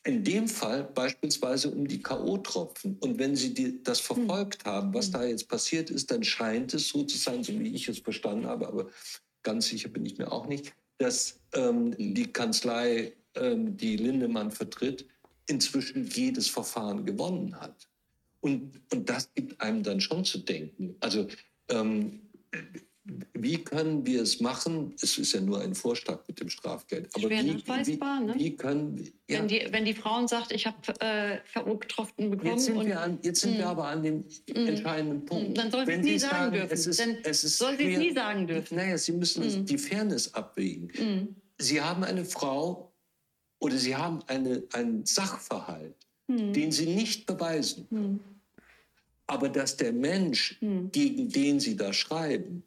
in 0.03 0.23
dem 0.23 0.47
Fall 0.47 0.85
beispielsweise 0.85 1.69
um 1.69 1.85
die 1.87 2.01
K.O.-Tropfen. 2.01 2.97
Und 3.01 3.19
wenn 3.19 3.35
Sie 3.35 3.53
die, 3.53 3.83
das 3.83 3.99
verfolgt 3.99 4.63
haben, 4.63 4.93
was 4.93 5.11
da 5.11 5.25
jetzt 5.25 5.49
passiert 5.49 5.89
ist, 5.89 6.09
dann 6.09 6.23
scheint 6.23 6.73
es 6.73 6.87
so 6.87 7.03
zu 7.03 7.17
sein, 7.17 7.43
so 7.43 7.51
wie 7.59 7.75
ich 7.75 7.89
es 7.89 7.99
verstanden 7.99 8.47
habe, 8.47 8.67
aber 8.67 8.87
ganz 9.43 9.67
sicher 9.67 9.89
bin 9.89 10.05
ich 10.05 10.17
mir 10.17 10.31
auch 10.31 10.47
nicht, 10.47 10.73
dass 10.97 11.39
ähm, 11.53 11.93
die 11.97 12.31
Kanzlei, 12.31 13.13
ähm, 13.35 13.75
die 13.75 13.97
Lindemann 13.97 14.49
vertritt, 14.49 15.05
inzwischen 15.47 16.05
jedes 16.07 16.49
Verfahren 16.49 17.05
gewonnen 17.05 17.59
hat. 17.59 17.87
Und, 18.41 18.79
und 18.93 19.09
das 19.09 19.33
gibt 19.33 19.59
einem 19.61 19.83
dann 19.83 19.99
schon 20.01 20.23
zu 20.25 20.39
denken. 20.39 20.95
Also 20.99 21.27
ähm, 21.69 22.21
wie 23.33 23.63
können 23.63 24.05
wir 24.05 24.21
es 24.21 24.41
machen? 24.41 24.93
Es 25.01 25.17
ist 25.17 25.31
ja 25.31 25.39
nur 25.39 25.61
ein 25.61 25.75
Vorschlag 25.75 26.19
mit 26.27 26.39
dem 26.41 26.49
Strafgeld. 26.49 27.07
Aber 27.15 27.27
Schwer 27.27 27.43
wie, 27.45 27.51
nachweisbar, 27.53 28.19
wie, 28.21 28.25
ne? 28.25 28.35
wie 28.37 28.55
können 28.57 28.97
wir. 28.97 29.05
Ja, 29.29 29.39
Wenn, 29.39 29.47
die, 29.47 29.67
wenn 29.71 29.85
die 29.85 29.93
Frauen 29.93 30.27
sagt, 30.27 30.51
ich 30.51 30.65
habe 30.67 30.77
äh, 30.99 31.37
K.O.-Tropfen 31.53 32.29
bekommen 32.29 32.51
jetzt 32.51 32.65
sind, 32.65 32.75
und 32.77 32.85
wir, 32.87 32.99
an, 32.99 33.17
jetzt 33.21 33.39
sind 33.41 33.57
wir 33.57 33.67
aber 33.67 33.87
an 33.87 34.03
dem 34.03 34.25
entscheidenden 34.53 35.25
Punkt. 35.25 35.57
dann 35.57 35.71
soll 35.71 35.85
sie 35.85 35.93
es 35.93 36.01
nie 36.01 36.19
sagen 36.19 36.51
dürfen. 36.53 36.73
Es 36.73 36.85
ist, 36.87 36.99
Denn 36.99 37.17
es 37.23 37.43
ist 37.45 37.57
soll 37.57 37.77
sie 37.77 37.93
es 37.93 37.99
nie 37.99 38.13
sagen 38.13 38.45
dürfen. 38.45 38.75
Naja, 38.75 38.97
Sie 38.97 39.13
müssen 39.13 39.43
es- 39.43 39.63
die 39.63 39.77
Fairness 39.77 40.33
abwägen. 40.33 41.35
Sie 41.57 41.81
haben 41.81 42.03
eine 42.03 42.25
Frau 42.25 42.93
oder 43.59 43.77
Sie 43.77 43.95
haben 43.95 44.21
eine, 44.27 44.63
einen 44.73 45.05
Sachverhalt, 45.05 45.95
den 46.27 46.71
Sie 46.71 46.87
nicht 46.87 47.25
beweisen. 47.25 48.19
Aber 49.27 49.49
dass 49.49 49.77
der 49.77 49.93
Mensch, 49.93 50.57
gegen 50.59 51.29
den 51.29 51.59
Sie 51.59 51.75
da 51.75 51.93
schreiben, 51.93 52.63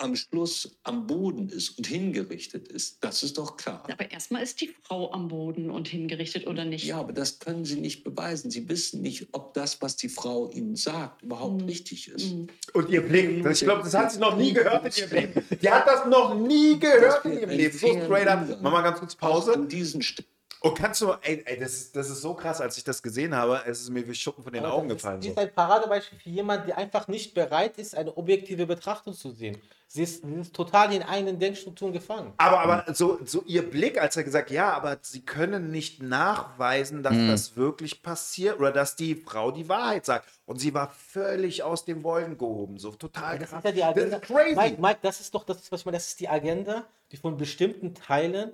am 0.00 0.14
Schluss 0.14 0.78
am 0.84 1.06
Boden 1.06 1.48
ist 1.48 1.76
und 1.76 1.86
hingerichtet 1.86 2.68
ist, 2.68 3.02
das 3.02 3.22
ist 3.22 3.36
doch 3.36 3.56
klar. 3.56 3.82
Aber 3.90 4.10
erstmal 4.10 4.42
ist 4.42 4.60
die 4.60 4.68
Frau 4.68 5.12
am 5.12 5.28
Boden 5.28 5.70
und 5.70 5.88
hingerichtet 5.88 6.46
oder 6.46 6.64
nicht. 6.64 6.84
Ja, 6.84 6.98
aber 6.98 7.12
das 7.12 7.40
können 7.40 7.64
Sie 7.64 7.80
nicht 7.80 8.04
beweisen. 8.04 8.50
Sie 8.50 8.68
wissen 8.68 9.02
nicht, 9.02 9.28
ob 9.32 9.54
das, 9.54 9.82
was 9.82 9.96
die 9.96 10.08
Frau 10.08 10.50
Ihnen 10.50 10.76
sagt, 10.76 11.22
überhaupt 11.22 11.66
richtig 11.66 12.08
ist. 12.08 12.32
Und 12.72 12.88
ihr 12.90 13.02
Blick, 13.02 13.44
ich 13.44 13.60
glaube, 13.60 13.82
das 13.82 13.94
hat 13.94 14.12
sie 14.12 14.20
noch 14.20 14.36
nie 14.36 14.52
gehört 14.52 14.84
in 14.86 15.04
ihrem 15.04 15.18
Leben. 15.18 15.44
Die 15.60 15.70
hat 15.70 15.86
das 15.86 16.06
noch 16.06 16.34
nie 16.34 16.78
gehört 16.78 17.24
in 17.24 17.32
ihrem 17.32 17.50
Leben. 17.50 17.76
So 17.76 17.88
straight 17.88 18.28
up. 18.28 18.46
Mach 18.62 18.70
mal 18.70 18.82
ganz 18.82 19.00
kurz 19.00 19.16
Pause. 19.16 19.54
An 19.54 19.68
diesen 19.68 20.00
St 20.00 20.24
Und 20.60 20.74
kannst 20.76 21.00
du, 21.00 21.12
ey, 21.22 21.42
ey 21.46 21.58
das, 21.58 21.72
ist, 21.74 21.94
das 21.96 22.10
ist 22.10 22.20
so 22.20 22.34
krass, 22.34 22.60
als 22.60 22.76
ich 22.76 22.84
das 22.84 23.02
gesehen 23.02 23.34
habe, 23.34 23.62
es 23.66 23.80
ist 23.80 23.90
mir 23.90 24.06
wie 24.08 24.14
Schuppen 24.14 24.42
von 24.42 24.52
den 24.52 24.64
Aber 24.64 24.74
Augen 24.74 24.88
gefallen. 24.88 25.18
Ist, 25.20 25.24
die 25.24 25.28
So. 25.28 25.32
ist 25.34 25.38
ein 25.38 25.54
Paradebeispiel 25.54 26.18
für 26.18 26.30
jemanden, 26.30 26.66
der 26.66 26.78
einfach 26.78 27.06
nicht 27.06 27.32
bereit 27.34 27.78
ist, 27.78 27.94
eine 27.94 28.16
objektive 28.16 28.66
Betrachtung 28.66 29.14
zu 29.14 29.30
sehen. 29.30 29.60
Sie 29.90 30.02
ist, 30.02 30.22
sie 30.22 30.34
ist 30.34 30.52
total 30.54 30.92
in 30.92 31.02
eigenen 31.02 31.38
Denkstrukturen 31.38 31.92
gefangen. 31.92 32.34
Aber, 32.36 32.60
aber 32.60 32.92
so, 32.94 33.18
so 33.24 33.42
ihr 33.46 33.62
Blick, 33.70 33.98
als 34.00 34.16
er 34.16 34.24
gesagt, 34.24 34.50
ja, 34.50 34.72
aber 34.72 34.98
sie 35.00 35.24
können 35.24 35.70
nicht 35.70 36.02
nachweisen, 36.02 37.02
dass 37.02 37.14
das 37.16 37.56
wirklich 37.56 38.02
passiert 38.02 38.58
oder 38.58 38.70
dass 38.72 38.96
die 38.96 39.14
Frau 39.14 39.50
die 39.50 39.68
Wahrheit 39.68 40.04
sagt. 40.04 40.28
Und 40.44 40.58
sie 40.60 40.74
war 40.74 40.90
völlig 40.90 41.62
aus 41.62 41.84
dem 41.84 42.02
Wolken 42.02 42.36
gehoben. 42.36 42.78
So 42.78 42.90
total 42.92 43.38
Das 43.38 43.50
krass. 43.50 43.58
ist 43.60 43.64
ja 43.64 43.72
die 43.72 43.84
Agenda. 43.84 44.18
Das 44.18 44.28
ist 44.28 44.34
crazy. 44.36 44.56
Mike, 44.56 44.80
Mike, 44.80 44.98
das 45.02 45.20
ist 45.20 45.34
doch 45.34 45.44
das, 45.44 45.58
ist, 45.58 45.72
was 45.72 45.80
ich 45.80 45.86
meine. 45.86 45.96
Das 45.96 46.08
ist 46.08 46.20
die 46.20 46.28
Agenda, 46.28 46.84
die 47.12 47.16
von 47.16 47.36
bestimmten 47.36 47.94
Teilen 47.94 48.52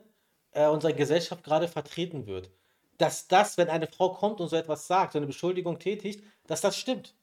äh, 0.55 0.67
unserer 0.67 0.93
Gesellschaft 0.93 1.45
gerade 1.45 1.69
vertreten 1.69 2.27
wird. 2.27 2.51
Dass 2.99 3.29
das, 3.29 3.59
wenn 3.59 3.69
eine 3.69 3.87
Frau 3.89 4.11
kommt 4.15 4.41
und 4.41 4.49
so 4.49 4.57
etwas 4.57 4.87
sagt, 4.87 5.13
so 5.13 5.19
eine 5.19 5.27
Beschuldigung 5.27 5.79
tätigt, 5.79 6.23
dass 6.47 6.61
das 6.61 6.77
stimmt. 6.77 7.15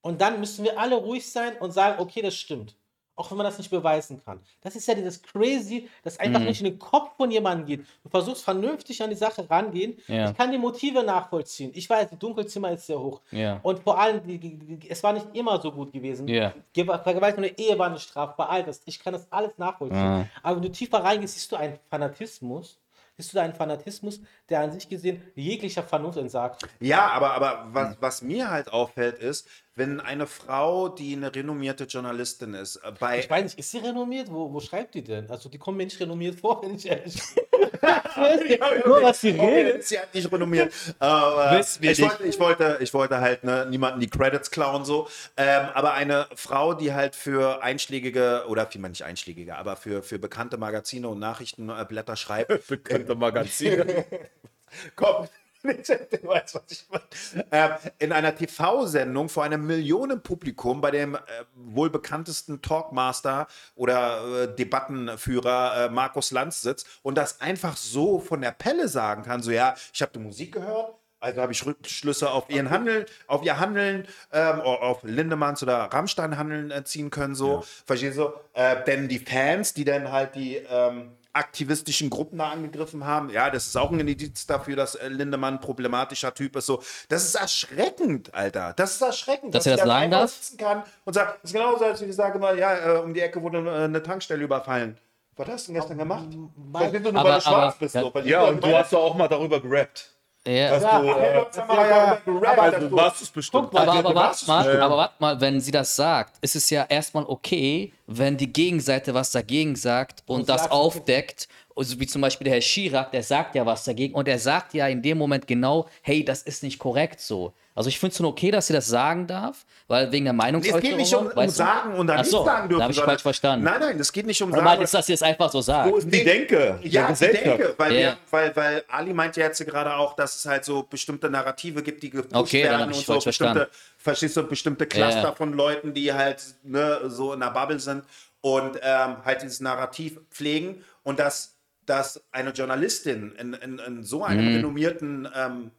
Und 0.00 0.20
dann 0.20 0.40
müssen 0.40 0.64
wir 0.64 0.78
alle 0.78 0.96
ruhig 0.96 1.30
sein 1.30 1.56
und 1.58 1.72
sagen, 1.72 2.00
okay, 2.00 2.22
das 2.22 2.34
stimmt. 2.34 2.76
Auch 3.18 3.30
wenn 3.30 3.36
man 3.38 3.44
das 3.46 3.58
nicht 3.58 3.70
beweisen 3.70 4.22
kann. 4.24 4.40
Das 4.62 4.76
ist 4.76 4.86
ja 4.88 4.94
dieses 4.94 5.22
crazy, 5.22 5.88
das 6.04 6.14
Mhm. 6.18 6.24
einfach 6.24 6.40
nicht 6.40 6.60
in 6.60 6.66
den 6.66 6.78
Kopf 6.78 7.16
von 7.16 7.30
jemandem 7.30 7.66
geht. 7.66 7.86
Du 8.02 8.08
versuchst 8.08 8.42
vernünftig 8.44 9.02
an 9.02 9.10
die 9.10 9.16
Sache 9.16 9.48
rangehen. 9.50 9.98
Ja. 10.06 10.30
Ich 10.30 10.36
kann 10.36 10.50
die 10.52 10.58
Motive 10.58 11.02
nachvollziehen. 11.02 11.72
Ich 11.74 11.88
weiß, 11.90 12.10
die 12.10 12.18
Dunkelzimmer 12.18 12.70
ist 12.72 12.86
sehr 12.86 12.98
hoch. 12.98 13.20
Ja. 13.30 13.60
Und 13.62 13.80
vor 13.80 13.98
allem, 13.98 14.22
die, 14.26 14.38
die, 14.38 14.56
die, 14.78 14.90
es 14.90 15.02
war 15.02 15.12
nicht 15.12 15.26
immer 15.34 15.60
so 15.60 15.72
gut 15.72 15.92
gewesen. 15.92 16.28
Ja. 16.28 16.54
Gew- 16.74 17.02
Vergewaltigung 17.02 17.42
der 17.42 17.58
Ehe 17.58 17.78
war 17.78 17.90
nicht 17.90 18.02
strafbar. 18.08 18.48
All 18.48 18.62
das. 18.64 18.80
Ich 18.84 18.98
kann 19.02 19.12
das 19.12 19.26
alles 19.32 19.58
nachvollziehen. 19.58 19.98
Ah. 19.98 20.26
Aber 20.42 20.56
wenn 20.56 20.62
du 20.62 20.70
tiefer 20.70 21.02
reingehst, 21.02 21.34
siehst 21.34 21.52
du 21.52 21.56
einen 21.56 21.78
Fanatismus. 21.90 22.78
Siehst 23.20 23.34
du 23.34 23.40
einen 23.40 23.52
Fanatismus, 23.52 24.20
der 24.48 24.60
an 24.60 24.70
sich 24.70 24.88
gesehen 24.88 25.20
jeglicher 25.34 25.82
Vernunft 25.82 26.18
entsagt. 26.18 26.62
Ja, 26.78 27.08
aber, 27.08 27.32
aber 27.32 27.66
was, 27.72 27.96
was 28.00 28.22
mir 28.22 28.48
halt 28.48 28.72
auffällt, 28.72 29.18
ist, 29.18 29.48
wenn 29.78 30.00
eine 30.00 30.26
Frau, 30.26 30.88
die 30.88 31.14
eine 31.14 31.34
renommierte 31.34 31.84
Journalistin 31.84 32.54
ist, 32.54 32.76
äh, 32.76 32.92
bei. 32.98 33.20
Ich 33.20 33.30
weiß 33.30 33.44
nicht, 33.44 33.58
ist 33.58 33.70
sie 33.70 33.78
renommiert? 33.78 34.30
Wo, 34.30 34.52
wo 34.52 34.60
schreibt 34.60 34.94
die 34.94 35.02
denn? 35.02 35.30
Also, 35.30 35.48
die 35.48 35.58
kommen 35.58 35.78
mir 35.78 35.84
nicht 35.84 35.98
renommiert 36.00 36.40
vor, 36.40 36.62
wenn 36.62 36.74
ich 36.74 36.86
ehrlich 36.86 37.20
bin. 37.34 37.44
Nur 38.84 39.02
was 39.02 39.20
sie 39.20 39.30
redet. 39.30 39.78
ist 39.78 39.90
ja 39.90 40.00
nicht 40.12 40.30
renommiert. 40.30 40.72
Aber 40.98 41.52
wir 41.52 41.60
ich, 41.60 41.80
nicht. 41.80 42.00
wollte, 42.02 42.24
ich, 42.24 42.40
wollte, 42.40 42.78
ich 42.80 42.92
wollte 42.92 43.20
halt 43.20 43.44
ne, 43.44 43.66
niemanden 43.70 44.00
die 44.00 44.08
Credits 44.08 44.50
klauen, 44.50 44.84
so. 44.84 45.08
Ähm, 45.36 45.68
aber 45.74 45.94
eine 45.94 46.26
Frau, 46.34 46.74
die 46.74 46.92
halt 46.92 47.14
für 47.14 47.62
einschlägige, 47.62 48.44
oder 48.48 48.66
vielmehr 48.66 48.90
nicht 48.90 49.04
einschlägige, 49.04 49.56
aber 49.56 49.76
für, 49.76 50.02
für 50.02 50.18
bekannte 50.18 50.56
Magazine 50.58 51.08
und 51.08 51.18
Nachrichtenblätter 51.18 52.16
schreibt. 52.16 52.66
Bekannte 52.68 53.14
Magazine. 53.14 54.04
Komm. 54.96 55.28
Du 55.68 56.26
weißt, 56.26 56.54
was 56.54 56.62
ich 56.70 56.86
meine. 56.90 57.46
Ähm, 57.50 57.70
in 57.98 58.12
einer 58.12 58.34
TV-Sendung 58.34 59.28
vor 59.28 59.44
einem 59.44 59.66
Millionenpublikum 59.66 60.80
bei 60.80 60.90
dem 60.90 61.14
äh, 61.14 61.18
wohl 61.54 61.90
bekanntesten 61.90 62.62
Talkmaster 62.62 63.46
oder 63.74 64.44
äh, 64.44 64.54
Debattenführer 64.54 65.86
äh, 65.86 65.90
Markus 65.90 66.30
Lanz 66.30 66.62
sitzt 66.62 66.86
und 67.02 67.16
das 67.16 67.40
einfach 67.40 67.76
so 67.76 68.18
von 68.18 68.40
der 68.40 68.52
Pelle 68.52 68.88
sagen 68.88 69.22
kann: 69.22 69.42
so, 69.42 69.50
ja, 69.50 69.74
ich 69.92 70.02
habe 70.02 70.12
die 70.12 70.20
Musik 70.20 70.52
gehört. 70.52 70.94
Also 71.20 71.42
habe 71.42 71.52
ich 71.52 71.66
Rückschlüsse 71.66 72.30
auf 72.30 72.48
ihren 72.48 72.70
Handeln, 72.70 73.04
auf 73.26 73.42
ihr 73.42 73.58
Handeln, 73.58 74.06
ähm, 74.32 74.60
auf 74.60 75.02
Lindemanns 75.02 75.62
oder 75.64 75.78
Rammstein 75.92 76.38
Handeln 76.38 76.70
äh, 76.70 76.84
ziehen 76.84 77.10
können, 77.10 77.34
so. 77.34 77.64
Verstehst 77.86 78.18
du? 78.18 78.30
Äh, 78.52 78.84
denn 78.84 79.08
die 79.08 79.18
Fans, 79.18 79.74
die 79.74 79.84
dann 79.84 80.12
halt 80.12 80.36
die 80.36 80.56
ähm, 80.56 81.16
aktivistischen 81.38 82.10
Gruppen 82.10 82.38
da 82.38 82.50
angegriffen 82.50 83.04
haben, 83.06 83.30
ja, 83.30 83.48
das 83.50 83.66
ist 83.66 83.76
auch 83.76 83.90
ein 83.90 84.00
Indiz 84.00 84.46
dafür, 84.46 84.76
dass 84.76 84.94
äh, 84.96 85.08
Lindemann 85.08 85.54
ein 85.54 85.60
problematischer 85.60 86.34
Typ 86.34 86.56
ist. 86.56 86.66
So, 86.66 86.82
das 87.08 87.24
ist 87.24 87.34
erschreckend, 87.34 88.34
Alter. 88.34 88.74
Das 88.76 88.94
ist 88.96 89.02
erschreckend, 89.02 89.54
Dass 89.54 89.66
er 89.66 89.72
ich 89.74 89.78
das 89.80 89.86
da 89.88 89.92
sagen 89.94 90.10
darf? 90.10 90.52
kann 90.58 90.82
und 91.04 91.12
sagt, 91.14 91.42
das 91.42 91.50
ist 91.50 91.54
genauso, 91.56 91.84
als 91.84 92.02
ich 92.02 92.14
sage 92.14 92.38
mal, 92.38 92.58
ja, 92.58 92.96
äh, 92.96 92.98
um 92.98 93.14
die 93.14 93.20
Ecke 93.20 93.40
wurde 93.42 93.58
äh, 93.58 93.84
eine 93.84 94.02
Tankstelle 94.02 94.42
überfallen. 94.44 94.98
Was 95.36 95.48
hast 95.48 95.68
du 95.68 95.72
denn 95.72 95.80
gestern 95.80 95.98
gemacht? 95.98 96.26
Verstehst 96.72 97.06
du, 97.06 97.12
nur 97.12 97.20
Aber- 97.20 97.30
weil 97.30 97.36
du 97.38 97.42
schwarz 97.44 97.94
aber- 97.94 98.10
bist. 98.12 98.26
Ja, 98.26 98.42
und 98.44 98.62
du 98.62 98.76
hast 98.76 98.92
doch 98.92 99.02
auch 99.04 99.14
mal 99.14 99.28
darüber 99.28 99.60
gerappt. 99.60 100.10
Ja. 100.48 100.70
Dass 100.70 100.82
Ja, 100.82 100.98
du, 101.00 101.06
ja, 101.06 101.16
äh, 101.18 101.34
ja, 101.36 101.88
ja, 101.88 102.18
aber 102.52 102.62
also 102.62 102.92
warst 102.92 103.20
du 103.20 103.24
es 103.24 103.30
bestimmt. 103.30 103.64
Guck 103.64 103.72
mal, 103.74 103.82
Aber, 103.82 103.92
du- 103.92 103.98
aber 103.98 104.08
du 104.10 104.14
warte 104.16 104.46
mal, 104.46 104.80
aber 104.82 104.96
warte 104.96 105.14
mal, 105.18 105.40
wenn 105.40 105.60
sie 105.60 105.70
das 105.70 105.94
sagt, 105.94 106.36
ist 106.40 106.56
es 106.56 106.70
ja 106.70 106.84
erstmal 106.88 107.24
okay, 107.26 107.92
wenn 108.06 108.36
die 108.36 108.52
Gegenseite 108.52 109.12
was 109.14 109.30
dagegen 109.30 109.76
sagt 109.76 110.22
und 110.26 110.40
Und 110.40 110.48
das 110.48 110.62
sagst, 110.62 110.72
aufdeckt. 110.72 111.48
Also 111.76 112.00
wie 112.00 112.06
zum 112.06 112.22
Beispiel 112.22 112.44
der 112.46 112.54
Herr 112.54 112.60
Chirac, 112.60 113.12
der 113.12 113.22
sagt 113.22 113.54
ja 113.54 113.64
was 113.64 113.84
dagegen 113.84 114.14
und 114.14 114.26
er 114.26 114.38
sagt 114.40 114.74
ja 114.74 114.88
in 114.88 115.00
dem 115.02 115.16
Moment 115.18 115.46
genau, 115.46 115.86
hey, 116.02 116.24
das 116.24 116.42
ist 116.42 116.62
nicht 116.64 116.78
korrekt 116.80 117.20
so. 117.20 117.52
Also 117.78 117.90
ich 117.90 118.00
finde 118.00 118.10
es 118.10 118.16
schon 118.16 118.26
okay, 118.26 118.50
dass 118.50 118.66
sie 118.66 118.72
das 118.72 118.88
sagen 118.88 119.28
darf, 119.28 119.64
weil 119.86 120.10
wegen 120.10 120.24
der 120.24 120.32
Nee, 120.32 120.38
Meinungsäußerung. 120.38 120.82
es 120.82 120.88
geht 120.88 120.96
nicht 120.98 121.14
um, 121.14 121.28
um 121.28 121.48
sagen 121.48 121.94
und 121.94 122.08
dann 122.08 122.16
Ach 122.18 122.22
nicht 122.22 122.30
so, 122.32 122.44
sagen 122.44 122.68
dürfen. 122.68 122.78
Da 122.80 122.82
habe 122.82 122.92
ich 122.92 122.98
falsch 123.00 123.22
verstanden. 123.22 123.64
Nein, 123.64 123.78
nein, 123.78 124.00
es 124.00 124.12
geht 124.12 124.26
nicht 124.26 124.42
um 124.42 124.50
Oder 124.52 124.64
sagen. 124.64 124.82
es, 124.82 124.90
dass 124.90 125.06
sie 125.06 125.12
es 125.12 125.22
einfach 125.22 125.48
so 125.52 125.60
sagt? 125.60 125.88
Wo 125.88 125.96
ist 125.96 126.12
die 126.12 126.24
Denke 126.24 126.80
Ja, 126.82 127.06
Gesellschaft? 127.06 127.44
denke, 127.60 127.74
weil, 127.78 127.92
Ja. 127.92 127.98
wir, 128.00 128.16
weil, 128.32 128.56
weil 128.56 128.84
Ali 128.88 129.14
meint 129.14 129.36
ja 129.36 129.44
jetzt 129.44 129.64
gerade 129.64 129.94
auch, 129.94 130.14
dass 130.16 130.34
es 130.34 130.44
halt 130.46 130.64
so 130.64 130.82
bestimmte 130.82 131.30
Narrative 131.30 131.84
gibt, 131.84 132.02
die 132.02 132.10
gepusht 132.10 132.34
Okay, 132.34 132.64
werden 132.64 132.86
und 132.86 132.94
so 132.94 133.12
bestimmte, 133.14 133.22
verstanden. 133.22 133.66
verstehst 133.98 134.36
du, 134.36 134.42
bestimmte 134.42 134.84
Cluster 134.86 135.22
Ja. 135.22 135.34
von 135.36 135.52
Leuten, 135.52 135.94
die 135.94 136.12
halt 136.12 136.42
ne, 136.64 137.02
so 137.04 137.32
in 137.32 137.38
der 137.38 137.50
Bubble 137.52 137.78
sind 137.78 138.02
und 138.40 138.76
ähm, 138.82 139.18
halt 139.24 139.42
dieses 139.42 139.60
Narrativ 139.60 140.18
pflegen 140.32 140.82
und 141.04 141.20
dass, 141.20 141.54
dass 141.86 142.20
eine 142.32 142.50
Journalistin 142.50 143.36
in, 143.38 143.52
in, 143.54 143.78
in 143.78 144.02
so 144.02 144.24
einem 144.24 144.48
Mhm. 144.48 144.54
renommierten 144.54 145.28
ähm, 145.32 145.70
äh, 145.70 145.77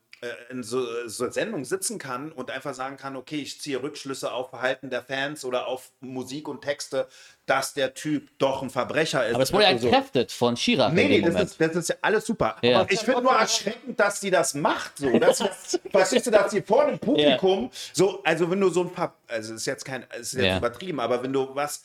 in 0.49 0.63
so, 0.63 0.85
so 1.07 1.29
Sendung 1.31 1.63
sitzen 1.63 1.97
kann 1.97 2.31
und 2.31 2.51
einfach 2.51 2.73
sagen 2.73 2.97
kann, 2.97 3.15
okay, 3.15 3.37
ich 3.37 3.61
ziehe 3.61 3.81
Rückschlüsse 3.81 4.31
auf 4.33 4.49
Verhalten 4.49 4.89
der 4.89 5.01
Fans 5.01 5.45
oder 5.45 5.67
auf 5.67 5.91
Musik 6.01 6.47
und 6.49 6.61
Texte, 6.61 7.07
dass 7.45 7.73
der 7.73 7.93
Typ 7.93 8.29
doch 8.37 8.61
ein 8.61 8.69
Verbrecher 8.69 9.25
ist. 9.25 9.35
Aber 9.35 9.43
das 9.43 9.53
wurde 9.53 9.63
ja 9.63 9.69
Also 9.69 9.83
so. 9.83 9.87
entkräftet 9.87 10.31
von 10.31 10.55
Chirac 10.55 10.93
Nee, 10.93 11.07
nee, 11.07 11.21
das 11.21 11.41
ist, 11.51 11.61
das 11.61 11.75
ist 11.75 11.89
ja 11.89 11.95
alles 12.01 12.25
super. 12.25 12.57
Ja. 12.61 12.85
Ich 12.89 12.99
finde 12.99 13.21
nur 13.21 13.31
erschreckend, 13.33 13.99
dass 13.99 14.19
sie 14.19 14.29
das 14.29 14.53
macht. 14.53 14.97
So. 14.97 15.17
Dass, 15.19 15.41
verstehst 15.89 16.27
du, 16.27 16.31
dass 16.31 16.51
sie 16.51 16.61
vor 16.61 16.85
dem 16.87 16.99
Publikum 16.99 17.71
so, 17.93 18.21
also 18.23 18.51
wenn 18.51 18.59
du 18.59 18.69
so 18.69 18.81
ein 18.81 18.91
paar, 18.91 19.15
also 19.27 19.53
es 19.53 19.61
ist 19.61 19.65
jetzt 19.67 19.85
kein, 19.85 20.05
es 20.11 20.33
ist 20.33 20.33
jetzt 20.33 20.45
Ja. 20.45 20.57
übertrieben, 20.57 20.99
aber 20.99 21.23
wenn 21.23 21.31
du 21.33 21.55
was 21.55 21.83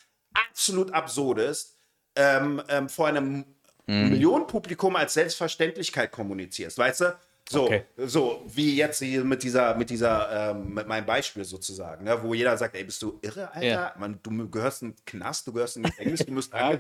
absolut 0.51 0.93
Absurdes 0.93 1.77
ähm, 2.17 2.61
ähm, 2.69 2.89
vor 2.89 3.07
einem 3.09 3.45
Millionenpublikum 3.87 4.97
als 4.97 5.15
Selbstverständlichkeit 5.15 6.11
kommunizierst, 6.11 6.79
weißt 6.79 7.01
du? 7.03 7.17
So, 7.47 7.65
Okay. 7.65 7.85
so 7.99 8.43
wie 8.47 8.75
jetzt 8.75 9.01
hier 9.01 9.23
mit 9.23 9.43
dieser, 9.43 9.75
mit 9.75 9.91
dieser, 9.91 10.51
ähm, 10.53 10.73
mit 10.73 10.87
meinem 10.89 11.05
Beispiel 11.05 11.45
sozusagen, 11.45 12.05
ne, 12.05 12.23
wo 12.23 12.33
jeder 12.33 12.57
sagt, 12.57 12.75
ey, 12.75 12.85
bist 12.85 13.03
du 13.03 13.19
irre, 13.21 13.53
Alter? 13.53 13.67
Ja. 13.67 13.95
Man, 13.99 14.19
du 14.23 14.49
gehörst 14.49 14.81
in 14.81 14.93
den 14.95 15.05
Knast, 15.05 15.47
du 15.47 15.53
gehörst 15.53 15.77
in 15.77 15.83
den 15.83 15.91
Gefängnis, 15.91 16.21
du 16.25 16.33
musst 16.33 16.55
ange, 16.55 16.79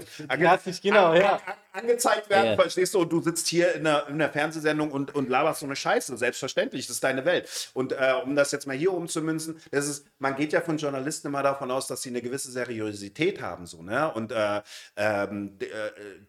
genau, 0.83 1.11
an, 1.11 1.17
ja. 1.21 1.33
an, 1.35 1.55
angezeigt 1.83 2.31
werden, 2.31 2.53
Ja. 2.53 2.55
verstehst 2.57 2.95
du? 2.95 3.01
Und 3.01 3.13
du 3.13 3.21
sitzt 3.21 3.47
hier 3.49 3.75
in 3.75 3.87
einer, 3.87 4.09
in 4.09 4.15
einer 4.15 4.31
Fernsehsendung 4.31 4.91
und, 4.91 5.15
und 5.15 5.29
laberst 5.29 5.61
so 5.61 5.67
eine 5.67 5.77
Scheiße. 5.77 6.17
Selbstverständlich, 6.17 6.87
das 6.87 6.97
ist 6.97 7.05
deine 7.05 7.27
Welt. 7.27 7.71
Und 7.75 7.93
äh, 7.93 8.15
um 8.25 8.35
das 8.35 8.51
jetzt 8.51 8.67
mal 8.67 8.75
hier 8.77 8.93
umzumünzen, 8.95 9.61
das 9.71 9.87
ist, 9.87 10.07
man 10.19 10.35
geht 10.35 10.55
ja 10.55 10.63
von 10.63 10.79
Journalisten 10.79 11.29
immer 11.29 11.43
davon 11.43 11.71
aus, 11.71 11.89
dass 11.89 12.01
sie 12.01 12.09
eine 12.09 12.23
gewisse 12.23 12.51
Seriosität 12.51 13.43
haben, 13.43 13.67
so, 13.67 13.83
ne? 13.83 14.11
Und 14.15 14.33
äh, 14.33 14.63
ähm, 14.97 15.59
äh, 15.61 15.67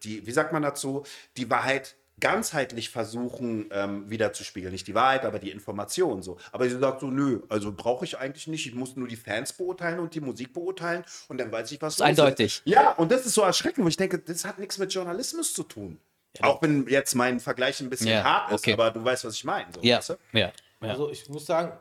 die, 0.02 0.26
wie 0.26 0.32
sagt 0.32 0.52
man 0.52 0.62
dazu, 0.62 1.04
die 1.38 1.48
Wahrheit 1.48 1.96
ganzheitlich 2.20 2.90
versuchen 2.90 3.68
ähm, 3.72 4.08
wiederzuspiegeln. 4.10 4.72
Nicht 4.72 4.86
die 4.86 4.94
Wahrheit, 4.94 5.24
aber 5.24 5.38
die 5.38 5.50
Information 5.50 6.22
so. 6.22 6.38
Aber 6.52 6.68
sie 6.68 6.78
sagt 6.78 7.00
so, 7.00 7.08
nö, 7.08 7.42
also 7.48 7.72
brauche 7.72 8.04
ich 8.04 8.18
eigentlich 8.18 8.46
nicht. 8.46 8.66
Ich 8.66 8.74
muss 8.74 8.96
nur 8.96 9.06
die 9.08 9.16
Fans 9.16 9.52
beurteilen 9.52 9.98
und 10.00 10.14
die 10.14 10.20
Musik 10.20 10.52
beurteilen 10.54 11.04
und 11.28 11.38
dann 11.38 11.52
weiß 11.52 11.70
ich, 11.72 11.82
was 11.82 11.94
ist 11.94 12.00
eindeutig. 12.02 12.62
Ja, 12.64 12.92
und 12.92 13.12
das 13.12 13.26
ist 13.26 13.34
so 13.34 13.42
erschreckend, 13.42 13.84
wo 13.84 13.88
ich 13.88 13.96
denke, 13.98 14.18
das 14.18 14.44
hat 14.44 14.58
nichts 14.58 14.78
mit 14.78 14.92
Journalismus 14.92 15.52
zu 15.52 15.62
tun. 15.62 15.98
Auch 16.40 16.60
wenn 16.60 16.86
jetzt 16.88 17.14
mein 17.14 17.40
Vergleich 17.40 17.80
ein 17.80 17.88
bisschen 17.88 18.08
Ja, 18.08 18.22
hart 18.24 18.52
ist, 18.52 18.60
okay. 18.60 18.74
aber 18.74 18.90
du 18.90 19.02
weißt, 19.02 19.24
was 19.24 19.34
ich 19.34 19.44
meine. 19.44 19.72
So, 19.72 19.80
Ja, 19.82 19.98
weißt 19.98 20.10
du? 20.10 20.14
ja. 20.32 20.52
ja. 20.80 20.88
Also 20.90 21.10
ich 21.10 21.28
muss 21.30 21.46
sagen, 21.46 21.72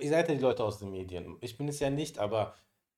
ihr 0.00 0.08
seid 0.10 0.28
ja 0.28 0.34
die 0.34 0.40
Leute 0.40 0.64
aus 0.64 0.78
den 0.78 0.90
Medien. 0.90 1.36
Ich 1.42 1.58
bin 1.58 1.68
es 1.68 1.78
ja 1.80 1.90
nicht, 1.90 2.18
aber 2.18 2.54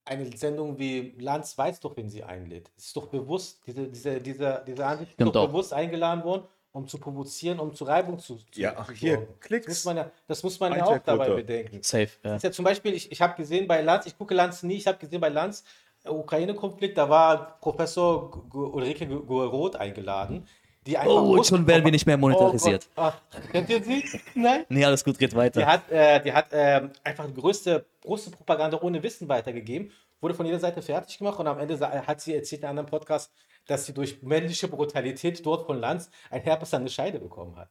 eine 0.09 0.36
Sendung 0.36 0.78
wie 0.78 1.14
Lanz 1.20 1.56
weiß 1.56 1.80
doch, 1.80 1.96
wen 1.96 2.09
sie 2.11 2.22
einlädt. 2.24 2.70
Es 2.76 2.86
ist 2.86 2.96
doch 2.96 3.06
bewusst, 3.09 3.61
diese, 3.66 3.86
diese, 3.88 4.20
diese, 4.20 4.62
diese 4.66 4.86
Ansicht 4.86 5.12
ist 5.12 5.20
doch 5.20 5.32
doch. 5.32 5.46
bewusst 5.48 5.72
eingeladen 5.72 6.24
worden, 6.24 6.42
um 6.72 6.86
zu 6.86 6.98
provozieren, 6.98 7.59
um 7.61 7.74
zu 7.74 7.84
Reibung 7.84 8.18
zu, 8.18 8.36
zu 8.36 8.61
Ja, 8.61 8.74
ach, 8.76 8.90
hier, 8.92 9.14
sorgen. 9.18 9.34
Klicks. 9.40 9.66
Das 9.66 9.74
muss 9.76 9.84
man 9.84 9.96
ja, 9.96 10.11
das 10.26 10.42
muss 10.42 10.61
man 10.61 10.72
ja 10.76 10.84
auch 10.84 10.98
dabei 10.98 11.30
bedenken. 11.30 11.82
Safe. 11.82 12.09
Ja. 12.22 12.30
Das 12.30 12.36
ist 12.38 12.42
ja 12.44 12.50
zum 12.52 12.64
Beispiel, 12.64 12.94
ich, 12.94 13.11
ich 13.12 13.20
habe 13.20 13.34
gesehen 13.36 13.66
bei 13.68 13.80
Lanz, 13.82 14.06
ich 14.06 14.16
gucke 14.16 14.34
Lanz 14.34 14.62
nie, 14.62 14.76
ich 14.76 14.86
habe 14.86 14.98
gesehen 14.98 15.20
bei 15.20 15.28
Lanz, 15.28 15.64
äh, 16.04 16.11
Ukraine-Konflikt, 16.11 16.96
da 16.98 17.09
war 17.09 17.59
Professor 17.61 18.44
Ulrike 18.54 19.06
Gu- 19.06 19.24
Guerrot 19.24 19.76
eingeladen, 19.76 20.46
die 20.89 20.97
einfach 20.97 21.12
Oh, 21.12 21.43
schon 21.43 21.66
werden 21.66 21.84
wir 21.84 21.93
nicht 21.93 22.07
mehr 22.07 22.16
monetarisiert. 22.16 22.89
Oh. 22.97 23.03
Ah, 23.03 23.14
kennt 23.53 23.68
ihr 23.68 23.82
sie? 23.82 24.03
Nein? 24.34 24.64
Nee, 24.68 24.84
alles 24.84 25.05
gut, 25.05 25.18
geht 25.18 25.32
Die 25.32 25.36
weiter. 25.36 25.66
hat, 25.66 25.91
äh, 25.91 26.20
die 26.22 26.32
hat 26.32 26.47
ähm, 26.53 26.91
einfach 27.05 27.26
die 27.26 27.34
größte, 27.34 27.84
größte 28.03 28.30
Propaganda 28.30 28.80
ohne 28.80 29.03
Wissen 29.03 29.28
weitergegeben, 29.28 29.93
wurde 30.20 30.34
von 30.34 30.47
jeder 30.47 30.59
Seite 30.59 30.80
fertig 30.82 31.18
gemacht 31.18 31.39
und 31.39 31.47
am 31.47 31.59
Ende 31.59 31.78
hat 32.07 32.20
sie 32.20 32.34
erzählt 32.34 32.62
in 32.62 32.68
einem 32.68 32.78
anderen 32.78 32.91
Podcast, 32.91 33.30
dass 33.68 33.86
sie 33.86 33.94
durch 33.94 34.22
männliche 34.22 34.66
Brutalität 34.66 35.44
dort 35.46 35.66
von 35.66 35.78
Lanz 35.78 36.10
ein 36.30 36.42
Herpes 36.42 36.74
an 36.74 36.84
der 36.84 36.90
Scheide 36.90 37.20
bekommen 37.20 37.54
hat. 37.56 37.68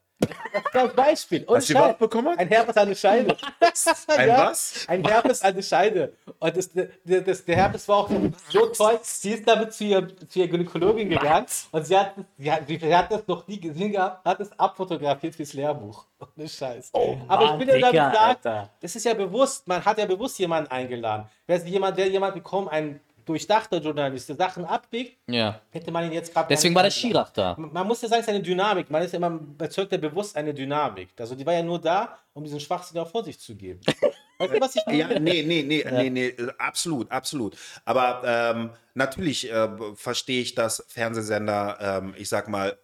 Das 0.73 0.93
Beispiel. 0.93 1.43
Und 1.45 1.61
sie 1.61 1.75
was 1.75 1.97
bekommen 1.97 2.29
hat? 2.29 2.39
Ein 2.39 2.47
Herpes 2.47 2.77
an 2.77 2.87
der 2.87 2.95
Scheide. 2.95 3.37
Ein 4.07 4.27
Ja, 4.29 4.47
was? 4.49 4.85
Ein 4.87 5.05
Herpes 5.05 5.41
an 5.41 5.55
der 5.55 5.61
Scheide. 5.61 6.13
Und 6.39 6.57
das, 6.57 6.69
das, 6.71 6.87
das, 7.25 7.45
der 7.45 7.55
Herpes 7.55 7.87
war 7.87 7.97
auch 7.97 8.09
so 8.49 8.65
toll. 8.67 8.99
Sie 9.03 9.31
ist 9.31 9.47
damit 9.47 9.73
zu, 9.73 9.83
ihr, 9.83 10.07
zu 10.27 10.39
ihrer 10.39 10.47
Gynäkologin 10.47 11.09
gegangen 11.09 11.45
und 11.71 11.85
sie 11.85 11.97
hat, 11.97 12.13
sie, 12.37 12.51
hat, 12.51 12.67
sie 12.67 12.95
hat 12.95 13.11
das 13.11 13.27
noch 13.27 13.47
nie 13.47 13.59
gesehen 13.59 13.91
gehabt, 13.91 14.25
hat 14.25 14.39
es 14.39 14.51
abfotografiert 14.59 15.35
fürs 15.35 15.53
Lehrbuch. 15.53 16.05
Ohne 16.37 16.47
Scheiß. 16.47 16.91
Aber 17.27 17.43
ich 17.43 17.49
Mann, 17.51 17.59
will 17.59 17.69
ja 17.69 17.91
damit 17.91 18.19
Alter. 18.19 18.69
das 18.81 18.95
ist 18.95 19.03
ja 19.05 19.13
bewusst, 19.13 19.67
man 19.67 19.83
hat 19.83 19.97
ja 19.97 20.05
bewusst 20.05 20.39
jemanden 20.39 20.71
eingeladen. 20.71 21.27
Wäre 21.45 21.63
jemand, 21.65 21.97
der 21.97 22.07
jemand 22.07 22.33
bekommen, 22.33 22.67
ein 22.69 22.99
durchdachter 23.28 23.78
Journalist, 23.80 24.30
der 24.30 24.36
Sachen 24.36 24.65
abwägt, 24.65 25.17
Ja. 25.28 25.61
hätte 25.69 25.91
man 25.91 26.05
ihn 26.05 26.13
jetzt 26.13 26.33
gerade. 26.33 26.47
Deswegen 26.49 26.74
war 26.74 26.83
der 26.83 26.91
Chirac 26.91 27.33
da. 27.33 27.55
Man 27.58 27.86
muss 27.87 28.01
ja 28.01 28.08
sagen, 28.08 28.21
es 28.21 28.28
ist 28.28 28.33
eine 28.33 28.41
Dynamik. 28.43 28.89
Man 28.89 29.01
ist 29.04 29.12
ja 29.13 29.17
immer, 29.17 29.39
erzeugt 29.59 29.91
ja 29.91 29.97
bewusst 29.97 30.36
eine 30.36 30.54
Dynamik. 30.54 31.09
Also 31.20 31.36
die 31.36 31.45
war 31.45 31.54
ja 31.54 31.63
nur 31.63 31.79
da, 31.79 32.17
um 32.33 32.43
diesen 32.43 32.59
Schwachsinn 32.59 32.99
auch 32.99 33.09
vor 33.09 33.24
sich 33.24 33.39
zu 33.39 33.55
geben. 33.55 33.79
Weißt 34.39 34.54
du, 34.54 34.62
was 34.62 34.75
ich 34.75 34.83
meine? 34.87 34.97
Ja, 34.97 35.20
nee, 35.20 35.43
nee, 35.43 35.63
nee, 35.63 35.83
nee, 35.89 36.09
nee, 36.09 36.28
äh, 36.28 36.51
absolut, 36.58 37.12
absolut. 37.12 37.55
Aber 37.86 38.21
ähm, 38.25 38.70
natürlich 38.93 39.51
äh, 39.51 39.70
verstehe 39.95 40.41
ich, 40.41 40.55
dass 40.55 40.83
Fernsehsender, 40.87 41.78
ähm, 42.04 42.13
ich 42.17 42.29
sag 42.29 42.47
mal, 42.47 42.78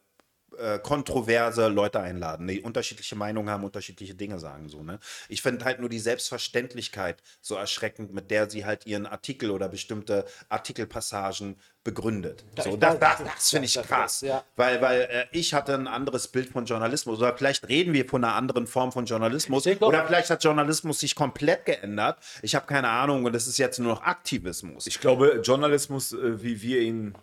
äh, 0.58 0.80
kontroverse 0.80 1.68
Leute 1.68 2.00
einladen, 2.00 2.48
die 2.48 2.62
unterschiedliche 2.62 3.16
Meinungen 3.16 3.50
haben, 3.50 3.64
unterschiedliche 3.64 4.16
Dinge 4.16 4.40
sagen. 4.40 4.70
So, 4.70 4.84
ne? 4.84 5.00
Ich 5.30 5.42
finde 5.42 5.66
halt 5.66 5.80
nur 5.80 5.90
die 5.90 6.00
Selbstverständlichkeit 6.00 7.22
so 7.42 7.56
erschreckend, 7.56 8.14
mit 8.14 8.32
der 8.32 8.50
sie 8.50 8.66
halt 8.66 8.86
ihren 8.86 9.06
Artikel 9.06 9.52
oder 9.52 9.70
bestimmte 9.70 10.26
Artikelpassagen 10.50 11.58
begründet. 11.84 12.44
So, 12.64 12.78
das 12.78 12.98
das, 13.00 13.18
das- 13.20 13.28
das 13.36 13.50
finde 13.50 13.66
ich 13.66 13.74
das- 13.74 13.88
krass. 13.88 14.22
ja. 14.22 14.44
Weil, 14.56 14.82
weil 14.82 15.02
äh, 15.02 15.26
ich 15.32 15.54
hatte 15.54 15.74
ein 15.74 15.88
anderes 15.88 16.28
Bild 16.30 16.50
von 16.50 16.66
Journalismus. 16.66 17.20
Oder 17.20 17.36
vielleicht 17.38 17.68
reden 17.68 17.94
wir 17.94 18.08
von 18.08 18.24
einer 18.24 18.36
anderen 18.36 18.68
Form 18.68 18.92
von 18.92 19.06
Journalismus. 19.06 19.64
Denke 19.64 19.86
Oder 19.86 20.06
vielleicht 20.06 20.30
hat 20.30 20.44
Journalismus 20.44 21.00
sich 21.02 21.14
komplett 21.16 21.66
geändert. 21.66 22.20
Ich 22.42 22.56
habe 22.56 22.66
keine 22.68 22.88
Ahnung 22.90 23.26
und 23.26 23.36
es 23.36 23.48
ist 23.48 23.58
jetzt 23.58 23.80
nur 23.80 23.94
noch 23.96 24.02
Aktivismus. 24.04 24.88
Ich 24.88 25.00
glaube, 25.02 25.42
Journalismus, 25.44 26.14
äh, 26.14 26.42
wie 26.42 26.62
wir 26.62 26.80
ihn 26.82 27.16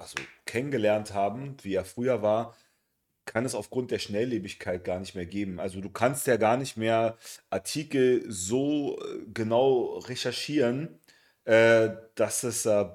also, 0.00 0.16
kennengelernt 0.46 1.14
haben, 1.14 1.56
wie 1.62 1.74
er 1.74 1.84
früher 1.84 2.22
war, 2.22 2.56
kann 3.26 3.44
es 3.44 3.54
aufgrund 3.54 3.90
der 3.90 3.98
Schnelllebigkeit 3.98 4.84
gar 4.84 4.98
nicht 4.98 5.14
mehr 5.14 5.26
geben. 5.26 5.60
Also 5.60 5.80
du 5.80 5.90
kannst 5.90 6.26
ja 6.26 6.36
gar 6.36 6.56
nicht 6.56 6.76
mehr 6.76 7.16
Artikel 7.48 8.24
so 8.28 8.98
äh, 8.98 9.24
genau 9.32 9.98
recherchieren, 9.98 10.98
äh, 11.44 11.90
dass 12.16 12.42
es 12.42 12.66
äh, 12.66 12.86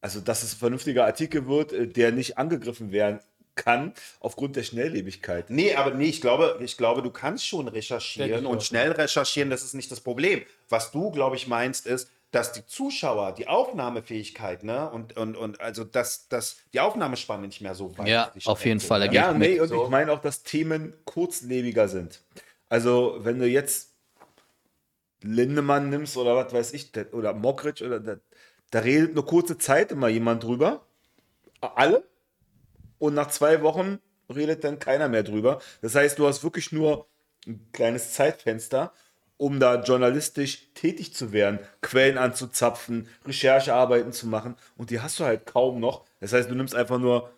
also 0.00 0.20
dass 0.20 0.42
es 0.42 0.54
ein 0.54 0.58
vernünftiger 0.58 1.06
Artikel 1.06 1.46
wird, 1.46 1.72
äh, 1.72 1.88
der 1.88 2.12
nicht 2.12 2.38
angegriffen 2.38 2.92
werden 2.92 3.20
kann 3.54 3.92
aufgrund 4.20 4.56
der 4.56 4.62
Schnelllebigkeit. 4.62 5.50
Nee, 5.50 5.74
aber 5.74 5.94
nee, 5.94 6.06
ich 6.06 6.20
glaube, 6.20 6.58
ich 6.62 6.76
glaube, 6.76 7.02
du 7.02 7.10
kannst 7.10 7.46
schon 7.46 7.66
recherchieren 7.66 8.46
und 8.46 8.62
schnell 8.62 8.92
recherchieren, 8.92 9.50
das 9.50 9.64
ist 9.64 9.74
nicht 9.74 9.90
das 9.90 10.00
Problem. 10.00 10.42
Was 10.68 10.92
du, 10.92 11.10
glaube 11.10 11.36
ich, 11.36 11.48
meinst, 11.48 11.86
ist, 11.86 12.10
dass 12.30 12.52
die 12.52 12.66
Zuschauer, 12.66 13.32
die 13.32 13.48
Aufnahmefähigkeit, 13.48 14.62
ne, 14.62 14.90
und, 14.90 15.16
und, 15.16 15.36
und 15.36 15.60
also 15.60 15.84
dass, 15.84 16.28
dass 16.28 16.58
die 16.74 16.80
Aufnahmespanne 16.80 17.46
nicht 17.46 17.60
mehr 17.60 17.74
so 17.74 17.96
weit 17.96 18.08
Ja, 18.08 18.32
auf 18.44 18.64
jeden 18.64 18.80
Fall, 18.80 19.12
Ja, 19.14 19.32
ich 19.32 19.38
nee, 19.38 19.60
und 19.60 19.68
So. 19.68 19.84
ich 19.84 19.88
meine 19.88 20.12
auch, 20.12 20.20
dass 20.20 20.42
Themen 20.42 20.92
kurzlebiger 21.04 21.88
sind. 21.88 22.22
Also, 22.68 23.18
wenn 23.20 23.38
du 23.38 23.46
jetzt 23.46 23.94
Lindemann 25.22 25.88
nimmst 25.90 26.16
oder 26.16 26.36
was 26.36 26.52
weiß 26.52 26.72
ich, 26.74 26.92
der- 26.92 27.12
oder 27.14 27.32
Mockridge, 27.32 27.84
oder 27.84 27.98
da, 27.98 28.16
da 28.70 28.78
redet 28.80 29.12
eine 29.12 29.22
kurze 29.22 29.58
Zeit 29.58 29.90
immer 29.90 30.08
jemand 30.08 30.44
drüber. 30.44 30.86
Alle. 31.60 32.04
Und 32.98 33.14
nach 33.14 33.28
zwei 33.28 33.62
Wochen 33.62 34.00
redet 34.32 34.64
dann 34.64 34.78
keiner 34.78 35.08
mehr 35.08 35.22
drüber. 35.22 35.60
Das 35.80 35.94
heißt, 35.94 36.18
du 36.18 36.26
hast 36.26 36.44
wirklich 36.44 36.72
nur 36.72 37.08
ein 37.46 37.68
kleines 37.72 38.12
Zeitfenster, 38.12 38.92
um 39.38 39.58
da 39.60 39.82
journalistisch 39.82 40.68
tätig 40.74 41.14
zu 41.14 41.32
werden, 41.32 41.60
Quellen 41.80 42.18
anzuzapfen, 42.18 43.08
Recherchearbeiten 43.26 44.12
zu 44.12 44.26
machen. 44.26 44.56
Und 44.76 44.90
die 44.90 45.00
hast 45.00 45.18
du 45.18 45.24
halt 45.24 45.46
kaum 45.46 45.80
noch. 45.80 46.04
Das 46.20 46.32
heißt, 46.32 46.50
du 46.50 46.54
nimmst 46.54 46.74
einfach 46.74 46.98
nur, 46.98 47.30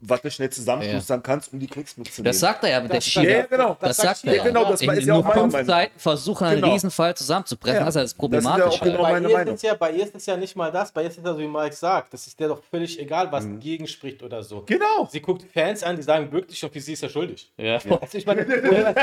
was 0.00 0.22
du 0.22 0.30
schnell 0.30 0.50
zusammenschustern 0.50 1.22
kannst, 1.22 1.52
um 1.52 1.58
die 1.58 1.66
Klicks 1.66 1.96
mitzunehmen. 1.96 2.30
Das 2.30 2.38
sagt 2.40 2.62
er 2.64 2.70
ja 2.70 2.80
mit 2.80 2.90
der 2.92 2.98
Das- 2.98 3.04
Schiene. 3.06 3.30
Ja, 3.30 3.36
ja, 3.38 3.46
genau. 3.46 3.76
Das, 3.80 3.88
Das 3.88 3.96
sagt 3.96 4.08
sagt 4.18 4.24
er 4.28 4.36
ja, 4.36 4.42
genau, 4.44 4.70
das 4.70 4.80
In 4.82 4.90
ist 4.90 5.06
ja 5.06 5.14
nur 5.14 5.22
auch 5.28 5.34
meine 5.34 5.50
fünf. 5.50 5.66
Seiten 5.66 5.98
versuchen, 5.98 6.46
einen 6.46 6.60
Genau. 6.60 6.72
Riesenfall 6.72 7.16
zusammenzubrechen. 7.16 7.78
Ja. 7.80 7.84
Das 7.84 7.94
ist 7.94 7.96
ja 7.96 8.02
das 8.02 8.10
Das 8.10 8.12
ist 8.12 8.16
ja 8.16 8.18
Problematische. 8.20 8.68
auch 8.68 8.80
genau 8.84 9.02
bei 9.02 9.12
meine 9.12 9.28
ihr 9.28 9.36
Meinung. 9.36 9.54
Ist 9.54 9.62
ja, 9.62 9.74
bei 9.74 9.90
ihr 9.92 10.04
ist 10.04 10.14
es 10.14 10.26
ja 10.26 10.36
nicht 10.36 10.54
mal 10.56 10.70
das. 10.70 10.92
Bei 10.92 11.02
ihr 11.02 11.08
ist 11.08 11.18
es 11.18 11.24
ja 11.24 11.32
so, 11.32 11.38
wie 11.38 11.48
Mike 11.48 11.74
sagt. 11.74 12.12
Das 12.14 12.26
ist 12.26 12.38
der 12.38 12.48
doch 12.48 12.62
völlig 12.70 12.98
egal, 13.00 13.30
was 13.32 13.44
gegenspricht 13.60 14.22
oder 14.22 14.42
so. 14.42 14.62
Genau. 14.66 15.08
Sie 15.10 15.20
guckt 15.20 15.44
Fans 15.52 15.82
an, 15.82 15.96
die 15.96 16.02
sagen 16.02 16.30
wirklich, 16.30 16.62
und 16.64 16.72
für 16.72 16.80
sie 16.80 16.92
ist 16.92 17.02
er 17.02 17.08
schuldig. 17.08 17.50
Ja. 17.56 17.74
Also 18.00 18.18
ich 18.18 18.26
meine, 18.26 18.46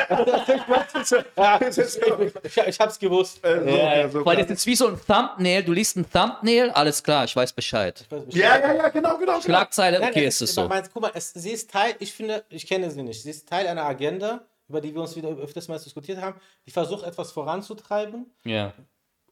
ja, 1.38 1.60
ich, 1.62 1.78
ich, 1.78 2.58
ich 2.68 2.80
hab's 2.80 3.00
gewusst. 3.00 3.40
Ja, 3.44 4.14
Weil 4.26 4.38
das 4.38 4.50
ist 4.52 4.66
wie 4.66 4.76
so 4.76 4.88
ein 4.88 5.00
Thumbnail. 5.06 5.64
Du 5.64 5.74
liest 5.74 5.98
ein 5.98 6.06
Thumbnail, 6.10 6.72
alles 6.72 7.04
klar, 7.04 7.26
ich 7.26 7.36
weiß 7.36 7.54
Bescheid. 7.54 8.06
Ja, 8.30 8.58
ja, 8.60 8.74
ja, 8.74 8.90
genau, 8.90 9.18
genau. 9.18 9.18
genau. 9.18 9.42
Schlagzeile, 9.42 10.02
okay, 10.02 10.26
es 10.26 10.36
ist 10.42 10.50
es 10.50 10.56
so. 10.56 10.70
Meinst, 10.86 10.94
guck 10.94 11.02
mal, 11.02 11.12
es, 11.16 11.32
sie 11.34 11.52
ist 11.52 11.72
Teil, 11.72 11.96
ich 12.00 12.14
finde, 12.14 12.44
ich 12.50 12.68
kenne 12.68 12.92
sie 12.92 13.02
nicht, 13.02 13.24
sie 13.24 13.32
ist 13.32 13.50
Teil 13.50 13.66
einer 13.68 13.84
Agenda, 13.86 14.46
über 14.68 14.82
die 14.82 14.94
wir 14.94 15.02
uns 15.02 15.16
wieder 15.16 15.30
öfters 15.30 15.68
mal 15.68 15.80
diskutiert 15.80 16.22
haben, 16.22 16.40
die 16.68 16.72
versucht, 16.72 17.04
etwas 17.04 17.32
voranzutreiben 17.32 18.32
Ja. 18.44 18.74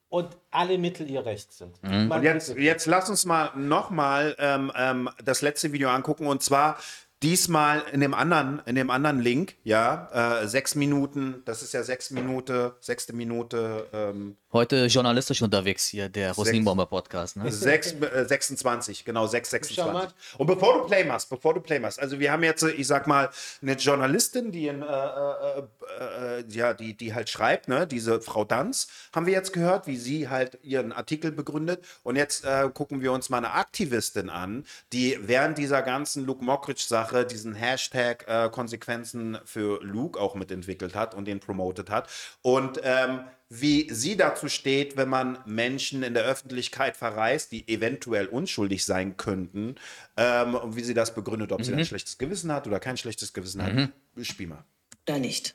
und 0.10 0.30
alle 0.50 0.78
Mittel 0.80 1.08
ihr 1.10 1.24
Recht 1.26 1.54
sind. 1.54 1.82
Mhm. 1.84 2.10
Und 2.12 2.24
jetzt, 2.24 2.56
jetzt 2.58 2.88
lass 2.88 3.08
uns 3.10 3.26
mal 3.26 3.52
nochmal 3.56 4.36
ähm, 4.40 4.72
ähm, 4.76 5.10
das 5.24 5.42
letzte 5.44 5.72
Video 5.74 5.90
angucken 5.90 6.26
und 6.26 6.42
zwar 6.42 6.78
diesmal 7.24 7.84
in 7.92 8.02
dem 8.02 8.14
anderen, 8.14 8.62
in 8.66 8.76
dem 8.76 8.90
anderen 8.90 9.20
Link, 9.20 9.56
ja, 9.64 10.42
äh, 10.42 10.48
sechs 10.48 10.76
Minuten, 10.76 11.42
das 11.46 11.64
ist 11.64 11.74
ja 11.74 11.82
sechs 11.84 12.12
Minute, 12.12 12.76
sechste 12.82 13.14
Minute, 13.14 13.88
ähm, 13.94 14.36
Heute 14.54 14.86
journalistisch 14.86 15.42
unterwegs 15.42 15.88
hier, 15.88 16.10
der 16.10 16.32
Rosinenbomber 16.34 16.86
Podcast. 16.86 17.38
Ne? 17.38 17.52
sechs, 17.52 17.92
äh, 17.94 18.24
26, 18.24 19.04
genau, 19.04 19.26
6, 19.26 19.50
Schau 19.74 19.92
mal. 19.92 20.02
26. 20.02 20.40
Und 20.40 20.46
bevor 20.46 20.78
du 20.78 20.86
Play 20.86 21.04
machst, 21.06 21.32
bevor 21.32 21.56
du 21.56 21.60
Play 21.60 21.80
machst, 21.80 22.00
also 22.00 22.20
wir 22.20 22.32
haben 22.32 22.44
jetzt, 22.44 22.62
ich 22.62 22.86
sag 22.86 23.08
mal, 23.08 23.32
eine 23.64 23.74
Journalistin, 23.74 24.52
die 24.52 24.68
in, 24.68 24.84
äh, 24.84 24.86
äh, 24.86 26.40
äh, 26.40 26.44
ja, 26.50 26.76
die, 26.76 26.96
die 26.96 27.16
halt 27.16 27.32
schreibt, 27.32 27.68
ne, 27.68 27.88
diese 27.88 28.22
Frau 28.22 28.46
Danz, 28.46 28.90
haben 29.12 29.26
wir 29.26 29.34
jetzt 29.34 29.54
gehört, 29.54 29.88
wie 29.88 29.98
sie 29.98 30.30
halt 30.30 30.60
ihren 30.62 30.92
Artikel 30.92 31.32
begründet. 31.32 31.84
Und 32.04 32.16
jetzt 32.16 32.46
äh, 32.46 32.70
gucken 32.72 33.02
wir 33.02 33.12
uns 33.12 33.32
mal 33.32 33.40
eine 33.40 33.54
Aktivistin 33.54 34.30
an, 34.30 34.66
die 34.92 35.18
während 35.20 35.58
dieser 35.58 35.82
ganzen 35.82 36.28
Luke 36.28 36.46
Mockridge-Sache 36.46 37.13
diesen 37.14 37.54
Hashtag 37.54 38.26
äh, 38.28 38.50
Konsequenzen 38.50 39.38
für 39.46 39.82
Luke 39.84 40.20
auch 40.20 40.36
mitentwickelt 40.36 40.96
hat 40.96 41.14
und 41.14 41.26
den 41.26 41.40
promotet 41.40 41.90
hat. 41.90 42.10
Und 42.42 42.82
ähm, 42.84 43.22
wie 43.50 43.88
sie 43.94 44.18
dazu 44.18 44.50
steht, 44.50 44.98
wenn 44.98 45.10
man 45.10 45.38
Menschen 45.46 46.02
in 46.02 46.16
der 46.16 46.24
Öffentlichkeit 46.24 46.98
verreist, 46.98 47.52
die 47.52 47.68
eventuell 47.68 48.26
unschuldig 48.26 48.84
sein 48.84 49.16
könnten, 49.16 49.76
ähm, 50.18 50.56
und 50.56 50.76
wie 50.76 50.84
sie 50.84 50.96
das 50.96 51.14
begründet, 51.14 51.52
ob 51.52 51.64
sie 51.64 51.74
ein 51.74 51.86
schlechtes 51.86 52.18
Gewissen 52.18 52.52
hat 52.52 52.66
oder 52.66 52.80
kein 52.80 52.98
schlechtes 52.98 53.32
Gewissen 53.34 53.62
hat. 53.62 53.90
Spiel 54.24 54.48
mal. 54.48 54.64
oder 55.08 55.20
nicht? 55.20 55.54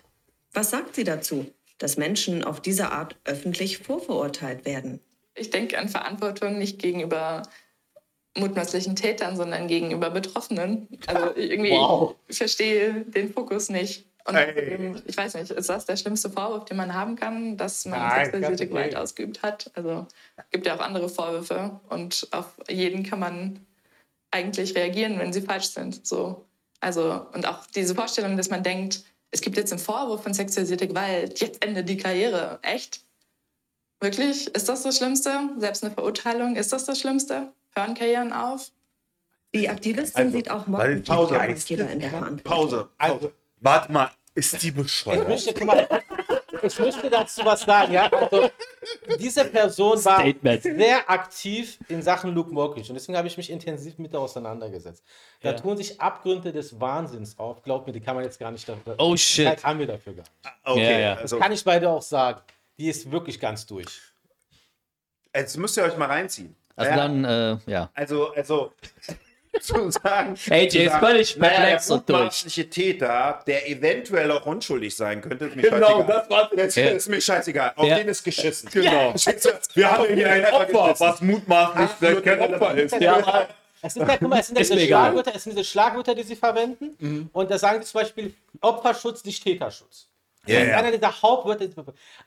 Was 0.52 0.70
sagt 0.70 0.94
sie 0.94 1.04
dazu, 1.04 1.52
dass 1.78 1.96
Menschen 1.96 2.44
auf 2.44 2.60
diese 2.60 2.90
Art 2.92 3.16
öffentlich 3.24 3.78
vorverurteilt 3.78 4.64
werden? 4.64 5.00
Ich 5.34 5.50
denke 5.50 5.78
an 5.78 5.88
Verantwortung 5.88 6.58
nicht 6.58 6.78
gegenüber 6.78 7.42
mutmaßlichen 8.36 8.94
Tätern, 8.96 9.36
sondern 9.36 9.68
gegenüber 9.68 10.10
Betroffenen. 10.10 10.88
Also 11.06 11.32
irgendwie 11.36 11.70
Wow. 11.72 12.14
ich 12.28 12.38
verstehe 12.38 13.04
den 13.06 13.32
Fokus 13.32 13.68
nicht. 13.68 14.06
Und 14.24 14.34
Ey. 14.36 14.74
ähm, 14.74 15.02
ich 15.06 15.16
weiß 15.16 15.34
nicht, 15.34 15.50
ist 15.50 15.68
das 15.70 15.86
der 15.86 15.96
schlimmste 15.96 16.28
Vorwurf, 16.28 16.66
den 16.66 16.76
man 16.76 16.92
haben 16.92 17.16
kann, 17.16 17.56
dass 17.56 17.86
man 17.86 17.98
Nein, 17.98 18.24
sexualisierte. 18.26 18.68
Gewalt 18.68 18.94
ausgeübt 18.94 19.42
hat? 19.42 19.70
Also 19.74 20.06
gibt 20.50 20.66
ja 20.66 20.76
auch 20.76 20.80
andere 20.80 21.08
Vorwürfe 21.08 21.80
und 21.88 22.28
auf 22.32 22.58
jeden 22.68 23.04
kann 23.04 23.20
man 23.20 23.66
eigentlich 24.30 24.74
reagieren, 24.76 25.18
wenn 25.18 25.32
sie 25.32 25.40
falsch 25.40 25.68
sind. 25.68 26.06
So. 26.06 26.44
Also, 26.80 27.26
und 27.32 27.46
auch 27.46 27.66
diese 27.74 27.94
Vorstellung, 27.94 28.36
dass 28.36 28.50
man 28.50 28.62
denkt, 28.62 29.02
es 29.30 29.40
gibt 29.40 29.56
jetzt 29.56 29.72
einen 29.72 29.80
Vorwurf 29.80 30.22
von 30.22 30.34
sexualisierter 30.34 30.86
Gewalt, 30.86 31.40
jetzt 31.40 31.64
endet 31.64 31.88
die 31.88 31.96
Karriere. 31.96 32.58
Echt? 32.62 33.00
Wirklich? 34.00 34.54
Ist 34.54 34.68
das 34.68 34.82
das 34.82 34.96
Schlimmste? 34.98 35.50
Selbst 35.58 35.82
eine 35.82 35.92
Verurteilung, 35.92 36.56
ist 36.56 36.72
das 36.72 36.84
das 36.84 37.00
Schlimmste? 37.00 37.52
Hören 37.78 37.94
Karrieren 37.94 38.32
auf? 38.32 38.70
Die 39.54 39.68
Aktivistin 39.68 40.30
sieht 40.32 40.50
auch 40.50 40.66
und 40.66 40.76
Geist- 41.06 41.10
Arbeitgeber 41.10 41.88
in 41.90 42.00
der 42.00 42.10
Verantwortung. 42.10 42.42
Pause. 42.44 42.88
Also, 42.98 43.32
Warte 43.60 43.90
mal, 43.92 44.10
ist 44.34 44.60
die 44.62 44.68
ich 44.68 44.74
bescheuert? 44.74 45.26
möchte, 45.28 45.54
guck 45.54 45.64
mal, 45.66 45.88
ich 46.62 46.78
möchte 46.78 47.08
dazu 47.10 47.44
was 47.44 47.62
sagen, 47.62 47.92
ja. 47.92 48.08
Also, 48.12 48.50
diese 49.18 49.44
Person 49.46 50.04
war 50.04 50.20
Statement. 50.20 50.62
sehr 50.62 51.08
aktiv 51.10 51.78
in 51.88 52.02
Sachen 52.02 52.34
Luke 52.34 52.52
Mockridge 52.52 52.90
und 52.90 52.94
deswegen 52.96 53.16
habe 53.16 53.26
ich 53.26 53.36
mich 53.36 53.48
intensiv 53.50 53.96
mit 53.98 54.12
ihr 54.12 54.20
auseinandergesetzt. 54.20 55.02
Da 55.40 55.52
tun 55.54 55.76
sich 55.76 56.00
Abgründe 56.00 56.52
des 56.52 56.78
Wahnsinns 56.80 57.38
auf. 57.38 57.62
Glaub 57.62 57.86
mir, 57.86 57.92
die 57.92 58.00
kann 58.00 58.14
man 58.16 58.24
jetzt 58.24 58.38
gar 58.38 58.50
nicht. 58.50 58.68
dafür- 58.68 58.96
Oh, 58.98 59.16
shit. 59.16 59.46
Zeit 59.46 59.64
haben 59.64 59.78
wir 59.78 59.86
dafür 59.86 60.12
gar 60.14 60.22
nicht. 60.22 60.32
Okay, 60.64 60.92
Ja, 60.92 60.98
ja. 60.98 61.14
also 61.14 61.38
Kann 61.38 61.52
ich 61.52 61.64
beide 61.64 61.88
auch 61.88 62.02
sagen. 62.02 62.40
Die 62.78 62.88
ist 62.88 63.10
wirklich 63.10 63.40
ganz 63.40 63.64
durch. 63.66 63.88
jetzt 65.34 65.56
müsst 65.56 65.76
ihr 65.76 65.84
euch 65.84 65.96
mal 65.96 66.06
reinziehen. 66.06 66.54
Also 66.78 66.90
Ja, 66.92 66.96
dann, 66.96 67.24
äh, 67.24 67.56
ja. 67.70 67.90
Also, 67.94 68.32
also 68.34 68.72
zu 69.60 69.90
sagen. 69.90 70.36
AJ 70.50 70.68
zu 70.70 70.78
ist 70.78 70.90
sagen, 70.92 71.06
völlig 71.06 71.38
perplex 71.38 71.86
der 71.88 71.96
und 71.96 72.08
durch. 72.08 72.68
Täter, 72.70 73.42
der 73.46 73.68
eventuell 73.68 74.30
auch 74.30 74.46
unschuldig 74.46 74.94
sein 74.94 75.20
könnte, 75.20 75.46
ist 75.46 75.56
mir 75.56 75.62
Genau, 75.62 75.86
scheißegal. 75.86 76.06
das 76.06 76.30
war 76.30 76.50
Das 76.54 76.74
Ja. 76.76 76.84
ist 76.90 77.08
mir 77.08 77.20
scheißegal. 77.20 77.72
Auf 77.74 77.86
Ja. 77.86 77.96
den 77.98 78.08
ist 78.08 78.22
geschissen. 78.22 78.68
Genau. 78.72 79.12
Wir 79.74 79.90
haben 79.90 80.14
hier 80.14 80.30
ein 80.30 80.46
Opfer, 80.52 80.94
was 81.00 81.20
mutmaßlich 81.20 81.90
vielleicht 81.98 82.24
kein 82.24 82.40
Opfer 82.54 82.74
ist. 82.76 83.00
Ja, 83.00 83.48
Es 83.82 83.94
sind 83.94 84.08
ja, 84.08 84.16
guck 84.16 84.28
mal, 84.28 84.38
es 84.40 84.46
sind 84.48 84.56
ja 84.58 84.62
diese. 84.64 84.86
Schlagwörter, 84.86 85.32
es 85.34 85.42
sind 85.44 85.56
diese 85.56 85.64
Schlagwörter, 85.64 86.14
die 86.14 86.22
sie 86.22 86.36
verwenden. 86.36 87.28
Und 87.32 87.50
da 87.50 87.58
sagen 87.58 87.82
sie 87.82 87.88
zum 87.90 88.00
Beispiel 88.02 88.34
Opferschutz, 88.60 89.24
nicht 89.24 89.42
Täterschutz. 89.42 90.08
Das 90.46 90.56
ist 90.56 90.68
ja. 90.68 90.78
einer 90.78 90.92
dieser 90.92 91.20
Hauptwörter. 91.22 91.66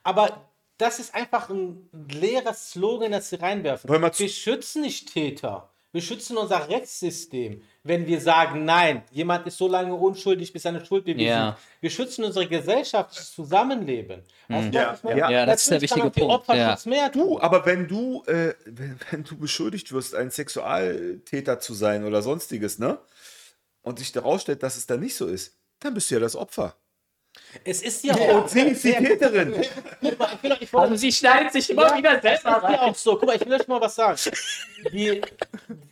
Aber 0.02 0.44
das 0.82 0.98
ist 0.98 1.14
einfach 1.14 1.48
ein 1.48 1.88
leerer 2.10 2.54
Slogan, 2.54 3.12
das 3.12 3.30
sie 3.30 3.36
reinwerfen. 3.36 3.88
Wir 3.90 4.28
schützen 4.28 4.82
nicht 4.82 5.12
Täter. 5.12 5.68
Wir 5.94 6.00
schützen 6.00 6.38
unser 6.38 6.70
Rechtssystem, 6.70 7.62
wenn 7.82 8.06
wir 8.06 8.18
sagen, 8.18 8.64
nein, 8.64 9.02
jemand 9.10 9.46
ist 9.46 9.58
so 9.58 9.68
lange 9.68 9.94
unschuldig, 9.94 10.50
bis 10.50 10.62
seine 10.62 10.82
Schuld 10.84 11.04
bewiesen 11.04 11.26
Ja. 11.26 11.50
ist. 11.50 11.58
Wir 11.82 11.90
schützen 11.90 12.24
unser 12.24 12.46
gesellschaftliches 12.46 13.32
Zusammenleben. 13.34 14.22
Du, 14.48 14.54
Ja, 14.54 14.98
ja. 15.04 15.30
Ja, 15.30 15.46
das 15.46 15.62
ist 15.62 15.70
der 15.70 15.82
wichtige 15.82 16.10
Punkt, 16.10 16.32
Opferschutz 16.34 16.86
mehr 16.86 17.12
tun. 17.12 17.22
Du, 17.28 17.40
aber 17.40 17.66
wenn 17.66 17.86
du, 17.88 18.22
äh, 18.24 18.54
wenn, 18.64 18.98
wenn 19.10 19.24
du 19.24 19.36
beschuldigt 19.36 19.92
wirst, 19.92 20.14
ein 20.14 20.30
Sexualtäter 20.30 21.60
zu 21.60 21.74
sein 21.74 22.04
oder 22.06 22.22
sonstiges, 22.22 22.78
ne? 22.78 22.98
Und 23.82 23.98
sich 23.98 24.14
herausstellt, 24.14 24.62
dass 24.62 24.76
es 24.76 24.86
dann 24.86 25.00
nicht 25.00 25.14
so 25.16 25.26
ist, 25.26 25.58
dann 25.80 25.92
bist 25.92 26.10
du 26.10 26.14
ja 26.14 26.20
das 26.20 26.36
Opfer. 26.36 26.74
Es 27.64 27.82
ist 27.82 28.04
ja 28.04 28.14
Und 28.14 28.48
sie 28.48 28.60
ist 28.60 28.84
die 28.84 28.92
Täterin. 28.92 29.54
Guck 30.00 30.18
mal, 30.18 30.30
ich 30.34 30.42
will, 30.42 30.50
will, 30.50 30.80
Also 30.80 30.96
sie 30.96 31.12
schneidet 31.12 31.52
sich 31.52 31.70
immer 31.70 31.88
Ja, 31.88 31.96
wieder 31.98 32.18
das 32.18 32.42
selber 32.42 32.56
ist 32.56 32.72
ja 32.72 32.82
auch 32.82 32.94
so. 32.94 33.16
Guck 33.16 33.26
mal, 33.26 33.36
ich 33.36 33.46
will 33.46 33.54
euch 33.54 33.68
mal 33.68 33.80
was 33.80 33.94
sagen. 33.94 34.18
Die 34.92 35.20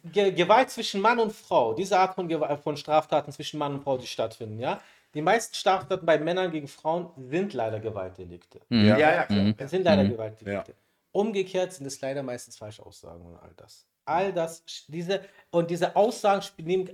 Ge 0.05 0.33
Gewalt 0.33 0.71
zwischen 0.71 1.01
Mann 1.01 1.19
und 1.19 1.33
Frau, 1.33 1.75
diese 1.75 1.99
Art 1.99 2.15
von, 2.15 2.29
von 2.62 2.77
Straftaten 2.77 3.33
zwischen 3.33 3.59
Mann 3.59 3.75
und 3.75 3.83
Frau, 3.85 3.97
die 3.97 4.07
stattfinden, 4.07 4.59
ja, 4.59 4.81
die 5.15 5.23
meisten 5.23 5.55
Straftaten 5.55 6.05
bei 6.07 6.19
Männern 6.19 6.51
gegen 6.51 6.69
Frauen 6.69 7.11
sind 7.17 7.53
leider 7.53 7.81
Gewaltdelikte. 7.81 8.61
Ja, 8.69 8.99
ja, 8.99 9.25
klar. 9.27 9.53
Das 9.57 9.71
sind 9.71 9.85
leider 9.85 10.05
Mhm. 10.05 10.11
Gewaltdelikte. 10.11 10.75
Umgekehrt 11.12 11.73
sind 11.73 11.87
es 11.87 12.01
leider 12.01 12.23
meistens 12.23 12.57
falsche 12.57 12.85
Aussagen 12.85 13.25
und 13.25 13.37
all 13.37 13.53
das. 13.57 13.87
All 14.11 14.32
das, 14.32 14.65
diese, 14.89 15.20
und 15.51 15.70
diese 15.70 15.95
Aussagen 15.95 16.43
spielen, 16.43 16.91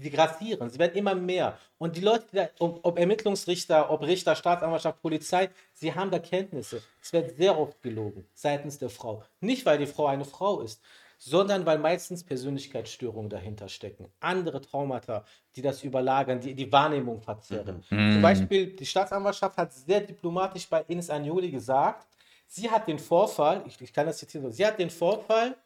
die 0.00 0.10
grassieren, 0.10 0.70
sie 0.70 0.78
werden 0.78 0.96
immer 0.96 1.14
mehr. 1.14 1.58
Und 1.78 1.96
die 1.96 2.00
Leute, 2.00 2.26
die 2.30 2.36
da, 2.36 2.48
ob, 2.60 2.78
ob 2.84 2.96
Ermittlungsrichter, 2.96 3.90
ob 3.90 4.02
Richter, 4.02 4.36
Staatsanwaltschaft, 4.36 5.02
Polizei, 5.02 5.50
sie 5.72 5.92
haben 5.92 6.12
da 6.12 6.20
Kenntnisse. 6.20 6.80
Es 7.02 7.12
wird 7.12 7.36
sehr 7.36 7.58
oft 7.58 7.82
gelogen 7.82 8.24
seitens 8.34 8.78
der 8.78 8.90
Frau. 8.90 9.24
Nicht, 9.40 9.66
weil 9.66 9.78
die 9.78 9.86
Frau 9.86 10.06
eine 10.06 10.24
Frau 10.24 10.60
ist, 10.60 10.80
sondern 11.18 11.66
weil 11.66 11.78
meistens 11.78 12.22
Persönlichkeitsstörungen 12.22 13.28
dahinter 13.28 13.68
stecken. 13.68 14.06
Andere 14.20 14.60
Traumata, 14.60 15.24
die 15.56 15.62
das 15.62 15.82
überlagern, 15.82 16.40
die 16.40 16.54
die 16.54 16.70
Wahrnehmung 16.70 17.20
verzerren. 17.20 17.82
Zum 17.88 18.22
Beispiel, 18.22 18.76
die 18.76 18.86
Staatsanwaltschaft 18.86 19.56
hat 19.56 19.72
sehr 19.72 20.00
diplomatisch 20.02 20.68
bei 20.68 20.84
Ines 20.86 21.10
Agnoli 21.10 21.50
gesagt, 21.50 22.06
sie 22.46 22.70
hat 22.70 22.86
den 22.86 23.00
Vorfall, 23.00 23.64
ich, 23.66 23.80
ich 23.80 23.92
kann 23.92 24.06
das 24.06 24.18
zitieren, 24.18 24.52
sie 24.52 24.64
hat 24.64 24.78
den 24.78 24.90
Vorfall 24.90 25.56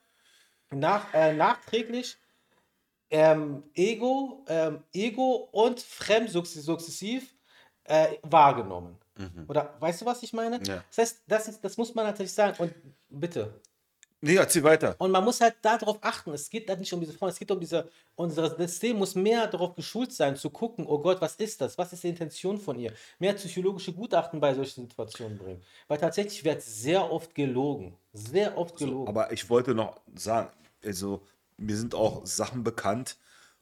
nach, 0.72 1.12
äh, 1.14 1.32
nachträglich 1.32 2.16
ähm, 3.10 3.62
Ego, 3.74 4.44
ähm, 4.48 4.82
Ego 4.92 5.48
und 5.52 5.80
fremdsukzessiv 5.80 7.34
äh, 7.84 8.16
wahrgenommen. 8.22 8.98
Oder 9.48 9.74
weißt 9.78 10.00
du, 10.00 10.06
was 10.06 10.22
ich 10.22 10.32
meine? 10.32 10.56
Ja. 10.64 10.82
Das 10.88 10.98
heißt, 10.98 11.22
das, 11.26 11.48
ist, 11.48 11.60
das 11.62 11.76
muss 11.76 11.94
man 11.94 12.06
natürlich 12.06 12.32
sagen. 12.32 12.56
Und 12.58 12.74
bitte. 13.08 13.60
Nee, 14.24 14.36
erzähl 14.36 14.62
weiter. 14.62 14.94
Und 14.98 15.10
man 15.10 15.24
muss 15.24 15.40
halt 15.40 15.56
darauf 15.62 15.98
achten. 16.00 16.32
Es 16.32 16.48
geht 16.48 16.68
halt 16.68 16.78
nicht 16.78 16.92
um 16.92 17.00
diese 17.00 17.12
Frauen, 17.12 17.30
es 17.30 17.38
geht 17.38 17.50
um 17.50 17.58
diese. 17.58 17.90
Unser 18.14 18.56
System 18.56 18.98
muss 18.98 19.16
mehr 19.16 19.48
darauf 19.48 19.74
geschult 19.74 20.12
sein, 20.12 20.36
zu 20.36 20.48
gucken, 20.48 20.86
oh 20.86 20.98
Gott, 20.98 21.20
was 21.20 21.34
ist 21.36 21.60
das? 21.60 21.76
Was 21.76 21.92
ist 21.92 22.04
die 22.04 22.08
Intention 22.08 22.56
von 22.56 22.78
ihr? 22.78 22.92
Mehr 23.18 23.32
psychologische 23.32 23.92
Gutachten 23.92 24.38
bei 24.38 24.54
solchen 24.54 24.82
Situationen 24.82 25.38
bringen. 25.38 25.62
Weil 25.88 25.98
tatsächlich 25.98 26.44
wird 26.44 26.62
sehr 26.62 27.10
oft 27.10 27.34
gelogen. 27.34 27.98
Sehr 28.12 28.56
oft 28.56 28.76
gelogen. 28.76 29.08
Aber 29.08 29.32
ich 29.32 29.48
wollte 29.50 29.74
noch 29.74 30.00
sagen, 30.14 30.50
also 30.84 31.22
mir 31.56 31.76
sind 31.76 31.94
auch 31.94 32.24
Sachen 32.26 32.64
bekannt, 32.64 33.16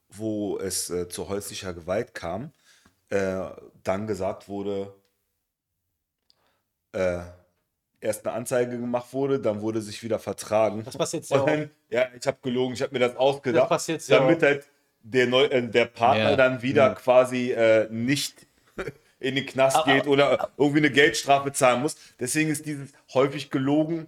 wo 0.09 0.59
es 0.59 0.91
äh, 0.91 1.09
zu 1.09 1.29
häuslicher 1.29 1.73
Gewalt 1.75 2.15
kam, 2.15 2.53
äh, 3.11 3.41
dann 3.83 4.07
gesagt 4.07 4.49
wurde, 4.49 4.95
äh, 6.93 7.21
erst 8.01 8.27
eine 8.27 8.35
Anzeige 8.35 8.79
gemacht 8.79 9.13
wurde, 9.13 9.41
dann 9.41 9.61
wurde 9.61 9.83
sich 9.83 10.03
wieder 10.03 10.19
vertragen. 10.19 10.83
Das 10.85 10.97
passiert 10.97 11.31
Und 11.31 11.47
dann, 11.47 11.71
ja, 11.91 12.09
ich 12.19 12.27
habe 12.27 12.39
gelogen, 12.43 12.75
ich 12.75 12.83
habe 12.83 12.93
mir 12.93 12.99
das 13.01 13.17
ausgedacht, 13.17 13.65
Das 13.65 13.69
passiert 13.69 14.03
sehr 14.03 14.19
damit 14.19 14.37
oft. 14.37 14.43
halt 14.45 14.67
der, 15.03 15.27
Neu 15.27 15.45
äh, 15.45 15.63
der 15.69 15.87
Partner 15.87 16.31
Ja. 16.31 16.37
dann 16.37 16.63
wieder 16.63 16.95
quasi 16.95 17.53
äh, 17.53 17.89
nicht 17.91 18.47
in 19.21 19.35
den 19.35 19.47
Knast 19.47 19.85
geht 19.85 20.07
oder 20.07 20.51
irgendwie 20.57 20.79
eine 20.79 20.91
Geldstrafe 20.91 21.53
zahlen 21.53 21.83
muss. 21.83 21.97
Deswegen 22.19 22.51
ist 22.51 22.65
dieses 22.67 22.91
häufig 23.15 23.51
gelogen 23.51 24.07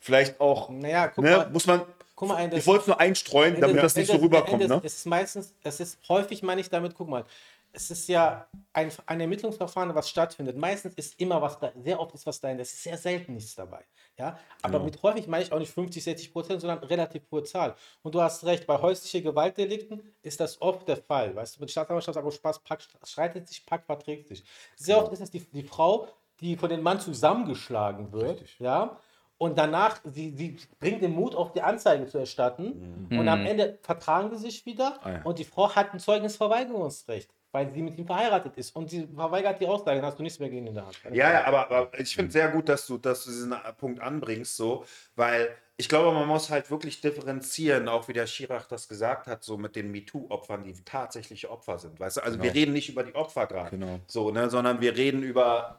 vielleicht 0.00 0.40
auch, 0.40 0.68
Naja, 0.70 1.08
guck 1.08 1.24
ne, 1.24 1.36
mal. 1.38 1.50
muss 1.50 1.66
man, 1.66 1.82
Guck 2.18 2.28
mal, 2.30 2.34
ein- 2.34 2.52
ich 2.52 2.66
wollte 2.66 2.80
es 2.82 2.86
nur 2.88 2.98
einstreuen, 2.98 3.54
Ende- 3.54 3.68
damit 3.68 3.80
das 3.80 3.94
nicht 3.94 4.08
so 4.10 4.16
rüberkommt. 4.16 4.60
Ende- 4.60 4.74
Ne? 4.74 4.80
Es 4.82 4.94
ist 4.96 5.06
meistens, 5.06 5.54
es 5.62 5.78
ist 5.78 5.98
häufig, 6.08 6.42
meine 6.42 6.60
ich 6.60 6.68
damit, 6.68 6.96
guck 6.96 7.08
mal, 7.08 7.24
es 7.70 7.92
ist 7.92 8.08
ja 8.08 8.48
ein, 8.72 8.90
ein 9.06 9.20
Ermittlungsverfahren, 9.20 9.94
was 9.94 10.08
stattfindet. 10.08 10.56
Meistens 10.56 10.94
ist 10.94 11.20
immer 11.20 11.40
was 11.40 11.60
da, 11.60 11.70
sehr 11.84 12.00
oft 12.00 12.12
ist 12.16 12.26
was 12.26 12.40
dahin, 12.40 12.58
es 12.58 12.72
ist 12.72 12.82
sehr 12.82 12.98
selten 12.98 13.34
nichts 13.34 13.54
dabei. 13.54 13.84
Ja? 14.18 14.36
Aber 14.62 14.72
Genau. 14.78 14.84
mit 14.86 15.00
häufig 15.04 15.28
meine 15.28 15.44
ich 15.44 15.52
auch 15.52 15.60
nicht 15.60 15.72
50, 15.72 16.02
60 16.02 16.32
Prozent, 16.32 16.60
sondern 16.60 16.78
relativ 16.80 17.22
hohe 17.30 17.44
Zahl. 17.44 17.76
Und 18.02 18.16
du 18.16 18.20
hast 18.20 18.44
recht, 18.44 18.66
bei 18.66 18.78
häuslichen 18.82 19.22
Gewaltdelikten 19.22 20.02
ist 20.22 20.40
das 20.40 20.60
oft 20.60 20.88
der 20.88 20.96
Fall. 20.96 21.36
Weißt 21.36 21.56
du, 21.56 21.60
mit 21.60 21.70
Staatsanwaltschaft 21.70 22.14
sagt, 22.16 22.26
oh, 22.26 22.32
Spaß, 22.32 22.58
Pack, 22.64 22.80
streitet 23.04 23.46
sich, 23.46 23.64
Pack 23.64 23.84
verträgt 23.86 24.26
sich. 24.26 24.42
Sehr 24.74 24.96
Genau. 24.96 25.04
oft 25.06 25.12
ist 25.12 25.20
es 25.20 25.30
die, 25.30 25.40
die 25.40 25.62
Frau, 25.62 26.08
die 26.40 26.56
von 26.56 26.68
dem 26.70 26.82
Mann 26.82 26.98
zusammengeschlagen 26.98 28.10
wird. 28.12 28.42
Ja? 28.58 28.98
Und 29.38 29.56
danach, 29.56 30.00
sie, 30.04 30.32
sie 30.36 30.56
bringt 30.80 31.00
den 31.00 31.12
Mut 31.14 31.34
auf, 31.36 31.52
die 31.52 31.62
Anzeige 31.62 32.06
zu 32.06 32.18
erstatten. 32.18 33.06
Und 33.10 33.28
am 33.28 33.46
Ende 33.46 33.78
vertragen 33.82 34.30
sie 34.30 34.42
sich 34.42 34.66
wieder. 34.66 34.90
Mhm. 34.90 34.96
Ah 35.04 35.10
ja. 35.12 35.22
Und 35.22 35.38
die 35.38 35.44
Frau 35.44 35.74
hat 35.74 35.94
ein 35.94 36.00
Zeugnisverweigerungsrecht, 36.00 37.30
weil 37.52 37.70
sie 37.72 37.82
mit 37.82 37.96
ihm 37.96 38.06
verheiratet 38.06 38.56
ist. 38.56 38.74
Und 38.74 38.90
sie 38.90 39.06
verweigert 39.14 39.60
die 39.60 39.66
Aussage, 39.66 39.98
dann 40.00 40.06
hast 40.06 40.18
du 40.18 40.22
nichts 40.24 40.40
mehr 40.40 40.48
gegen 40.48 40.62
ihn 40.62 40.68
in 40.68 40.74
der 40.74 40.86
Hand. 40.86 40.98
Ja, 41.12 41.30
ja, 41.32 41.44
aber, 41.44 41.70
aber 41.70 42.00
ich 42.00 42.14
finde 42.14 42.32
sehr 42.32 42.48
gut, 42.48 42.68
dass 42.68 42.86
du, 42.86 42.98
dass 42.98 43.24
du 43.24 43.30
diesen 43.30 43.54
Punkt 43.78 44.00
anbringst, 44.00 44.56
so, 44.56 44.84
weil 45.14 45.48
ich 45.76 45.88
glaube, 45.88 46.12
man 46.12 46.26
muss 46.26 46.50
halt 46.50 46.68
wirklich 46.72 47.00
differenzieren, 47.00 47.88
auch 47.88 48.08
wie 48.08 48.12
der 48.12 48.26
Schirach 48.26 48.66
das 48.66 48.88
gesagt 48.88 49.28
hat, 49.28 49.44
so 49.44 49.56
mit 49.56 49.76
den 49.76 49.92
MeToo-Opfern, 49.92 50.64
die 50.64 50.74
tatsächliche 50.84 51.48
Opfer 51.48 51.78
sind. 51.78 52.00
Weißt 52.00 52.16
du, 52.16 52.22
also 52.22 52.42
wir 52.42 52.52
reden 52.52 52.72
nicht 52.72 52.88
über 52.88 53.04
die 53.04 53.14
Opfer 53.14 53.46
gerade, 53.46 53.70
Genau. 53.70 54.00
so, 54.08 54.32
ne, 54.32 54.50
sondern 54.50 54.80
wir 54.80 54.96
reden 54.96 55.22
über 55.22 55.78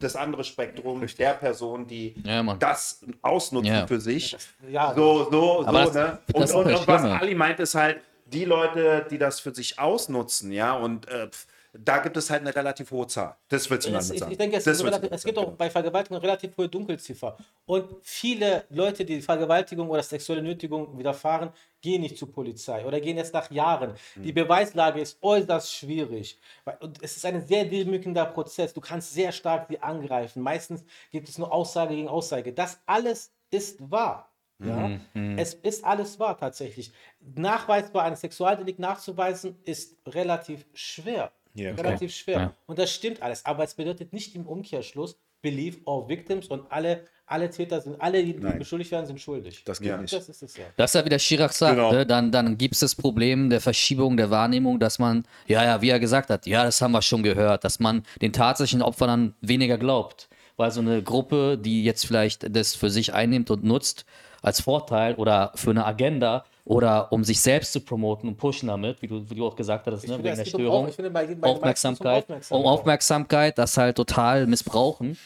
das 0.00 0.16
andere 0.16 0.44
Spektrum 0.44 1.04
der 1.18 1.34
Person, 1.34 1.86
die 1.86 2.14
Ja, 2.24 2.42
das 2.54 3.00
ausnutzen 3.22 3.72
Ja. 3.74 3.86
für 3.86 4.00
sich. 4.00 4.36
Ja, 4.70 4.94
So, 4.94 5.28
so, 5.30 5.66
Aber 5.66 5.86
so, 5.86 5.92
das- 5.92 5.94
ne? 5.94 6.18
das 6.32 6.52
Und, 6.54 6.66
und, 6.66 6.74
und 6.74 6.86
was. 6.88 7.02
Ali 7.04 7.34
meint, 7.34 7.60
ist 7.60 7.74
halt, 7.74 8.00
die 8.26 8.44
Leute, 8.44 9.06
die 9.10 9.16
das 9.18 9.40
für 9.40 9.54
sich 9.54 9.78
ausnutzen, 9.78 10.52
ja, 10.52 10.74
und 10.74 11.08
äh, 11.08 11.28
pf, 11.28 11.46
da 11.84 11.98
gibt 11.98 12.16
es 12.16 12.30
halt 12.30 12.42
eine 12.42 12.54
relativ 12.54 12.90
hohe 12.90 13.06
Zahl. 13.06 13.36
Das 13.48 13.70
willst 13.70 13.86
du 13.86 13.92
damit 13.92 14.04
sagen. 14.04 14.32
ich 14.32 14.38
denke, 14.38 14.56
es, 14.56 14.64
das 14.64 14.82
relativ, 14.82 15.10
es 15.12 15.24
gibt 15.24 15.36
sagen, 15.36 15.48
auch 15.48 15.56
bei 15.56 15.70
Vergewaltigung 15.70 16.16
eine 16.18 16.26
relativ 16.26 16.56
hohe 16.56 16.68
Dunkelziffer. 16.68 17.36
Und 17.66 17.88
viele 18.02 18.64
Leute, 18.70 19.04
die 19.04 19.20
Vergewaltigung 19.20 19.88
oder 19.88 20.02
sexuelle 20.02 20.42
Nötigung 20.42 20.98
widerfahren, 20.98 21.50
gehen 21.80 22.02
nicht 22.02 22.18
zur 22.18 22.32
Polizei 22.32 22.84
oder 22.84 23.00
gehen 23.00 23.16
jetzt 23.16 23.32
nach 23.32 23.50
Jahren. 23.50 23.94
Hm. 24.14 24.22
Die 24.22 24.32
Beweislage 24.32 25.00
ist 25.00 25.18
äußerst 25.22 25.74
schwierig. 25.74 26.38
Und 26.80 27.02
es 27.02 27.16
ist 27.16 27.24
ein 27.24 27.46
sehr 27.46 27.64
demütigender 27.64 28.26
Prozess. 28.26 28.74
Du 28.74 28.80
kannst 28.80 29.12
sehr 29.12 29.32
stark 29.32 29.66
sie 29.68 29.80
angreifen. 29.80 30.42
Meistens 30.42 30.84
gibt 31.12 31.28
es 31.28 31.38
nur 31.38 31.52
Aussage 31.52 31.94
gegen 31.94 32.08
Aussage. 32.08 32.52
Das 32.52 32.80
alles 32.86 33.32
ist 33.50 33.90
wahr. 33.90 34.28
Ja? 34.60 34.98
Mhm, 35.14 35.38
Es 35.38 35.54
ist 35.54 35.84
alles 35.84 36.18
wahr 36.18 36.36
tatsächlich. 36.36 36.92
Nachweisbar 37.20 38.04
ein 38.04 38.16
Sexualdelikt 38.16 38.80
nachzuweisen 38.80 39.56
ist 39.64 39.96
relativ 40.06 40.66
schwer. 40.74 41.30
Ja, 41.54 41.72
klar. 41.72 41.86
relativ 41.86 42.14
schwer. 42.14 42.38
Ja. 42.38 42.54
Und 42.66 42.78
das 42.78 42.90
stimmt 42.92 43.22
alles. 43.22 43.44
Aber 43.44 43.64
es 43.64 43.74
bedeutet 43.74 44.12
nicht 44.12 44.34
im 44.34 44.46
Umkehrschluss, 44.46 45.18
believe 45.42 45.78
all 45.86 46.08
victims 46.08 46.48
und 46.48 46.70
alle, 46.70 47.04
alle 47.26 47.48
Täter 47.50 47.80
sind, 47.80 48.00
alle, 48.00 48.24
die 48.24 48.34
Nein. 48.34 48.58
beschuldigt 48.58 48.90
werden, 48.90 49.06
sind 49.06 49.20
schuldig. 49.20 49.62
Das 49.64 49.80
geht 49.80 50.00
nicht. 50.00 50.12
Das 50.12 50.28
ist 50.28 50.42
es 50.42 50.56
ja. 50.56 50.64
Das 50.76 50.90
ist 50.90 50.94
ja, 50.94 51.04
wie 51.04 51.08
der 51.10 51.18
Chirac 51.18 51.52
sagt, 51.52 51.76
Genau. 51.76 51.92
ne? 51.92 52.04
dann, 52.06 52.32
dann 52.32 52.58
gibt 52.58 52.74
es 52.74 52.80
das 52.80 52.94
Problem 52.96 53.48
der 53.50 53.60
Verschiebung 53.60 54.16
der 54.16 54.30
Wahrnehmung, 54.30 54.80
dass 54.80 54.98
man, 54.98 55.24
ja, 55.46 55.64
ja, 55.64 55.80
wie 55.80 55.90
er 55.90 56.00
gesagt 56.00 56.30
hat, 56.30 56.46
ja, 56.46 56.64
das 56.64 56.80
haben 56.82 56.92
wir 56.92 57.02
schon 57.02 57.22
gehört, 57.22 57.62
dass 57.64 57.78
man 57.78 58.02
den 58.20 58.32
tatsächlichen 58.32 58.82
Opfern 58.82 59.08
dann 59.08 59.34
weniger 59.40 59.78
glaubt. 59.78 60.28
Weil 60.56 60.72
so 60.72 60.80
eine 60.80 61.02
Gruppe, 61.04 61.56
die 61.56 61.84
jetzt 61.84 62.04
vielleicht 62.04 62.54
das 62.56 62.74
für 62.74 62.90
sich 62.90 63.14
einnimmt 63.14 63.50
und 63.52 63.62
nutzt 63.62 64.06
als 64.42 64.60
Vorteil 64.60 65.14
oder 65.14 65.52
für 65.54 65.70
eine 65.70 65.84
Agenda 65.86 66.44
oder 66.68 67.10
um 67.12 67.24
sich 67.24 67.40
selbst 67.40 67.72
zu 67.72 67.80
promoten 67.80 68.28
und 68.28 68.36
pushen 68.36 68.68
damit, 68.68 69.00
wie 69.02 69.06
du, 69.08 69.28
wie 69.30 69.34
du 69.34 69.46
auch 69.46 69.56
gesagt 69.56 69.86
hast, 69.86 70.02
ne, 70.06 70.14
finde, 70.14 70.24
wegen 70.24 70.36
der 70.36 70.44
um 70.44 70.48
Störung. 70.50 70.88
Ich 70.88 70.94
finde, 70.96 71.10
bei- 71.10 71.26
bei 71.26 71.48
Aufmerksamkeit, 71.48 72.26
geht's 72.26 72.50
um 72.50 72.60
um 72.60 72.66
Aufmerksamkeit, 72.66 73.56
das 73.58 73.76
halt 73.76 73.96
total 73.96 74.46
missbrauchen 74.46 75.16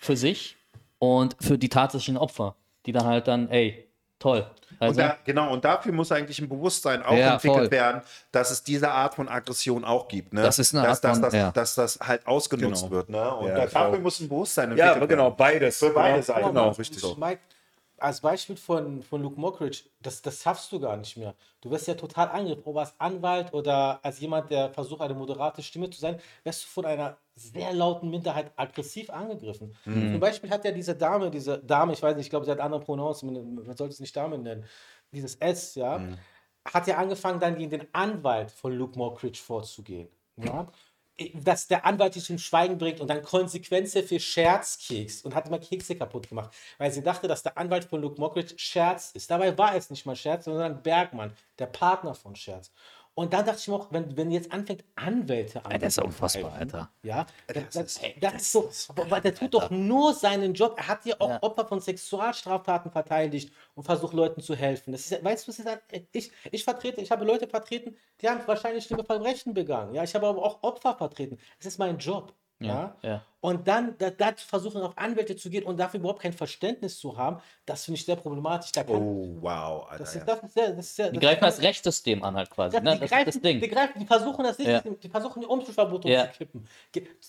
für 0.00 0.16
sich 0.16 0.56
und 0.98 1.36
für 1.40 1.56
die 1.58 1.68
tatsächlichen 1.70 2.18
Opfer, 2.18 2.54
die 2.86 2.92
dann 2.92 3.06
halt 3.06 3.26
dann, 3.28 3.48
ey, 3.50 3.86
toll. 4.18 4.46
Und 4.78 4.86
Also, 4.86 5.00
da, 5.00 5.16
genau, 5.24 5.52
und 5.52 5.64
dafür 5.64 5.92
muss 5.92 6.12
eigentlich 6.12 6.38
ein 6.38 6.48
Bewusstsein 6.48 7.02
auch 7.02 7.12
Ja, 7.16 7.34
entwickelt 7.34 7.58
voll. 7.64 7.70
werden, 7.70 8.02
dass 8.32 8.50
es 8.50 8.62
diese 8.62 8.90
Art 8.90 9.14
von 9.14 9.28
Aggression 9.28 9.84
auch 9.84 10.06
gibt. 10.08 10.32
Ne? 10.32 10.42
Das 10.42 10.58
ist 10.58 10.74
eine 10.74 10.86
dass, 10.86 10.98
Art 10.98 11.04
dass, 11.04 11.12
von- 11.12 11.22
dass, 11.22 11.34
ja. 11.34 11.50
dass 11.50 11.74
das 11.74 11.98
halt 12.00 12.26
ausgenutzt 12.26 12.82
Genau. 12.84 12.94
wird. 12.94 13.08
Ne? 13.10 13.34
Und 13.36 13.48
Ja, 13.48 13.54
da- 13.54 13.60
dafür 13.66 13.90
voll. 13.90 13.98
muss 14.00 14.20
ein 14.20 14.28
Bewusstsein 14.28 14.64
Ja, 14.76 14.92
entwickelt 14.92 14.96
aber 14.96 15.06
genau, 15.08 15.24
werden. 15.24 15.34
beides. 15.36 15.78
Für 15.78 15.90
beide 15.90 16.16
Ja, 16.16 16.22
Seiten. 16.22 16.46
Genau, 16.48 16.72
So. 16.72 16.78
richtig. 16.78 17.16
Mike, 17.18 17.40
als 18.00 18.20
Beispiel 18.20 18.56
von, 18.56 19.02
von 19.02 19.22
Luke 19.22 19.38
Mockridge, 19.40 19.84
das, 20.00 20.22
das 20.22 20.42
schaffst 20.42 20.72
du 20.72 20.80
gar 20.80 20.96
nicht 20.96 21.16
mehr. 21.16 21.34
Du 21.60 21.70
wirst 21.70 21.86
ja 21.88 21.94
total 21.94 22.28
angegriffen, 22.28 22.62
ob 22.66 22.76
als 22.78 22.98
Anwalt 23.00 23.52
oder 23.52 24.04
als 24.04 24.20
jemand, 24.20 24.50
der 24.50 24.70
versucht, 24.72 25.00
eine 25.02 25.14
moderate 25.14 25.62
Stimme 25.62 25.90
zu 25.90 26.00
sein, 26.00 26.20
wirst 26.44 26.64
du 26.64 26.68
von 26.68 26.86
einer 26.86 27.18
sehr 27.34 27.72
lauten 27.72 28.10
Minderheit 28.10 28.52
aggressiv 28.56 29.10
angegriffen. 29.10 29.76
Zum 30.10 30.20
Beispiel 30.20 30.50
hat 30.50 30.64
ja 30.64 30.72
diese 30.72 30.96
Dame, 30.96 31.30
diese 31.30 31.58
Dame, 31.58 31.92
ich 31.92 32.02
weiß 32.02 32.16
nicht, 32.16 32.26
ich 32.26 32.30
glaube, 32.30 32.44
sie 32.46 32.50
hat 32.52 32.60
andere 32.60 32.80
Pronouns, 32.80 33.22
man 33.22 33.54
man 33.54 33.76
sollte 33.76 33.92
es 33.94 34.00
nicht 34.00 34.16
Dame 34.16 34.38
nennen, 34.38 34.64
dieses 35.12 35.36
S, 35.36 35.74
ja, 35.74 36.06
Mhm. 36.06 36.26
hat 36.66 36.86
ja 36.86 36.96
angefangen, 36.98 37.40
dann 37.40 37.56
gegen 37.56 37.70
den 37.70 37.94
Anwalt 37.94 38.50
von 38.50 38.72
Luke 38.72 38.98
Mockridge 38.98 39.40
vorzugehen. 39.40 40.08
Ja? 40.36 40.70
Dass 41.34 41.66
der 41.66 41.84
Anwalt 41.84 42.14
sich 42.14 42.24
zum 42.24 42.38
Schweigen 42.38 42.78
bringt 42.78 43.00
und 43.00 43.08
dann 43.08 43.22
Konsequenzen 43.22 44.02
für 44.02 44.18
Scherzkeks 44.18 45.22
und 45.22 45.34
hat 45.34 45.46
immer 45.46 45.58
Kekse 45.58 45.94
kaputt 45.94 46.28
gemacht, 46.28 46.54
weil 46.78 46.90
sie 46.90 47.02
dachte, 47.02 47.28
dass 47.28 47.42
der 47.42 47.58
Anwalt 47.58 47.84
von 47.84 48.00
Luke 48.00 48.20
Mockridge 48.20 48.54
Scherz 48.56 49.10
ist. 49.12 49.30
Dabei 49.30 49.56
war 49.58 49.74
es 49.74 49.90
nicht 49.90 50.06
mal 50.06 50.16
Scherz, 50.16 50.46
sondern 50.46 50.82
Bergmann, 50.82 51.32
der 51.58 51.66
Partner 51.66 52.14
von 52.14 52.34
Scherz. 52.36 52.72
Und 53.14 53.32
dann 53.32 53.44
dachte 53.44 53.58
ich 53.60 53.68
mir 53.68 53.74
auch, 53.74 53.88
wenn, 53.90 54.16
wenn 54.16 54.30
jetzt 54.30 54.52
anfängt, 54.52 54.84
Anwälte 54.94 55.64
Alter, 55.64 55.78
das 55.78 55.96
ist 55.98 56.04
unfassbar, 56.04 56.52
anzugreifen, 56.52 56.74
Alter. 56.74 56.92
Ja, 57.02 57.26
das, 57.48 57.64
Das 57.70 57.96
ist- 57.96 58.02
das 58.20 58.34
ist 58.34 58.52
so, 58.52 58.70
aber 58.88 59.20
der 59.20 59.34
tut 59.34 59.52
doch 59.52 59.68
nur 59.70 60.14
seinen 60.14 60.54
Job. 60.54 60.74
Er 60.78 60.88
hat 60.88 61.04
ja 61.04 61.16
auch 61.18 61.42
Opfer 61.42 61.66
von 61.66 61.80
Sexualstraftaten 61.80 62.90
verteidigt 62.90 63.52
und 63.74 63.82
versucht 63.84 64.14
Leuten 64.14 64.40
zu 64.40 64.54
helfen. 64.54 64.92
Das 64.92 65.02
ist, 65.02 65.10
ja- 65.10 65.22
weißt 65.24 65.48
du? 65.48 65.52
Ich, 66.12 66.30
ich 66.50 66.64
vertrete, 66.64 67.00
ich 67.00 67.10
habe 67.10 67.24
Leute 67.24 67.46
vertreten, 67.48 67.96
die 68.20 68.28
haben 68.28 68.40
wahrscheinlich 68.46 68.84
schlimme 68.84 69.04
Verbrechen 69.04 69.54
begangen. 69.54 69.94
Ja, 69.94 70.02
ich 70.04 70.14
habe 70.14 70.26
aber 70.26 70.42
auch 70.44 70.62
Opfer 70.62 70.94
vertreten. 70.96 71.38
Das 71.58 71.66
ist 71.66 71.78
mein 71.78 71.98
Job. 71.98 72.32
Ja, 72.60 72.94
ja. 73.02 73.22
Und 73.40 73.66
dann 73.66 73.96
da, 73.96 74.10
da 74.10 74.32
versuchen, 74.36 74.82
auf 74.82 74.92
Anwälte 74.98 75.34
zu 75.34 75.48
gehen 75.48 75.64
und 75.64 75.78
dafür 75.80 75.98
überhaupt 75.98 76.20
kein 76.20 76.34
Verständnis 76.34 76.98
zu 76.98 77.16
haben, 77.16 77.40
das 77.64 77.86
finde 77.86 77.98
ich 77.98 78.04
sehr 78.04 78.16
problematisch. 78.16 78.70
Da 78.72 78.82
Oh, 78.86 79.38
wow, 79.40 79.86
Alter. 79.88 80.04
das, 80.04 80.14
ist, 80.14 80.26
das 80.28 80.42
ist 80.42 80.52
sehr, 80.54 80.68
das 80.72 80.86
ist 80.86 80.96
sehr, 80.96 81.10
Die 81.10 81.18
das 81.18 81.24
greifen 81.30 81.40
das 81.44 81.62
Rechtssystem 81.62 82.22
an 82.22 82.34
halt 82.36 82.50
quasi. 82.50 82.78
ne? 82.78 82.94
die, 82.94 83.00
Das 83.00 83.10
greifen, 83.10 83.24
das 83.26 83.40
Ding. 83.40 83.60
Die, 83.60 83.68
greifen, 83.68 83.98
die 83.98 84.06
versuchen 84.06 84.44
das 84.44 84.58
nicht, 84.58 84.68
Ja. 84.68 84.80
die 84.82 85.08
versuchen 85.08 85.40
die 85.40 85.46
Umzugsverbotung 85.46 86.10
zu 86.10 86.28
kippen. 86.36 86.68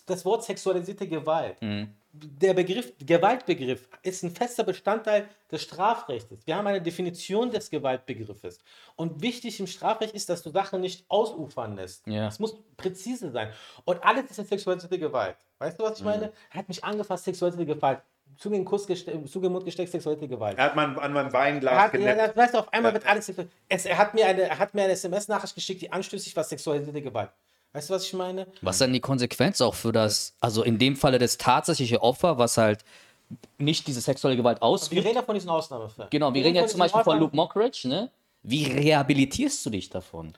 Das 0.06 0.26
Wort 0.26 0.44
sexualisierte 0.44 1.08
Gewalt. 1.08 1.62
Mhm. 1.62 1.95
Der 2.14 2.54
Begriff, 2.54 2.92
Gewaltbegriff 3.00 3.88
ist 4.04 4.24
ein 4.24 4.32
fester 4.32 4.66
Bestandteil 4.66 5.30
des 5.50 5.62
Strafrechts. 5.62 6.46
Wir 6.46 6.58
haben 6.58 6.68
eine 6.68 6.82
Definition 6.82 7.50
des 7.50 7.70
Gewaltbegriffes. 7.70 8.60
Und 8.98 9.22
wichtig 9.22 9.60
im 9.62 9.68
Strafrecht 9.68 10.14
ist, 10.14 10.28
dass 10.30 10.44
du 10.44 10.50
Sachen 10.50 10.82
nicht 10.82 11.06
ausufern 11.08 11.76
lässt. 11.78 12.06
Ja. 12.08 12.28
Es 12.28 12.38
muss 12.40 12.58
präzise 12.76 13.32
sein. 13.32 13.52
Und 13.86 14.04
alles 14.04 14.30
ist 14.30 14.40
eine 14.40 14.48
sexualisierte 14.48 15.00
Gewalt. 15.00 15.38
Weißt 15.60 15.80
du, 15.80 15.84
was 15.84 16.00
ich 16.00 16.04
meine? 16.04 16.34
Er 16.50 16.60
hat 16.60 16.68
mich 16.68 16.84
angefasst, 16.84 17.24
sexualisierte 17.24 17.74
Gewalt. 17.76 18.02
In 18.44 18.52
den 18.52 18.66
Kuss 18.66 18.88
Zunge 18.88 19.46
im 19.48 19.52
Mund 19.54 19.66
gesteckt, 19.66 19.92
sexualisierte 19.92 20.36
Gewalt. 20.36 20.58
Er 20.58 20.66
hat 20.66 20.76
man 20.76 20.98
an 20.98 21.14
meinem 21.14 21.28
Er 21.28 21.34
Weinglas 21.34 21.94
ja, 21.94 22.16
das, 22.16 22.36
weißt 22.36 22.54
du, 22.56 22.60
auf 22.60 22.74
einmal 22.74 22.94
wird 22.94 23.06
alles. 23.06 23.32
Es, 23.70 23.86
er, 23.86 23.98
hat 23.98 24.14
mir 24.14 24.26
eine, 24.26 24.42
er 24.44 24.60
hat 24.60 24.74
mir 24.74 24.84
eine 24.84 24.94
SMS-Nachricht 24.94 25.56
geschickt, 25.56 25.82
die 25.82 25.92
anstößig 25.92 26.36
war, 26.36 26.44
sexualisierte 26.44 27.02
Gewalt. 27.02 27.32
Weißt 27.73 27.89
du, 27.89 27.93
was 27.93 28.06
ich 28.06 28.14
meine? 28.14 28.48
Was 28.61 28.80
dann 28.80 28.91
die 28.91 28.99
Konsequenz 28.99 29.61
auch 29.61 29.76
für 29.76 29.91
das, 29.91 30.34
also 30.41 30.64
in 30.64 30.77
dem 30.77 30.95
Falle 30.98 31.19
das 31.19 31.38
tatsächliche 31.38 32.02
Opfer, 32.02 32.38
was 32.38 32.57
halt 32.57 32.84
nicht 33.57 33.88
diese 33.88 34.02
sexuelle 34.02 34.35
Gewalt 34.35 34.57
Wir 34.60 34.64
ausübt. 34.64 35.06
reden 35.06 35.15
ja 35.15 35.22
von 35.23 35.35
diesen 35.35 35.49
Ausnahmefällen. 35.49 36.10
Genau, 36.10 36.34
wir 36.34 36.43
reden 36.43 36.56
jetzt 36.56 36.72
zum 36.72 36.80
Beispiel 36.80 37.02
von 37.03 37.14
Ausnahmen- 37.14 37.22
Luke 37.22 37.35
Mockridge, 37.35 37.88
ne? 37.88 38.11
Wie 38.43 38.65
rehabilitierst 38.65 39.65
du 39.65 39.69
dich 39.69 39.89
davon? 39.89 40.34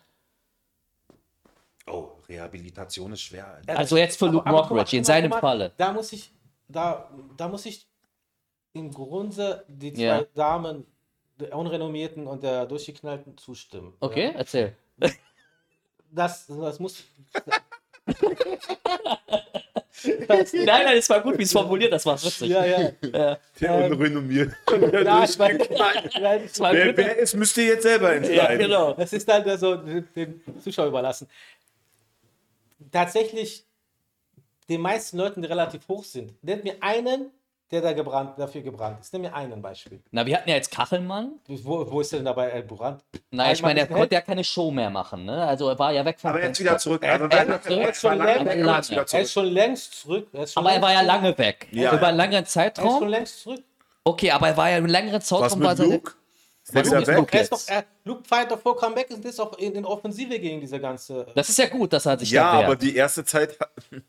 Oh, 1.88 2.10
Rehabilitation 2.30 3.12
ist 3.14 3.22
schwer. 3.22 3.60
Also 3.68 3.98
jetzt 3.98 4.20
für 4.20 4.28
Luke 4.28 4.46
Aber- 4.46 4.62
mal, 4.62 4.68
Mockridge, 4.70 4.98
in 4.98 5.04
seinem 5.04 5.30
mal, 5.32 5.40
Falle. 5.40 5.72
Da 5.78 5.92
muss 5.92 6.14
ich, 6.14 6.32
da, 6.68 7.10
da 7.36 7.48
muss 7.48 7.66
ich 7.66 7.88
im 8.74 8.92
Grunde 8.92 9.66
die 9.68 9.94
zwei 9.94 10.02
Ja. 10.04 10.24
Damen, 10.36 10.86
der 11.40 11.56
unrenommierten 11.58 12.28
und 12.28 12.44
der 12.44 12.66
durchgeknallten, 12.68 13.38
zustimmen. 13.38 13.94
Okay, 14.00 14.26
Ja. 14.26 14.32
erzähl. 14.38 14.76
Das, 16.16 16.46
das 16.48 16.80
muss. 16.80 17.04
Nein, 20.06 20.46
nein, 20.66 20.98
es 20.98 21.10
war 21.10 21.22
gut, 21.22 21.38
wie 21.38 21.44
es 21.44 21.52
formuliert, 21.54 21.94
das 21.94 22.06
war 22.06 22.22
witzig. 22.22 22.50
ja, 22.50 22.66
ja. 22.66 22.92
Der 23.02 23.40
Ähm, 23.62 23.94
unrenommiert. 23.94 24.54
ja 24.92 25.24
ich 25.24 25.38
meine, 25.38 25.60
ja, 25.78 26.40
Das 26.40 26.60
war 26.60 26.74
Wer, 26.74 26.88
gut. 26.88 26.98
wer 26.98 27.18
ist, 27.18 27.36
müsst 27.36 27.56
ihr 27.58 27.66
jetzt 27.66 27.84
selber 27.84 28.14
entscheiden. 28.14 28.38
Ja, 28.38 28.56
genau. 28.68 28.94
Das 28.94 29.14
ist 29.14 29.28
dann 29.30 29.58
so 29.58 29.76
den 29.78 30.42
Zuschauer 30.62 30.88
überlassen. 30.88 31.30
Tatsächlich, 32.92 33.66
den 34.68 34.82
meisten 34.82 35.18
Leuten, 35.18 35.42
die 35.42 35.48
relativ 35.48 35.88
hoch 35.88 36.04
sind, 36.04 36.34
nennt 36.44 36.64
mir 36.66 36.76
einen, 36.82 37.32
der 37.74 37.82
da 37.82 37.92
gebrannt, 37.94 38.38
dafür 38.38 38.62
gebrannt 38.62 39.00
ist. 39.02 39.12
Nenn 39.14 39.24
mir 39.24 39.34
einen 39.34 39.62
Beispiel. 39.62 40.02
Na, 40.12 40.26
wir 40.26 40.38
hatten 40.38 40.48
ja 40.50 40.56
jetzt 40.56 40.72
Kachelmann. 40.72 41.34
Wo, 41.48 41.90
wo 41.92 42.00
ist 42.02 42.12
der 42.12 42.20
denn 42.20 42.26
dabei 42.26 42.52
äh, 42.52 42.62
gebrannt? 42.62 43.04
Nein, 43.32 43.52
ich 43.54 43.62
meine, 43.62 43.82
er 43.82 43.88
konnte 43.88 44.14
ja 44.16 44.22
keine 44.22 44.44
Show 44.44 44.72
mehr 44.72 44.90
machen, 44.90 45.26
ne? 45.26 45.46
Also 45.46 45.68
er 45.70 45.78
war 45.80 45.92
ja 45.92 46.06
weg 46.06 46.20
vom 46.20 46.30
Aber 46.30 46.40
jetzt 46.40 46.58
Fenster. 46.58 46.64
wieder 46.66 46.78
zurück. 46.78 47.04
Er- 47.04 47.14
Also, 47.14 47.26
er- 47.26 47.32
er, 47.32 47.48
er 47.48 47.90
ist 47.90 48.00
schon 48.02 48.20
Er 48.22 49.22
ist 49.22 49.36
längst 49.54 50.02
zurück. 50.02 50.28
Er 50.32 50.44
ist 50.44 50.54
schon 50.54 50.64
Aber 50.66 50.74
er 50.76 50.82
war 50.82 50.94
ja 50.94 51.02
lange 51.02 51.38
weg. 51.38 51.68
Ja. 51.72 51.94
Über 51.94 52.08
einen 52.08 52.18
längeren 52.18 52.46
zurück. 52.46 52.64
Er 52.66 52.68
ist 52.70 52.78
schon 52.78 52.84
Zeitraum. 52.94 53.08
längst 53.10 53.42
zurück. 53.42 53.64
Okay, 54.06 54.32
aber 54.32 54.48
er 54.50 54.58
war 54.58 54.70
ja 54.70 54.78
einen 54.78 54.88
längeren 54.90 55.16
Was 55.22 55.26
Zeitraum. 55.28 55.60
mit 55.60 55.68
war 55.68 55.80
er- 55.80 55.86
Luke? 55.86 56.12
Ist 56.66 56.76
Was 56.76 56.90
mit? 56.92 57.08
Luke? 57.08 57.36
Er 57.38 57.42
ist 57.42 57.52
doch, 57.52 57.58
jetzt. 57.60 57.70
er, 57.72 57.84
Luke 58.06 58.24
feiert 58.26 58.52
doch 58.52 58.60
vor 58.60 58.78
Comeback 58.78 59.10
und 59.12 59.26
ist 59.26 59.40
auch 59.40 59.58
in, 59.58 59.74
in 59.76 59.84
Offensive 59.86 60.40
gegen 60.40 60.62
diese 60.62 60.80
ganze. 60.80 61.26
Das 61.36 61.50
ist 61.50 61.58
ja 61.58 61.68
gut, 61.68 61.92
dass 61.92 62.06
er 62.06 62.18
sich 62.18 62.32
Ja, 62.32 62.52
aber 62.52 62.76
die 62.78 62.96
erste 62.96 63.26
Zeit. 63.26 63.58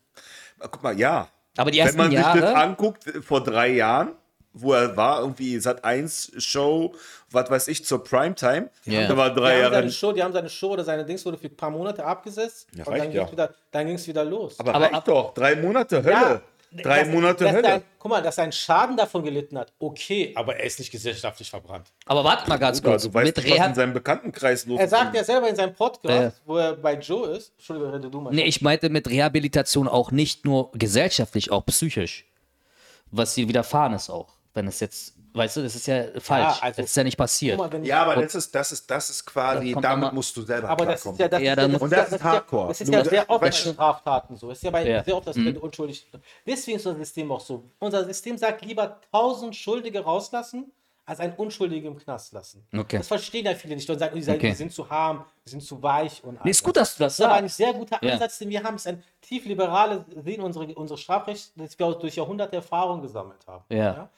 Guck 0.59 0.81
mal, 0.83 0.97
ja. 0.97 1.27
Aber 1.57 1.71
die 1.71 1.77
Wenn 1.79 1.85
ersten 1.85 1.97
man 1.97 2.11
sich 2.11 2.19
das 2.19 2.35
Jahre. 2.35 2.55
anguckt, 2.55 3.07
äh, 3.07 3.21
vor 3.21 3.43
drei 3.43 3.69
Jahren, 3.69 4.13
wo 4.53 4.73
er 4.73 4.95
war, 4.95 5.19
irgendwie 5.21 5.59
Sat 5.59 5.83
1 5.83 6.31
Show, 6.37 6.93
was 7.31 7.49
weiß 7.49 7.67
ich, 7.67 7.83
zur 7.85 8.03
Primetime, 8.03 8.69
Ja. 8.85 9.07
da 9.07 9.17
war 9.17 9.29
Die 9.29 9.39
drei 9.39 9.53
haben, 9.55 9.61
Jahre. 9.61 9.73
seine 9.75 9.91
Show, 9.91 10.11
die 10.13 10.23
haben 10.23 10.31
seine 10.33 10.49
Show 10.49 10.71
oder 10.71 10.83
seine 10.83 11.05
Dings 11.05 11.25
wurde 11.25 11.37
für 11.37 11.47
ein 11.47 11.57
paar 11.57 11.69
Monate 11.71 12.05
abgesetzt. 12.05 12.67
Ja, 12.73 12.85
und 12.85 12.97
dann 12.97 13.11
ja. 13.11 13.23
ging 13.23 13.25
es 13.25 13.31
wieder, 13.31 13.53
dann 13.71 13.87
wieder 14.07 14.23
los. 14.23 14.59
Aber, 14.59 14.73
Aber 14.75 14.83
reicht 14.85 14.95
ab- 14.95 15.05
doch, 15.05 15.33
drei 15.33 15.55
Monate 15.57 16.01
Hölle. 16.03 16.41
Drei 16.83 16.99
dass- 17.03 17.07
Monate 17.09 17.43
dass 17.43 17.53
Hölle. 17.53 17.67
Ein, 17.67 17.83
guck 17.99 18.11
mal, 18.11 18.21
dass 18.21 18.37
er 18.37 18.43
einen 18.43 18.51
Schaden 18.51 18.97
davon 18.97 19.23
gelitten 19.23 19.57
hat, 19.57 19.73
okay, 19.79 20.31
aber 20.35 20.55
er 20.57 20.65
ist 20.65 20.79
nicht 20.79 20.91
gesellschaftlich 20.91 21.49
verbrannt. 21.49 21.91
Aber 22.05 22.23
warte 22.23 22.47
mal 22.49 22.57
ganz 22.57 22.79
Bruder, 22.81 22.93
kurz. 22.93 23.03
du 23.03 23.13
weißt 23.13 23.25
Mit 23.25 23.37
nicht, 23.37 23.45
was 23.45 23.55
in 23.57 23.61
Rehab 23.63 23.75
seinem 23.75 23.93
Bekanntenkreis 23.93 24.65
los 24.65 24.79
Er 24.79 24.87
sagt 24.87 25.15
ja 25.15 25.23
selber 25.23 25.49
in 25.49 25.55
seinem 25.55 25.73
Podcast, 25.73 26.41
wo 26.45 26.57
er 26.57 26.73
bei 26.75 26.93
Joe 26.95 27.29
ist, 27.35 27.53
Entschuldigung, 27.57 27.91
rede 27.93 28.09
du 28.09 28.21
mal. 28.21 28.33
Nee, 28.33 28.43
ich 28.43 28.61
meinte 28.61 28.89
mit 28.89 29.09
Rehabilitation 29.09 29.87
auch 29.87 30.11
nicht 30.11 30.45
nur 30.45 30.71
gesellschaftlich, 30.73 31.51
auch 31.51 31.65
psychisch. 31.65 32.25
Was 33.11 33.35
dir 33.35 33.47
widerfahren 33.47 33.93
ist 33.93 34.09
auch. 34.09 34.33
Wenn 34.53 34.67
es 34.67 34.79
jetzt, 34.79 35.14
weißt 35.35 35.57
du, 35.57 35.63
das 35.63 35.75
ist 35.75 35.87
ja 35.87 36.03
falsch. 36.19 36.57
also- 36.61 36.81
das 36.81 36.89
ist 36.91 36.95
ja 36.97 37.03
nicht 37.03 37.17
passiert. 37.17 37.57
Mal, 37.57 37.85
Ja, 37.85 38.03
aber 38.03 38.21
das 38.21 38.35
ist, 38.35 38.53
das 38.55 38.71
ist, 38.71 38.89
das 38.89 39.09
ist 39.09 39.25
quasi, 39.25 39.73
Das 39.73 39.81
damit 39.81 39.97
nochmal- 39.99 40.13
musst 40.13 40.35
du 40.37 40.41
selber 40.41 40.69
aber 40.69 40.85
das 40.85 41.05
ist 41.05 41.19
ja, 41.19 41.27
das 41.27 41.41
Ja, 41.41 41.53
ja, 41.55 41.65
Und 41.65 41.91
das 41.91 42.07
ist 42.11 42.19
ja- 42.19 42.23
Hardcore. 42.23 42.67
Das 42.69 42.81
ist 42.81 42.93
ja 42.93 43.03
sehr 43.05 43.29
oft 43.29 43.41
bei 43.41 43.51
Straftaten 43.51 44.35
so. 44.37 44.49
Das 44.49 44.57
ist 44.57 44.63
ja 44.63 44.71
bei 44.71 44.87
Ja. 44.87 45.03
sehr 45.03 45.15
oft, 45.17 45.27
dass 45.27 45.35
du 45.35 45.59
unschuldig. 45.59 46.07
Deswegen 46.45 46.77
ist 46.77 46.85
unser 46.85 46.99
System 46.99 47.31
auch 47.31 47.39
so. 47.41 47.63
Unser 47.79 48.05
System 48.05 48.37
sagt 48.37 48.63
lieber 48.65 48.99
tausend 49.11 49.55
Schuldige 49.55 49.99
rauslassen, 50.03 50.71
als 51.07 51.19
einen 51.19 51.33
Unschuldigen 51.33 51.85
im 51.91 51.97
Knast 51.99 52.33
lassen. 52.33 52.65
Okay. 52.75 52.97
Das 52.97 53.07
verstehen 53.07 53.45
ja 53.45 53.53
viele 53.53 53.75
nicht 53.75 53.87
und 53.87 53.99
sagen, 53.99 54.15
die, 54.15 54.23
sagen, 54.23 54.39
Okay. 54.39 54.49
die 54.49 54.55
sind 54.55 54.73
zu 54.73 54.89
harm, 54.89 55.23
die 55.45 55.51
sind 55.51 55.61
zu 55.61 55.79
weich 55.83 56.23
und 56.23 56.31
Nee, 56.43 56.49
ist 56.49 56.57
alles. 56.57 56.63
gut, 56.63 56.77
dass 56.77 56.95
du 56.95 57.03
das 57.03 57.13
Das 57.17 57.19
ist 57.19 57.25
aber 57.25 57.35
ein 57.35 57.43
sagst. 57.43 57.57
sehr 57.57 57.73
guter 57.73 57.99
Ja. 58.01 58.13
Ansatz, 58.13 58.39
den 58.39 58.49
wir 58.49 58.63
haben. 58.63 58.73
Es 58.73 58.81
ist 58.81 58.87
ein 58.87 59.03
tief 59.21 59.45
liberales 59.45 60.01
Sehen 60.23 60.41
unsere, 60.41 60.65
unsere 60.73 60.97
Strafrecht, 60.97 61.51
das 61.57 61.77
wir 61.77 61.85
auch 61.85 61.99
durch 61.99 62.15
Jahrhunderte 62.15 62.55
Erfahrung 62.55 63.03
gesammelt 63.03 63.45
haben. 63.45 63.63
Ja. 63.69 64.09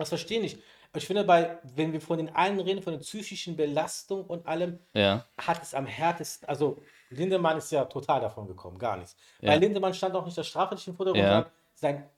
Das 0.00 0.08
verstehe 0.08 0.40
ich. 0.40 0.58
Ich 0.96 1.06
finde, 1.06 1.22
bei, 1.24 1.58
wenn 1.62 1.92
wir 1.92 2.00
von 2.00 2.18
den 2.18 2.34
allen 2.34 2.58
reden, 2.58 2.82
von 2.82 2.92
der 2.94 3.00
psychischen 3.00 3.54
Belastung 3.56 4.24
und 4.24 4.46
allem, 4.46 4.78
Ja. 4.94 5.24
hat 5.38 5.62
es 5.62 5.72
am 5.74 5.86
härtesten, 5.86 6.48
also 6.48 6.82
Lindemann 7.10 7.58
ist 7.58 7.70
ja 7.70 7.84
total 7.84 8.20
davon 8.20 8.46
gekommen, 8.48 8.78
gar 8.78 8.96
nichts. 8.96 9.14
Ja. 9.40 9.50
Bei 9.50 9.56
Lindemann 9.58 9.94
stand 9.94 10.14
auch 10.16 10.24
nicht 10.24 10.36
das 10.38 10.46
strafrechtliche 10.48 10.96
Vordergrund, 10.96 11.22
Ja. 11.24 11.50
sein 11.74 12.08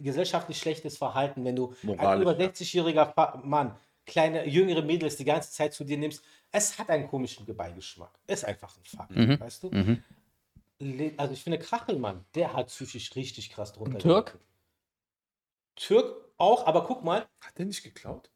gesellschaftlich 0.00 0.58
schlechtes 0.58 0.96
Verhalten, 0.96 1.44
wenn 1.44 1.56
du 1.56 1.70
ein 1.82 1.86
Moralisch, 1.88 2.22
über 2.22 2.38
ja. 2.38 2.46
60-jähriger 2.48 3.12
Fa- 3.12 3.40
Mann 3.44 3.76
kleine 4.06 4.46
jüngere 4.48 4.82
Mädels 4.82 5.16
die 5.16 5.24
ganze 5.24 5.50
Zeit 5.50 5.74
zu 5.74 5.84
dir 5.84 5.98
nimmst, 5.98 6.22
es 6.52 6.78
hat 6.78 6.88
einen 6.88 7.08
komischen 7.08 7.44
Beigeschmack. 7.54 8.12
Ist 8.28 8.44
einfach 8.44 8.74
ein 8.78 8.84
Fakt, 8.84 9.10
Mhm. 9.16 9.38
weißt 9.40 9.62
du? 9.64 9.70
Le- 10.78 11.12
Also 11.16 11.32
ich 11.34 11.42
finde 11.42 11.58
Krachelmann, 11.58 12.24
der 12.34 12.52
hat 12.54 12.68
psychisch 12.68 13.14
richtig 13.16 13.50
krass 13.50 13.72
drunter. 13.72 13.98
Türk? 13.98 14.38
Türk 15.74 16.25
auch, 16.38 16.66
aber 16.66 16.84
guck 16.84 17.04
mal, 17.04 17.26
Hat 17.40 17.58
der 17.58 17.66
nicht 17.66 17.82
geklaut? 17.82 18.30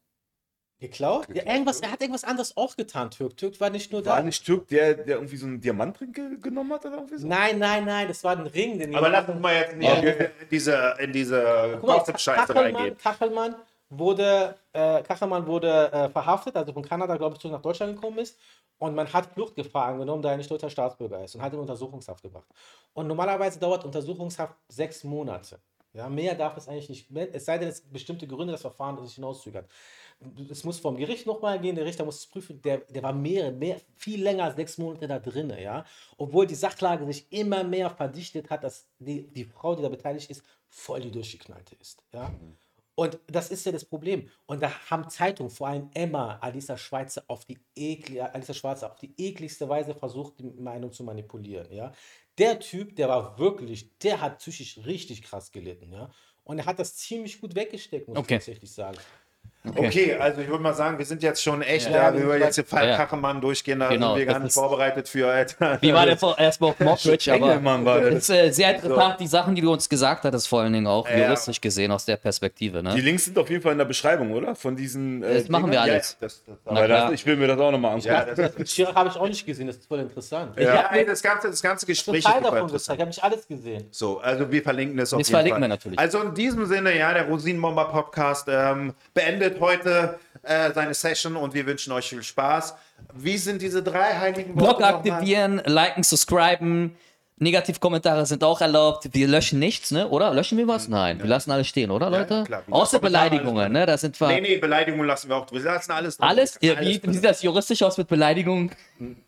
geklaut? 0.79 1.27
Ja, 1.33 1.45
irgendwas, 1.45 1.79
er 1.79 1.91
hat 1.91 2.01
irgendwas 2.01 2.23
anderes 2.23 2.57
auch 2.57 2.75
getan, 2.75 3.11
Türk. 3.11 3.37
Türk 3.37 3.59
war 3.61 3.69
nicht 3.69 3.91
nur 3.91 4.01
da. 4.01 4.11
War 4.11 4.23
nicht 4.23 4.43
Türk, 4.43 4.67
der, 4.67 4.95
der 4.95 5.15
irgendwie 5.17 5.37
so 5.37 5.45
einen 5.45 5.61
Diamantring 5.61 6.11
ge 6.11 6.37
genommen 6.41 6.73
hat 6.73 6.85
oder 6.85 6.95
irgendwie 6.95 7.17
so? 7.17 7.27
Nein, 7.27 7.59
nein, 7.59 7.85
nein, 7.85 8.07
das 8.07 8.23
war 8.23 8.35
ein 8.35 8.47
Ring, 8.47 8.79
den 8.79 8.95
Aber 8.95 9.09
lass 9.09 9.29
uns 9.29 9.39
mal 9.39 9.53
jetzt 9.53 9.75
nicht 9.75 9.91
Okay. 9.91 10.29
in 10.41 10.47
diese, 10.49 10.95
in 10.99 11.13
diese 11.13 11.77
Gossip-Scheiße 11.81 12.47
Kachelmann, 12.47 12.75
reingehen. 12.75 12.97
Kachelmann 12.97 13.55
wurde, 13.89 14.55
äh, 14.73 15.03
Kachelmann 15.03 15.45
wurde 15.45 15.91
äh, 15.91 16.09
verhaftet, 16.09 16.55
also 16.55 16.73
von 16.73 16.81
Kanada, 16.83 17.15
glaube 17.17 17.35
ich, 17.35 17.41
zurück 17.41 17.53
nach 17.53 17.61
Deutschland 17.61 17.93
gekommen 17.95 18.17
ist. 18.17 18.39
Und 18.79 18.95
man 18.95 19.11
hat 19.13 19.27
Fluchtgefahr 19.27 19.85
angenommen, 19.89 20.23
da 20.23 20.31
er 20.31 20.37
nicht 20.37 20.49
deutscher 20.49 20.71
Staatsbürger 20.71 21.23
ist 21.23 21.35
und 21.35 21.43
hat 21.43 21.51
ihn 21.51 21.57
in 21.57 21.61
Untersuchungshaft 21.61 22.23
gebracht. 22.23 22.47
Und 22.93 23.05
normalerweise 23.05 23.59
dauert 23.59 23.85
Untersuchungshaft 23.85 24.55
sechs 24.67 25.03
Monate. 25.03 25.59
Ja, 25.93 26.07
mehr 26.07 26.35
darf 26.35 26.55
es 26.55 26.69
eigentlich 26.69 27.09
nicht, 27.09 27.35
es 27.35 27.45
sei 27.45 27.57
denn, 27.57 27.67
es 27.67 27.81
bestimmte 27.81 28.25
Gründe 28.25 28.53
das 28.53 28.61
Verfahren 28.61 29.03
sich 29.05 29.15
hinauszögert. 29.15 29.69
Es 30.49 30.63
muss 30.63 30.79
vom 30.79 30.95
Gericht 30.95 31.25
nochmal 31.25 31.59
gehen, 31.59 31.75
der 31.75 31.85
Richter 31.85 32.05
muss 32.05 32.19
es 32.19 32.27
prüfen. 32.27 32.61
Der, 32.61 32.77
der 32.77 33.03
war 33.03 33.11
mehr, 33.11 33.51
mehr, 33.51 33.81
viel 33.97 34.21
länger 34.21 34.45
als 34.45 34.55
sechs 34.55 34.77
Monate 34.77 35.07
da 35.07 35.19
drin, 35.19 35.51
ja. 35.59 35.83
Obwohl 36.17 36.47
die 36.47 36.55
Sachlage 36.55 37.05
sich 37.05 37.25
immer 37.31 37.63
mehr 37.63 37.89
verdichtet 37.89 38.49
hat, 38.49 38.63
dass 38.63 38.87
die, 38.99 39.27
die 39.27 39.45
Frau, 39.45 39.75
die 39.75 39.81
da 39.81 39.89
beteiligt 39.89 40.29
ist, 40.29 40.43
voll 40.69 41.01
die 41.01 41.11
durchgeknallte 41.11 41.75
ist, 41.75 42.03
ja. 42.13 42.31
Und 42.95 43.19
das 43.27 43.49
ist 43.49 43.65
ja 43.65 43.71
das 43.71 43.85
Problem. 43.85 44.29
Und 44.45 44.61
da 44.61 44.69
haben 44.89 45.09
Zeitungen, 45.09 45.49
vor 45.49 45.69
allem 45.69 45.89
Emma, 45.93 46.37
Alisa 46.39 46.77
Schweizer, 46.77 47.23
auf 47.27 47.45
die, 47.45 47.57
ekli 47.75 48.19
Alisa 48.21 48.53
Schwarzer 48.53 48.91
auf 48.91 48.99
die 48.99 49.13
ekligste 49.17 49.67
Weise 49.67 49.95
versucht, 49.95 50.39
die 50.39 50.43
Meinung 50.43 50.91
zu 50.91 51.03
manipulieren. 51.03 51.71
Ja? 51.71 51.93
Der 52.37 52.59
Typ, 52.59 52.95
der 52.95 53.09
war 53.09 53.37
wirklich, 53.39 53.97
der 53.99 54.21
hat 54.21 54.39
psychisch 54.39 54.79
richtig 54.85 55.21
krass 55.21 55.51
gelitten. 55.51 55.91
Ja? 55.91 56.11
Und 56.43 56.59
er 56.59 56.65
hat 56.65 56.79
das 56.79 56.95
ziemlich 56.95 57.39
gut 57.41 57.55
weggesteckt, 57.55 58.07
muss 58.07 58.17
Okay. 58.17 58.35
ich 58.35 58.39
tatsächlich 58.39 58.71
sagen. 58.71 58.97
Okay, 59.75 60.15
also 60.15 60.41
ich 60.41 60.47
würde 60.47 60.63
mal 60.63 60.73
sagen, 60.73 60.97
wir 60.97 61.05
sind 61.05 61.21
jetzt 61.21 61.43
schon 61.43 61.61
echt 61.61 61.87
Ja, 61.87 62.09
da, 62.11 62.17
wir 62.17 62.25
wir 62.25 62.31
sind 62.33 62.41
jetzt 62.41 62.57
den 62.57 62.65
Fall 62.65 62.87
Ja. 62.89 62.97
Kachemann 62.97 63.39
durchgehen, 63.41 63.79
da 63.79 63.89
Genau, 63.89 64.09
sind 64.15 64.17
wir 64.19 64.25
gar 64.25 64.33
das 64.35 64.43
nicht 64.45 64.53
vorbereitet 64.55 65.07
für. 65.07 65.27
Alter. 65.31 65.77
Wie 65.81 65.93
war 65.93 66.05
der 66.07 66.17
vor, 66.17 66.35
erstmal 66.39 66.71
auf 66.71 66.79
Mockridge, 66.79 67.31
aber 67.31 67.45
Engelmann 67.51 67.85
war 67.85 67.97
es 68.01 68.09
das. 68.09 68.29
ist 68.29 68.29
äh, 68.31 68.51
sehr 68.51 68.75
interessant, 68.75 69.19
die 69.19 69.27
Sachen, 69.27 69.53
die 69.53 69.61
du 69.61 69.71
uns 69.71 69.87
gesagt 69.87 70.23
hattest, 70.23 70.47
vor 70.47 70.61
allen 70.61 70.73
Dingen 70.73 70.87
auch 70.87 71.07
Ja. 71.07 71.15
juristisch 71.25 71.61
gesehen 71.61 71.91
aus 71.91 72.05
der 72.05 72.15
Perspektive. 72.17 72.79
Die 72.79 72.83
Ne? 72.87 72.95
Links 73.01 73.25
sind 73.25 73.37
auf 73.37 73.49
jeden 73.51 73.61
Fall 73.61 73.73
in 73.73 73.77
der 73.77 73.85
Beschreibung, 73.85 74.31
oder? 74.31 74.55
Von 74.55 74.75
diesen. 74.75 75.21
Äh, 75.21 75.35
Das 75.35 75.49
machen 75.49 75.65
wir 75.65 75.71
Dingern? 75.73 75.87
Ja, 75.87 75.93
alles. 75.93 76.17
das, 76.19 76.43
das, 76.43 76.55
Aber 76.65 76.87
das, 76.87 77.11
ich 77.11 77.25
will 77.27 77.35
mir 77.35 77.47
das 77.47 77.59
auch 77.59 77.71
nochmal 77.71 77.91
angucken. 77.91 78.07
ja, 78.15 78.25
das, 78.25 78.57
Mit 78.57 78.67
Chirac 78.67 78.95
habe 78.95 79.09
ich 79.09 79.15
auch 79.15 79.27
nicht 79.27 79.45
gesehen, 79.45 79.67
das 79.67 79.75
ist 79.75 79.85
voll 79.87 79.99
interessant. 79.99 80.53
ja, 80.57 80.63
Ich 80.63 80.69
habe 80.83 80.97
ey, 80.97 81.05
das 81.05 81.21
ganze, 81.21 81.49
das 81.51 81.61
ganze 81.61 81.85
Gespräch 81.85 82.17
ist 82.17 82.27
super 82.27 82.41
davon 82.41 82.71
gezeigt, 82.71 82.97
ich 82.97 83.01
habe 83.01 83.09
nicht 83.09 83.23
alles 83.23 83.47
gesehen. 83.47 83.85
So, 83.91 84.19
also 84.21 84.51
wir 84.51 84.63
verlinken 84.63 84.97
das 84.97 85.13
auf 85.13 85.19
Das 85.19 85.27
jeden 85.27 85.35
verlinken 85.37 85.61
Fall. 85.61 85.61
wir 85.61 85.67
natürlich. 85.67 85.99
Also 85.99 86.19
in 86.21 86.33
diesem 86.33 86.65
Sinne, 86.65 86.97
ja, 86.97 87.13
der 87.13 87.27
Rosinenbomber 87.27 87.85
Podcast 87.85 88.47
ähm, 88.49 88.93
beendet 89.59 89.61
heute 89.61 90.19
äh, 90.43 90.71
seine 90.73 90.93
Session 90.93 91.35
und 91.35 91.53
wir 91.53 91.65
wünschen 91.65 91.91
euch 91.93 92.09
viel 92.09 92.23
Spaß. 92.23 92.75
Wie 93.13 93.37
sind 93.37 93.61
diese 93.61 93.83
drei 93.83 94.17
heiligen 94.17 94.55
Blog 94.55 94.79
nochmal? 94.79 94.95
aktivieren, 94.95 95.61
liken, 95.65 96.03
subscriben. 96.03 96.95
Negativkommentare 97.37 98.27
sind 98.27 98.43
auch 98.43 98.61
erlaubt. 98.61 99.09
Wir 99.13 99.27
löschen 99.27 99.57
nichts, 99.57 99.89
ne? 99.89 100.07
Oder? 100.07 100.31
Löschen 100.31 100.59
wir 100.59 100.67
was? 100.67 100.87
Nein. 100.87 101.17
Wir 101.17 101.25
lassen 101.25 101.49
alles 101.49 101.67
stehen, 101.67 101.89
oder, 101.89 102.11
Leute? 102.11 102.43
klar. 102.43 102.61
Außer 102.69 102.99
Beleidigungen, 102.99 103.71
ne? 103.71 103.87
Da 103.87 103.97
sind 103.97 104.19
wir. 104.21 104.27
Nee, 104.27 104.41
nee, 104.41 104.57
Beleidigungen 104.57 105.07
lassen 105.07 105.27
wir 105.27 105.37
auch 105.37 105.47
drin. 105.47 105.63
Wir 105.63 105.71
lassen 105.71 105.91
alles 105.91 106.17
drin. 106.17 106.29
Alles? 106.29 106.59
Ja, 106.61 106.75
Alles 106.75 106.87
wie, 106.87 106.99
drin. 106.99 107.09
wie 107.09 107.13
sieht 107.15 107.25
das 107.25 107.41
juristisch 107.41 107.81
aus 107.81 107.97
mit 107.97 108.07
Beleidigungen? 108.07 108.69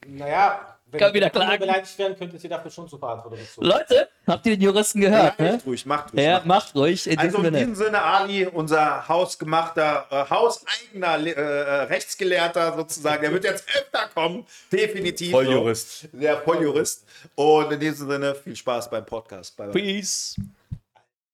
Naja, 0.05 0.72
wenn 0.93 0.99
Kann 0.99 1.13
wieder 1.13 1.29
klagen. 1.29 1.59
beleidigt 1.59 1.97
werden, 1.97 2.15
könnt 2.17 2.33
ihr 2.33 2.39
sie 2.39 2.47
dafür 2.47 2.71
schon 2.71 2.87
zur 2.87 2.99
Verantwortung 2.99 3.39
gezogen. 3.39 3.67
Leute, 3.67 4.07
habt 4.27 4.45
ihr 4.45 4.55
den 4.55 4.61
Juristen 4.61 5.01
gehört? 5.01 5.37
Ja, 5.39 5.45
ne? 5.45 5.51
macht 5.53 5.65
ruhig, 5.65 5.85
macht 5.85 6.13
ruhig. 6.13 6.23
Ja, 6.23 6.33
macht 6.37 6.45
macht 6.45 6.75
ruhig. 6.75 7.07
In 7.07 7.17
Also 7.19 7.37
diesem 7.37 7.39
in 7.39 7.53
Sinne. 7.53 7.57
diesem 7.57 7.75
Sinne, 7.85 8.01
Ali, 8.03 8.45
unser 8.47 9.07
hausgemachter, 9.09 10.05
äh, 10.09 10.29
hauseigener 10.29 11.17
äh, 11.25 11.31
äh, 11.31 11.73
Rechtsgelehrter 11.83 12.75
sozusagen, 12.77 13.21
der 13.23 13.31
wird 13.33 13.43
jetzt 13.43 13.65
öfter 13.75 14.07
kommen, 14.13 14.45
definitiv. 14.71 15.31
Volljurist. 15.31 16.01
So. 16.01 16.07
Der 16.19 16.37
Volljurist. 16.41 17.03
Und 17.35 17.71
in 17.71 17.79
diesem 17.79 18.09
Sinne, 18.09 18.35
viel 18.35 18.55
Spaß 18.55 18.89
beim 18.89 19.05
Podcast. 19.05 19.57
Bye, 19.57 19.67
bye. 19.69 19.81
Peace. 19.81 20.35